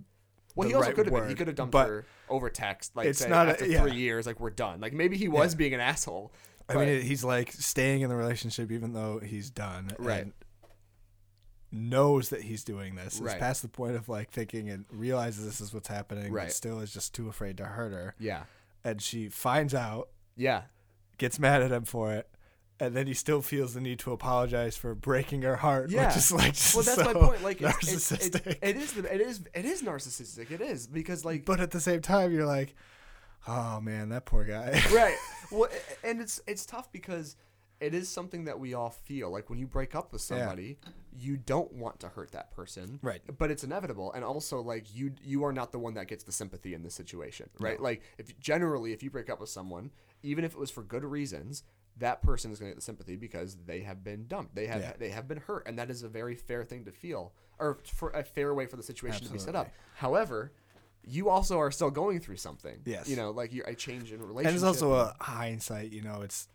well, 0.55 0.67
he 0.67 0.76
also 0.76 0.86
right 0.89 0.95
could 0.95 1.07
have 1.07 1.15
been. 1.15 1.28
He 1.30 1.34
could 1.34 1.47
have 1.47 1.55
dumped 1.55 1.71
but 1.71 1.88
her 1.88 2.05
over 2.30 2.47
text. 2.51 2.95
Like 2.95 3.07
it's 3.07 3.17
say, 3.19 3.28
not 3.30 3.47
a- 3.47 3.51
after 3.53 3.65
yeah. 3.65 3.82
three 3.82 3.95
years, 3.95 4.28
like 4.28 4.39
we're 4.39 4.51
done. 4.51 4.80
Like 4.80 4.93
maybe 4.93 5.17
he 5.17 5.28
was 5.28 5.53
Yeah. 5.53 5.57
being 5.57 5.73
an 5.73 5.80
asshole. 5.80 6.32
I 6.69 6.76
mean, 6.76 7.01
he's 7.01 7.23
like 7.23 7.51
staying 7.51 8.01
in 8.01 8.09
the 8.09 8.15
relationship 8.15 8.71
even 8.71 8.93
though 8.93 9.19
he's 9.19 9.49
done. 9.49 9.89
Right. 9.97 10.32
Knows 11.72 12.30
that 12.30 12.43
he's 12.43 12.63
doing 12.63 12.95
this. 12.95 13.16
Is 13.16 13.22
Right. 13.22 13.39
past 13.39 13.61
the 13.61 13.68
point 13.68 13.95
of 13.95 14.07
like 14.07 14.30
thinking 14.32 14.70
and 14.70 14.86
realizes 14.89 15.45
this 15.45 15.59
is 15.59 15.74
what's 15.74 15.88
happening, 15.89 16.32
Right. 16.32 16.45
but 16.47 16.53
still 16.53 16.80
is 16.80 16.93
just 16.93 17.13
too 17.13 17.28
afraid 17.28 17.57
to 17.57 17.66
hurt 17.66 17.91
her. 17.91 18.16
yeah, 18.20 18.43
And 18.84 19.01
she 19.01 19.28
finds 19.30 19.74
out, 19.74 20.09
yeah, 20.38 20.63
gets 21.18 21.38
mad 21.39 21.61
at 21.61 21.72
him 21.72 21.84
for 21.84 22.13
it, 22.13 22.30
and 22.80 22.93
then 22.95 23.07
he 23.07 23.13
still 23.13 23.41
feels 23.41 23.74
the 23.74 23.82
need 23.82 23.99
to 23.99 24.11
apologize 24.11 24.78
for 24.78 24.93
breaking 24.95 25.41
her 25.41 25.57
heart. 25.57 25.89
Yeah. 25.89 26.07
Which 26.07 26.18
is 26.18 26.32
like 26.32 26.53
just 26.53 26.76
well, 26.76 26.84
that's 26.84 27.03
my 27.03 27.13
point. 27.13 27.43
Like, 27.43 27.57
narcissistic. 27.59 28.45
it's, 28.47 28.59
it 28.61 28.76
is, 28.78 28.93
the, 28.93 29.13
it 29.13 29.22
is, 29.22 29.41
it 29.53 29.66
is 29.66 29.82
narcissistic. 29.82 30.51
It 30.51 30.61
is 30.61 30.88
because, 30.88 31.26
like, 31.26 31.43
but 31.45 31.59
at 31.59 31.72
the 31.72 31.80
same 31.82 32.01
time, 32.01 32.32
you're 32.32 32.45
like, 32.45 32.74
oh 33.47 33.82
man, 33.82 34.09
that 34.09 34.26
poor 34.26 34.43
guy. 34.45 34.82
right. 34.93 35.16
Well, 35.51 35.70
and 36.03 36.22
it's 36.22 36.39
it's 36.47 36.66
tough 36.66 36.91
because 36.91 37.36
it 37.82 37.93
is 37.93 38.07
something 38.07 38.45
that 38.45 38.59
we 38.59 38.74
all 38.74 38.89
feel. 38.91 39.30
Like 39.30 39.49
when 39.49 39.59
you 39.59 39.68
break 39.68 39.95
up 39.95 40.13
with 40.13 40.22
Yeah. 40.30 40.45
You 41.18 41.38
don't 41.38 41.72
want 41.74 41.99
to 42.01 42.09
hurt 42.09 42.32
that 42.34 42.51
person, 42.51 42.99
Right. 43.01 43.22
But 43.38 43.49
it's 43.51 43.63
inevitable, 43.63 44.11
and 44.13 44.24
also 44.26 44.61
like 44.61 44.93
you 44.93 45.13
you 45.24 45.43
are 45.45 45.53
not 45.53 45.72
the 45.72 45.80
one 45.80 45.93
that 45.95 46.07
gets 46.07 46.24
the 46.24 46.32
sympathy 46.32 46.74
in 46.74 46.84
this 46.84 46.93
situation, 46.95 47.49
right? 47.59 47.78
No. 47.80 47.84
Like 47.84 48.01
if 48.18 48.38
generally 48.39 48.91
if 48.93 49.01
you 49.03 49.09
break 49.09 49.30
up 49.30 49.39
with 49.39 49.49
someone, 49.49 49.91
even 50.24 50.43
if 50.43 50.53
it 50.53 50.59
was 50.59 50.72
for 50.72 50.84
good 50.84 51.03
reasons. 51.03 51.63
That 51.99 52.22
person 52.22 52.51
is 52.51 52.59
going 52.59 52.70
to 52.70 52.74
get 52.74 52.76
the 52.76 52.84
sympathy 52.84 53.16
because 53.16 53.55
they 53.66 53.80
have 53.80 54.03
been 54.03 54.28
dumped. 54.28 54.53
They 54.53 54.68
have 54.68 54.82
Yeah. 54.82 54.93
they 54.99 55.11
have 55.11 55.30
been 55.30 55.38
hurt, 55.38 55.63
and 55.66 55.80
that 55.80 55.89
is 55.89 56.03
a 56.03 56.09
very 56.09 56.36
fair 56.36 56.66
thing 56.66 56.84
to 56.84 56.91
feel, 56.91 57.32
or 57.57 57.78
for 57.86 58.09
a 58.09 58.22
fair 58.22 58.53
way 58.53 58.66
for 58.66 58.76
the 58.76 58.84
situation 58.84 59.26
to 59.26 59.32
be 59.32 59.39
set 59.39 59.55
up. 59.55 59.70
However, 59.93 60.51
you 61.05 61.30
also 61.30 61.57
are 61.57 61.72
still 61.72 61.89
going 61.91 62.20
through 62.20 62.36
something. 62.36 62.82
Yes. 62.84 63.07
you 63.07 63.16
know, 63.16 63.32
like 63.32 63.53
you 63.53 63.63
a 63.66 63.74
change 63.76 64.11
in 64.11 64.20
relationship. 64.20 64.47
and 64.47 64.55
it's 64.55 64.63
also 64.66 64.91
a 64.93 65.16
hindsight 65.22 65.93
you 65.93 66.01
know 66.01 66.22
it's 66.22 66.49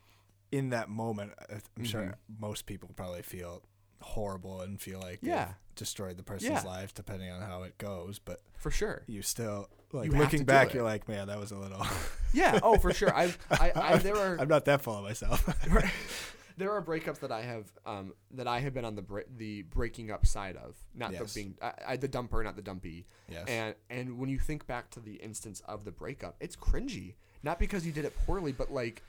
in 0.52 0.68
that 0.70 0.90
moment 0.90 1.32
I- 1.48 1.60
i'm 1.78 1.84
sure 1.84 2.02
Mm-hmm. 2.02 2.40
most 2.40 2.66
people 2.66 2.90
probably 2.94 3.22
feel 3.22 3.62
horrible 4.02 4.60
and 4.62 4.80
feel 4.80 5.00
like 5.00 5.18
Yeah. 5.22 5.48
destroyed 5.76 6.16
the 6.16 6.22
person's 6.22 6.50
Yeah. 6.52 6.62
life 6.62 6.94
depending 6.94 7.30
on 7.30 7.42
how 7.42 7.62
it 7.64 7.76
goes 7.78 8.18
but 8.18 8.40
for 8.56 8.70
sure. 8.70 9.02
you 9.06 9.22
still 9.22 9.68
like 9.92 10.10
You 10.10 10.18
looking 10.18 10.44
back 10.44 10.72
you're 10.74 10.84
like 10.84 11.08
man 11.08 11.26
that 11.28 11.38
was 11.38 11.50
a 11.52 11.56
little 11.58 11.84
Yeah. 12.32 12.60
Oh, 12.62 12.78
for 12.78 12.92
sure. 12.92 13.14
I've, 13.14 13.36
I, 13.50 13.72
I, 13.74 13.96
there 13.98 14.16
are, 14.16 14.38
i'm 14.40 14.48
not 14.48 14.64
that 14.66 14.80
full 14.82 14.96
of 14.96 15.02
myself 15.04 15.44
there 16.56 16.70
are 16.72 16.82
breakups 16.82 17.20
that 17.20 17.32
I 17.32 17.40
have, 17.42 17.72
um, 17.86 18.12
that 18.32 18.46
I 18.46 18.60
have 18.60 18.74
been 18.74 18.84
on 18.84 18.94
the 18.94 19.02
bre- 19.02 19.20
the 19.36 19.62
breaking 19.62 20.10
up 20.10 20.26
side 20.26 20.56
of, 20.56 20.74
not 20.94 21.12
Yes. 21.12 21.32
the 21.32 21.40
being, 21.40 21.54
I, 21.62 21.72
I, 21.88 21.96
the 21.96 22.08
dumper, 22.08 22.44
not 22.44 22.54
the 22.56 22.60
dumpy. 22.62 23.06
Yes. 23.30 23.46
And 23.48 23.74
and 23.88 24.18
when 24.18 24.28
you 24.28 24.38
think 24.38 24.66
back 24.66 24.90
to 24.90 25.00
the 25.00 25.14
instance 25.14 25.62
of 25.66 25.84
the 25.86 25.90
breakup, 25.90 26.36
it's 26.38 26.56
cringy. 26.56 27.14
Not 27.42 27.58
because 27.58 27.86
you 27.86 27.92
did 27.92 28.04
it 28.04 28.14
poorly, 28.26 28.52
but 28.52 28.70
like. 28.70 29.02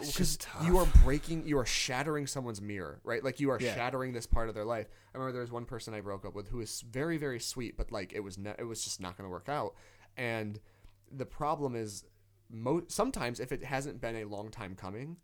Because 0.00 0.38
you 0.64 0.78
are 0.78 0.86
breaking, 1.04 1.46
you 1.46 1.58
are 1.58 1.66
shattering 1.66 2.26
someone's 2.26 2.60
mirror, 2.60 3.00
right? 3.04 3.22
Like 3.24 3.40
you 3.40 3.50
are 3.50 3.58
Yeah. 3.60 3.74
shattering 3.74 4.12
this 4.12 4.26
part 4.26 4.48
of 4.48 4.54
their 4.54 4.64
life. 4.64 4.88
I 5.14 5.18
remember 5.18 5.32
there 5.32 5.42
was 5.42 5.52
one 5.52 5.64
person 5.64 5.94
I 5.94 6.00
broke 6.00 6.24
up 6.24 6.34
with 6.34 6.48
who 6.48 6.58
was 6.58 6.82
very, 6.82 7.16
very 7.16 7.40
sweet, 7.40 7.76
but 7.76 7.90
like 7.92 8.12
it 8.12 8.20
was, 8.20 8.38
ne- 8.38 8.54
it 8.58 8.64
was 8.64 8.84
just 8.84 9.00
not 9.00 9.16
going 9.16 9.26
to 9.26 9.30
work 9.30 9.48
out. 9.48 9.74
And 10.16 10.60
the 11.10 11.26
problem 11.26 11.74
is, 11.74 12.04
mo- 12.50 12.84
sometimes 12.88 13.40
if 13.40 13.52
it 13.52 13.64
hasn't 13.64 14.00
been 14.00 14.16
a 14.16 14.24
long 14.24 14.50
time 14.50 14.74
coming, 14.74 15.16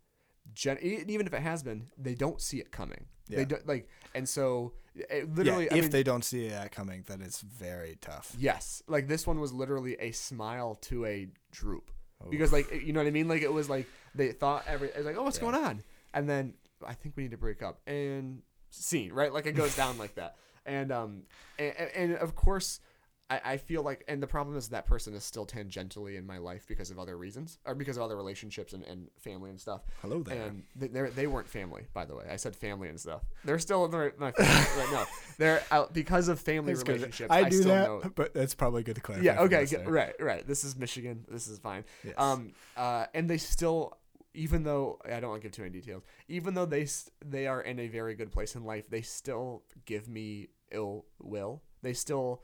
gen- 0.53 0.79
even 0.81 1.27
if 1.27 1.33
it 1.33 1.41
has 1.41 1.63
been, 1.63 1.89
they 1.97 2.15
don't 2.15 2.41
see 2.41 2.59
it 2.59 2.71
coming. 2.71 3.05
They 3.29 3.45
don't 3.45 3.65
like, 3.67 3.87
and 4.13 4.27
so 4.27 4.73
it 4.95 5.07
yeah, 5.09 5.23
literally, 5.33 5.65
if 5.65 5.73
I 5.73 5.81
mean, 5.81 5.89
they 5.89 6.03
don't 6.03 6.23
see 6.23 6.49
that 6.49 6.71
coming 6.71 7.03
then 7.07 7.21
it's 7.21 7.41
very 7.41 7.97
tough 8.01 8.35
yes, 8.37 8.83
like 8.87 9.07
this 9.07 9.25
one 9.25 9.39
was 9.39 9.51
literally 9.53 9.95
a 9.99 10.11
smile 10.11 10.75
to 10.81 11.05
a 11.05 11.27
droop 11.51 11.89
oh. 12.23 12.29
because 12.29 12.51
like 12.51 12.83
you 12.83 12.93
know 12.93 12.99
what 12.99 13.07
I 13.07 13.11
mean. 13.11 13.27
Like 13.27 13.41
it 13.41 13.51
was 13.51 13.69
like 13.69 13.87
they 14.15 14.31
thought 14.31 14.65
every 14.67 14.89
it 14.89 14.97
was 14.97 15.05
like 15.05 15.17
oh 15.17 15.23
what's 15.23 15.37
Yeah. 15.37 15.51
going 15.51 15.55
on, 15.55 15.83
and 16.13 16.29
then 16.29 16.53
I 16.85 16.93
think 16.93 17.15
we 17.15 17.23
need 17.23 17.31
to 17.31 17.37
break 17.37 17.61
up 17.63 17.79
and 17.87 18.41
scene 18.69 19.13
right 19.13 19.31
like 19.31 19.45
it 19.45 19.53
goes 19.53 19.75
down 19.75 19.97
like 19.97 20.15
that, 20.15 20.35
and 20.65 20.91
um 20.91 21.23
and, 21.59 21.73
and 21.95 22.13
of 22.15 22.35
course. 22.35 22.79
I, 23.29 23.53
I 23.53 23.57
feel 23.57 23.83
like, 23.83 24.03
and 24.09 24.21
the 24.21 24.27
problem 24.27 24.57
is 24.57 24.67
that 24.69 24.85
person 24.85 25.13
is 25.13 25.23
still 25.23 25.45
tangentially 25.45 26.17
in 26.17 26.25
my 26.27 26.39
life 26.39 26.65
because 26.67 26.91
of 26.91 26.99
other 26.99 27.17
reasons, 27.17 27.57
or 27.65 27.73
because 27.73 27.95
of 27.95 28.03
other 28.03 28.17
relationships 28.17 28.73
and, 28.73 28.83
and 28.83 29.07
family 29.17 29.49
and 29.49 29.57
stuff. 29.59 29.81
Hello 30.01 30.21
there. 30.23 30.47
And 30.47 30.63
they 30.75 30.87
they're- 30.89 31.29
weren't 31.29 31.47
family, 31.47 31.87
by 31.93 32.03
the 32.03 32.15
way. 32.17 32.25
I 32.29 32.35
said 32.35 32.53
family 32.53 32.89
and 32.89 32.99
stuff. 32.99 33.21
They're 33.45 33.59
still 33.59 33.85
in 33.85 33.91
my, 33.91 34.11
my 34.19 34.31
family 34.33 34.67
right 34.77 34.91
now. 34.91 35.05
They're 35.37 35.63
out 35.71 35.93
because 35.93 36.27
of 36.27 36.41
family 36.41 36.73
That's 36.73 36.85
relationships. 36.85 37.31
i 37.31 37.47
do 37.47 37.61
still 37.61 37.69
that 37.69 37.87
know, 37.87 38.11
but 38.13 38.33
that's 38.33 38.55
probably 38.55 38.83
good 38.83 38.95
to 38.95 39.01
clarify 39.01 39.23
yeah. 39.23 39.39
Okay. 39.39 39.65
Right. 39.85 40.13
Right. 40.19 40.45
This 40.45 40.65
is 40.65 40.75
Michigan. 40.75 41.23
This 41.29 41.47
is 41.47 41.59
fine. 41.59 41.85
Yes. 42.03 42.15
Um. 42.17 42.51
Uh. 42.75 43.05
And 43.13 43.29
they 43.29 43.37
still, 43.37 43.97
even 44.33 44.63
though 44.63 44.99
I 45.05 45.19
don't 45.19 45.29
want 45.29 45.41
to 45.41 45.47
give 45.47 45.55
too 45.55 45.61
many 45.63 45.73
details, 45.73 46.03
even 46.27 46.53
though 46.53 46.65
they 46.65 46.87
they 47.25 47.47
are 47.47 47.61
in 47.61 47.79
a 47.79 47.87
very 47.87 48.15
good 48.15 48.31
place 48.31 48.55
in 48.55 48.63
life, 48.63 48.89
they 48.89 49.01
still 49.01 49.63
give 49.85 50.07
me 50.07 50.49
ill 50.71 51.05
will. 51.21 51.61
They 51.81 51.93
still 51.93 52.43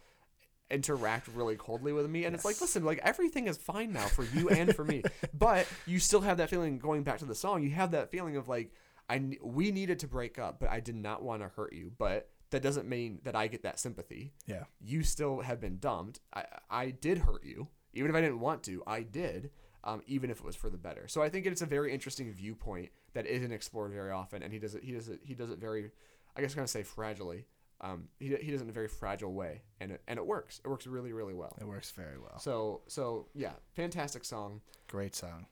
interact 0.72 1.28
really 1.30 1.56
coldly 1.56 1.92
with 1.92 2.08
me 2.08 2.26
and 2.26 2.36
it's 2.36 2.46
like 2.46 2.62
listen 2.62 2.86
like 2.86 3.00
everything 3.04 3.48
is 3.48 3.58
fine 3.58 3.92
now 3.92 4.06
for 4.06 4.24
you 4.24 4.50
and 4.50 4.76
for 4.76 4.86
me 4.86 5.02
but 5.34 5.66
you 5.88 5.98
still 5.98 6.22
have 6.22 6.38
that 6.38 6.48
feeling 6.48 6.78
going 6.78 7.02
back 7.02 7.18
to 7.18 7.26
the 7.26 7.34
song 7.34 7.64
you 7.64 7.72
have 7.72 7.90
that 7.90 8.12
feeling 8.12 8.38
of 8.38 8.48
like 8.48 8.72
i 9.10 9.36
we 9.42 9.72
needed 9.72 9.98
to 9.98 10.08
break 10.08 10.38
up 10.38 10.60
but 10.60 10.70
i 10.70 10.80
did 10.80 10.94
not 10.94 11.24
want 11.24 11.42
to 11.42 11.48
hurt 11.48 11.74
you 11.74 11.92
but 11.98 12.30
that 12.52 12.62
doesn't 12.62 12.88
mean 12.88 13.20
that 13.24 13.36
i 13.36 13.48
get 13.48 13.64
that 13.64 13.80
sympathy 13.80 14.32
yeah 14.46 14.66
you 14.80 15.04
still 15.04 15.42
have 15.42 15.60
been 15.60 15.78
dumped. 15.78 16.20
I, 16.34 16.46
I 16.70 16.90
did 16.92 17.20
hurt 17.20 17.44
you, 17.44 17.68
even 17.94 18.10
if 18.10 18.16
I 18.16 18.22
didn't 18.22 18.40
want 18.40 18.64
to. 18.64 18.84
I 18.88 19.02
did, 19.02 19.52
um, 19.84 20.02
even 20.08 20.30
if 20.30 20.40
it 20.40 20.46
was 20.46 20.56
for 20.56 20.70
the 20.70 20.78
better. 20.78 21.08
So 21.08 21.22
I 21.22 21.30
think 21.30 21.46
it's 21.46 21.62
a 21.62 21.66
very 21.66 21.94
interesting 21.94 22.32
viewpoint 22.34 22.90
that 23.14 23.26
isn't 23.26 23.52
explored 23.52 23.92
very 23.92 24.12
often, 24.12 24.44
and 24.44 24.52
he 24.54 24.60
does 24.60 24.76
it. 24.76 24.84
He 24.84 24.92
does 24.92 25.10
it. 25.10 25.20
He 25.24 25.34
does 25.34 25.50
it 25.50 25.60
very, 25.60 25.92
I 26.36 26.42
guess, 26.42 26.52
I'm 26.54 26.58
gonna 26.58 26.68
say 26.68 26.84
fragilely. 26.84 27.46
Um, 27.82 28.10
he, 28.20 28.36
he 28.36 28.52
does 28.52 28.60
it 28.60 28.66
in 28.66 28.70
a 28.70 28.74
very 28.74 28.90
fragile 28.90 29.32
way, 29.34 29.62
and 29.80 29.92
it, 29.92 30.02
and 30.08 30.20
it 30.20 30.26
works. 30.26 30.60
It 30.64 30.68
works 30.68 30.86
really 30.86 31.14
really 31.14 31.34
well. 31.34 31.58
it 31.62 31.66
works 31.66 31.92
very 31.92 32.18
well 32.20 32.40
So 32.40 32.82
so 32.88 33.28
yeah, 33.34 33.54
fantastic 33.74 34.26
song. 34.26 34.62
Great 34.88 35.16
song. 35.16 35.46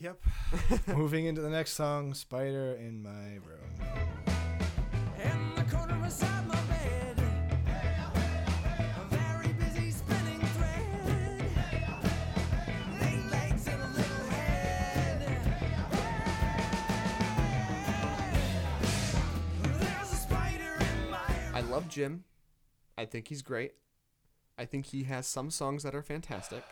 Yep. 0.00 0.18
Moving 0.88 1.26
into 1.26 1.40
the 1.40 1.48
next 1.50 1.72
song, 1.74 2.12
Spider 2.14 2.74
in 2.74 3.02
My 3.02 3.34
Room. 3.46 4.43
Love 21.74 21.88
Jim. 21.88 22.24
I 22.96 23.04
think 23.04 23.28
he's 23.28 23.42
great. 23.42 23.72
I 24.56 24.64
think 24.64 24.86
he 24.86 25.04
has 25.04 25.26
some 25.26 25.50
songs 25.50 25.82
that 25.82 25.94
are 25.94 26.02
fantastic. 26.02 26.62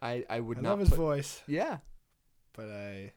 I 0.00 0.24
I 0.28 0.40
would 0.40 0.58
I 0.58 0.60
not 0.62 0.70
love 0.70 0.78
his 0.80 0.88
put- 0.90 0.96
voice, 0.98 1.42
Yeah, 1.46 1.78
but 2.54 2.68
I 2.68 3.12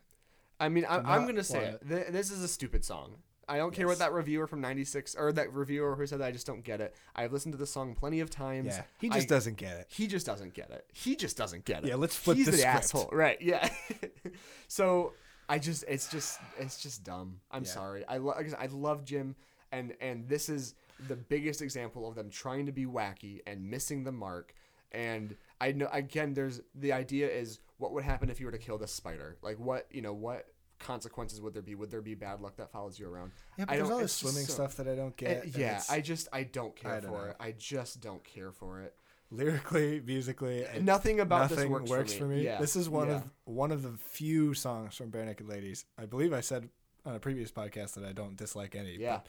I 0.60 0.70
mean, 0.70 0.86
I'm, 0.88 1.06
I'm 1.06 1.26
gonna 1.26 1.44
say 1.44 1.78
wanna- 1.82 2.02
it. 2.02 2.12
This 2.14 2.32
is 2.32 2.44
a 2.44 2.48
stupid 2.48 2.86
song. 2.86 3.18
I 3.48 3.58
don't 3.58 3.74
care 3.76 3.86
what 3.88 4.00
that 4.00 4.12
reviewer 4.14 4.48
from 4.48 4.62
'96 4.62 5.16
or 5.16 5.32
that 5.34 5.54
reviewer 5.54 5.96
who 5.96 6.08
said 6.08 6.20
that. 6.20 6.26
I 6.28 6.32
just 6.32 6.48
don't 6.48 6.64
get 6.64 6.82
it. 6.82 6.96
I've 7.16 7.32
listened 7.34 7.54
to 7.54 7.58
the 7.58 7.68
song 7.68 7.94
plenty 7.96 8.20
of 8.20 8.30
times. 8.30 8.68
yeah, 8.68 8.84
he 9.00 9.10
just 9.10 9.26
I- 9.26 9.36
doesn't 9.36 9.58
get 9.58 9.78
it. 9.78 9.88
He 9.90 10.08
just 10.08 10.26
doesn't 10.26 10.54
get 10.54 10.70
it. 10.72 10.86
He 10.94 11.16
just 11.16 11.36
doesn't 11.38 11.66
get 11.66 11.84
it. 11.84 11.90
Yeah, 11.90 11.96
let's 11.96 12.16
flip 12.16 12.38
He's 12.38 12.46
the 12.48 12.52
the, 12.54 12.58
script. 12.60 12.76
asshole, 12.76 13.10
right? 13.12 13.40
Yeah. 13.42 13.70
so 14.68 15.14
I 15.48 15.60
just, 15.60 15.84
it's 15.88 16.10
just, 16.10 16.40
it's 16.58 16.82
just 16.82 17.04
dumb. 17.04 17.40
I'm 17.52 17.64
Yeah. 17.64 17.70
sorry. 17.70 18.06
I 18.08 18.18
love, 18.18 18.38
I 18.58 18.66
love 18.68 19.06
Jim, 19.06 19.36
and 19.72 19.94
and 20.02 20.28
this 20.28 20.50
is 20.50 20.74
the 21.08 21.16
biggest 21.16 21.62
example 21.62 22.08
of 22.08 22.16
them 22.16 22.30
trying 22.30 22.66
to 22.68 22.72
be 22.72 22.86
wacky 22.86 23.42
and 23.48 23.70
missing 23.70 24.04
the 24.04 24.12
mark. 24.12 24.54
And 24.92 25.36
I 25.60 25.72
know 25.74 25.90
again, 25.92 26.34
there's 26.34 26.62
the 26.74 26.94
idea 26.94 27.30
is 27.30 27.60
what 27.78 27.92
would 27.94 28.04
happen 28.04 28.30
if 28.30 28.40
you 28.40 28.46
were 28.46 28.52
to 28.52 28.58
kill 28.58 28.78
this 28.78 28.92
spider? 28.94 29.38
Like 29.42 29.60
what 29.60 29.88
you 29.92 30.02
know 30.02 30.14
what 30.14 30.46
consequences 30.80 31.42
would 31.42 31.54
there 31.54 31.62
be? 31.62 31.76
Would 31.76 31.92
there 31.92 32.02
be 32.02 32.16
bad 32.16 32.42
luck 32.42 32.56
that 32.58 32.72
follows 32.72 33.00
you 33.00 33.08
around? 33.10 33.32
Yeah, 33.58 33.66
but 33.66 33.74
I 33.74 33.78
there's 33.78 33.90
all 33.90 34.00
this 34.00 34.14
swimming 34.14 34.46
so- 34.46 34.54
stuff 34.54 34.78
that 34.78 34.88
I 34.88 34.96
don't 34.96 35.16
get. 35.18 35.44
and 35.46 35.58
yeah, 35.58 35.82
I 35.90 36.00
just 36.02 36.28
I 36.32 36.44
don't 36.44 36.76
care 36.76 36.94
I 36.94 37.00
don't 37.00 37.12
for 37.12 37.18
know. 37.26 37.30
it. 37.32 37.36
I 37.40 37.54
just 37.58 38.02
don't 38.02 38.24
care 38.24 38.52
for 38.52 38.82
it. 38.82 38.96
lyrically, 39.32 40.02
musically, 40.06 40.60
it- 40.60 40.82
Nothing 40.94 41.20
about 41.20 41.50
nothing 41.52 41.72
this 41.74 41.90
works, 41.90 42.14
for 42.14 42.26
me. 42.26 42.44
Yeah. 42.44 42.60
This 42.62 42.76
is 42.76 42.90
one 42.90 43.08
Yeah. 43.08 43.16
of 43.16 43.24
one 43.46 43.72
of 43.72 43.84
the 43.84 43.94
few 44.12 44.54
songs 44.54 44.96
from 44.96 45.12
Barenaked 45.12 45.48
Ladies. 45.48 45.86
I 45.98 46.06
believe 46.06 46.32
I 46.34 46.42
said 46.42 46.70
on 47.06 47.16
a 47.16 47.20
previous 47.20 47.52
podcast 47.52 47.94
that 47.96 48.04
I 48.06 48.14
don't 48.14 48.36
dislike 48.36 48.76
any. 48.76 48.98
Yeah. 48.98 49.18
but 49.18 49.28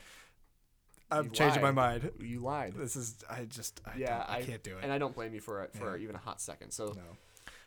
I'm 1.10 1.30
changing 1.30 1.62
my 1.62 1.68
lied. 1.70 2.02
mind. 2.02 2.10
You 2.20 2.40
lied. 2.40 2.74
This 2.74 2.96
is 2.96 3.16
I 3.30 3.44
just 3.44 3.80
I 3.86 3.96
yeah, 3.98 4.18
don't- 4.18 4.30
I, 4.30 4.42
can't 4.42 4.62
do 4.62 4.76
it. 4.76 4.82
and 4.82 4.92
I 4.92 4.98
don't 4.98 5.14
blame 5.14 5.34
you 5.34 5.40
for 5.40 5.62
it 5.62 5.72
for 5.74 5.96
Yeah. 5.96 6.02
even 6.02 6.16
a 6.16 6.18
hot 6.18 6.40
second. 6.40 6.72
So 6.72 6.86
no. 6.86 7.02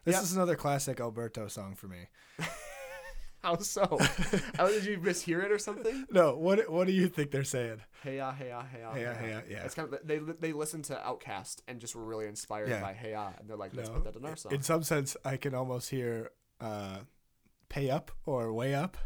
This 0.05 0.15
Yeah. 0.15 0.21
is 0.21 0.33
another 0.35 0.55
classic 0.55 0.99
Alberto 0.99 1.47
song 1.47 1.75
for 1.75 1.87
me. 1.87 2.07
how 3.43 3.57
so? 3.57 3.97
how 4.57 4.67
did 4.67 4.83
you 4.85 4.97
mishear 4.97 5.43
it 5.43 5.51
or 5.51 5.57
something? 5.59 6.05
No, 6.11 6.35
what 6.35 6.69
what 6.69 6.87
do 6.87 6.93
you 6.93 7.07
think 7.07 7.31
they're 7.31 7.43
saying? 7.45 7.81
Hey 8.03 8.17
ya, 8.17 8.33
hey 8.33 8.49
ya, 8.49 8.63
hey 8.63 8.81
ya, 8.81 8.93
Hey 8.93 9.03
ya, 9.03 9.13
hey 9.13 9.29
ya, 9.31 9.39
yeah. 9.49 9.63
It's 9.63 9.75
kind 9.75 9.93
of 9.93 9.99
they 10.05 10.17
they 10.19 10.51
listened 10.51 10.85
to 10.85 10.95
OutKast 10.95 11.61
and 11.67 11.79
just 11.79 11.95
were 11.95 12.03
really 12.03 12.27
inspired 12.27 12.69
Yeah. 12.69 12.81
by 12.81 12.93
Hey 12.93 13.11
Ya, 13.11 13.31
and 13.39 13.49
they're 13.49 13.55
like, 13.57 13.73
let's 13.73 13.87
No. 13.89 13.95
put 13.95 14.03
that 14.05 14.15
in 14.17 14.25
our 14.25 14.35
song. 14.35 14.51
In 14.53 14.61
some 14.61 14.83
sense, 14.83 15.15
I 15.23 15.37
can 15.37 15.53
almost 15.53 15.89
hear 15.89 16.31
uh, 16.59 16.99
"Pay 17.69 17.89
Up" 17.89 18.11
or 18.25 18.51
"Way 18.51 18.73
Up." 18.75 18.97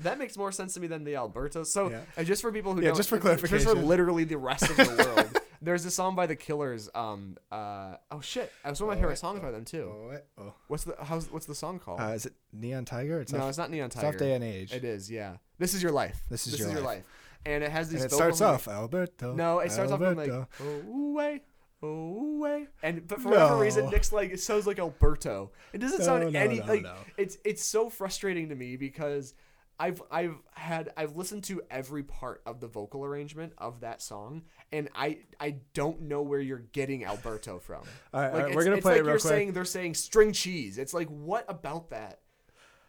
That 0.00 0.18
makes 0.18 0.36
more 0.36 0.52
sense 0.52 0.74
to 0.74 0.80
me 0.80 0.86
than 0.86 1.04
the 1.04 1.16
Alberto. 1.16 1.62
So, 1.64 1.90
Yeah. 1.90 2.00
and 2.16 2.26
just 2.26 2.42
for 2.42 2.50
people 2.52 2.74
who 2.74 2.80
Yeah, 2.82 2.88
don't, 2.88 2.96
just 2.96 3.08
for 3.08 3.18
clarification, 3.18 3.64
just 3.64 3.76
for 3.76 3.82
literally 3.82 4.24
the 4.24 4.38
rest 4.38 4.68
of 4.70 4.76
the 4.76 5.12
world, 5.16 5.38
there's 5.62 5.84
a 5.84 5.90
song 5.90 6.14
by 6.16 6.26
the 6.26 6.36
Killers. 6.36 6.88
Um, 6.94 7.36
uh, 7.52 7.96
oh 8.10 8.20
shit, 8.20 8.50
that's 8.64 8.80
one 8.80 8.88
of 8.90 8.94
my 8.96 8.98
Oh, 8.98 9.02
favorite 9.02 9.18
songs 9.18 9.40
oh, 9.42 9.46
by 9.46 9.50
them 9.50 9.64
too. 9.64 9.92
Oh, 9.92 10.18
oh. 10.38 10.54
What's 10.68 10.84
the 10.84 10.96
how's 11.02 11.30
what's 11.30 11.46
the 11.46 11.54
song 11.54 11.78
called? 11.78 12.00
Uh, 12.00 12.12
is 12.14 12.26
it 12.26 12.32
Neon 12.52 12.84
Tiger? 12.84 13.20
It's 13.20 13.32
no, 13.32 13.40
off, 13.40 13.48
it's 13.50 13.58
not 13.58 13.70
Neon 13.70 13.86
it's 13.86 13.96
Tiger. 13.96 14.08
off 14.08 14.16
Day 14.16 14.32
and 14.34 14.42
Age. 14.44 14.72
It 14.72 14.84
is, 14.84 15.10
yeah. 15.10 15.36
This 15.58 15.74
is 15.74 15.82
your 15.82 15.92
life. 15.92 16.22
This 16.30 16.46
is 16.46 16.58
Your 16.58 16.68
your 16.70 16.80
Life. 16.80 16.82
Your 16.82 16.84
life, 16.94 17.04
and 17.44 17.64
it 17.64 17.70
has 17.70 17.88
these. 17.90 18.02
and 18.02 18.10
it 18.10 18.14
starts 18.14 18.40
off 18.40 18.68
Alberto. 18.68 19.34
No, 19.34 19.58
it 19.58 19.70
starts 19.72 19.92
off 19.92 20.00
like 20.00 20.16
Alberto. 20.16 20.48
oh 20.62 21.12
way, 21.12 21.42
oh 21.82 22.38
way, 22.38 22.66
and 22.82 23.06
but 23.06 23.20
for 23.20 23.28
whatever 23.28 23.58
reason, 23.58 23.90
Nick's 23.90 24.12
like 24.12 24.30
it 24.30 24.40
sounds 24.40 24.66
like 24.66 24.78
Alberto. 24.78 25.50
It 25.74 25.78
doesn't 25.78 25.98
No, 26.00 26.04
sound 26.04 26.32
no, 26.32 26.38
any 26.40 26.60
no, 26.60 26.64
like 26.66 26.82
no. 26.82 26.94
it's 27.18 27.36
it's 27.44 27.62
so 27.64 27.90
frustrating 27.90 28.48
to 28.48 28.54
me 28.54 28.76
because 28.76 29.34
I've 29.80 30.02
I've 30.10 30.36
had 30.52 30.92
I've 30.96 31.16
listened 31.16 31.42
to 31.44 31.62
every 31.70 32.02
part 32.02 32.42
of 32.44 32.60
the 32.60 32.68
vocal 32.68 33.02
arrangement 33.02 33.54
of 33.56 33.80
that 33.80 34.02
song, 34.02 34.42
and 34.70 34.90
I 34.94 35.20
I 35.40 35.56
don't 35.72 36.02
know 36.02 36.20
where 36.20 36.38
you're 36.38 36.64
getting 36.72 37.06
Alberto 37.06 37.58
from. 37.58 37.82
All 38.14 38.20
right, 38.20 38.32
like 38.34 38.44
right, 38.44 38.54
we're 38.54 38.64
gonna 38.64 38.82
play 38.82 38.92
like 38.92 38.98
it 39.00 39.02
real 39.04 39.10
you're 39.12 39.18
quick. 39.18 39.30
saying 39.30 39.52
they're 39.54 39.64
saying 39.64 39.94
string 39.94 40.32
cheese. 40.32 40.76
It's 40.76 40.92
like 40.92 41.08
what 41.08 41.46
about 41.48 41.88
that? 41.90 42.20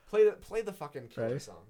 Play 0.08 0.26
the 0.26 0.34
play 0.34 0.62
the 0.62 0.74
fucking 0.74 1.08
killer 1.08 1.28
Ready? 1.28 1.40
song. 1.40 1.64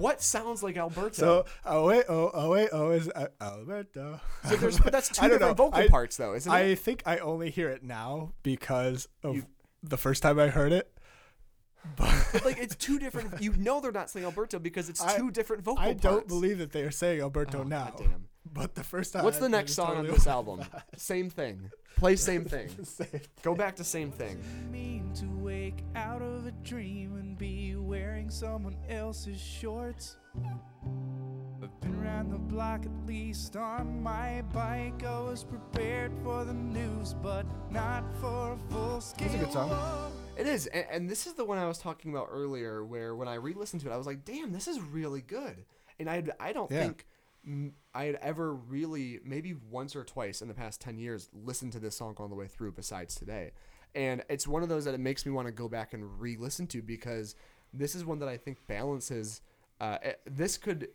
What 0.00 0.22
sounds 0.22 0.62
like 0.62 0.76
Alberto? 0.76 1.12
So 1.12 1.44
oh 1.64 1.86
wait 1.86 2.04
oh 2.08 2.30
oh 2.32 2.68
oh 2.72 2.90
is 2.90 3.08
uh, 3.14 3.26
Alberto. 3.40 4.20
So 4.48 4.56
there's, 4.56 4.78
but 4.80 4.92
that's 4.96 5.08
two 5.08 5.22
different 5.28 5.40
know. 5.58 5.64
vocal 5.64 5.80
I- 5.80 5.88
parts, 5.88 6.16
though, 6.16 6.34
isn't 6.34 6.50
I 6.50 6.60
it? 6.60 6.72
I 6.72 6.74
think 6.74 7.02
I 7.06 7.18
only 7.18 7.50
hear 7.50 7.68
it 7.68 7.82
now 7.82 8.32
because 8.42 9.08
of 9.22 9.36
You- 9.36 9.46
the 9.82 9.96
first 9.98 10.22
time 10.22 10.38
I 10.38 10.48
heard 10.48 10.72
it. 10.72 10.90
But 11.96 12.42
like, 12.44 12.58
it's 12.58 12.74
two 12.76 12.98
different. 12.98 13.40
You 13.42 13.54
know, 13.56 13.80
they're 13.80 13.92
not 13.92 14.10
saying 14.10 14.24
Alberto 14.26 14.58
because 14.58 14.88
it's 14.88 15.02
I- 15.04 15.16
two 15.16 15.30
different 15.30 15.62
vocal 15.62 15.76
parts. 15.82 15.88
I 15.90 15.92
parts. 15.92 16.02
don't 16.02 16.28
believe 16.28 16.58
that 16.58 16.72
they 16.72 16.82
are 16.82 16.90
saying 16.90 17.20
Alberto 17.20 17.60
Oh, 17.60 17.62
now. 17.64 17.84
goddamn. 17.90 18.26
But 18.54 18.74
the 18.74 18.82
first 18.84 19.12
time. 19.12 19.24
What's 19.24 19.38
the 19.38 19.48
next 19.48 19.70
was 19.70 19.76
song 19.76 19.96
on 19.98 20.06
this 20.06 20.26
album? 20.38 20.62
Same 20.96 21.30
thing. 21.30 21.70
Play 21.96 22.16
same 22.16 22.44
thing. 22.44 22.68
Same. 22.84 23.20
Go 23.42 23.54
back 23.54 23.76
to 23.76 23.84
same 23.84 24.10
thing. 24.10 24.42
mean 24.70 25.12
to 25.14 25.26
wake 25.44 25.82
out 25.94 26.22
of 26.22 26.46
a 26.46 26.50
dream 26.64 27.16
and 27.16 27.36
be 27.36 27.74
wearing 27.76 28.30
someone 28.30 28.76
else's 28.88 29.40
shorts. 29.40 30.16
I've 31.62 31.80
been 31.80 31.94
around 31.96 32.30
the 32.30 32.38
block 32.38 32.86
at 32.86 33.06
least 33.06 33.56
on 33.56 34.02
my 34.02 34.42
bike. 34.52 35.04
I 35.04 35.20
was 35.20 35.44
prepared 35.44 36.12
for 36.22 36.44
the 36.44 36.54
news, 36.54 37.14
but 37.14 37.44
not 37.70 38.04
for 38.20 38.52
a 38.54 38.58
full 38.72 39.00
scale. 39.00 39.28
That's 39.28 39.42
a 39.42 39.44
good 39.44 39.52
song. 39.52 40.12
It 40.38 40.46
is, 40.46 40.66
and, 40.68 40.86
and 40.90 41.10
this 41.10 41.26
is 41.26 41.34
the 41.34 41.44
one 41.44 41.58
I 41.58 41.66
was 41.68 41.78
talking 41.78 42.12
about 42.12 42.28
earlier, 42.30 42.82
where 42.84 43.14
when 43.14 43.28
I 43.28 43.34
re-listened 43.34 43.82
to 43.82 43.90
it, 43.90 43.92
I 43.92 43.96
was 43.98 44.06
like, 44.06 44.24
"Damn, 44.24 44.52
this 44.52 44.66
is 44.68 44.80
really 44.80 45.20
good." 45.20 45.64
And 45.98 46.08
I, 46.08 46.22
I 46.40 46.52
don't 46.54 46.70
Yeah. 46.70 46.80
think 46.84 47.04
I 47.94 48.04
had 48.04 48.16
ever 48.16 48.54
really, 48.54 49.18
maybe 49.24 49.54
once 49.54 49.96
or 49.96 50.04
twice 50.04 50.42
in 50.42 50.48
the 50.48 50.54
past 50.54 50.80
ten 50.80 50.98
years, 50.98 51.28
listened 51.32 51.72
to 51.72 51.78
this 51.78 51.96
song 51.96 52.14
all 52.18 52.28
the 52.28 52.34
way 52.34 52.46
through. 52.46 52.72
Besides 52.72 53.14
today, 53.14 53.52
and 53.94 54.22
it's 54.28 54.46
one 54.46 54.62
of 54.62 54.68
those 54.68 54.84
that 54.84 54.94
it 54.94 55.00
makes 55.00 55.24
me 55.24 55.32
want 55.32 55.46
to 55.46 55.52
go 55.52 55.68
back 55.68 55.94
and 55.94 56.20
re-listen 56.20 56.66
to 56.68 56.82
because 56.82 57.34
this 57.72 57.94
is 57.94 58.04
one 58.04 58.18
that 58.20 58.28
I 58.28 58.36
think 58.36 58.58
balances. 58.66 59.40
Uh, 59.80 59.96
eh, 60.02 60.12
this 60.26 60.58
could, 60.58 60.88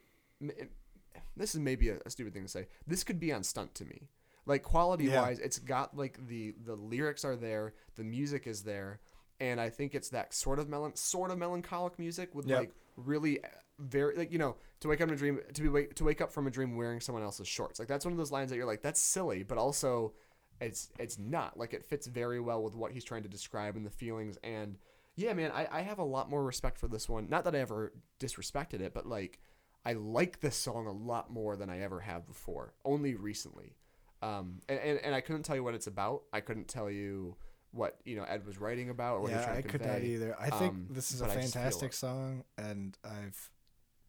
this 1.35 1.55
is 1.55 1.59
maybe 1.61 1.89
a, 1.89 1.97
a 2.05 2.09
stupid 2.09 2.33
thing 2.33 2.43
to 2.43 2.49
say. 2.49 2.67
This 2.85 3.03
could 3.03 3.19
be 3.19 3.33
on 3.33 3.43
stunt 3.43 3.73
to 3.75 3.85
me. 3.85 4.09
Like 4.45 4.61
quality 4.61 5.05
Yeah. 5.05 5.21
wise, 5.23 5.39
it's 5.39 5.57
got 5.57 5.97
like 5.97 6.27
the 6.27 6.53
the 6.65 6.75
lyrics 6.75 7.25
are 7.25 7.35
there, 7.35 7.73
the 7.95 8.03
music 8.03 8.45
is 8.45 8.61
there, 8.61 8.99
and 9.39 9.59
I 9.59 9.69
think 9.69 9.95
it's 9.95 10.09
that 10.09 10.33
sort 10.35 10.59
of 10.59 10.69
melon, 10.69 10.95
sort 10.95 11.31
of 11.31 11.39
melancholic 11.39 11.97
music 11.97 12.35
with 12.35 12.45
Yep. 12.45 12.59
like 12.59 12.71
really 12.95 13.39
very 13.79 14.15
like 14.15 14.31
you 14.31 14.37
know 14.37 14.55
to 14.79 14.87
wake 14.87 15.01
up 15.01 15.07
in 15.09 15.13
a 15.13 15.17
dream 15.17 15.39
to 15.53 15.61
be 15.61 15.69
wake, 15.69 15.95
to 15.95 16.03
wake 16.03 16.21
up 16.21 16.31
from 16.31 16.47
a 16.47 16.51
dream 16.51 16.75
wearing 16.77 16.99
someone 17.01 17.23
else's 17.23 17.47
shorts. 17.47 17.79
Like 17.79 17.87
that's 17.87 18.05
one 18.05 18.11
of 18.13 18.17
those 18.17 18.31
lines 18.31 18.49
that 18.49 18.55
you're 18.55 18.65
like 18.65 18.81
that's 18.81 19.01
silly, 19.01 19.43
but 19.43 19.57
also 19.57 20.13
it's 20.61 20.89
it's 20.97 21.19
not 21.19 21.57
like 21.57 21.73
it 21.73 21.83
fits 21.83 22.07
very 22.07 22.39
well 22.39 22.63
with 22.63 22.75
what 22.75 22.91
he's 22.93 23.03
trying 23.03 23.23
to 23.23 23.29
describe 23.29 23.75
and 23.75 23.85
the 23.85 23.89
feelings 23.89 24.37
and 24.41 24.77
yeah 25.17 25.33
man 25.33 25.51
I, 25.53 25.67
I 25.69 25.81
have 25.81 25.99
a 25.99 26.03
lot 26.05 26.29
more 26.29 26.45
respect 26.45 26.77
for 26.77 26.87
this 26.87 27.09
one 27.09 27.27
not 27.29 27.43
that 27.43 27.53
i 27.53 27.59
ever 27.59 27.91
disrespected 28.21 28.79
it 28.79 28.93
but 28.93 29.05
like 29.05 29.39
i 29.85 29.91
like 29.91 30.39
this 30.39 30.55
song 30.55 30.87
a 30.87 30.93
lot 30.93 31.29
more 31.29 31.57
than 31.57 31.69
i 31.69 31.81
ever 31.81 31.99
have 31.99 32.25
before 32.25 32.73
only 32.85 33.15
recently 33.15 33.75
um 34.21 34.61
and, 34.69 34.79
and, 34.79 34.99
and 34.99 35.13
i 35.13 35.19
couldn't 35.19 35.43
tell 35.43 35.57
you 35.57 35.63
what 35.63 35.73
it's 35.75 35.87
about 35.87 36.23
i 36.31 36.39
couldn't 36.39 36.69
tell 36.69 36.89
you 36.89 37.35
what 37.71 37.99
you 38.05 38.15
know 38.15 38.23
ed 38.23 38.45
was 38.45 38.57
writing 38.57 38.89
about 38.89 39.15
or 39.17 39.21
what 39.23 39.31
he 39.31 39.35
was 39.35 39.41
Yeah, 39.41 39.45
trying 39.47 39.57
I 39.57 39.61
to 39.61 39.67
could 39.67 39.81
not 39.81 39.89
convey. 39.95 40.07
either. 40.07 40.35
I 40.39 40.49
think 40.51 40.73
Um, 40.73 40.87
this 40.89 41.11
is 41.11 41.19
a 41.19 41.25
but 41.25 41.31
I 41.37 41.41
just 41.41 41.53
feel 41.53 41.61
fantastic 41.63 41.91
song, 41.91 42.45
and 42.57 42.97
I've. 43.03 43.51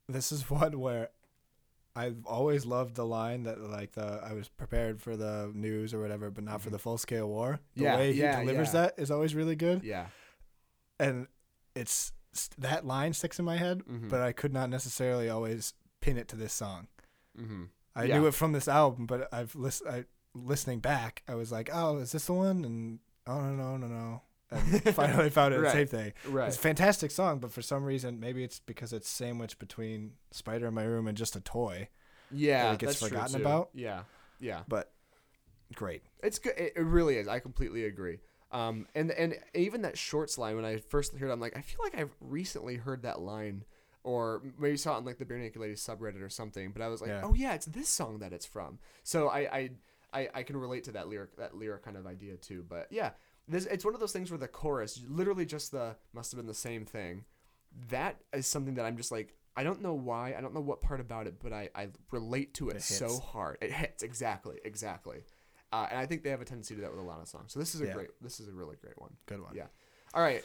This 0.09 0.33
is 0.33 0.49
one 0.51 0.79
where 0.81 1.09
I've 1.95 2.27
always 2.27 2.67
loved 2.67 2.95
the 2.95 3.07
line 3.07 3.45
that 3.45 3.61
like 3.61 3.93
the 3.93 4.21
I 4.23 4.33
was 4.35 4.49
prepared 4.49 5.01
for 5.01 5.17
the 5.17 5.51
news 5.55 5.95
or 5.95 6.01
whatever, 6.01 6.31
but 6.31 6.45
not 6.45 6.61
for 6.63 6.71
the 6.71 6.79
full 6.79 6.99
scale 6.99 7.29
war. 7.29 7.59
The 7.75 7.85
Mm-hmm. 7.85 7.85
Yeah, 7.85 7.97
way 7.97 8.13
he 8.13 8.21
yeah, 8.21 8.41
delivers 8.41 8.69
yeah. 8.75 8.81
that 8.83 8.95
is 8.99 9.11
always 9.11 9.35
really 9.35 9.57
good, 9.57 9.83
yeah 9.83 10.07
and 10.99 11.27
it's 11.75 12.13
that 12.59 12.87
line 12.87 13.13
sticks 13.15 13.39
in 13.39 13.45
my 13.45 13.57
head, 13.57 13.83
Mhm. 13.85 14.09
but 14.11 14.21
I 14.21 14.33
could 14.33 14.53
not 14.53 14.69
necessarily 14.71 15.29
always 15.31 15.73
pin 16.01 16.17
it 16.19 16.29
to 16.29 16.37
this 16.37 16.53
song. 16.53 16.89
mm-hmm. 17.39 17.65
I 17.95 18.05
Yeah. 18.05 18.19
knew 18.19 18.27
it 18.27 18.35
from 18.35 18.53
this 18.53 18.69
album, 18.69 19.07
but 19.07 19.29
I've 19.33 19.55
lis- 19.55 19.83
I 19.89 20.05
listening 20.35 20.81
back, 20.81 21.23
I 21.27 21.35
was 21.35 21.51
like, 21.51 21.71
oh, 21.73 21.97
is 21.97 22.13
this 22.13 22.27
the 22.27 22.35
one? 22.35 22.63
And 22.65 22.99
oh 23.27 23.41
no 23.41 23.55
no 23.55 23.77
no 23.79 23.87
no, 23.87 24.23
and 24.51 24.83
finally 24.95 25.31
found 25.31 25.55
it. 25.55 25.59
Right. 25.61 25.73
Same 25.73 25.87
thing. 25.87 26.13
right 26.29 26.47
It's 26.49 26.57
a 26.57 26.61
fantastic 26.61 27.11
song, 27.11 27.39
but 27.39 27.51
for 27.53 27.63
some 27.63 27.85
reason, 27.85 28.21
maybe 28.21 28.45
it's 28.45 28.61
because 28.61 28.93
it's 28.93 29.09
sandwiched 29.09 29.59
between 29.59 30.13
Spider 30.31 30.69
in 30.69 30.75
My 30.75 30.85
Room 30.85 31.07
and 31.09 31.17
just 31.17 31.35
a 31.37 31.41
toy. 31.41 31.89
yeah 32.31 32.73
it 32.73 32.79
gets 32.79 32.93
that's 32.93 32.99
true, 33.01 33.09
forgotten 33.09 33.37
too. 33.37 33.41
about. 33.43 33.71
yeah 33.75 34.03
yeah 34.41 34.63
But 34.69 34.93
great. 35.75 36.03
It's 36.23 36.39
good. 36.39 36.55
It, 36.57 36.75
it 36.77 36.83
really 36.83 37.17
is. 37.17 37.29
I 37.29 37.39
completely 37.41 37.85
agree. 37.85 38.19
Um, 38.53 38.87
and 38.95 39.11
and 39.11 39.35
even 39.55 39.83
that 39.83 39.99
shorts 39.99 40.39
line 40.39 40.57
when 40.57 40.65
I 40.65 40.79
first 40.79 41.17
heard, 41.17 41.29
it, 41.31 41.33
I'm 41.33 41.41
like, 41.41 41.57
I 41.57 41.61
feel 41.61 41.81
like 41.83 41.99
I've 41.99 42.15
recently 42.21 42.77
heard 42.77 43.03
that 43.03 43.21
line, 43.21 43.65
or 44.05 44.43
maybe 44.59 44.77
saw 44.77 44.95
it 44.95 44.99
on 44.99 45.05
like 45.05 45.19
the 45.19 45.25
Barenaked 45.25 45.59
Ladies 45.59 45.85
subreddit 45.85 46.23
or 46.23 46.29
something. 46.29 46.71
But 46.71 46.83
I 46.83 46.89
was 46.89 47.01
like, 47.01 47.11
Yeah. 47.11 47.23
oh 47.25 47.35
yeah, 47.35 47.55
it's 47.55 47.67
this 47.67 47.89
song 47.89 48.21
that 48.21 48.33
it's 48.33 48.47
from. 48.47 48.79
So 49.03 49.29
I 49.29 49.39
I, 49.41 49.71
I 50.13 50.29
I 50.35 50.43
can 50.45 50.57
relate 50.57 50.85
to 50.85 50.93
that 50.93 51.09
lyric 51.09 51.37
that 51.37 51.57
lyric 51.57 51.83
kind 51.83 51.97
of 51.97 52.07
idea 52.07 52.37
too. 52.37 52.65
But 52.69 52.87
yeah, 52.91 53.11
this 53.49 53.67
it's 53.67 53.85
one 53.85 53.95
of 53.95 54.01
those 54.01 54.13
things 54.13 54.31
where 54.31 54.39
the 54.39 54.49
chorus, 54.49 55.01
literally 55.09 55.47
just 55.47 55.73
the 55.73 55.97
must 56.13 56.33
have 56.33 56.37
been 56.39 56.47
the 56.47 56.55
same 56.55 56.85
thing. 56.85 57.25
That 57.91 58.17
is 58.33 58.47
something 58.47 58.75
that 58.75 58.85
I'm 58.85 58.97
just 58.97 59.13
like. 59.13 59.35
I 59.59 59.65
don't 59.65 59.81
know 59.81 59.95
why. 59.95 60.35
I 60.37 60.43
don't 60.43 60.53
know 60.53 60.61
what 60.61 60.83
part 60.83 61.01
about 61.01 61.27
it, 61.27 61.37
but 61.43 61.51
I, 61.51 61.71
I 61.75 61.89
relate 62.11 62.53
to 62.55 62.69
it, 62.69 62.77
It 62.77 62.83
so 62.83 63.19
hard. 63.19 63.57
It 63.63 63.73
hits 63.73 64.03
exactly, 64.03 64.57
exactly. 64.67 65.25
Uh, 65.73 65.87
and 65.91 65.99
I 65.99 66.05
think 66.05 66.23
they 66.23 66.29
have 66.29 66.43
a 66.43 66.45
tendency 66.45 66.75
to 66.75 66.81
do 66.81 66.83
that 66.83 66.91
with 66.95 67.01
a 67.03 67.07
lot 67.07 67.23
of 67.23 67.29
songs. 67.29 67.55
So 67.55 67.59
this 67.59 67.75
is 67.75 67.81
a 67.81 67.87
Yeah. 67.87 67.93
great, 67.95 68.09
this 68.21 68.39
is 68.39 68.49
a 68.49 68.53
really 68.53 68.77
great 68.77 69.01
one. 69.01 69.15
Good 69.25 69.41
one. 69.43 69.55
Yeah. 69.55 69.69
All 70.13 70.23
right. 70.23 70.45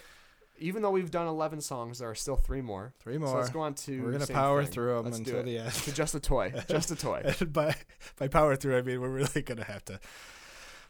Even 0.59 0.81
though 0.81 0.91
we've 0.91 1.11
done 1.11 1.27
11 1.27 1.59
songs, 1.59 1.99
there 1.99 2.09
are 2.09 2.15
still 2.15 2.37
three 2.37 2.61
more. 2.61 2.93
Three 2.99 3.17
So 3.19 3.33
let's 3.35 3.49
go 3.49 3.59
on 3.59 3.73
to. 3.73 4.01
We're 4.01 4.11
gonna 4.13 4.27
power 4.27 4.63
thing. 4.63 4.71
through 4.71 4.95
them 4.95 5.05
Let's 5.05 5.17
until 5.17 5.43
the 5.43 5.57
end. 5.57 5.73
To 5.73 5.93
just 5.93 6.15
a 6.15 6.19
toy. 6.21 6.53
Just 6.69 6.91
a 6.91 6.95
toy. 7.07 7.33
By 7.51 7.75
by 8.17 8.29
power 8.29 8.55
through, 8.55 8.77
I 8.77 8.81
mean 8.81 9.01
we're 9.01 9.09
really 9.09 9.41
gonna 9.41 9.65
have 9.65 9.83
to 9.85 9.99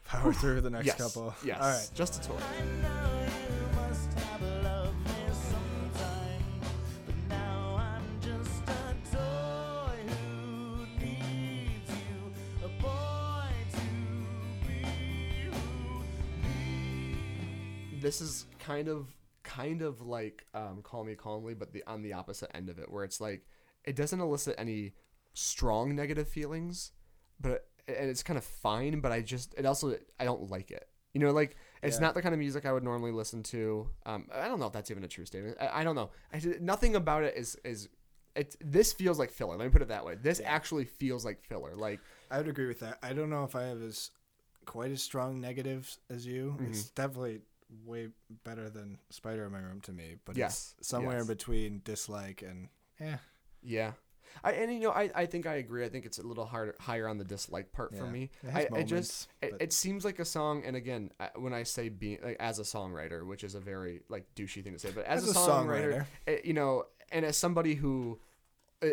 power 0.04 0.32
through 0.32 0.60
the 0.60 0.70
next 0.70 0.86
yes. 0.86 0.96
couple. 0.96 1.34
Yes. 1.44 1.60
All 1.60 1.68
right. 1.68 1.90
Just 1.94 2.22
a 2.22 2.28
toy. 2.28 2.34
I 2.36 2.64
know 2.82 3.22
you 3.22 3.76
must 3.76 4.12
have 4.18 4.42
loved 4.64 5.04
me 5.04 5.12
sometime, 5.50 6.42
but 7.06 7.14
now 7.28 7.76
I'm 7.78 8.20
just 8.20 8.62
a 8.68 9.16
toy 9.16 9.96
who 10.08 10.86
needs 10.98 11.90
you, 11.90 12.64
a 12.64 12.68
boy 12.82 13.48
to 13.72 14.66
be 14.66 14.84
who 15.50 16.04
needs. 17.90 18.02
This 18.02 18.20
is 18.20 18.46
kind 18.58 18.88
of, 18.88 19.14
kind 19.42 19.82
of 19.82 20.00
like 20.00 20.46
um, 20.54 20.82
"Call 20.82 21.04
Me 21.04 21.14
Calmly," 21.14 21.54
but 21.54 21.72
the 21.72 21.82
on 21.86 22.02
the 22.02 22.12
opposite 22.12 22.54
end 22.54 22.68
of 22.68 22.78
it, 22.78 22.90
where 22.90 23.04
it's 23.04 23.20
like 23.20 23.46
it 23.84 23.96
doesn't 23.96 24.20
elicit 24.20 24.54
any 24.58 24.94
strong 25.34 25.96
negative 25.96 26.28
feelings, 26.28 26.92
but 27.40 27.66
and 27.88 28.08
it's 28.10 28.22
kind 28.22 28.36
of 28.38 28.44
fine. 28.44 29.00
But 29.00 29.12
I 29.12 29.20
just, 29.20 29.54
it 29.56 29.66
also, 29.66 29.96
I 30.20 30.24
don't 30.24 30.50
like 30.50 30.70
it. 30.70 30.88
You 31.14 31.20
know, 31.20 31.30
like 31.30 31.56
it's 31.82 31.96
Yeah. 31.96 32.02
not 32.06 32.14
the 32.14 32.22
kind 32.22 32.32
of 32.34 32.38
music 32.38 32.64
I 32.64 32.72
would 32.72 32.82
normally 32.84 33.12
listen 33.12 33.42
to. 33.44 33.88
Um, 34.06 34.28
I 34.34 34.48
don't 34.48 34.58
know 34.60 34.66
if 34.66 34.72
that's 34.72 34.90
even 34.90 35.04
a 35.04 35.08
true 35.08 35.26
statement. 35.26 35.58
I, 35.60 35.80
I 35.80 35.84
don't 35.84 35.94
know. 35.94 36.10
I, 36.32 36.40
nothing 36.60 36.96
about 36.96 37.22
it 37.24 37.36
is 37.36 37.56
is. 37.64 37.88
It, 38.34 38.56
this 38.62 38.94
feels 38.94 39.18
like 39.18 39.30
filler. 39.30 39.56
Let 39.58 39.66
me 39.66 39.70
put 39.70 39.82
it 39.82 39.88
that 39.88 40.06
way. 40.06 40.14
This 40.14 40.40
actually 40.42 40.86
feels 40.86 41.22
like 41.22 41.42
filler. 41.44 41.76
Like 41.76 42.00
I 42.30 42.38
would 42.38 42.48
agree 42.48 42.66
with 42.66 42.80
that. 42.80 42.98
I 43.02 43.12
don't 43.12 43.28
know 43.28 43.44
if 43.44 43.54
I 43.54 43.64
have 43.64 43.82
as 43.82 44.10
quite 44.64 44.90
as 44.90 45.02
strong 45.02 45.38
negatives 45.38 45.98
as 46.08 46.24
you. 46.26 46.56
It's 46.66 46.84
Mm-hmm. 46.84 46.94
definitely 46.94 47.40
way 47.84 48.08
better 48.44 48.70
than 48.70 48.98
Spider 49.10 49.44
in 49.44 49.52
My 49.52 49.58
Room 49.58 49.82
to 49.82 49.92
me, 49.92 50.16
but 50.24 50.34
Yes, 50.38 50.74
it's 50.78 50.88
somewhere 50.88 51.16
yes. 51.16 51.22
in 51.22 51.28
between 51.28 51.82
dislike 51.84 52.40
and 52.40 52.68
eh. 53.00 53.16
Yeah. 53.62 53.92
I, 54.44 54.52
and 54.52 54.72
you 54.72 54.80
know 54.80 54.90
I, 54.90 55.10
I 55.14 55.26
think 55.26 55.46
I 55.46 55.54
agree. 55.56 55.84
I 55.84 55.88
think 55.88 56.04
it's 56.06 56.18
a 56.18 56.22
little 56.26 56.44
harder 56.44 56.74
higher 56.80 57.08
on 57.08 57.18
the 57.18 57.24
dislike 57.24 57.72
part 57.72 57.94
for 57.96 58.06
me. 58.06 58.30
It 58.42 58.48
I, 58.54 58.68
moments, 58.70 58.90
just 58.90 59.28
it, 59.42 59.54
it 59.60 59.72
seems 59.72 60.04
like 60.04 60.18
a 60.18 60.24
song, 60.24 60.64
and 60.64 60.74
again, 60.76 61.10
I- 61.20 61.30
when 61.36 61.52
I 61.52 61.62
say 61.62 61.88
being 61.88 62.18
like, 62.22 62.36
as 62.40 62.58
a 62.58 62.62
songwriter, 62.62 63.26
which 63.26 63.44
is 63.44 63.54
a 63.54 63.60
very 63.60 64.00
like 64.08 64.24
douchey 64.34 64.62
thing 64.64 64.72
to 64.72 64.78
say, 64.78 64.90
but 64.94 65.04
as, 65.04 65.22
As 65.22 65.28
a, 65.36 65.38
a 65.38 65.42
songwriter, 65.42 65.92
songwriter. 65.94 66.06
it- 66.26 66.44
you 66.44 66.52
know, 66.54 66.84
and 67.10 67.24
as 67.24 67.36
somebody 67.36 67.74
who 67.74 68.18
uh, 68.82 68.88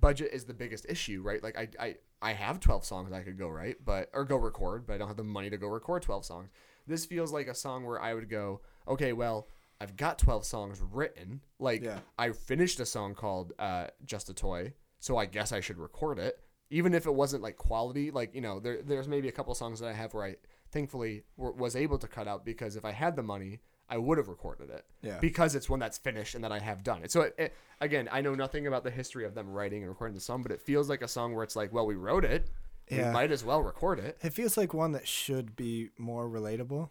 budget 0.00 0.30
is 0.32 0.44
the 0.44 0.54
biggest 0.54 0.86
issue, 0.88 1.22
right? 1.22 1.42
Like 1.42 1.56
I, 1.58 1.68
I 1.80 1.94
I 2.22 2.32
have 2.32 2.60
twelve 2.60 2.84
songs 2.84 3.12
I 3.12 3.22
could 3.22 3.38
go 3.38 3.48
write, 3.48 3.84
but 3.84 4.10
or 4.12 4.24
go 4.24 4.36
record, 4.36 4.86
but 4.86 4.94
I 4.94 4.98
don't 4.98 5.08
have 5.08 5.16
the 5.16 5.24
money 5.24 5.50
to 5.50 5.56
go 5.56 5.68
record 5.68 6.02
twelve 6.02 6.24
songs. 6.24 6.48
This 6.86 7.04
feels 7.04 7.32
like 7.32 7.48
a 7.48 7.54
song 7.54 7.84
where 7.84 8.00
I 8.00 8.14
would 8.14 8.28
go, 8.28 8.60
okay, 8.86 9.12
well. 9.12 9.48
I've 9.80 9.96
got 9.96 10.18
12 10.18 10.44
songs 10.44 10.80
written. 10.80 11.40
Like, 11.58 11.82
Yeah. 11.82 11.98
I 12.18 12.30
finished 12.30 12.80
a 12.80 12.86
song 12.86 13.14
called 13.14 13.52
uh, 13.58 13.88
Just 14.04 14.28
a 14.30 14.34
Toy, 14.34 14.72
so 14.98 15.16
I 15.16 15.26
guess 15.26 15.52
I 15.52 15.60
should 15.60 15.78
record 15.78 16.18
it. 16.18 16.40
Even 16.70 16.94
if 16.94 17.06
it 17.06 17.14
wasn't 17.14 17.42
like 17.42 17.56
quality, 17.56 18.10
like, 18.10 18.34
you 18.34 18.40
know, 18.40 18.58
there, 18.58 18.82
there's 18.82 19.06
maybe 19.06 19.28
a 19.28 19.32
couple 19.32 19.54
songs 19.54 19.78
that 19.80 19.88
I 19.88 19.92
have 19.92 20.14
where 20.14 20.24
I 20.24 20.36
thankfully 20.72 21.22
w- 21.38 21.56
was 21.56 21.76
able 21.76 21.98
to 21.98 22.08
cut 22.08 22.26
out 22.26 22.44
because 22.44 22.74
if 22.74 22.84
I 22.84 22.90
had 22.92 23.14
the 23.14 23.22
money, 23.22 23.60
I 23.88 23.98
would 23.98 24.18
have 24.18 24.26
recorded 24.26 24.70
it. 24.70 24.84
Yeah. 25.00 25.18
Because 25.20 25.54
it's 25.54 25.70
one 25.70 25.78
that's 25.78 25.96
finished 25.98 26.34
and 26.34 26.42
that 26.42 26.50
I 26.50 26.58
have 26.58 26.82
done 26.82 27.04
it. 27.04 27.12
So, 27.12 27.20
it, 27.20 27.34
it, 27.38 27.54
again, 27.80 28.08
I 28.10 28.20
know 28.20 28.34
nothing 28.34 28.66
about 28.66 28.82
the 28.82 28.90
history 28.90 29.24
of 29.24 29.34
them 29.34 29.48
writing 29.50 29.82
and 29.82 29.88
recording 29.88 30.14
the 30.16 30.20
song, 30.20 30.42
but 30.42 30.50
it 30.50 30.60
feels 30.60 30.88
like 30.88 31.02
a 31.02 31.08
song 31.08 31.34
where 31.34 31.44
it's 31.44 31.54
like, 31.54 31.72
well, 31.72 31.86
we 31.86 31.94
wrote 31.94 32.24
it. 32.24 32.50
Yeah. 32.90 33.08
We 33.08 33.14
might 33.14 33.30
as 33.30 33.44
well 33.44 33.62
record 33.62 34.00
it. 34.00 34.18
It 34.22 34.32
feels 34.32 34.56
like 34.56 34.74
one 34.74 34.90
that 34.92 35.06
should 35.06 35.54
be 35.54 35.90
more 35.98 36.28
relatable 36.28 36.88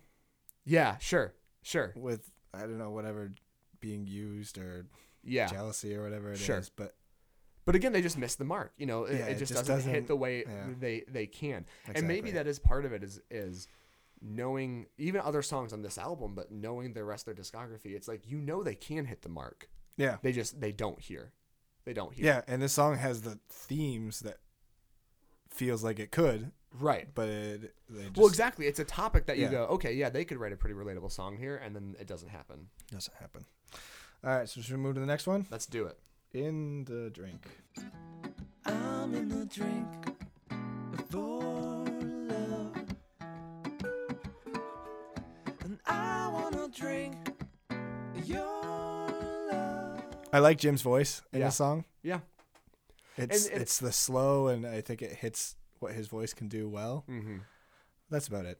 Yeah, 0.63 0.97
sure. 0.99 1.33
Sure. 1.63 1.91
with 1.95 2.31
I 2.55 2.61
don't 2.61 2.77
know 2.77 2.91
whatever 2.91 3.31
being 3.79 4.07
used 4.07 4.57
or 4.57 4.85
Yeah. 5.23 5.47
jealousy 5.47 5.95
or 5.95 6.03
whatever 6.03 6.31
it 6.31 6.35
is. 6.35 6.41
Sure. 6.41 6.63
But 6.75 6.95
But 7.65 7.75
again, 7.75 7.91
they 7.93 8.01
just 8.01 8.17
missed 8.17 8.37
the 8.37 8.45
mark. 8.45 8.73
You 8.77 8.85
know, 8.85 9.05
it, 9.05 9.17
Yeah, 9.19 9.25
it 9.25 9.31
it 9.33 9.39
just, 9.39 9.53
just 9.53 9.65
doesn't, 9.67 9.89
hit 9.91 10.01
doesn't- 10.01 10.07
the 10.07 10.15
way 10.15 10.43
yeah. 10.47 10.67
they 10.79 11.03
they 11.07 11.25
can. 11.27 11.65
And 11.93 12.07
maybe 12.07 12.31
that 12.31 12.47
is 12.47 12.59
part 12.59 12.85
of 12.85 12.93
it 12.93 13.03
is 13.03 13.21
is 13.29 13.67
knowing 14.21 14.87
even 14.97 15.21
other 15.21 15.41
songs 15.41 15.73
on 15.73 15.81
this 15.81 15.97
album, 15.97 16.33
but 16.35 16.51
knowing 16.51 16.93
the 16.93 17.03
rest 17.03 17.27
of 17.27 17.35
their 17.35 17.43
discography. 17.43 17.95
It's 17.95 18.07
like 18.07 18.27
you 18.29 18.37
know 18.39 18.63
they 18.63 18.75
can 18.75 19.05
hit 19.05 19.21
the 19.23 19.29
mark. 19.29 19.69
yeah, 19.97 20.17
They 20.21 20.31
just 20.31 20.59
they 20.61 20.71
don't 20.71 20.99
hear. 20.99 21.33
They 21.85 21.93
don't 21.93 22.13
hear. 22.13 22.25
yeah, 22.25 22.41
and 22.47 22.61
this 22.61 22.73
song 22.73 22.97
has 22.97 23.21
the 23.21 23.39
themes 23.49 24.21
that 24.21 24.37
feels 25.49 25.83
like 25.83 25.99
it 25.99 26.11
could, 26.11 26.51
Right. 26.79 27.07
but 27.15 27.29
it 27.29 27.75
they 27.89 28.03
just 28.05 28.17
well, 28.17 28.27
exactly. 28.27 28.67
It's 28.67 28.79
a 28.79 28.83
topic 28.85 29.25
that 29.27 29.37
you 29.37 29.43
Yeah. 29.45 29.51
go, 29.51 29.63
okay, 29.75 29.93
yeah, 29.93 30.09
they 30.09 30.25
could 30.25 30.37
write 30.37 30.51
a 30.53 30.57
pretty 30.57 30.75
relatable 30.75 31.11
song 31.11 31.37
here, 31.37 31.57
and 31.57 31.75
then 31.75 31.95
it 31.99 32.07
doesn't 32.07 32.29
happen. 32.29 32.67
doesn't 32.91 33.15
happen. 33.19 33.45
All 34.23 34.31
right, 34.37 34.49
so 34.49 34.61
should 34.61 34.71
we 34.75 34.81
move 34.81 34.95
to 34.95 34.99
the 35.01 35.05
next 35.05 35.27
one? 35.27 35.45
Let's 35.51 35.65
do 35.67 35.85
it. 35.85 35.97
In 36.33 36.83
the 36.85 37.09
drink. 37.11 37.45
I'm 38.65 39.13
in 39.13 39.29
the 39.29 39.45
drink 39.45 39.87
for 41.09 41.85
love. 41.85 42.75
And 45.63 45.79
I 45.85 46.29
wanna 46.31 46.67
drink 46.69 47.15
your 48.25 48.41
love. 49.51 50.03
I 50.33 50.39
like 50.39 50.57
Jim's 50.57 50.81
voice 50.81 51.21
in 51.31 51.39
Yeah. 51.39 51.45
this 51.47 51.55
song. 51.55 51.85
Yeah. 52.03 52.19
It's 53.17 53.45
And- 53.45 53.53
and- 53.53 53.61
it's 53.61 53.77
the 53.79 53.91
slow, 53.93 54.47
and 54.47 54.65
I 54.65 54.81
think 54.81 55.01
it 55.01 55.13
hits 55.17 55.55
what 55.85 55.93
his 55.95 56.07
voice 56.07 56.33
can 56.33 56.47
do 56.47 56.67
well. 56.67 57.05
Mm-hmm. 57.09 57.37
That's 58.09 58.27
about 58.27 58.45
it. 58.45 58.59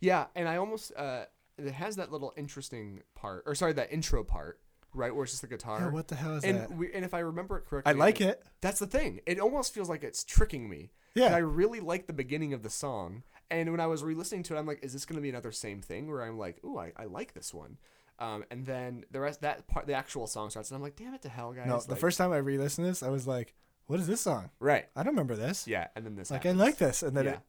Yeah, 0.00 0.26
and 0.34 0.48
I 0.48 0.56
almost 0.56 0.92
uh, 0.96 1.24
it 1.58 1.72
has 1.72 1.96
that 1.96 2.10
little 2.10 2.32
interesting 2.36 3.02
part, 3.14 3.42
or 3.46 3.54
sorry, 3.54 3.72
that 3.74 3.92
intro 3.92 4.24
part, 4.24 4.60
right, 4.94 5.14
where 5.14 5.24
it's 5.24 5.32
just 5.32 5.42
the 5.42 5.48
guitar. 5.48 5.80
Yeah, 5.80 5.90
what 5.90 6.08
the 6.08 6.14
hell 6.14 6.36
is 6.36 6.44
and 6.44 6.58
that? 6.58 6.70
we, 6.72 6.92
and 6.92 7.04
if 7.04 7.12
I 7.14 7.18
remember 7.20 7.58
it 7.58 7.66
correctly, 7.66 7.90
I 7.92 7.94
like 7.96 8.20
it. 8.20 8.42
That's 8.60 8.78
the 8.78 8.86
thing. 8.86 9.20
It 9.26 9.38
almost 9.40 9.74
feels 9.74 9.88
like 9.88 10.02
it's 10.04 10.24
tricking 10.24 10.68
me. 10.68 10.90
Yeah. 11.14 11.34
I 11.34 11.38
really 11.38 11.80
like 11.80 12.06
the 12.06 12.12
beginning 12.12 12.52
of 12.54 12.62
the 12.62 12.70
song, 12.70 13.24
and 13.50 13.70
when 13.72 13.80
I 13.80 13.86
was 13.88 14.02
re-listening 14.04 14.44
to 14.44 14.54
it, 14.54 14.58
I'm 14.58 14.66
like, 14.66 14.82
is 14.84 14.92
this 14.92 15.04
going 15.04 15.16
to 15.16 15.22
be 15.22 15.28
another 15.28 15.50
same 15.52 15.82
thing 15.82 16.08
where 16.08 16.22
I'm 16.22 16.38
like, 16.38 16.64
ooh, 16.64 16.78
I, 16.78 16.92
I 16.96 17.04
like 17.06 17.34
this 17.34 17.52
one. 17.52 17.78
Um, 18.20 18.44
and 18.50 18.64
then 18.66 19.04
the 19.10 19.18
rest 19.18 19.40
that 19.40 19.66
part, 19.66 19.86
the 19.86 19.94
actual 19.94 20.26
song 20.28 20.50
starts, 20.50 20.70
and 20.70 20.76
I'm 20.76 20.82
like, 20.82 20.94
damn 20.96 21.14
it 21.14 21.22
to 21.22 21.28
hell, 21.28 21.52
guys. 21.52 21.66
No, 21.66 21.80
the 21.80 21.92
Like- 21.92 22.00
first 22.00 22.16
time 22.18 22.32
I 22.32 22.36
re-listened 22.36 22.86
this, 22.86 23.02
I 23.02 23.08
was 23.08 23.26
like, 23.26 23.54
"What 23.90 24.00
is 24.00 24.06
this 24.06 24.20
song? 24.20 24.50
right, 24.60 24.86
I 24.96 25.02
don't 25.02 25.12
remember 25.14 25.36
this." 25.36 25.66
yeah, 25.66 25.88
and 25.96 26.04
then 26.06 26.14
this 26.16 26.30
Like 26.30 26.46
I 26.46 26.52
like 26.52 26.76
this, 26.78 27.02
and 27.02 27.16
then 27.16 27.24
yeah, 27.26 27.30
it 27.32 27.40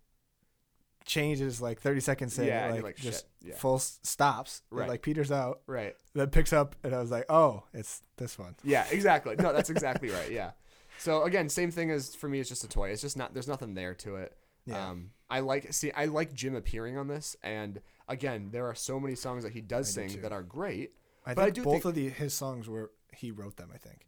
changes 1.06 1.62
like 1.62 1.80
30 1.82 2.00
seconds 2.00 2.38
in, 2.38 2.48
Yeah, 2.48 2.70
like, 2.72 2.84
like, 2.84 2.96
just 2.96 3.26
yeah. 3.42 3.56
full 3.56 3.76
s- 3.76 4.00
stops, 4.04 4.62
Right. 4.70 4.88
like 4.88 5.02
peters 5.02 5.32
out, 5.32 5.62
right. 5.68 5.96
then 6.14 6.30
picks 6.30 6.54
up, 6.54 6.76
and 6.84 6.94
I 6.94 7.00
was 7.00 7.12
like, 7.12 7.26
"Oh, 7.30 7.64
it's 7.74 8.02
this 8.18 8.38
one." 8.38 8.56
Yeah, 8.64 8.86
exactly. 8.92 9.36
No, 9.38 9.52
that's 9.54 9.70
exactly 9.76 10.10
right. 10.10 10.32
Yeah. 10.32 10.52
So 11.00 11.24
again, 11.24 11.50
same 11.50 11.72
thing 11.72 11.90
as 11.92 12.14
for 12.16 12.30
me. 12.30 12.40
It's 12.40 12.50
just 12.50 12.64
a 12.64 12.68
toy. 12.70 12.90
It's 12.90 13.02
just 13.02 13.18
not. 13.18 13.34
There's 13.34 13.48
nothing 13.48 13.74
there 13.74 13.96
to 13.96 14.18
it. 14.18 14.38
Yeah. 14.66 14.90
Um, 14.90 15.12
I 15.30 15.40
like 15.40 15.74
see. 15.74 15.92
I 15.92 16.06
like 16.06 16.34
Jim 16.34 16.56
appearing 16.56 16.98
on 16.98 17.08
this, 17.08 17.36
and 17.42 17.82
again, 18.08 18.50
there 18.52 18.68
are 18.68 18.76
so 18.76 19.00
many 19.00 19.16
songs 19.16 19.44
that 19.44 19.54
he 19.54 19.62
does 19.62 19.90
I 19.98 20.02
sing 20.08 20.16
too. 20.18 20.22
that 20.22 20.32
are 20.32 20.44
great. 20.44 20.92
I 21.26 21.34
But 21.34 21.42
I 21.42 21.46
think 21.46 21.56
do 21.56 21.64
both 21.64 21.74
think- 21.74 21.86
of 21.86 21.96
the 21.96 22.10
his 22.10 22.34
songs 22.34 22.68
were 22.70 22.92
he 23.14 23.32
wrote 23.32 23.58
them. 23.58 23.72
I 23.74 23.78
think. 23.78 24.06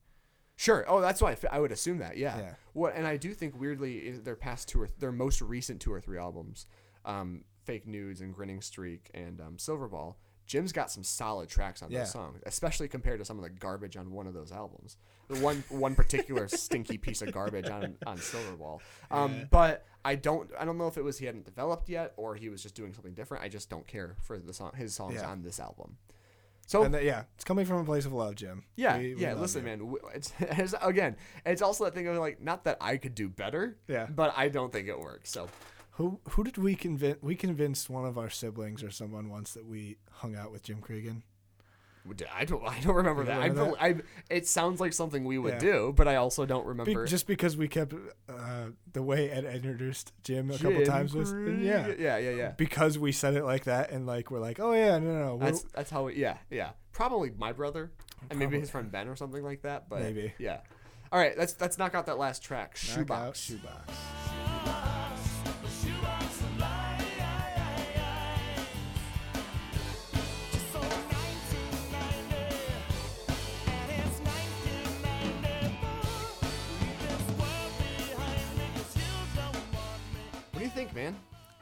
Sure. 0.55 0.85
Oh, 0.87 1.01
that's 1.01 1.21
why 1.21 1.35
I, 1.51 1.59
would 1.59 1.71
assume 1.71 1.97
that. 1.99 2.17
Yeah. 2.17 2.37
Yeah. 2.37 2.53
What? 2.73 2.95
And 2.95 3.07
I 3.07 3.17
do 3.17 3.33
think 3.33 3.59
weirdly, 3.59 4.11
their 4.11 4.35
past 4.35 4.67
two 4.69 4.81
or 4.81 4.87
their 4.99 5.11
most 5.11 5.41
recent 5.41 5.81
two 5.81 5.91
or 5.91 5.99
three 5.99 6.17
albums, 6.17 6.67
um, 7.05 7.43
"Fake 7.63 7.87
Nudes" 7.87 8.21
and 8.21 8.33
"Grinning 8.33 8.61
Streak" 8.61 9.09
and 9.13 9.41
um, 9.41 9.57
"Silverball." 9.57 10.15
Jim's 10.45 10.73
got 10.73 10.91
some 10.91 11.03
solid 11.03 11.47
tracks 11.49 11.81
on 11.81 11.89
Yeah. 11.89 11.99
those 11.99 12.11
songs, 12.11 12.41
especially 12.45 12.89
compared 12.89 13.19
to 13.19 13.25
some 13.25 13.37
of 13.37 13.43
the 13.43 13.49
garbage 13.49 13.95
on 13.95 14.11
one 14.11 14.27
of 14.27 14.33
those 14.33 14.51
albums. 14.51 14.97
The 15.29 15.39
one 15.39 15.63
one 15.69 15.95
particular 15.95 16.47
stinky 16.49 16.97
piece 16.97 17.21
of 17.21 17.31
garbage 17.31 17.69
on 17.69 17.95
on 18.05 18.17
Silverball. 18.17 18.79
Um, 19.09 19.47
But 19.49 19.85
I 20.05 20.15
don't 20.15 20.51
I 20.59 20.65
don't 20.65 20.77
know 20.77 20.87
if 20.87 20.97
it 20.97 21.03
was 21.03 21.17
he 21.17 21.25
hadn't 21.25 21.45
developed 21.45 21.87
yet 21.89 22.13
or 22.17 22.35
he 22.35 22.49
was 22.49 22.61
just 22.61 22.75
doing 22.75 22.93
something 22.93 23.13
different. 23.13 23.43
I 23.43 23.47
just 23.49 23.69
don't 23.69 23.87
care 23.87 24.17
for 24.21 24.37
the 24.37 24.53
song 24.53 24.73
his 24.75 24.93
songs 24.93 25.15
Yeah. 25.15 25.29
on 25.29 25.41
this 25.43 25.59
album. 25.61 25.97
So 26.73 26.83
And 26.83 26.93
that, 26.95 27.03
yeah, 27.03 27.23
it's 27.35 27.43
coming 27.43 27.65
from 27.65 27.77
a 27.77 27.83
place 27.85 28.05
of 28.05 28.13
love, 28.13 28.33
Jim. 28.35 28.63
yeah, 28.75 28.97
We- 28.97 29.13
we 29.15 29.21
yeah. 29.21 29.35
Listen, 29.35 29.61
you. 29.65 29.77
man. 29.77 29.95
It's, 30.15 30.33
it's 30.39 30.73
again. 30.81 31.15
It's 31.45 31.61
also 31.61 31.83
that 31.85 31.93
thing 31.93 32.07
of 32.07 32.17
like, 32.17 32.41
not 32.41 32.63
that 32.63 32.77
I 32.81 32.97
could 32.97 33.13
do 33.13 33.29
better. 33.29 33.77
Yeah. 33.87 34.07
But 34.09 34.33
I 34.35 34.49
don't 34.49 34.71
think 34.73 34.87
it 34.87 34.99
works. 34.99 35.29
So 35.31 35.49
Who 35.97 36.19
who 36.29 36.43
did 36.43 36.57
we 36.57 36.75
convince? 36.75 37.21
We 37.21 37.35
convinced 37.35 37.89
one 37.91 38.05
of 38.05 38.17
our 38.17 38.29
siblings 38.31 38.81
or 38.83 38.89
someone 38.89 39.29
once 39.29 39.53
that 39.53 39.65
we 39.65 39.97
hung 40.11 40.35
out 40.35 40.51
with 40.51 40.63
Jim 40.63 40.81
Creeggan. 40.81 41.21
I 42.35 42.45
don't. 42.45 42.63
I 42.65 42.79
don't 42.81 42.95
remember 42.95 43.23
that. 43.25 43.37
remember 43.39 43.75
I, 43.79 43.93
bel- 43.93 44.03
I. 44.29 44.33
It 44.35 44.47
sounds 44.47 44.79
like 44.79 44.93
something 44.93 45.23
we 45.23 45.37
would 45.37 45.53
Yeah. 45.53 45.59
do, 45.59 45.93
but 45.95 46.07
I 46.07 46.15
also 46.17 46.45
don't 46.45 46.63
Be- 46.63 46.69
remember. 46.69 47.05
just 47.05 47.27
because 47.27 47.55
we 47.55 47.67
kept 47.67 47.93
uh, 48.29 48.65
the 48.91 49.01
way 49.01 49.29
Ed 49.29 49.45
introduced 49.45 50.11
Jim 50.23 50.51
a 50.51 50.57
couple 50.57 50.83
times 50.85 51.13
was 51.13 51.31
yeah. 51.31 51.87
Yeah. 51.97 52.17
Yeah. 52.17 52.29
Yeah. 52.31 52.51
Because 52.51 52.99
we 52.99 53.11
said 53.11 53.35
it 53.35 53.43
like 53.45 53.63
that 53.65 53.91
and 53.91 54.05
like 54.05 54.31
we're 54.31 54.39
like, 54.39 54.59
oh 54.59 54.73
yeah, 54.73 54.99
no, 54.99 55.13
no, 55.13 55.25
no. 55.25 55.37
That's 55.37 55.63
that's 55.73 55.89
how. 55.91 56.05
We, 56.05 56.15
yeah. 56.15 56.37
Yeah. 56.49 56.71
Probably 56.91 57.31
my 57.37 57.53
brother 57.53 57.91
and 58.29 58.37
maybe 58.37 58.59
his 58.59 58.69
friend 58.69 58.91
Ben 58.91 59.07
or 59.07 59.15
something 59.15 59.43
like 59.43 59.61
that. 59.63 59.89
But 59.89 60.01
Maybe. 60.01 60.33
Yeah. 60.37 60.59
All 61.11 61.19
right. 61.19 61.37
Let's 61.37 61.55
let's 61.59 61.77
knock 61.77 61.95
out 61.95 62.05
that 62.07 62.17
last 62.17 62.43
track. 62.43 62.77
Knock 62.89 62.97
Shoebox. 62.97 63.39
shoebox. 63.39 63.93
Think, 80.85 80.95
man? 80.95 81.15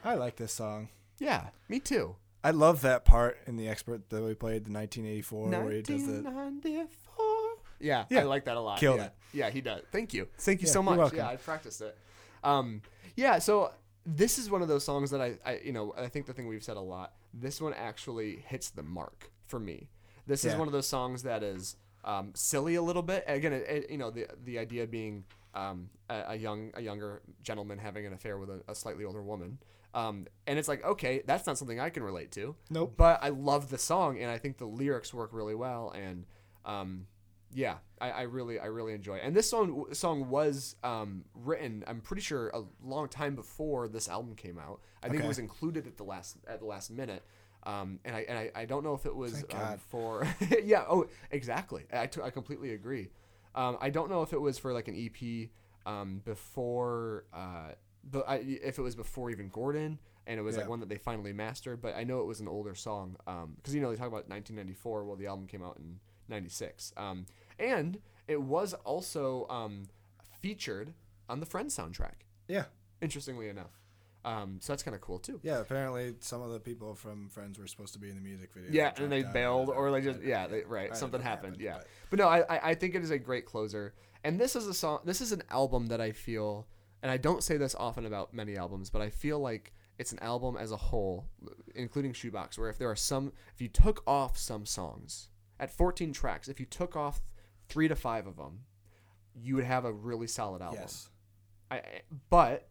I 0.04 0.14
like 0.14 0.36
this 0.36 0.52
song. 0.52 0.88
Yeah. 1.18 1.48
Me 1.68 1.78
too. 1.78 2.16
I 2.42 2.50
love 2.50 2.82
that 2.82 3.04
part 3.04 3.38
in 3.46 3.56
the 3.56 3.68
expert 3.68 4.10
that 4.10 4.22
we 4.22 4.34
played, 4.34 4.64
the 4.64 4.72
1984, 4.72 5.48
where 5.48 5.70
he 5.70 5.82
does 5.82 6.06
the 6.06 6.22
1994. 6.22 7.24
Yeah, 7.78 8.04
I 8.10 8.22
like 8.22 8.44
that 8.46 8.56
a 8.56 8.60
lot. 8.60 8.78
Killed 8.80 8.98
yeah. 8.98 9.06
it. 9.06 9.12
Yeah, 9.32 9.50
he 9.50 9.60
does. 9.60 9.82
Thank 9.92 10.12
you. 10.12 10.26
Thank 10.38 10.60
you 10.60 10.66
Yeah, 10.66 10.72
so 10.72 10.82
much. 10.82 11.12
Yeah, 11.12 11.28
I 11.28 11.36
practiced 11.36 11.80
it. 11.80 11.96
Um, 12.42 12.82
yeah, 13.16 13.38
so 13.38 13.72
this 14.04 14.38
is 14.38 14.50
one 14.50 14.62
of 14.62 14.68
those 14.68 14.84
songs 14.84 15.10
that 15.10 15.20
I, 15.20 15.38
I, 15.44 15.60
you 15.64 15.72
know, 15.72 15.94
I 15.96 16.08
think 16.08 16.26
the 16.26 16.32
thing 16.32 16.48
we've 16.48 16.64
said 16.64 16.76
a 16.76 16.80
lot. 16.80 17.12
This 17.32 17.60
one 17.60 17.74
actually 17.74 18.44
hits 18.46 18.70
the 18.70 18.82
mark 18.82 19.30
for 19.46 19.60
me. 19.60 19.88
This 20.26 20.44
is 20.44 20.54
one 20.56 20.68
of 20.68 20.72
those 20.72 20.86
songs 20.86 21.22
that 21.22 21.42
is 21.42 21.76
um, 22.04 22.32
silly 22.34 22.74
a 22.74 22.82
little 22.82 23.02
bit. 23.02 23.24
Again, 23.26 23.52
it, 23.52 23.66
it, 23.68 23.90
you 23.90 23.98
know, 23.98 24.10
the 24.10 24.26
the 24.44 24.58
idea 24.58 24.86
being 24.86 25.24
um, 25.54 25.90
a, 26.08 26.24
a 26.28 26.36
young 26.36 26.70
a 26.74 26.80
younger 26.80 27.22
gentleman 27.42 27.78
having 27.78 28.06
an 28.06 28.12
affair 28.12 28.38
with 28.38 28.50
a, 28.50 28.62
a 28.68 28.74
slightly 28.74 29.04
older 29.04 29.22
woman. 29.22 29.58
Um, 29.94 30.26
and 30.46 30.58
it's 30.58 30.68
like, 30.68 30.82
okay, 30.84 31.22
that's 31.26 31.46
not 31.46 31.58
something 31.58 31.78
I 31.78 31.90
can 31.90 32.02
relate 32.02 32.32
to. 32.32 32.56
Nope. 32.70 32.94
But 32.96 33.22
I 33.22 33.28
love 33.28 33.68
the 33.68 33.76
song, 33.78 34.18
and 34.18 34.30
I 34.30 34.38
think 34.38 34.56
the 34.56 34.64
lyrics 34.64 35.12
work 35.12 35.30
really 35.34 35.54
well. 35.54 35.90
And 35.94 36.24
um, 36.64 37.06
yeah, 37.52 37.74
I, 38.00 38.10
I 38.10 38.22
really, 38.22 38.58
I 38.58 38.66
really 38.66 38.94
enjoy. 38.94 39.16
It. 39.16 39.22
And 39.24 39.36
this 39.36 39.50
song, 39.50 39.84
song 39.92 40.30
was 40.30 40.76
um, 40.82 41.26
written, 41.34 41.84
I'm 41.86 42.00
pretty 42.00 42.22
sure, 42.22 42.48
a 42.54 42.62
long 42.82 43.08
time 43.08 43.34
before 43.34 43.86
this 43.86 44.08
album 44.08 44.34
came 44.34 44.58
out. 44.58 44.80
I 45.02 45.08
think 45.08 45.16
Okay. 45.16 45.24
it 45.26 45.28
was 45.28 45.38
included 45.38 45.86
at 45.86 45.98
the 45.98 46.04
last 46.04 46.38
at 46.48 46.60
the 46.60 46.66
last 46.66 46.90
minute. 46.90 47.22
Um, 47.64 48.00
and 48.04 48.16
I 48.16 48.20
and 48.28 48.38
I, 48.38 48.50
I 48.56 48.64
don't 48.64 48.82
know 48.82 48.94
if 48.94 49.04
it 49.06 49.14
was 49.14 49.44
um, 49.52 49.78
for 49.90 50.26
yeah 50.64 50.82
oh 50.88 51.06
exactly 51.30 51.84
I, 51.92 52.06
t- 52.06 52.20
I 52.20 52.30
completely 52.30 52.72
agree. 52.72 53.10
Um, 53.54 53.76
I 53.80 53.90
don't 53.90 54.10
know 54.10 54.22
if 54.22 54.32
it 54.32 54.40
was 54.40 54.58
for 54.58 54.72
like 54.72 54.88
an 54.88 54.96
EP 54.96 55.48
um, 55.84 56.22
before 56.24 57.24
uh, 57.32 57.72
the, 58.10 58.20
I, 58.20 58.36
if 58.36 58.78
it 58.78 58.82
was 58.82 58.94
before 58.94 59.30
even 59.30 59.48
Gordon 59.48 59.98
and 60.26 60.38
it 60.38 60.42
was 60.42 60.56
like 60.56 60.68
one 60.68 60.80
that 60.80 60.88
they 60.88 60.98
finally 60.98 61.32
mastered. 61.32 61.80
But 61.80 61.96
I 61.96 62.04
know 62.04 62.20
it 62.20 62.26
was 62.26 62.40
an 62.40 62.48
older 62.48 62.74
song 62.74 63.16
because 63.56 63.74
you 63.74 63.80
know 63.80 63.90
they 63.90 63.96
talk 63.96 64.08
about 64.08 64.28
1994. 64.28 65.04
Well, 65.04 65.16
the 65.16 65.26
album 65.26 65.46
came 65.46 65.62
out 65.62 65.76
in 65.78 65.98
'96, 66.28 66.92
um, 66.96 67.26
and 67.58 67.98
it 68.28 68.40
was 68.40 68.74
also 68.74 69.46
um, 69.48 69.84
featured 70.40 70.94
on 71.28 71.40
the 71.40 71.46
Friends 71.46 71.76
soundtrack. 71.76 72.26
Yeah. 72.48 72.64
Interestingly 73.00 73.48
enough, 73.48 73.80
um, 74.24 74.58
so 74.60 74.72
that's 74.72 74.84
kind 74.84 74.94
of 74.94 75.00
cool 75.00 75.18
too. 75.18 75.40
Yeah, 75.42 75.58
apparently 75.58 76.14
some 76.20 76.40
of 76.40 76.52
the 76.52 76.60
people 76.60 76.94
from 76.94 77.28
Friends 77.28 77.58
were 77.58 77.66
supposed 77.66 77.94
to 77.94 77.98
be 77.98 78.08
in 78.08 78.14
the 78.14 78.22
music 78.22 78.50
video. 78.54 78.70
Yeah, 78.70 78.92
and 78.96 79.10
they 79.10 79.24
bailed, 79.24 79.68
or 79.68 79.90
like 79.90 80.04
just 80.04 80.22
yeah, 80.22 80.46
they, 80.46 80.62
right, 80.62 80.96
something 80.96 81.20
what 81.20 81.26
happened. 81.26 81.56
Yeah, 81.58 81.78
but- 82.12 82.18
no, 82.20 82.28
I, 82.28 82.70
I 82.70 82.74
think 82.74 82.94
it 82.94 83.02
is 83.02 83.10
a 83.10 83.18
great 83.18 83.44
closer, 83.46 83.94
and 84.24 84.38
this 84.38 84.54
is 84.54 84.66
a 84.66 84.74
song. 84.74 85.00
This 85.04 85.20
is 85.20 85.32
an 85.32 85.42
album 85.50 85.86
that 85.88 86.00
I 86.00 86.12
feel, 86.12 86.66
and 87.02 87.10
I 87.10 87.16
don't 87.16 87.42
say 87.42 87.56
this 87.56 87.74
often 87.74 88.06
about 88.06 88.32
many 88.32 88.56
albums, 88.56 88.88
but 88.90 89.02
I 89.02 89.10
feel 89.10 89.38
like 89.40 89.72
it's 89.98 90.12
an 90.12 90.18
album 90.20 90.56
as 90.56 90.72
a 90.72 90.76
whole, 90.76 91.26
including 91.74 92.12
Shoebox, 92.12 92.56
where 92.58 92.70
if 92.70 92.78
there 92.78 92.90
are 92.90 92.96
some, 92.96 93.32
if 93.54 93.60
you 93.60 93.68
took 93.68 94.02
off 94.06 94.38
some 94.38 94.64
songs 94.66 95.28
at 95.60 95.70
14 95.70 96.12
tracks, 96.12 96.48
if 96.48 96.58
you 96.60 96.66
took 96.66 96.96
off 96.96 97.20
three 97.68 97.88
to 97.88 97.94
five 97.96 98.26
of 98.26 98.36
them, 98.36 98.60
you 99.34 99.54
would 99.54 99.64
have 99.64 99.84
a 99.84 99.92
really 99.92 100.26
solid 100.26 100.62
album. 100.62 100.80
Yes. 100.80 101.08
I- 101.70 102.02
but 102.30 102.68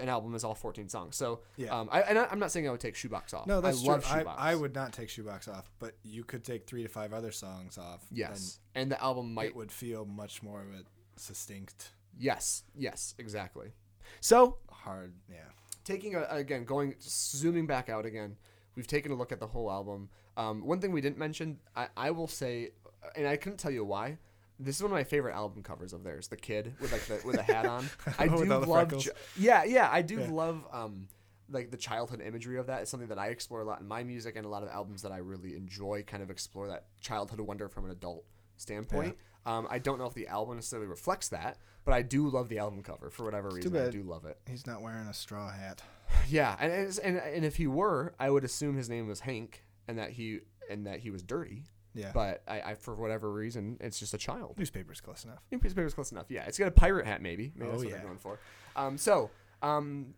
an 0.00 0.08
album 0.08 0.34
is 0.34 0.44
all 0.44 0.54
14 0.54 0.88
songs, 0.88 1.16
so 1.16 1.40
Yeah. 1.56 1.78
um, 1.78 1.88
I, 1.90 2.00
and 2.02 2.18
I, 2.18 2.26
I'm 2.30 2.38
not 2.38 2.50
saying 2.52 2.66
I 2.68 2.70
would 2.70 2.80
take 2.80 2.94
Shoebox 2.94 3.34
off. 3.34 3.46
No, 3.46 3.60
that's 3.60 3.84
I 3.84 3.86
love 3.90 4.04
true. 4.04 4.14
I, 4.14 4.18
Shoebox. 4.18 4.36
I 4.40 4.54
would 4.54 4.74
not 4.74 4.92
take 4.92 5.08
Shoebox 5.08 5.48
off, 5.48 5.70
but 5.78 5.94
you 6.02 6.24
could 6.24 6.44
take 6.44 6.66
three 6.66 6.82
to 6.82 6.88
five 6.88 7.12
other 7.12 7.32
songs 7.32 7.76
off. 7.78 8.04
Yes, 8.10 8.60
and 8.74 8.90
the 8.90 9.02
album 9.02 9.34
might. 9.34 9.46
it 9.46 9.56
would 9.56 9.72
feel 9.72 10.04
much 10.04 10.42
more 10.42 10.60
of 10.62 10.68
a 10.68 10.84
distinct, 11.28 11.90
Yes, 12.18 12.62
yes, 12.76 13.14
exactly. 13.18 13.72
So 14.20 14.58
hard. 14.70 15.14
Yeah. 15.28 15.38
taking 15.84 16.14
a, 16.14 16.22
again, 16.30 16.64
going 16.64 16.94
zooming 17.00 17.66
back 17.66 17.88
out 17.88 18.06
again, 18.06 18.36
we've 18.76 18.86
taken 18.86 19.10
a 19.12 19.14
look 19.14 19.32
at 19.32 19.40
the 19.40 19.46
whole 19.48 19.70
album. 19.70 20.08
Um, 20.36 20.64
one 20.64 20.80
thing 20.80 20.92
we 20.92 21.00
didn't 21.00 21.18
mention, 21.18 21.58
I, 21.74 21.88
I 21.96 22.10
will 22.12 22.28
say, 22.28 22.70
and 23.16 23.26
I 23.26 23.36
couldn't 23.36 23.58
tell 23.58 23.70
you 23.70 23.84
why. 23.84 24.18
This 24.58 24.76
is 24.76 24.82
one 24.82 24.92
of 24.92 24.96
my 24.96 25.04
favorite 25.04 25.34
album 25.34 25.62
covers 25.62 25.92
of 25.92 26.04
theirs. 26.04 26.28
The 26.28 26.36
kid 26.36 26.74
with 26.80 26.92
like 26.92 27.02
the 27.06 27.20
with 27.26 27.36
a 27.38 27.42
hat 27.42 27.66
on. 27.66 27.88
I 28.18 28.28
do 28.28 28.36
With 28.36 28.52
all 28.52 28.60
the 28.60 28.66
love. 28.68 28.96
ju- 28.98 29.10
yeah, 29.36 29.64
yeah, 29.64 29.88
I 29.90 30.02
do 30.02 30.20
Yeah. 30.20 30.30
love 30.30 30.64
um, 30.72 31.08
like 31.50 31.70
the 31.70 31.76
childhood 31.76 32.20
imagery 32.20 32.58
of 32.58 32.66
that. 32.68 32.82
It's 32.82 32.90
something 32.90 33.08
that 33.08 33.18
I 33.18 33.28
explore 33.28 33.60
a 33.60 33.64
lot 33.64 33.80
in 33.80 33.88
my 33.88 34.04
music 34.04 34.36
and 34.36 34.46
a 34.46 34.48
lot 34.48 34.62
of 34.62 34.68
albums 34.68 35.02
that 35.02 35.12
I 35.12 35.18
really 35.18 35.56
enjoy. 35.56 36.04
Kind 36.06 36.22
of 36.22 36.30
explore 36.30 36.68
that 36.68 36.86
childhood 37.00 37.40
wonder 37.40 37.68
from 37.68 37.84
an 37.86 37.90
adult 37.90 38.24
standpoint. 38.56 39.16
Um, 39.46 39.66
I 39.68 39.78
don't 39.78 39.98
know 39.98 40.06
if 40.06 40.14
the 40.14 40.28
album 40.28 40.54
necessarily 40.54 40.88
reflects 40.88 41.28
that, 41.28 41.58
but 41.84 41.92
I 41.92 42.00
do 42.02 42.28
love 42.28 42.48
the 42.48 42.58
album 42.58 42.82
cover 42.82 43.10
for 43.10 43.24
whatever 43.24 43.50
reason. 43.50 43.76
I 43.76 43.80
bad. 43.80 43.92
do 43.92 44.02
love 44.02 44.24
it. 44.24 44.38
He's 44.48 44.66
not 44.66 44.80
wearing 44.80 45.06
a 45.06 45.14
straw 45.14 45.50
hat. 45.50 45.82
Yeah, 46.28 46.54
and 46.60 46.72
and 47.02 47.16
and 47.18 47.44
if 47.44 47.56
he 47.56 47.66
were, 47.66 48.14
I 48.20 48.30
would 48.30 48.44
assume 48.44 48.76
his 48.76 48.88
name 48.88 49.08
was 49.08 49.20
Hank, 49.20 49.64
and 49.88 49.98
that 49.98 50.10
he 50.10 50.40
and 50.70 50.86
that 50.86 51.00
he 51.00 51.10
was 51.10 51.22
dirty. 51.22 51.64
Yeah. 51.94 52.10
But 52.12 52.42
I, 52.48 52.60
I 52.60 52.74
for 52.74 52.94
whatever 52.94 53.30
reason, 53.32 53.76
it's 53.80 53.98
just 53.98 54.14
a 54.14 54.18
child. 54.18 54.56
Newspaper's 54.58 55.00
close 55.00 55.24
enough. 55.24 55.38
Newspaper's 55.52 55.94
close 55.94 56.10
enough. 56.12 56.26
Yeah, 56.28 56.44
it's 56.44 56.58
got 56.58 56.68
a 56.68 56.72
pirate 56.72 57.06
hat, 57.06 57.22
maybe. 57.22 57.52
Maybe 57.54 57.70
that's 57.70 57.82
Oh, 57.82 57.84
what 57.84 57.88
yeah. 57.88 57.94
they're 57.98 58.04
going 58.06 58.18
for. 58.18 58.38
Um, 58.76 58.98
so, 58.98 59.30
um, 59.62 60.14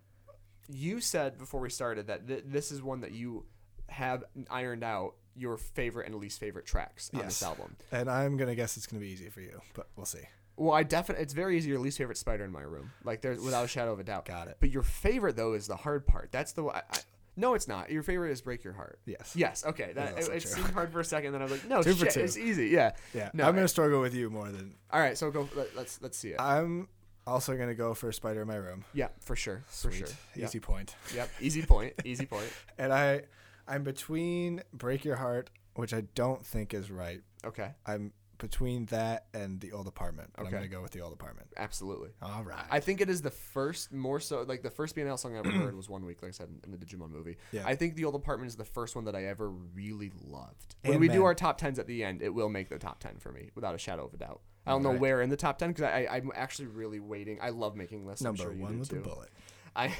you 0.69 1.01
said 1.01 1.39
before 1.39 1.61
we 1.61 1.71
started 1.71 2.07
that 2.09 2.27
th- 2.27 2.45
this 2.47 2.73
is 2.73 2.83
one 2.83 3.01
that 3.03 3.13
you 3.13 3.45
have 3.89 4.25
ironed 4.51 4.83
out 4.83 5.15
your 5.37 5.57
favorite 5.59 6.07
and 6.07 6.15
least 6.17 6.41
favorite 6.41 6.67
tracks 6.67 7.11
on 7.15 7.21
this 7.25 7.43
album. 7.43 7.77
And 7.93 8.11
I'm 8.11 8.37
gonna 8.37 8.55
guess 8.55 8.77
it's 8.77 8.87
gonna 8.87 9.01
be 9.01 9.09
easy 9.09 9.29
for 9.29 9.41
you, 9.43 9.61
but 9.75 9.89
we'll 9.97 10.07
see. 10.07 10.23
Well, 10.57 10.73
I 10.73 10.83
definitely 10.83 11.23
it's 11.25 11.35
very 11.35 11.59
easy. 11.59 11.69
Your 11.69 11.79
least 11.79 11.99
favorite 11.99 12.17
spider 12.17 12.43
in 12.45 12.51
my 12.51 12.63
room, 12.63 12.91
like 13.05 13.21
there's 13.21 13.39
without 13.41 13.67
a 13.67 13.69
shadow 13.69 13.93
of 13.93 14.01
a 14.01 14.05
doubt. 14.05 14.25
Got 14.25 14.49
it. 14.49 14.57
But 14.59 14.71
your 14.71 14.83
favorite 14.83 15.37
though 15.37 15.53
is 15.53 15.67
the 15.67 15.77
hard 15.77 16.07
part. 16.07 16.33
That's 16.33 16.53
the 16.53 16.65
I, 16.65 16.79
I, 16.91 16.99
no, 17.37 17.55
it's 17.55 17.69
not. 17.69 17.91
Your 17.91 18.03
favorite 18.03 18.31
is 18.33 18.41
break 18.41 18.65
your 18.65 18.73
heart. 18.73 18.99
Yes. 19.05 19.35
Yes. 19.37 19.65
Okay. 19.65 19.93
That 19.95 20.19
it, 20.19 20.29
it 20.29 20.43
seemed 20.43 20.71
hard 20.71 20.91
for 20.93 21.01
a 21.01 21.05
second. 21.05 21.33
Then 21.33 21.43
I 21.43 21.45
was 21.45 21.53
like, 21.53 21.69
no, 21.69 21.83
Two 21.83 21.95
for 21.95 22.07
two. 22.07 22.21
it's 22.21 22.37
easy. 22.37 22.69
Yeah. 22.69 22.93
Yeah. 23.15 23.31
No. 23.35 23.45
I'm 23.45 23.51
I- 23.55 23.57
gonna 23.59 23.69
struggle 23.69 24.01
with 24.01 24.15
you 24.15 24.31
more 24.31 24.51
than 24.51 24.75
all 24.91 25.01
right. 25.01 25.17
So 25.17 25.31
go. 25.31 25.49
Let, 25.55 25.77
let's 25.77 26.01
let's 26.03 26.17
see 26.19 26.31
it. 26.31 26.41
I'm 26.41 26.89
also 27.27 27.57
gonna 27.57 27.75
go 27.75 27.93
for 27.95 28.11
Spider 28.13 28.43
in 28.43 28.49
my 28.49 28.57
room. 28.57 28.85
yeah, 28.95 29.09
for 29.21 29.37
sure. 29.37 29.63
For 29.67 29.91
Sweet. 29.91 29.95
sure. 29.99 30.09
Yep. 30.37 30.49
Easy 30.49 30.61
point. 30.61 30.95
Yep. 31.15 31.29
Easy 31.41 31.63
point. 31.63 31.93
Easy 32.05 32.27
point. 32.27 32.49
And 32.79 32.93
I 32.93 33.23
I'm 33.69 33.83
between 33.83 34.63
Break 34.73 35.05
Your 35.05 35.17
Heart, 35.17 35.51
which 35.75 35.93
I 35.93 36.03
don't 36.15 36.45
think 36.47 36.73
is 36.73 36.91
right. 36.91 37.21
Okay. 37.45 37.73
I'm 37.85 38.13
between 38.39 38.87
that 38.87 39.27
and 39.35 39.61
the 39.61 39.73
old 39.73 39.87
apartment. 39.87 40.31
But 40.35 40.43
Okay. 40.47 40.49
I'm 40.57 40.63
gonna 40.63 40.69
go 40.69 40.83
with 40.83 40.93
the 40.93 41.01
old 41.01 41.13
apartment. 41.13 41.49
Absolutely. 41.57 42.11
All 42.23 42.43
right. 42.45 42.65
I 42.71 42.81
think 42.81 43.01
it 43.01 43.09
is 43.09 43.23
the 43.23 43.31
first, 43.31 43.93
more 43.93 44.21
so, 44.21 44.43
like 44.43 44.63
the 44.63 44.71
first 44.71 44.95
BNL 44.97 45.19
song 45.19 45.35
I 45.37 45.39
ever 45.41 45.51
heard 45.51 45.77
was 45.77 45.89
One 45.89 46.05
Week, 46.07 46.23
like 46.23 46.31
I 46.31 46.33
said 46.33 46.49
in 46.65 46.71
the 46.71 46.79
Digimon 46.79 47.11
movie. 47.11 47.37
Yeah. 47.53 47.63
I 47.67 47.75
think 47.75 47.95
The 47.95 48.05
Old 48.05 48.15
Apartment 48.15 48.49
is 48.49 48.57
the 48.57 48.65
first 48.65 48.95
one 48.97 49.05
that 49.07 49.17
I 49.17 49.25
ever 49.25 49.49
really 49.51 50.13
loved. 50.25 50.75
When 50.83 50.93
And 50.95 51.01
we 51.01 51.09
do 51.09 51.25
our 51.25 51.35
top 51.35 51.59
tens 51.59 51.79
at 51.79 51.87
the 51.87 52.05
end, 52.05 52.23
it 52.23 52.31
will 52.35 52.49
make 52.49 52.69
the 52.69 52.79
top 52.79 53.01
ten 53.01 53.19
for 53.19 53.33
me, 53.33 53.51
without 53.55 53.75
a 53.75 53.79
shadow 53.79 54.05
of 54.07 54.15
a 54.15 54.17
doubt. 54.19 54.41
I 54.67 54.71
don't 54.73 54.83
know 54.83 54.89
Alright. 54.89 55.01
where 55.01 55.23
in 55.23 55.31
the 55.31 55.37
top 55.37 55.59
ten 55.59 55.71
because 55.71 55.85
I, 55.85 56.07
I, 56.11 56.17
I'm 56.17 56.33
actually 56.35 56.67
really 56.69 56.99
waiting. 57.01 57.39
I 57.41 57.51
love 57.51 57.77
making 57.77 58.05
lists. 58.07 58.23
Number 58.23 58.43
sure 58.43 58.53
one 58.53 58.79
with 58.81 58.89
too. 58.91 58.97
the 58.97 59.03
bullet. 59.03 59.31
I, 59.77 59.95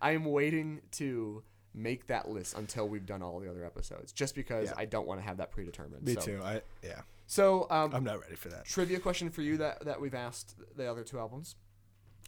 I 0.00 0.12
am 0.12 0.24
waiting 0.24 0.80
to 0.92 1.42
make 1.74 2.06
that 2.08 2.28
list 2.28 2.56
until 2.56 2.88
we've 2.88 3.06
done 3.06 3.22
all 3.22 3.38
the 3.40 3.48
other 3.50 3.64
episodes, 3.64 4.12
just 4.12 4.34
because 4.34 4.68
Yeah. 4.70 4.74
I 4.76 4.86
don't 4.86 5.06
want 5.06 5.20
to 5.20 5.26
have 5.26 5.36
that 5.36 5.52
predetermined. 5.52 6.02
Me 6.04 6.14
so. 6.14 6.20
too. 6.20 6.40
I 6.42 6.62
yeah. 6.82 7.02
So 7.30 7.68
um, 7.70 7.94
I'm 7.94 8.02
not 8.02 8.20
ready 8.20 8.34
for 8.34 8.48
that. 8.48 8.64
trivia 8.64 8.98
question 8.98 9.30
for 9.30 9.40
you 9.40 9.58
that, 9.58 9.84
that 9.84 10.00
we've 10.00 10.16
asked 10.16 10.56
the 10.76 10.90
other 10.90 11.04
two 11.04 11.20
albums. 11.20 11.54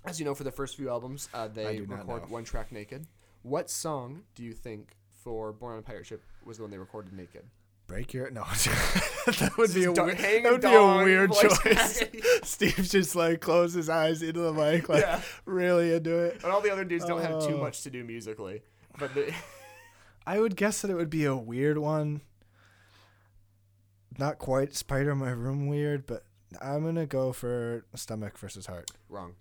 As 0.04 0.20
you 0.20 0.24
know, 0.24 0.32
for 0.32 0.44
the 0.44 0.52
first 0.52 0.76
few 0.76 0.90
albums, 0.90 1.28
uh, 1.34 1.48
they 1.48 1.80
record 1.80 2.30
one 2.30 2.44
track 2.44 2.70
naked. 2.70 3.08
What 3.42 3.68
song 3.68 4.22
do 4.36 4.44
you 4.44 4.52
think 4.52 4.94
for 5.10 5.52
Born 5.52 5.72
on 5.72 5.78
a 5.80 5.82
Pirate 5.82 6.06
Ship 6.06 6.22
was 6.44 6.58
the 6.58 6.62
one 6.62 6.70
they 6.70 6.78
recorded 6.78 7.12
naked? 7.14 7.42
Break 7.88 8.14
your 8.14 8.30
no. 8.30 8.42
that 9.26 9.50
would 9.58 9.74
be 9.74 9.84
a 9.86 9.92
weird, 9.92 10.18
that 10.18 10.52
would 10.52 10.60
be 10.60 10.68
a 10.68 10.96
weird 11.04 11.32
choice. 11.32 12.04
Steve 12.44 12.76
just 12.88 13.16
like 13.16 13.40
closed 13.40 13.74
his 13.74 13.88
eyes 13.88 14.22
into 14.22 14.38
the 14.38 14.52
mic, 14.52 14.88
like 14.88 15.02
Yeah. 15.02 15.20
really 15.46 15.94
into 15.94 16.16
it. 16.16 16.44
And 16.44 16.52
all 16.52 16.60
the 16.60 16.70
other 16.70 16.84
dudes 16.84 17.04
don't 17.06 17.22
have 17.22 17.44
too 17.44 17.56
Oh. 17.56 17.60
much 17.60 17.82
to 17.82 17.90
do 17.90 18.04
musically, 18.04 18.62
but 19.00 19.12
the, 19.16 19.34
I 20.24 20.38
would 20.38 20.54
guess 20.54 20.80
that 20.82 20.92
it 20.92 20.94
would 20.94 21.10
be 21.10 21.24
a 21.24 21.34
weird 21.34 21.78
one. 21.78 22.20
Not 24.18 24.38
quite 24.38 24.74
Spider 24.74 25.12
in 25.12 25.18
My 25.18 25.30
Room 25.30 25.66
weird, 25.66 26.06
but 26.06 26.24
I'm 26.60 26.84
gonna 26.84 27.06
go 27.06 27.32
for 27.32 27.84
Stomach 27.94 28.38
versus 28.38 28.66
Heart. 28.66 28.90
wrong. 29.08 29.34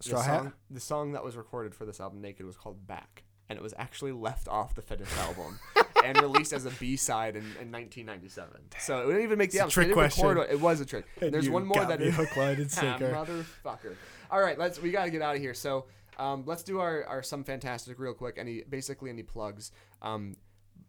Straw 0.00 0.18
the 0.18 0.24
Hat. 0.24 0.38
song, 0.42 0.52
the 0.70 0.80
song 0.80 1.12
that 1.12 1.24
was 1.24 1.36
recorded 1.36 1.74
for 1.74 1.84
this 1.86 2.00
album, 2.00 2.20
Naked, 2.20 2.44
was 2.44 2.56
called 2.56 2.86
Back, 2.88 3.22
and 3.48 3.56
it 3.56 3.62
was 3.62 3.72
actually 3.78 4.10
left 4.12 4.48
off 4.48 4.74
the 4.74 4.82
finished 4.82 5.16
album 5.18 5.58
and 6.04 6.20
released 6.20 6.52
as 6.52 6.64
a 6.66 6.70
B 6.70 6.96
side 6.96 7.36
in, 7.36 7.42
in 7.60 7.70
1997. 7.70 8.50
So 8.80 9.02
it 9.02 9.06
didn't 9.06 9.22
even 9.22 9.38
make 9.38 9.50
the 9.52 9.58
It's 9.58 9.60
album. 9.62 9.70
trick 9.72 9.92
question. 9.92 10.38
it. 10.38 10.50
It 10.50 10.60
was 10.60 10.80
a 10.80 10.86
trick. 10.86 11.04
And 11.20 11.32
There's 11.32 11.48
one 11.48 11.64
more 11.64 11.84
that 11.84 12.00
is 12.02 12.16
hook, 12.16 12.36
line, 12.36 12.56
and 12.56 12.66
Ah, 12.76 12.80
sinker. 12.80 13.12
motherfucker. 13.12 13.94
All 14.30 14.40
right, 14.40 14.58
let's. 14.58 14.80
We 14.80 14.90
got 14.90 15.04
to 15.04 15.10
get 15.10 15.22
out 15.22 15.36
of 15.36 15.40
here. 15.40 15.54
So 15.54 15.86
um, 16.18 16.42
let's 16.46 16.64
do 16.64 16.80
our, 16.80 17.04
our 17.04 17.22
some 17.22 17.44
fantastic 17.44 17.98
real 18.00 18.14
quick. 18.14 18.36
Any 18.38 18.62
basically 18.62 19.10
any 19.10 19.22
plugs. 19.22 19.70
Um, 20.00 20.34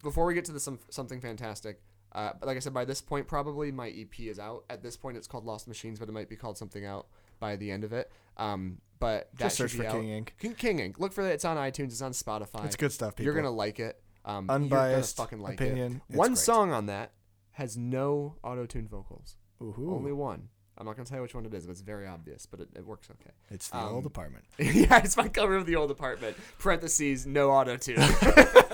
before 0.02 0.26
we 0.26 0.34
get 0.34 0.46
to 0.46 0.52
the 0.52 0.60
some 0.60 0.80
something 0.90 1.22
fantastic. 1.22 1.82
Uh, 2.14 2.34
like 2.44 2.58
I 2.58 2.60
said, 2.60 2.74
by 2.74 2.86
this 2.86 3.02
point, 3.02 3.28
probably 3.28 3.72
my 3.72 3.90
EP 3.90 4.20
is 4.20 4.40
out. 4.40 4.66
At 4.70 4.84
this 4.84 4.96
point, 4.96 5.18
it's 5.18 5.28
called 5.28 5.46
Lost 5.46 5.68
Machines, 5.68 6.00
but 6.00 6.10
it 6.10 6.12
might 6.12 6.30
be 6.30 6.36
called 6.36 6.58
something 6.58 6.86
out 6.86 7.08
by 7.40 7.56
the 7.56 7.72
end 7.72 7.84
of 7.84 7.92
it. 7.92 8.12
Um, 8.38 8.78
but 9.00 9.30
that 9.34 9.46
Just 9.46 9.58
search 9.58 9.74
for 9.74 9.86
out. 9.86 9.94
King 9.94 10.24
Inc. 10.24 10.30
King, 10.40 10.54
King 10.56 10.78
Inc. 10.80 11.00
Look 11.00 11.12
for 11.12 11.28
it. 11.28 11.34
It's 11.34 11.46
on 11.46 11.58
iTunes. 11.58 11.88
It's 11.88 12.02
on 12.02 12.14
Spotify. 12.14 12.66
It's 12.66 12.76
good 12.76 12.92
stuff, 12.92 13.16
people. 13.16 13.26
You're 13.26 13.36
gonna 13.36 13.52
like 13.52 13.80
it. 13.80 14.02
Um, 14.26 14.50
Unbiased 14.50 15.18
fucking 15.18 15.40
like 15.40 15.56
opinion. 15.56 16.02
It. 16.10 16.16
One 16.16 16.30
great. 16.30 16.38
song 16.38 16.72
on 16.72 16.86
that 16.86 17.12
has 17.52 17.76
no 17.76 18.36
auto-tune 18.44 18.88
vocals. 18.88 19.36
Ooh-hoo. 19.62 19.94
Only 19.94 20.14
one. 20.14 20.50
I'm 20.78 20.86
not 20.86 20.96
gonna 20.96 21.06
tell 21.06 21.18
you 21.18 21.22
which 21.22 21.36
one 21.36 21.46
it 21.46 21.54
is, 21.54 21.66
but 21.66 21.72
it's 21.72 21.82
very 21.82 22.08
obvious. 22.08 22.46
But 22.46 22.62
it, 22.62 22.70
it 22.76 22.86
works 22.86 23.10
okay. 23.12 23.32
It's 23.50 23.70
the 23.70 23.78
um, 23.78 23.94
old 23.94 24.06
apartment. 24.06 24.46
yeah, 24.58 25.02
it's 25.04 25.18
my 25.18 25.28
cover 25.28 25.56
of 25.56 25.66
the 25.66 25.76
old 25.76 25.92
apartment. 25.92 26.36
Parentheses, 26.58 27.28
no 27.28 27.52
auto 27.52 27.78
tune. 27.78 27.98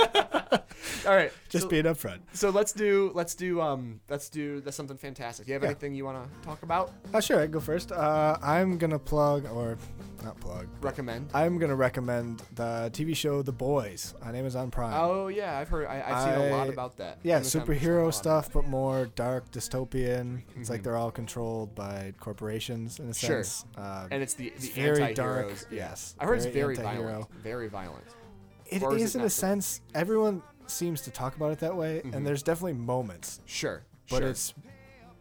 All 1.08 1.16
right. 1.16 1.32
Just 1.50 1.64
so, 1.64 1.70
being 1.70 1.86
upfront. 1.86 2.20
so 2.34 2.50
let's 2.50 2.72
do 2.74 3.12
let's 3.16 3.36
do 3.36 3.60
um 3.62 4.00
let's 4.10 4.30
do 4.30 4.62
that's 4.62 4.78
something 4.78 4.98
fantastic. 4.98 5.48
You 5.48 5.54
have 5.54 5.64
Yeah. 5.64 5.70
anything 5.70 5.94
you 5.96 6.06
want 6.06 6.18
to 6.24 6.48
talk 6.48 6.64
about? 6.64 6.92
Uh, 7.14 7.20
sure, 7.22 7.40
I 7.42 7.48
go 7.48 7.60
first. 7.60 7.92
Uh, 7.92 8.38
I'm 8.42 8.78
gonna 8.78 9.00
plug 9.00 9.46
or 9.52 9.78
not 10.24 10.40
plug. 10.42 10.68
Recommend? 10.82 11.30
I'm 11.34 11.58
gonna 11.58 11.76
recommend 11.76 12.44
the 12.56 12.90
TV 12.94 13.16
show 13.16 13.42
The 13.42 13.52
Boys 13.54 14.14
on 14.22 14.36
Amazon 14.36 14.70
Prime. 14.70 14.94
Oh 14.94 15.28
yeah, 15.28 15.58
I've 15.58 15.70
heard. 15.70 15.88
I, 15.88 16.04
I've 16.06 16.24
seen 16.24 16.52
a 16.52 16.56
lot 16.56 16.70
about 16.70 16.98
that. 16.98 17.20
yeah, 17.24 17.38
Amazon 17.38 17.62
Prime, 17.66 17.78
a 17.78 17.80
superhero 17.80 18.14
stuff, 18.14 18.52
but 18.54 18.66
more 18.68 19.06
dark, 19.16 19.50
dystopian. 19.52 20.42
It's 20.58 20.70
like 20.70 20.82
Mhm. 20.82 20.84
they're 20.84 20.98
all 20.98 21.12
controlled 21.12 21.74
by 21.76 22.14
corporations 22.20 23.00
in 23.00 23.10
a 23.10 23.14
Sure. 23.14 23.44
sense. 23.44 23.66
Um, 23.78 24.06
it. 24.06 24.08
And 24.12 24.24
it's 24.24 24.34
the 24.34 24.48
It's 24.48 24.68
very 24.70 25.14
dark, 25.14 25.50
Yeah. 25.72 25.78
yes, 25.90 26.16
I 26.20 26.26
heard 26.26 26.36
it's 26.36 26.46
very 26.46 26.76
very 26.76 26.88
anti-hero. 26.88 27.08
violent. 27.12 27.32
Very 27.44 27.68
violent. 27.70 28.06
it 28.72 28.84
is 28.84 29.02
is 29.02 29.16
it 29.16 29.20
in 29.20 29.26
a 29.26 29.30
sense. 29.32 29.82
Everyone 29.96 30.44
seems 30.70 31.02
to 31.02 31.12
talk 31.12 31.36
about 31.36 31.52
it 31.52 31.60
that 31.60 31.76
way, 31.76 32.02
Mhm. 32.04 32.16
and 32.16 32.28
there's 32.28 32.44
definitely 32.44 32.74
moments, 32.74 33.42
Sure. 33.46 33.84
but 34.10 34.20
sure. 34.20 34.28
it's 34.30 34.54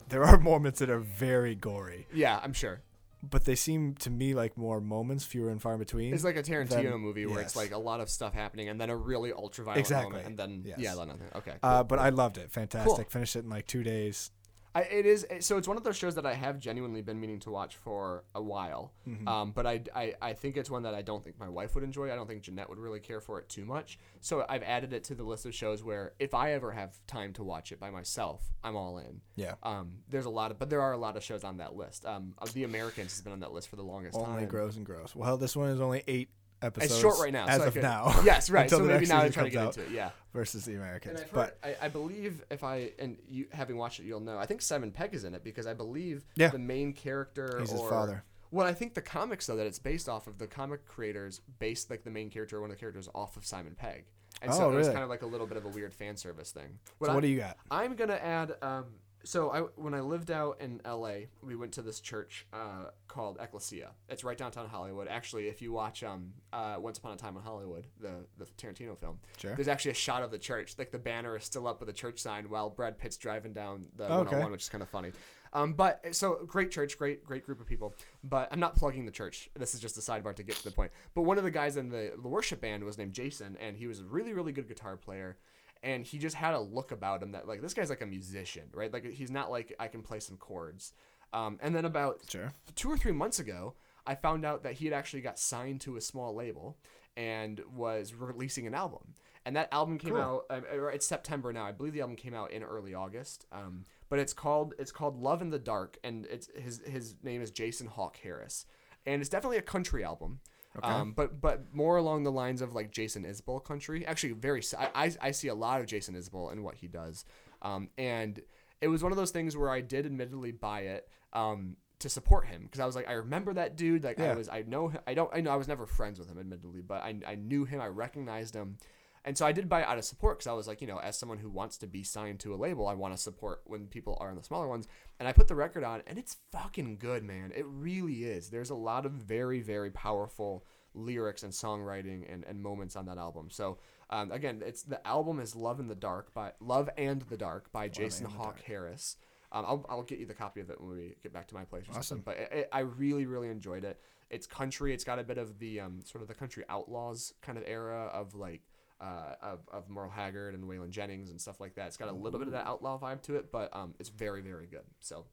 there 0.08 0.24
are 0.24 0.38
moments 0.40 0.78
that 0.80 0.88
are 0.90 0.98
very 1.00 1.54
gory, 1.54 2.06
yeah, 2.12 2.40
I'm 2.42 2.52
sure. 2.52 2.80
but 3.22 3.44
they 3.44 3.54
seem 3.56 3.94
to 3.96 4.10
me 4.10 4.32
like 4.34 4.56
more 4.56 4.80
moments, 4.80 5.24
fewer 5.24 5.50
and 5.50 5.60
far 5.60 5.76
between. 5.76 6.14
It's 6.14 6.22
like 6.24 6.36
a 6.36 6.42
Tarantino 6.42 6.68
then- 6.90 6.98
movie 7.00 7.26
where 7.26 7.40
it's 7.40 7.56
like 7.56 7.72
a 7.72 7.78
lot 7.78 8.00
of 8.00 8.08
stuff 8.08 8.32
happening 8.32 8.68
and 8.68 8.80
then 8.80 8.90
a 8.90 8.96
really 8.96 9.32
ultra 9.32 9.64
violent 9.64 9.80
Exactly. 9.80 10.10
moment 10.12 10.26
and 10.28 10.38
then 10.38 10.62
Yes. 10.64 10.78
yeah, 10.78 10.94
then 10.94 11.08
nothing. 11.08 11.26
Okay. 11.34 11.54
uh, 11.62 11.82
but 11.82 11.96
cool. 11.96 12.04
I 12.06 12.10
loved 12.10 12.38
it. 12.38 12.50
Fantastic. 12.52 13.10
Finished 13.10 13.34
it 13.36 13.40
in 13.44 13.50
like 13.50 13.66
two 13.66 13.82
days. 13.82 14.30
I, 14.74 14.82
it 14.82 15.06
is 15.06 15.26
so 15.40 15.56
it's 15.56 15.66
one 15.66 15.76
of 15.76 15.84
those 15.84 15.96
shows 15.96 16.14
that 16.16 16.26
I 16.26 16.34
have 16.34 16.58
genuinely 16.58 17.02
been 17.02 17.18
meaning 17.18 17.40
to 17.40 17.50
watch 17.50 17.76
for 17.76 18.24
a 18.34 18.42
while. 18.42 18.92
Mm-hmm. 19.08 19.26
Um, 19.26 19.50
but 19.52 19.66
I, 19.66 19.82
I, 19.94 20.14
I 20.20 20.32
think 20.34 20.56
it's 20.56 20.70
one 20.70 20.82
that 20.82 20.94
I 20.94 21.02
don't 21.02 21.22
think 21.24 21.38
my 21.38 21.48
wife 21.48 21.74
would 21.74 21.84
enjoy. 21.84 22.12
I 22.12 22.14
don't 22.14 22.26
think 22.26 22.42
Jeanette 22.42 22.68
would 22.68 22.78
really 22.78 23.00
care 23.00 23.20
for 23.20 23.38
it 23.38 23.48
too 23.48 23.64
much. 23.64 23.98
So 24.20 24.44
I've 24.48 24.62
added 24.62 24.92
it 24.92 25.04
to 25.04 25.14
the 25.14 25.24
list 25.24 25.46
of 25.46 25.54
shows 25.54 25.82
where 25.82 26.12
if 26.18 26.34
I 26.34 26.52
ever 26.52 26.72
have 26.72 26.98
time 27.06 27.32
to 27.34 27.42
watch 27.42 27.72
it 27.72 27.80
by 27.80 27.90
myself, 27.90 28.42
I'm 28.62 28.76
all 28.76 28.98
in. 28.98 29.20
Yeah. 29.36 29.54
Um, 29.62 29.98
there's 30.08 30.26
a 30.26 30.30
lot 30.30 30.50
of, 30.50 30.58
but 30.58 30.70
there 30.70 30.82
are 30.82 30.92
a 30.92 30.98
lot 30.98 31.16
of 31.16 31.24
shows 31.24 31.44
on 31.44 31.58
that 31.58 31.74
list. 31.74 32.04
Um, 32.04 32.34
of 32.38 32.52
The 32.52 32.64
Americans 32.64 33.12
has 33.12 33.22
been 33.22 33.32
on 33.32 33.40
that 33.40 33.52
list 33.52 33.68
for 33.68 33.76
the 33.76 33.82
longest 33.82 34.18
time. 34.18 34.28
Only 34.28 34.46
grows 34.46 34.76
and 34.76 34.84
grows. 34.84 35.14
Well, 35.14 35.36
this 35.36 35.56
one 35.56 35.70
is 35.70 35.80
only 35.80 36.02
eight 36.06 36.28
episodes. 36.62 36.92
It's 36.92 37.00
short 37.00 37.18
right 37.20 37.32
now, 37.32 37.46
as 37.46 37.60
so 37.60 37.68
of 37.68 37.72
could- 37.74 37.82
now. 37.82 38.20
Yes, 38.24 38.50
right. 38.50 38.68
so 38.70 38.78
maybe 38.80 39.06
now 39.06 39.20
season 39.20 39.32
trying 39.32 39.46
to 39.46 39.50
get 39.50 39.62
comes 39.64 39.76
into 39.76 39.90
it. 39.90 39.94
Yeah. 39.94 40.10
versus 40.32 40.64
the 40.64 40.74
Americans. 40.74 41.20
I've 41.20 41.32
But 41.32 41.58
I, 41.62 41.76
I 41.82 41.88
believe 41.88 42.42
if 42.50 42.64
I 42.64 42.92
and 42.98 43.16
you 43.28 43.46
having 43.52 43.76
watched 43.76 44.00
it, 44.00 44.04
you'll 44.04 44.20
know. 44.20 44.38
I 44.38 44.46
think 44.46 44.62
Simon 44.62 44.90
Pegg 44.90 45.14
is 45.14 45.24
in 45.24 45.34
it 45.34 45.44
because 45.44 45.66
I 45.66 45.74
believe 45.74 46.24
Yeah. 46.36 46.48
the 46.48 46.58
main 46.58 46.92
character. 46.92 47.56
He's 47.60 47.70
his 47.70 47.80
father. 47.82 48.24
Well, 48.50 48.66
I 48.66 48.72
think 48.72 48.94
the 48.94 49.02
comics 49.02 49.46
though 49.46 49.56
that 49.56 49.66
it's 49.66 49.78
based 49.78 50.08
off 50.08 50.26
of 50.26 50.38
the 50.38 50.46
comic 50.46 50.86
creators 50.86 51.40
based 51.58 51.90
like 51.90 52.02
the 52.04 52.10
main 52.10 52.30
character, 52.30 52.56
or 52.56 52.60
one 52.62 52.70
of 52.70 52.76
the 52.76 52.80
characters, 52.80 53.08
off 53.14 53.36
of 53.36 53.44
Simon 53.44 53.74
Pegg, 53.78 54.04
and 54.40 54.54
so 54.54 54.64
Oh, 54.64 54.72
it 54.72 54.74
was 54.76 54.88
kind 54.88 55.00
of 55.02 55.10
like 55.10 55.20
a 55.22 55.26
little 55.26 55.46
bit 55.46 55.58
of 55.58 55.66
a 55.66 55.68
weird 55.68 55.92
fan 55.92 56.16
service 56.16 56.50
thing. 56.50 56.78
so 56.86 57.08
what 57.08 57.10
I, 57.10 57.20
do 57.20 57.28
you 57.28 57.38
got? 57.38 57.58
I'm 57.70 57.94
gonna 57.94 58.14
add. 58.14 58.54
Um, 58.62 58.86
so 59.28 59.50
I 59.50 59.60
when 59.76 59.92
I 59.92 60.00
lived 60.00 60.30
out 60.30 60.58
in 60.58 60.80
L.A., 60.86 61.28
we 61.42 61.54
went 61.54 61.72
to 61.72 61.82
this 61.82 62.00
church 62.00 62.46
uh, 62.50 62.86
called 63.08 63.36
Ecclesia. 63.38 63.90
It's 64.08 64.24
right 64.24 64.38
downtown 64.38 64.66
Hollywood. 64.66 65.06
Actually, 65.06 65.48
if 65.48 65.60
you 65.60 65.70
watch 65.70 66.02
um, 66.02 66.32
uh, 66.50 66.76
Once 66.78 66.96
Upon 66.96 67.12
a 67.12 67.16
Time 67.16 67.36
in 67.36 67.42
Hollywood, 67.42 67.86
the 68.00 68.24
the 68.38 68.46
Tarantino 68.56 68.96
film, 68.96 69.18
Sure. 69.36 69.54
there's 69.54 69.68
actually 69.68 69.90
a 69.90 69.94
shot 69.94 70.22
of 70.22 70.30
the 70.30 70.38
church. 70.38 70.76
Like 70.78 70.90
the 70.92 70.98
banner 70.98 71.36
is 71.36 71.44
still 71.44 71.66
up 71.66 71.78
with 71.78 71.88
the 71.88 71.92
church 71.92 72.18
sign 72.20 72.48
while 72.48 72.70
Brad 72.70 72.96
Pitt's 72.96 73.18
driving 73.18 73.52
down 73.52 73.84
the 73.96 74.04
Oh, 74.04 74.20
okay. 74.20 74.36
101, 74.40 74.52
which 74.52 74.62
is 74.62 74.70
kind 74.70 74.80
of 74.80 74.88
funny. 74.88 75.12
Um, 75.52 75.74
but 75.74 76.02
so 76.12 76.40
great 76.46 76.70
church, 76.70 76.96
great 76.96 77.22
great 77.22 77.44
group 77.44 77.60
of 77.60 77.66
people. 77.66 77.94
But 78.24 78.48
I'm 78.50 78.60
not 78.60 78.76
plugging 78.76 79.04
the 79.04 79.12
church. 79.12 79.50
This 79.58 79.74
is 79.74 79.80
just 79.80 79.98
a 79.98 80.00
sidebar 80.00 80.34
to 80.36 80.42
get 80.42 80.56
to 80.56 80.64
the 80.64 80.70
point. 80.70 80.90
But 81.14 81.22
one 81.22 81.36
of 81.36 81.44
the 81.44 81.50
guys 81.50 81.76
in 81.76 81.90
the, 81.90 82.12
the 82.22 82.28
worship 82.28 82.62
band 82.62 82.82
was 82.82 82.96
named 82.96 83.12
Jason, 83.12 83.58
and 83.60 83.76
he 83.76 83.86
was 83.86 84.00
a 84.00 84.04
really 84.04 84.32
really 84.32 84.52
good 84.52 84.68
guitar 84.68 84.96
player. 84.96 85.36
And 85.82 86.04
he 86.04 86.18
just 86.18 86.34
had 86.36 86.54
a 86.54 86.60
look 86.60 86.90
about 86.92 87.22
him 87.22 87.32
that 87.32 87.46
like 87.46 87.62
this 87.62 87.74
guy's 87.74 87.90
like 87.90 88.00
a 88.02 88.06
musician, 88.06 88.64
right? 88.72 88.92
Like 88.92 89.04
he's 89.04 89.30
not 89.30 89.50
like 89.50 89.74
I 89.78 89.88
can 89.88 90.02
play 90.02 90.20
some 90.20 90.36
chords. 90.36 90.92
Um, 91.32 91.58
and 91.62 91.74
then 91.74 91.84
about 91.84 92.20
Sure. 92.28 92.52
two 92.74 92.90
or 92.90 92.96
three 92.96 93.12
months 93.12 93.38
ago, 93.38 93.74
I 94.06 94.14
found 94.14 94.44
out 94.44 94.62
that 94.62 94.74
he 94.74 94.86
had 94.86 94.94
actually 94.94 95.20
got 95.20 95.38
signed 95.38 95.80
to 95.82 95.96
a 95.96 96.00
small 96.00 96.34
label 96.34 96.78
and 97.16 97.60
was 97.72 98.14
releasing 98.14 98.66
an 98.66 98.74
album. 98.74 99.14
And 99.44 99.54
that 99.56 99.68
album 99.72 99.98
came 99.98 100.14
Cool. 100.14 100.20
out. 100.20 100.44
Uh, 100.50 100.86
it's 100.88 101.06
September 101.06 101.52
now. 101.52 101.64
I 101.64 101.72
believe 101.72 101.92
the 101.92 102.00
album 102.00 102.16
came 102.16 102.34
out 102.34 102.50
in 102.50 102.62
early 102.62 102.94
August. 102.94 103.46
Um, 103.52 103.84
but 104.08 104.18
it's 104.18 104.32
called 104.32 104.74
it's 104.78 104.92
called 104.92 105.20
Love 105.20 105.42
in 105.42 105.50
the 105.50 105.58
Dark, 105.58 105.98
and 106.02 106.26
it's 106.26 106.48
his 106.56 106.80
his 106.86 107.14
name 107.22 107.40
is 107.42 107.50
Jason 107.50 107.86
Hawk 107.86 108.16
Harris, 108.22 108.66
and 109.06 109.20
it's 109.20 109.28
definitely 109.28 109.58
a 109.58 109.62
country 109.62 110.02
album. 110.04 110.40
Um, 110.82 111.12
but 111.12 111.40
but 111.40 111.74
more 111.74 111.96
along 111.96 112.24
the 112.24 112.32
lines 112.32 112.62
of 112.62 112.72
like 112.72 112.90
Jason 112.90 113.24
Isbell 113.24 113.64
country. 113.64 114.06
Actually, 114.06 114.34
very 114.34 114.62
I 114.78 115.12
I 115.20 115.30
see 115.32 115.48
a 115.48 115.54
lot 115.54 115.80
of 115.80 115.86
Jason 115.86 116.14
Isbell 116.14 116.52
in 116.52 116.62
what 116.62 116.76
he 116.76 116.88
does. 116.88 117.24
Um, 117.62 117.88
and 117.98 118.40
it 118.80 118.88
was 118.88 119.02
one 119.02 119.12
of 119.12 119.18
those 119.18 119.30
things 119.30 119.56
where 119.56 119.70
I 119.70 119.80
did 119.80 120.06
admittedly 120.06 120.52
buy 120.52 120.80
it 120.82 121.08
um, 121.32 121.76
to 121.98 122.08
support 122.08 122.46
him 122.46 122.62
because 122.62 122.80
I 122.80 122.86
was 122.86 122.94
like 122.94 123.08
I 123.08 123.14
remember 123.14 123.54
that 123.54 123.76
dude. 123.76 124.04
Like 124.04 124.20
I 124.20 124.34
was 124.34 124.48
I 124.48 124.62
know 124.62 124.88
him, 124.88 125.00
I 125.06 125.14
don't 125.14 125.30
I 125.34 125.40
know 125.40 125.50
I 125.50 125.56
was 125.56 125.68
never 125.68 125.86
friends 125.86 126.18
with 126.18 126.28
him 126.28 126.38
admittedly, 126.38 126.80
but 126.80 127.02
I 127.02 127.16
I 127.26 127.34
knew 127.34 127.64
him. 127.64 127.80
I 127.80 127.88
recognized 127.88 128.54
him. 128.54 128.78
And 129.24 129.36
so 129.36 129.46
I 129.46 129.52
did 129.52 129.68
buy 129.68 129.80
it 129.80 129.88
out 129.88 129.98
of 129.98 130.04
support 130.04 130.38
because 130.38 130.46
I 130.46 130.52
was 130.52 130.66
like, 130.66 130.80
you 130.80 130.86
know, 130.86 130.98
as 130.98 131.18
someone 131.18 131.38
who 131.38 131.50
wants 131.50 131.76
to 131.78 131.86
be 131.86 132.02
signed 132.02 132.40
to 132.40 132.54
a 132.54 132.56
label, 132.56 132.86
I 132.86 132.94
want 132.94 133.14
to 133.14 133.18
support 133.20 133.62
when 133.64 133.86
people 133.86 134.16
are 134.20 134.30
in 134.30 134.36
the 134.36 134.42
smaller 134.42 134.68
ones. 134.68 134.88
And 135.18 135.28
I 135.28 135.32
put 135.32 135.48
the 135.48 135.54
record 135.54 135.84
on, 135.84 136.02
and 136.06 136.18
it's 136.18 136.36
fucking 136.52 136.98
good, 136.98 137.24
man. 137.24 137.52
It 137.54 137.66
really 137.66 138.24
is. 138.24 138.50
There's 138.50 138.70
a 138.70 138.74
lot 138.74 139.06
of 139.06 139.12
very, 139.12 139.60
very 139.60 139.90
powerful 139.90 140.64
lyrics 140.94 141.42
and 141.42 141.52
songwriting 141.52 142.32
and, 142.32 142.44
and 142.44 142.62
moments 142.62 142.96
on 142.96 143.06
that 143.06 143.18
album. 143.18 143.48
So 143.50 143.78
um, 144.10 144.32
again, 144.32 144.62
it's 144.64 144.82
the 144.82 145.06
album 145.06 145.40
is 145.40 145.54
Love 145.54 145.80
in 145.80 145.88
the 145.88 145.94
Dark 145.94 146.32
by 146.34 146.52
Love 146.60 146.88
and 146.96 147.22
the 147.22 147.36
Dark 147.36 147.70
by 147.72 147.88
Jason 147.88 148.26
and 148.26 148.34
the 148.34 148.38
Hawk 148.38 148.60
Harris. 148.62 149.16
Um, 149.50 149.64
I'll, 149.66 149.86
I'll 149.88 150.02
get 150.02 150.18
you 150.18 150.26
the 150.26 150.34
copy 150.34 150.60
of 150.60 150.70
it 150.70 150.80
when 150.80 150.90
we 150.90 151.14
get 151.22 151.32
back 151.32 151.48
to 151.48 151.54
my 151.54 151.64
place. 151.64 151.84
Or 151.88 151.92
Awesome. 151.92 152.02
Something. 152.02 152.24
But 152.24 152.36
it, 152.36 152.48
it, 152.52 152.68
I 152.72 152.80
really, 152.80 153.26
really 153.26 153.48
enjoyed 153.48 153.84
it. 153.84 154.00
It's 154.30 154.46
country. 154.46 154.92
It's 154.92 155.04
got 155.04 155.18
a 155.18 155.24
bit 155.24 155.38
of 155.38 155.58
the 155.58 155.80
um, 155.80 156.00
sort 156.04 156.20
of 156.20 156.28
the 156.28 156.34
country 156.34 156.64
outlaws 156.68 157.32
kind 157.40 157.56
of 157.56 157.64
era 157.66 158.10
of 158.12 158.34
like 158.34 158.62
uh, 159.00 159.34
of, 159.42 159.60
of 159.72 159.88
Merle 159.88 160.10
Haggard 160.10 160.54
and 160.54 160.64
Waylon 160.64 160.90
Jennings 160.90 161.30
and 161.30 161.40
stuff 161.40 161.60
like 161.60 161.74
that. 161.76 161.88
It's 161.88 161.96
got 161.96 162.08
a 162.08 162.12
little 162.12 162.38
bit 162.38 162.48
of 162.48 162.52
that 162.52 162.66
outlaw 162.66 162.98
vibe 162.98 163.22
to 163.22 163.36
it, 163.36 163.50
but 163.52 163.74
um, 163.76 163.94
it's 163.98 164.08
very, 164.08 164.40
very 164.42 164.66
good. 164.66 164.82
So, 165.00 165.26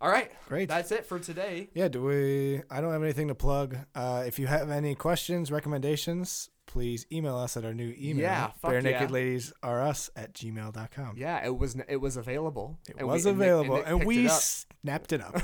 all 0.00 0.10
right, 0.10 0.30
Great. 0.48 0.68
That's 0.68 0.92
it 0.92 1.06
for 1.06 1.18
today. 1.18 1.68
Yeah, 1.74 1.88
do 1.88 2.02
we? 2.02 2.62
I 2.70 2.80
don't 2.80 2.92
have 2.92 3.02
anything 3.02 3.28
to 3.28 3.34
plug. 3.34 3.76
Uh, 3.94 4.24
if 4.26 4.38
you 4.38 4.46
have 4.46 4.70
any 4.70 4.94
questions, 4.94 5.52
recommendations, 5.52 6.48
please 6.66 7.04
email 7.12 7.36
us 7.36 7.56
at 7.56 7.64
our 7.64 7.74
new 7.74 7.94
email. 7.98 8.22
Yeah, 8.22 8.50
bare 8.62 8.74
yeah. 8.74 8.80
naked 8.80 9.10
ladies 9.10 9.52
are 9.62 9.82
us 9.82 10.08
at 10.16 10.32
gmail.com. 10.32 11.16
Yeah, 11.16 11.44
it 11.44 11.56
was 11.56 11.76
it 11.88 11.96
was 12.00 12.16
available. 12.16 12.78
It 12.88 12.96
and 12.98 13.08
we- 13.08 13.12
was 13.12 13.26
and 13.26 13.36
available, 13.36 13.76
Nick 13.76 13.86
and, 13.88 14.04
we 14.04 14.26
it 14.26 14.30
snapped 14.30 15.12
it 15.12 15.20
up. 15.20 15.36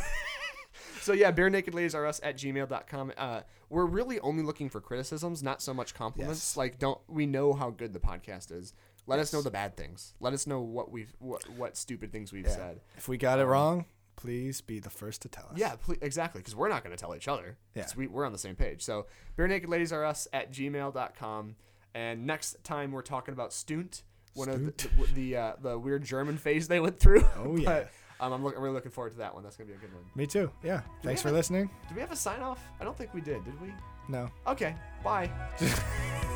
So 1.07 1.13
yeah, 1.13 1.31
barenaked 1.31 1.73
ladies 1.73 1.95
are 1.95 2.05
us 2.05 2.21
at 2.25 2.37
gmail.com. 2.37 3.13
Uh, 3.17 3.43
we're 3.71 3.87
really 3.87 4.19
only 4.19 4.43
looking 4.43 4.69
for 4.69 4.81
criticisms, 4.81 5.41
not 5.41 5.63
so 5.63 5.73
much 5.73 5.95
compliments. 5.95 6.41
Yes. 6.41 6.57
Like, 6.57 6.81
don't 6.81 6.99
we 7.07 7.27
know 7.27 7.53
how 7.53 7.71
good 7.71 7.93
the 7.93 8.01
podcast 8.01 8.51
is? 8.51 8.75
Let 9.07 9.21
us 9.21 9.33
know 9.33 9.41
the 9.41 9.53
bad 9.53 9.77
things. 9.77 10.15
Let 10.19 10.33
us 10.33 10.49
know 10.49 10.61
what 10.63 10.91
we've 10.91 11.15
what, 11.21 11.49
what 11.51 11.77
stupid 11.77 12.11
things 12.11 12.33
we've 12.33 12.45
Yeah. 12.47 12.51
said. 12.57 12.81
if 12.97 13.07
we 13.07 13.19
got 13.19 13.39
it 13.39 13.45
wrong, 13.45 13.85
please 14.17 14.61
be 14.61 14.81
the 14.81 14.91
first 14.91 15.23
to 15.23 15.29
tell 15.29 15.45
us. 15.45 15.57
Yeah, 15.57 15.77
exactly, 16.01 16.41
because 16.41 16.57
we're 16.57 16.69
not 16.69 16.83
going 16.83 16.97
to 16.97 17.01
tell 17.01 17.15
each 17.15 17.29
other. 17.29 17.57
Yeah. 17.77 17.87
We, 17.97 18.09
we're 18.09 18.25
on 18.27 18.33
the 18.33 18.39
same 18.39 18.57
page. 18.57 18.83
So, 18.83 19.07
barenaked 19.39 19.69
ladies 19.69 19.93
are 19.93 20.05
us 20.05 20.27
at 20.33 20.53
gmail.com. 20.53 21.55
And 21.95 22.27
next 22.27 22.65
time 22.65 22.91
we're 22.91 23.03
talking 23.03 23.33
about 23.33 23.53
Stunt, 23.53 24.03
one 24.35 24.49
of 24.49 24.59
the 24.59 24.73
the, 24.89 25.07
the, 25.15 25.37
uh, 25.37 25.53
the 25.63 25.79
weird 25.79 26.03
German 26.03 26.37
phase 26.37 26.67
they 26.67 26.81
went 26.81 26.99
through. 26.99 27.25
Oh, 27.37 27.57
yeah. 27.61 27.85
Um, 28.21 28.33
I'm, 28.33 28.45
look, 28.45 28.57
I'm 28.57 28.63
really 28.63 28.75
looking 28.75 28.91
forward 28.91 29.13
to 29.13 29.19
that 29.19 29.35
one. 29.35 29.43
That's 29.43 29.57
going 29.57 29.69
to 29.69 29.75
be 29.75 29.79
a 29.79 29.81
good 29.81 29.95
one. 29.95 30.05
Me 30.15 30.27
too. 30.27 30.51
Yeah. 30.63 30.81
Thanks 31.03 31.21
for 31.23 31.29
have- 31.29 31.37
listening. 31.37 31.71
Did 31.89 31.95
we 31.95 32.01
have 32.01 32.13
a 32.13 32.17
sign 32.17 32.41
off? 32.41 32.61
I 32.81 32.85
don't 32.85 32.97
think 32.97 33.13
we 33.15 33.21
did. 33.21 33.45
Did 33.45 33.61
we? 33.61 33.73
No. 34.09 34.31
Okay. 34.47 34.75
Bye. 35.05 35.31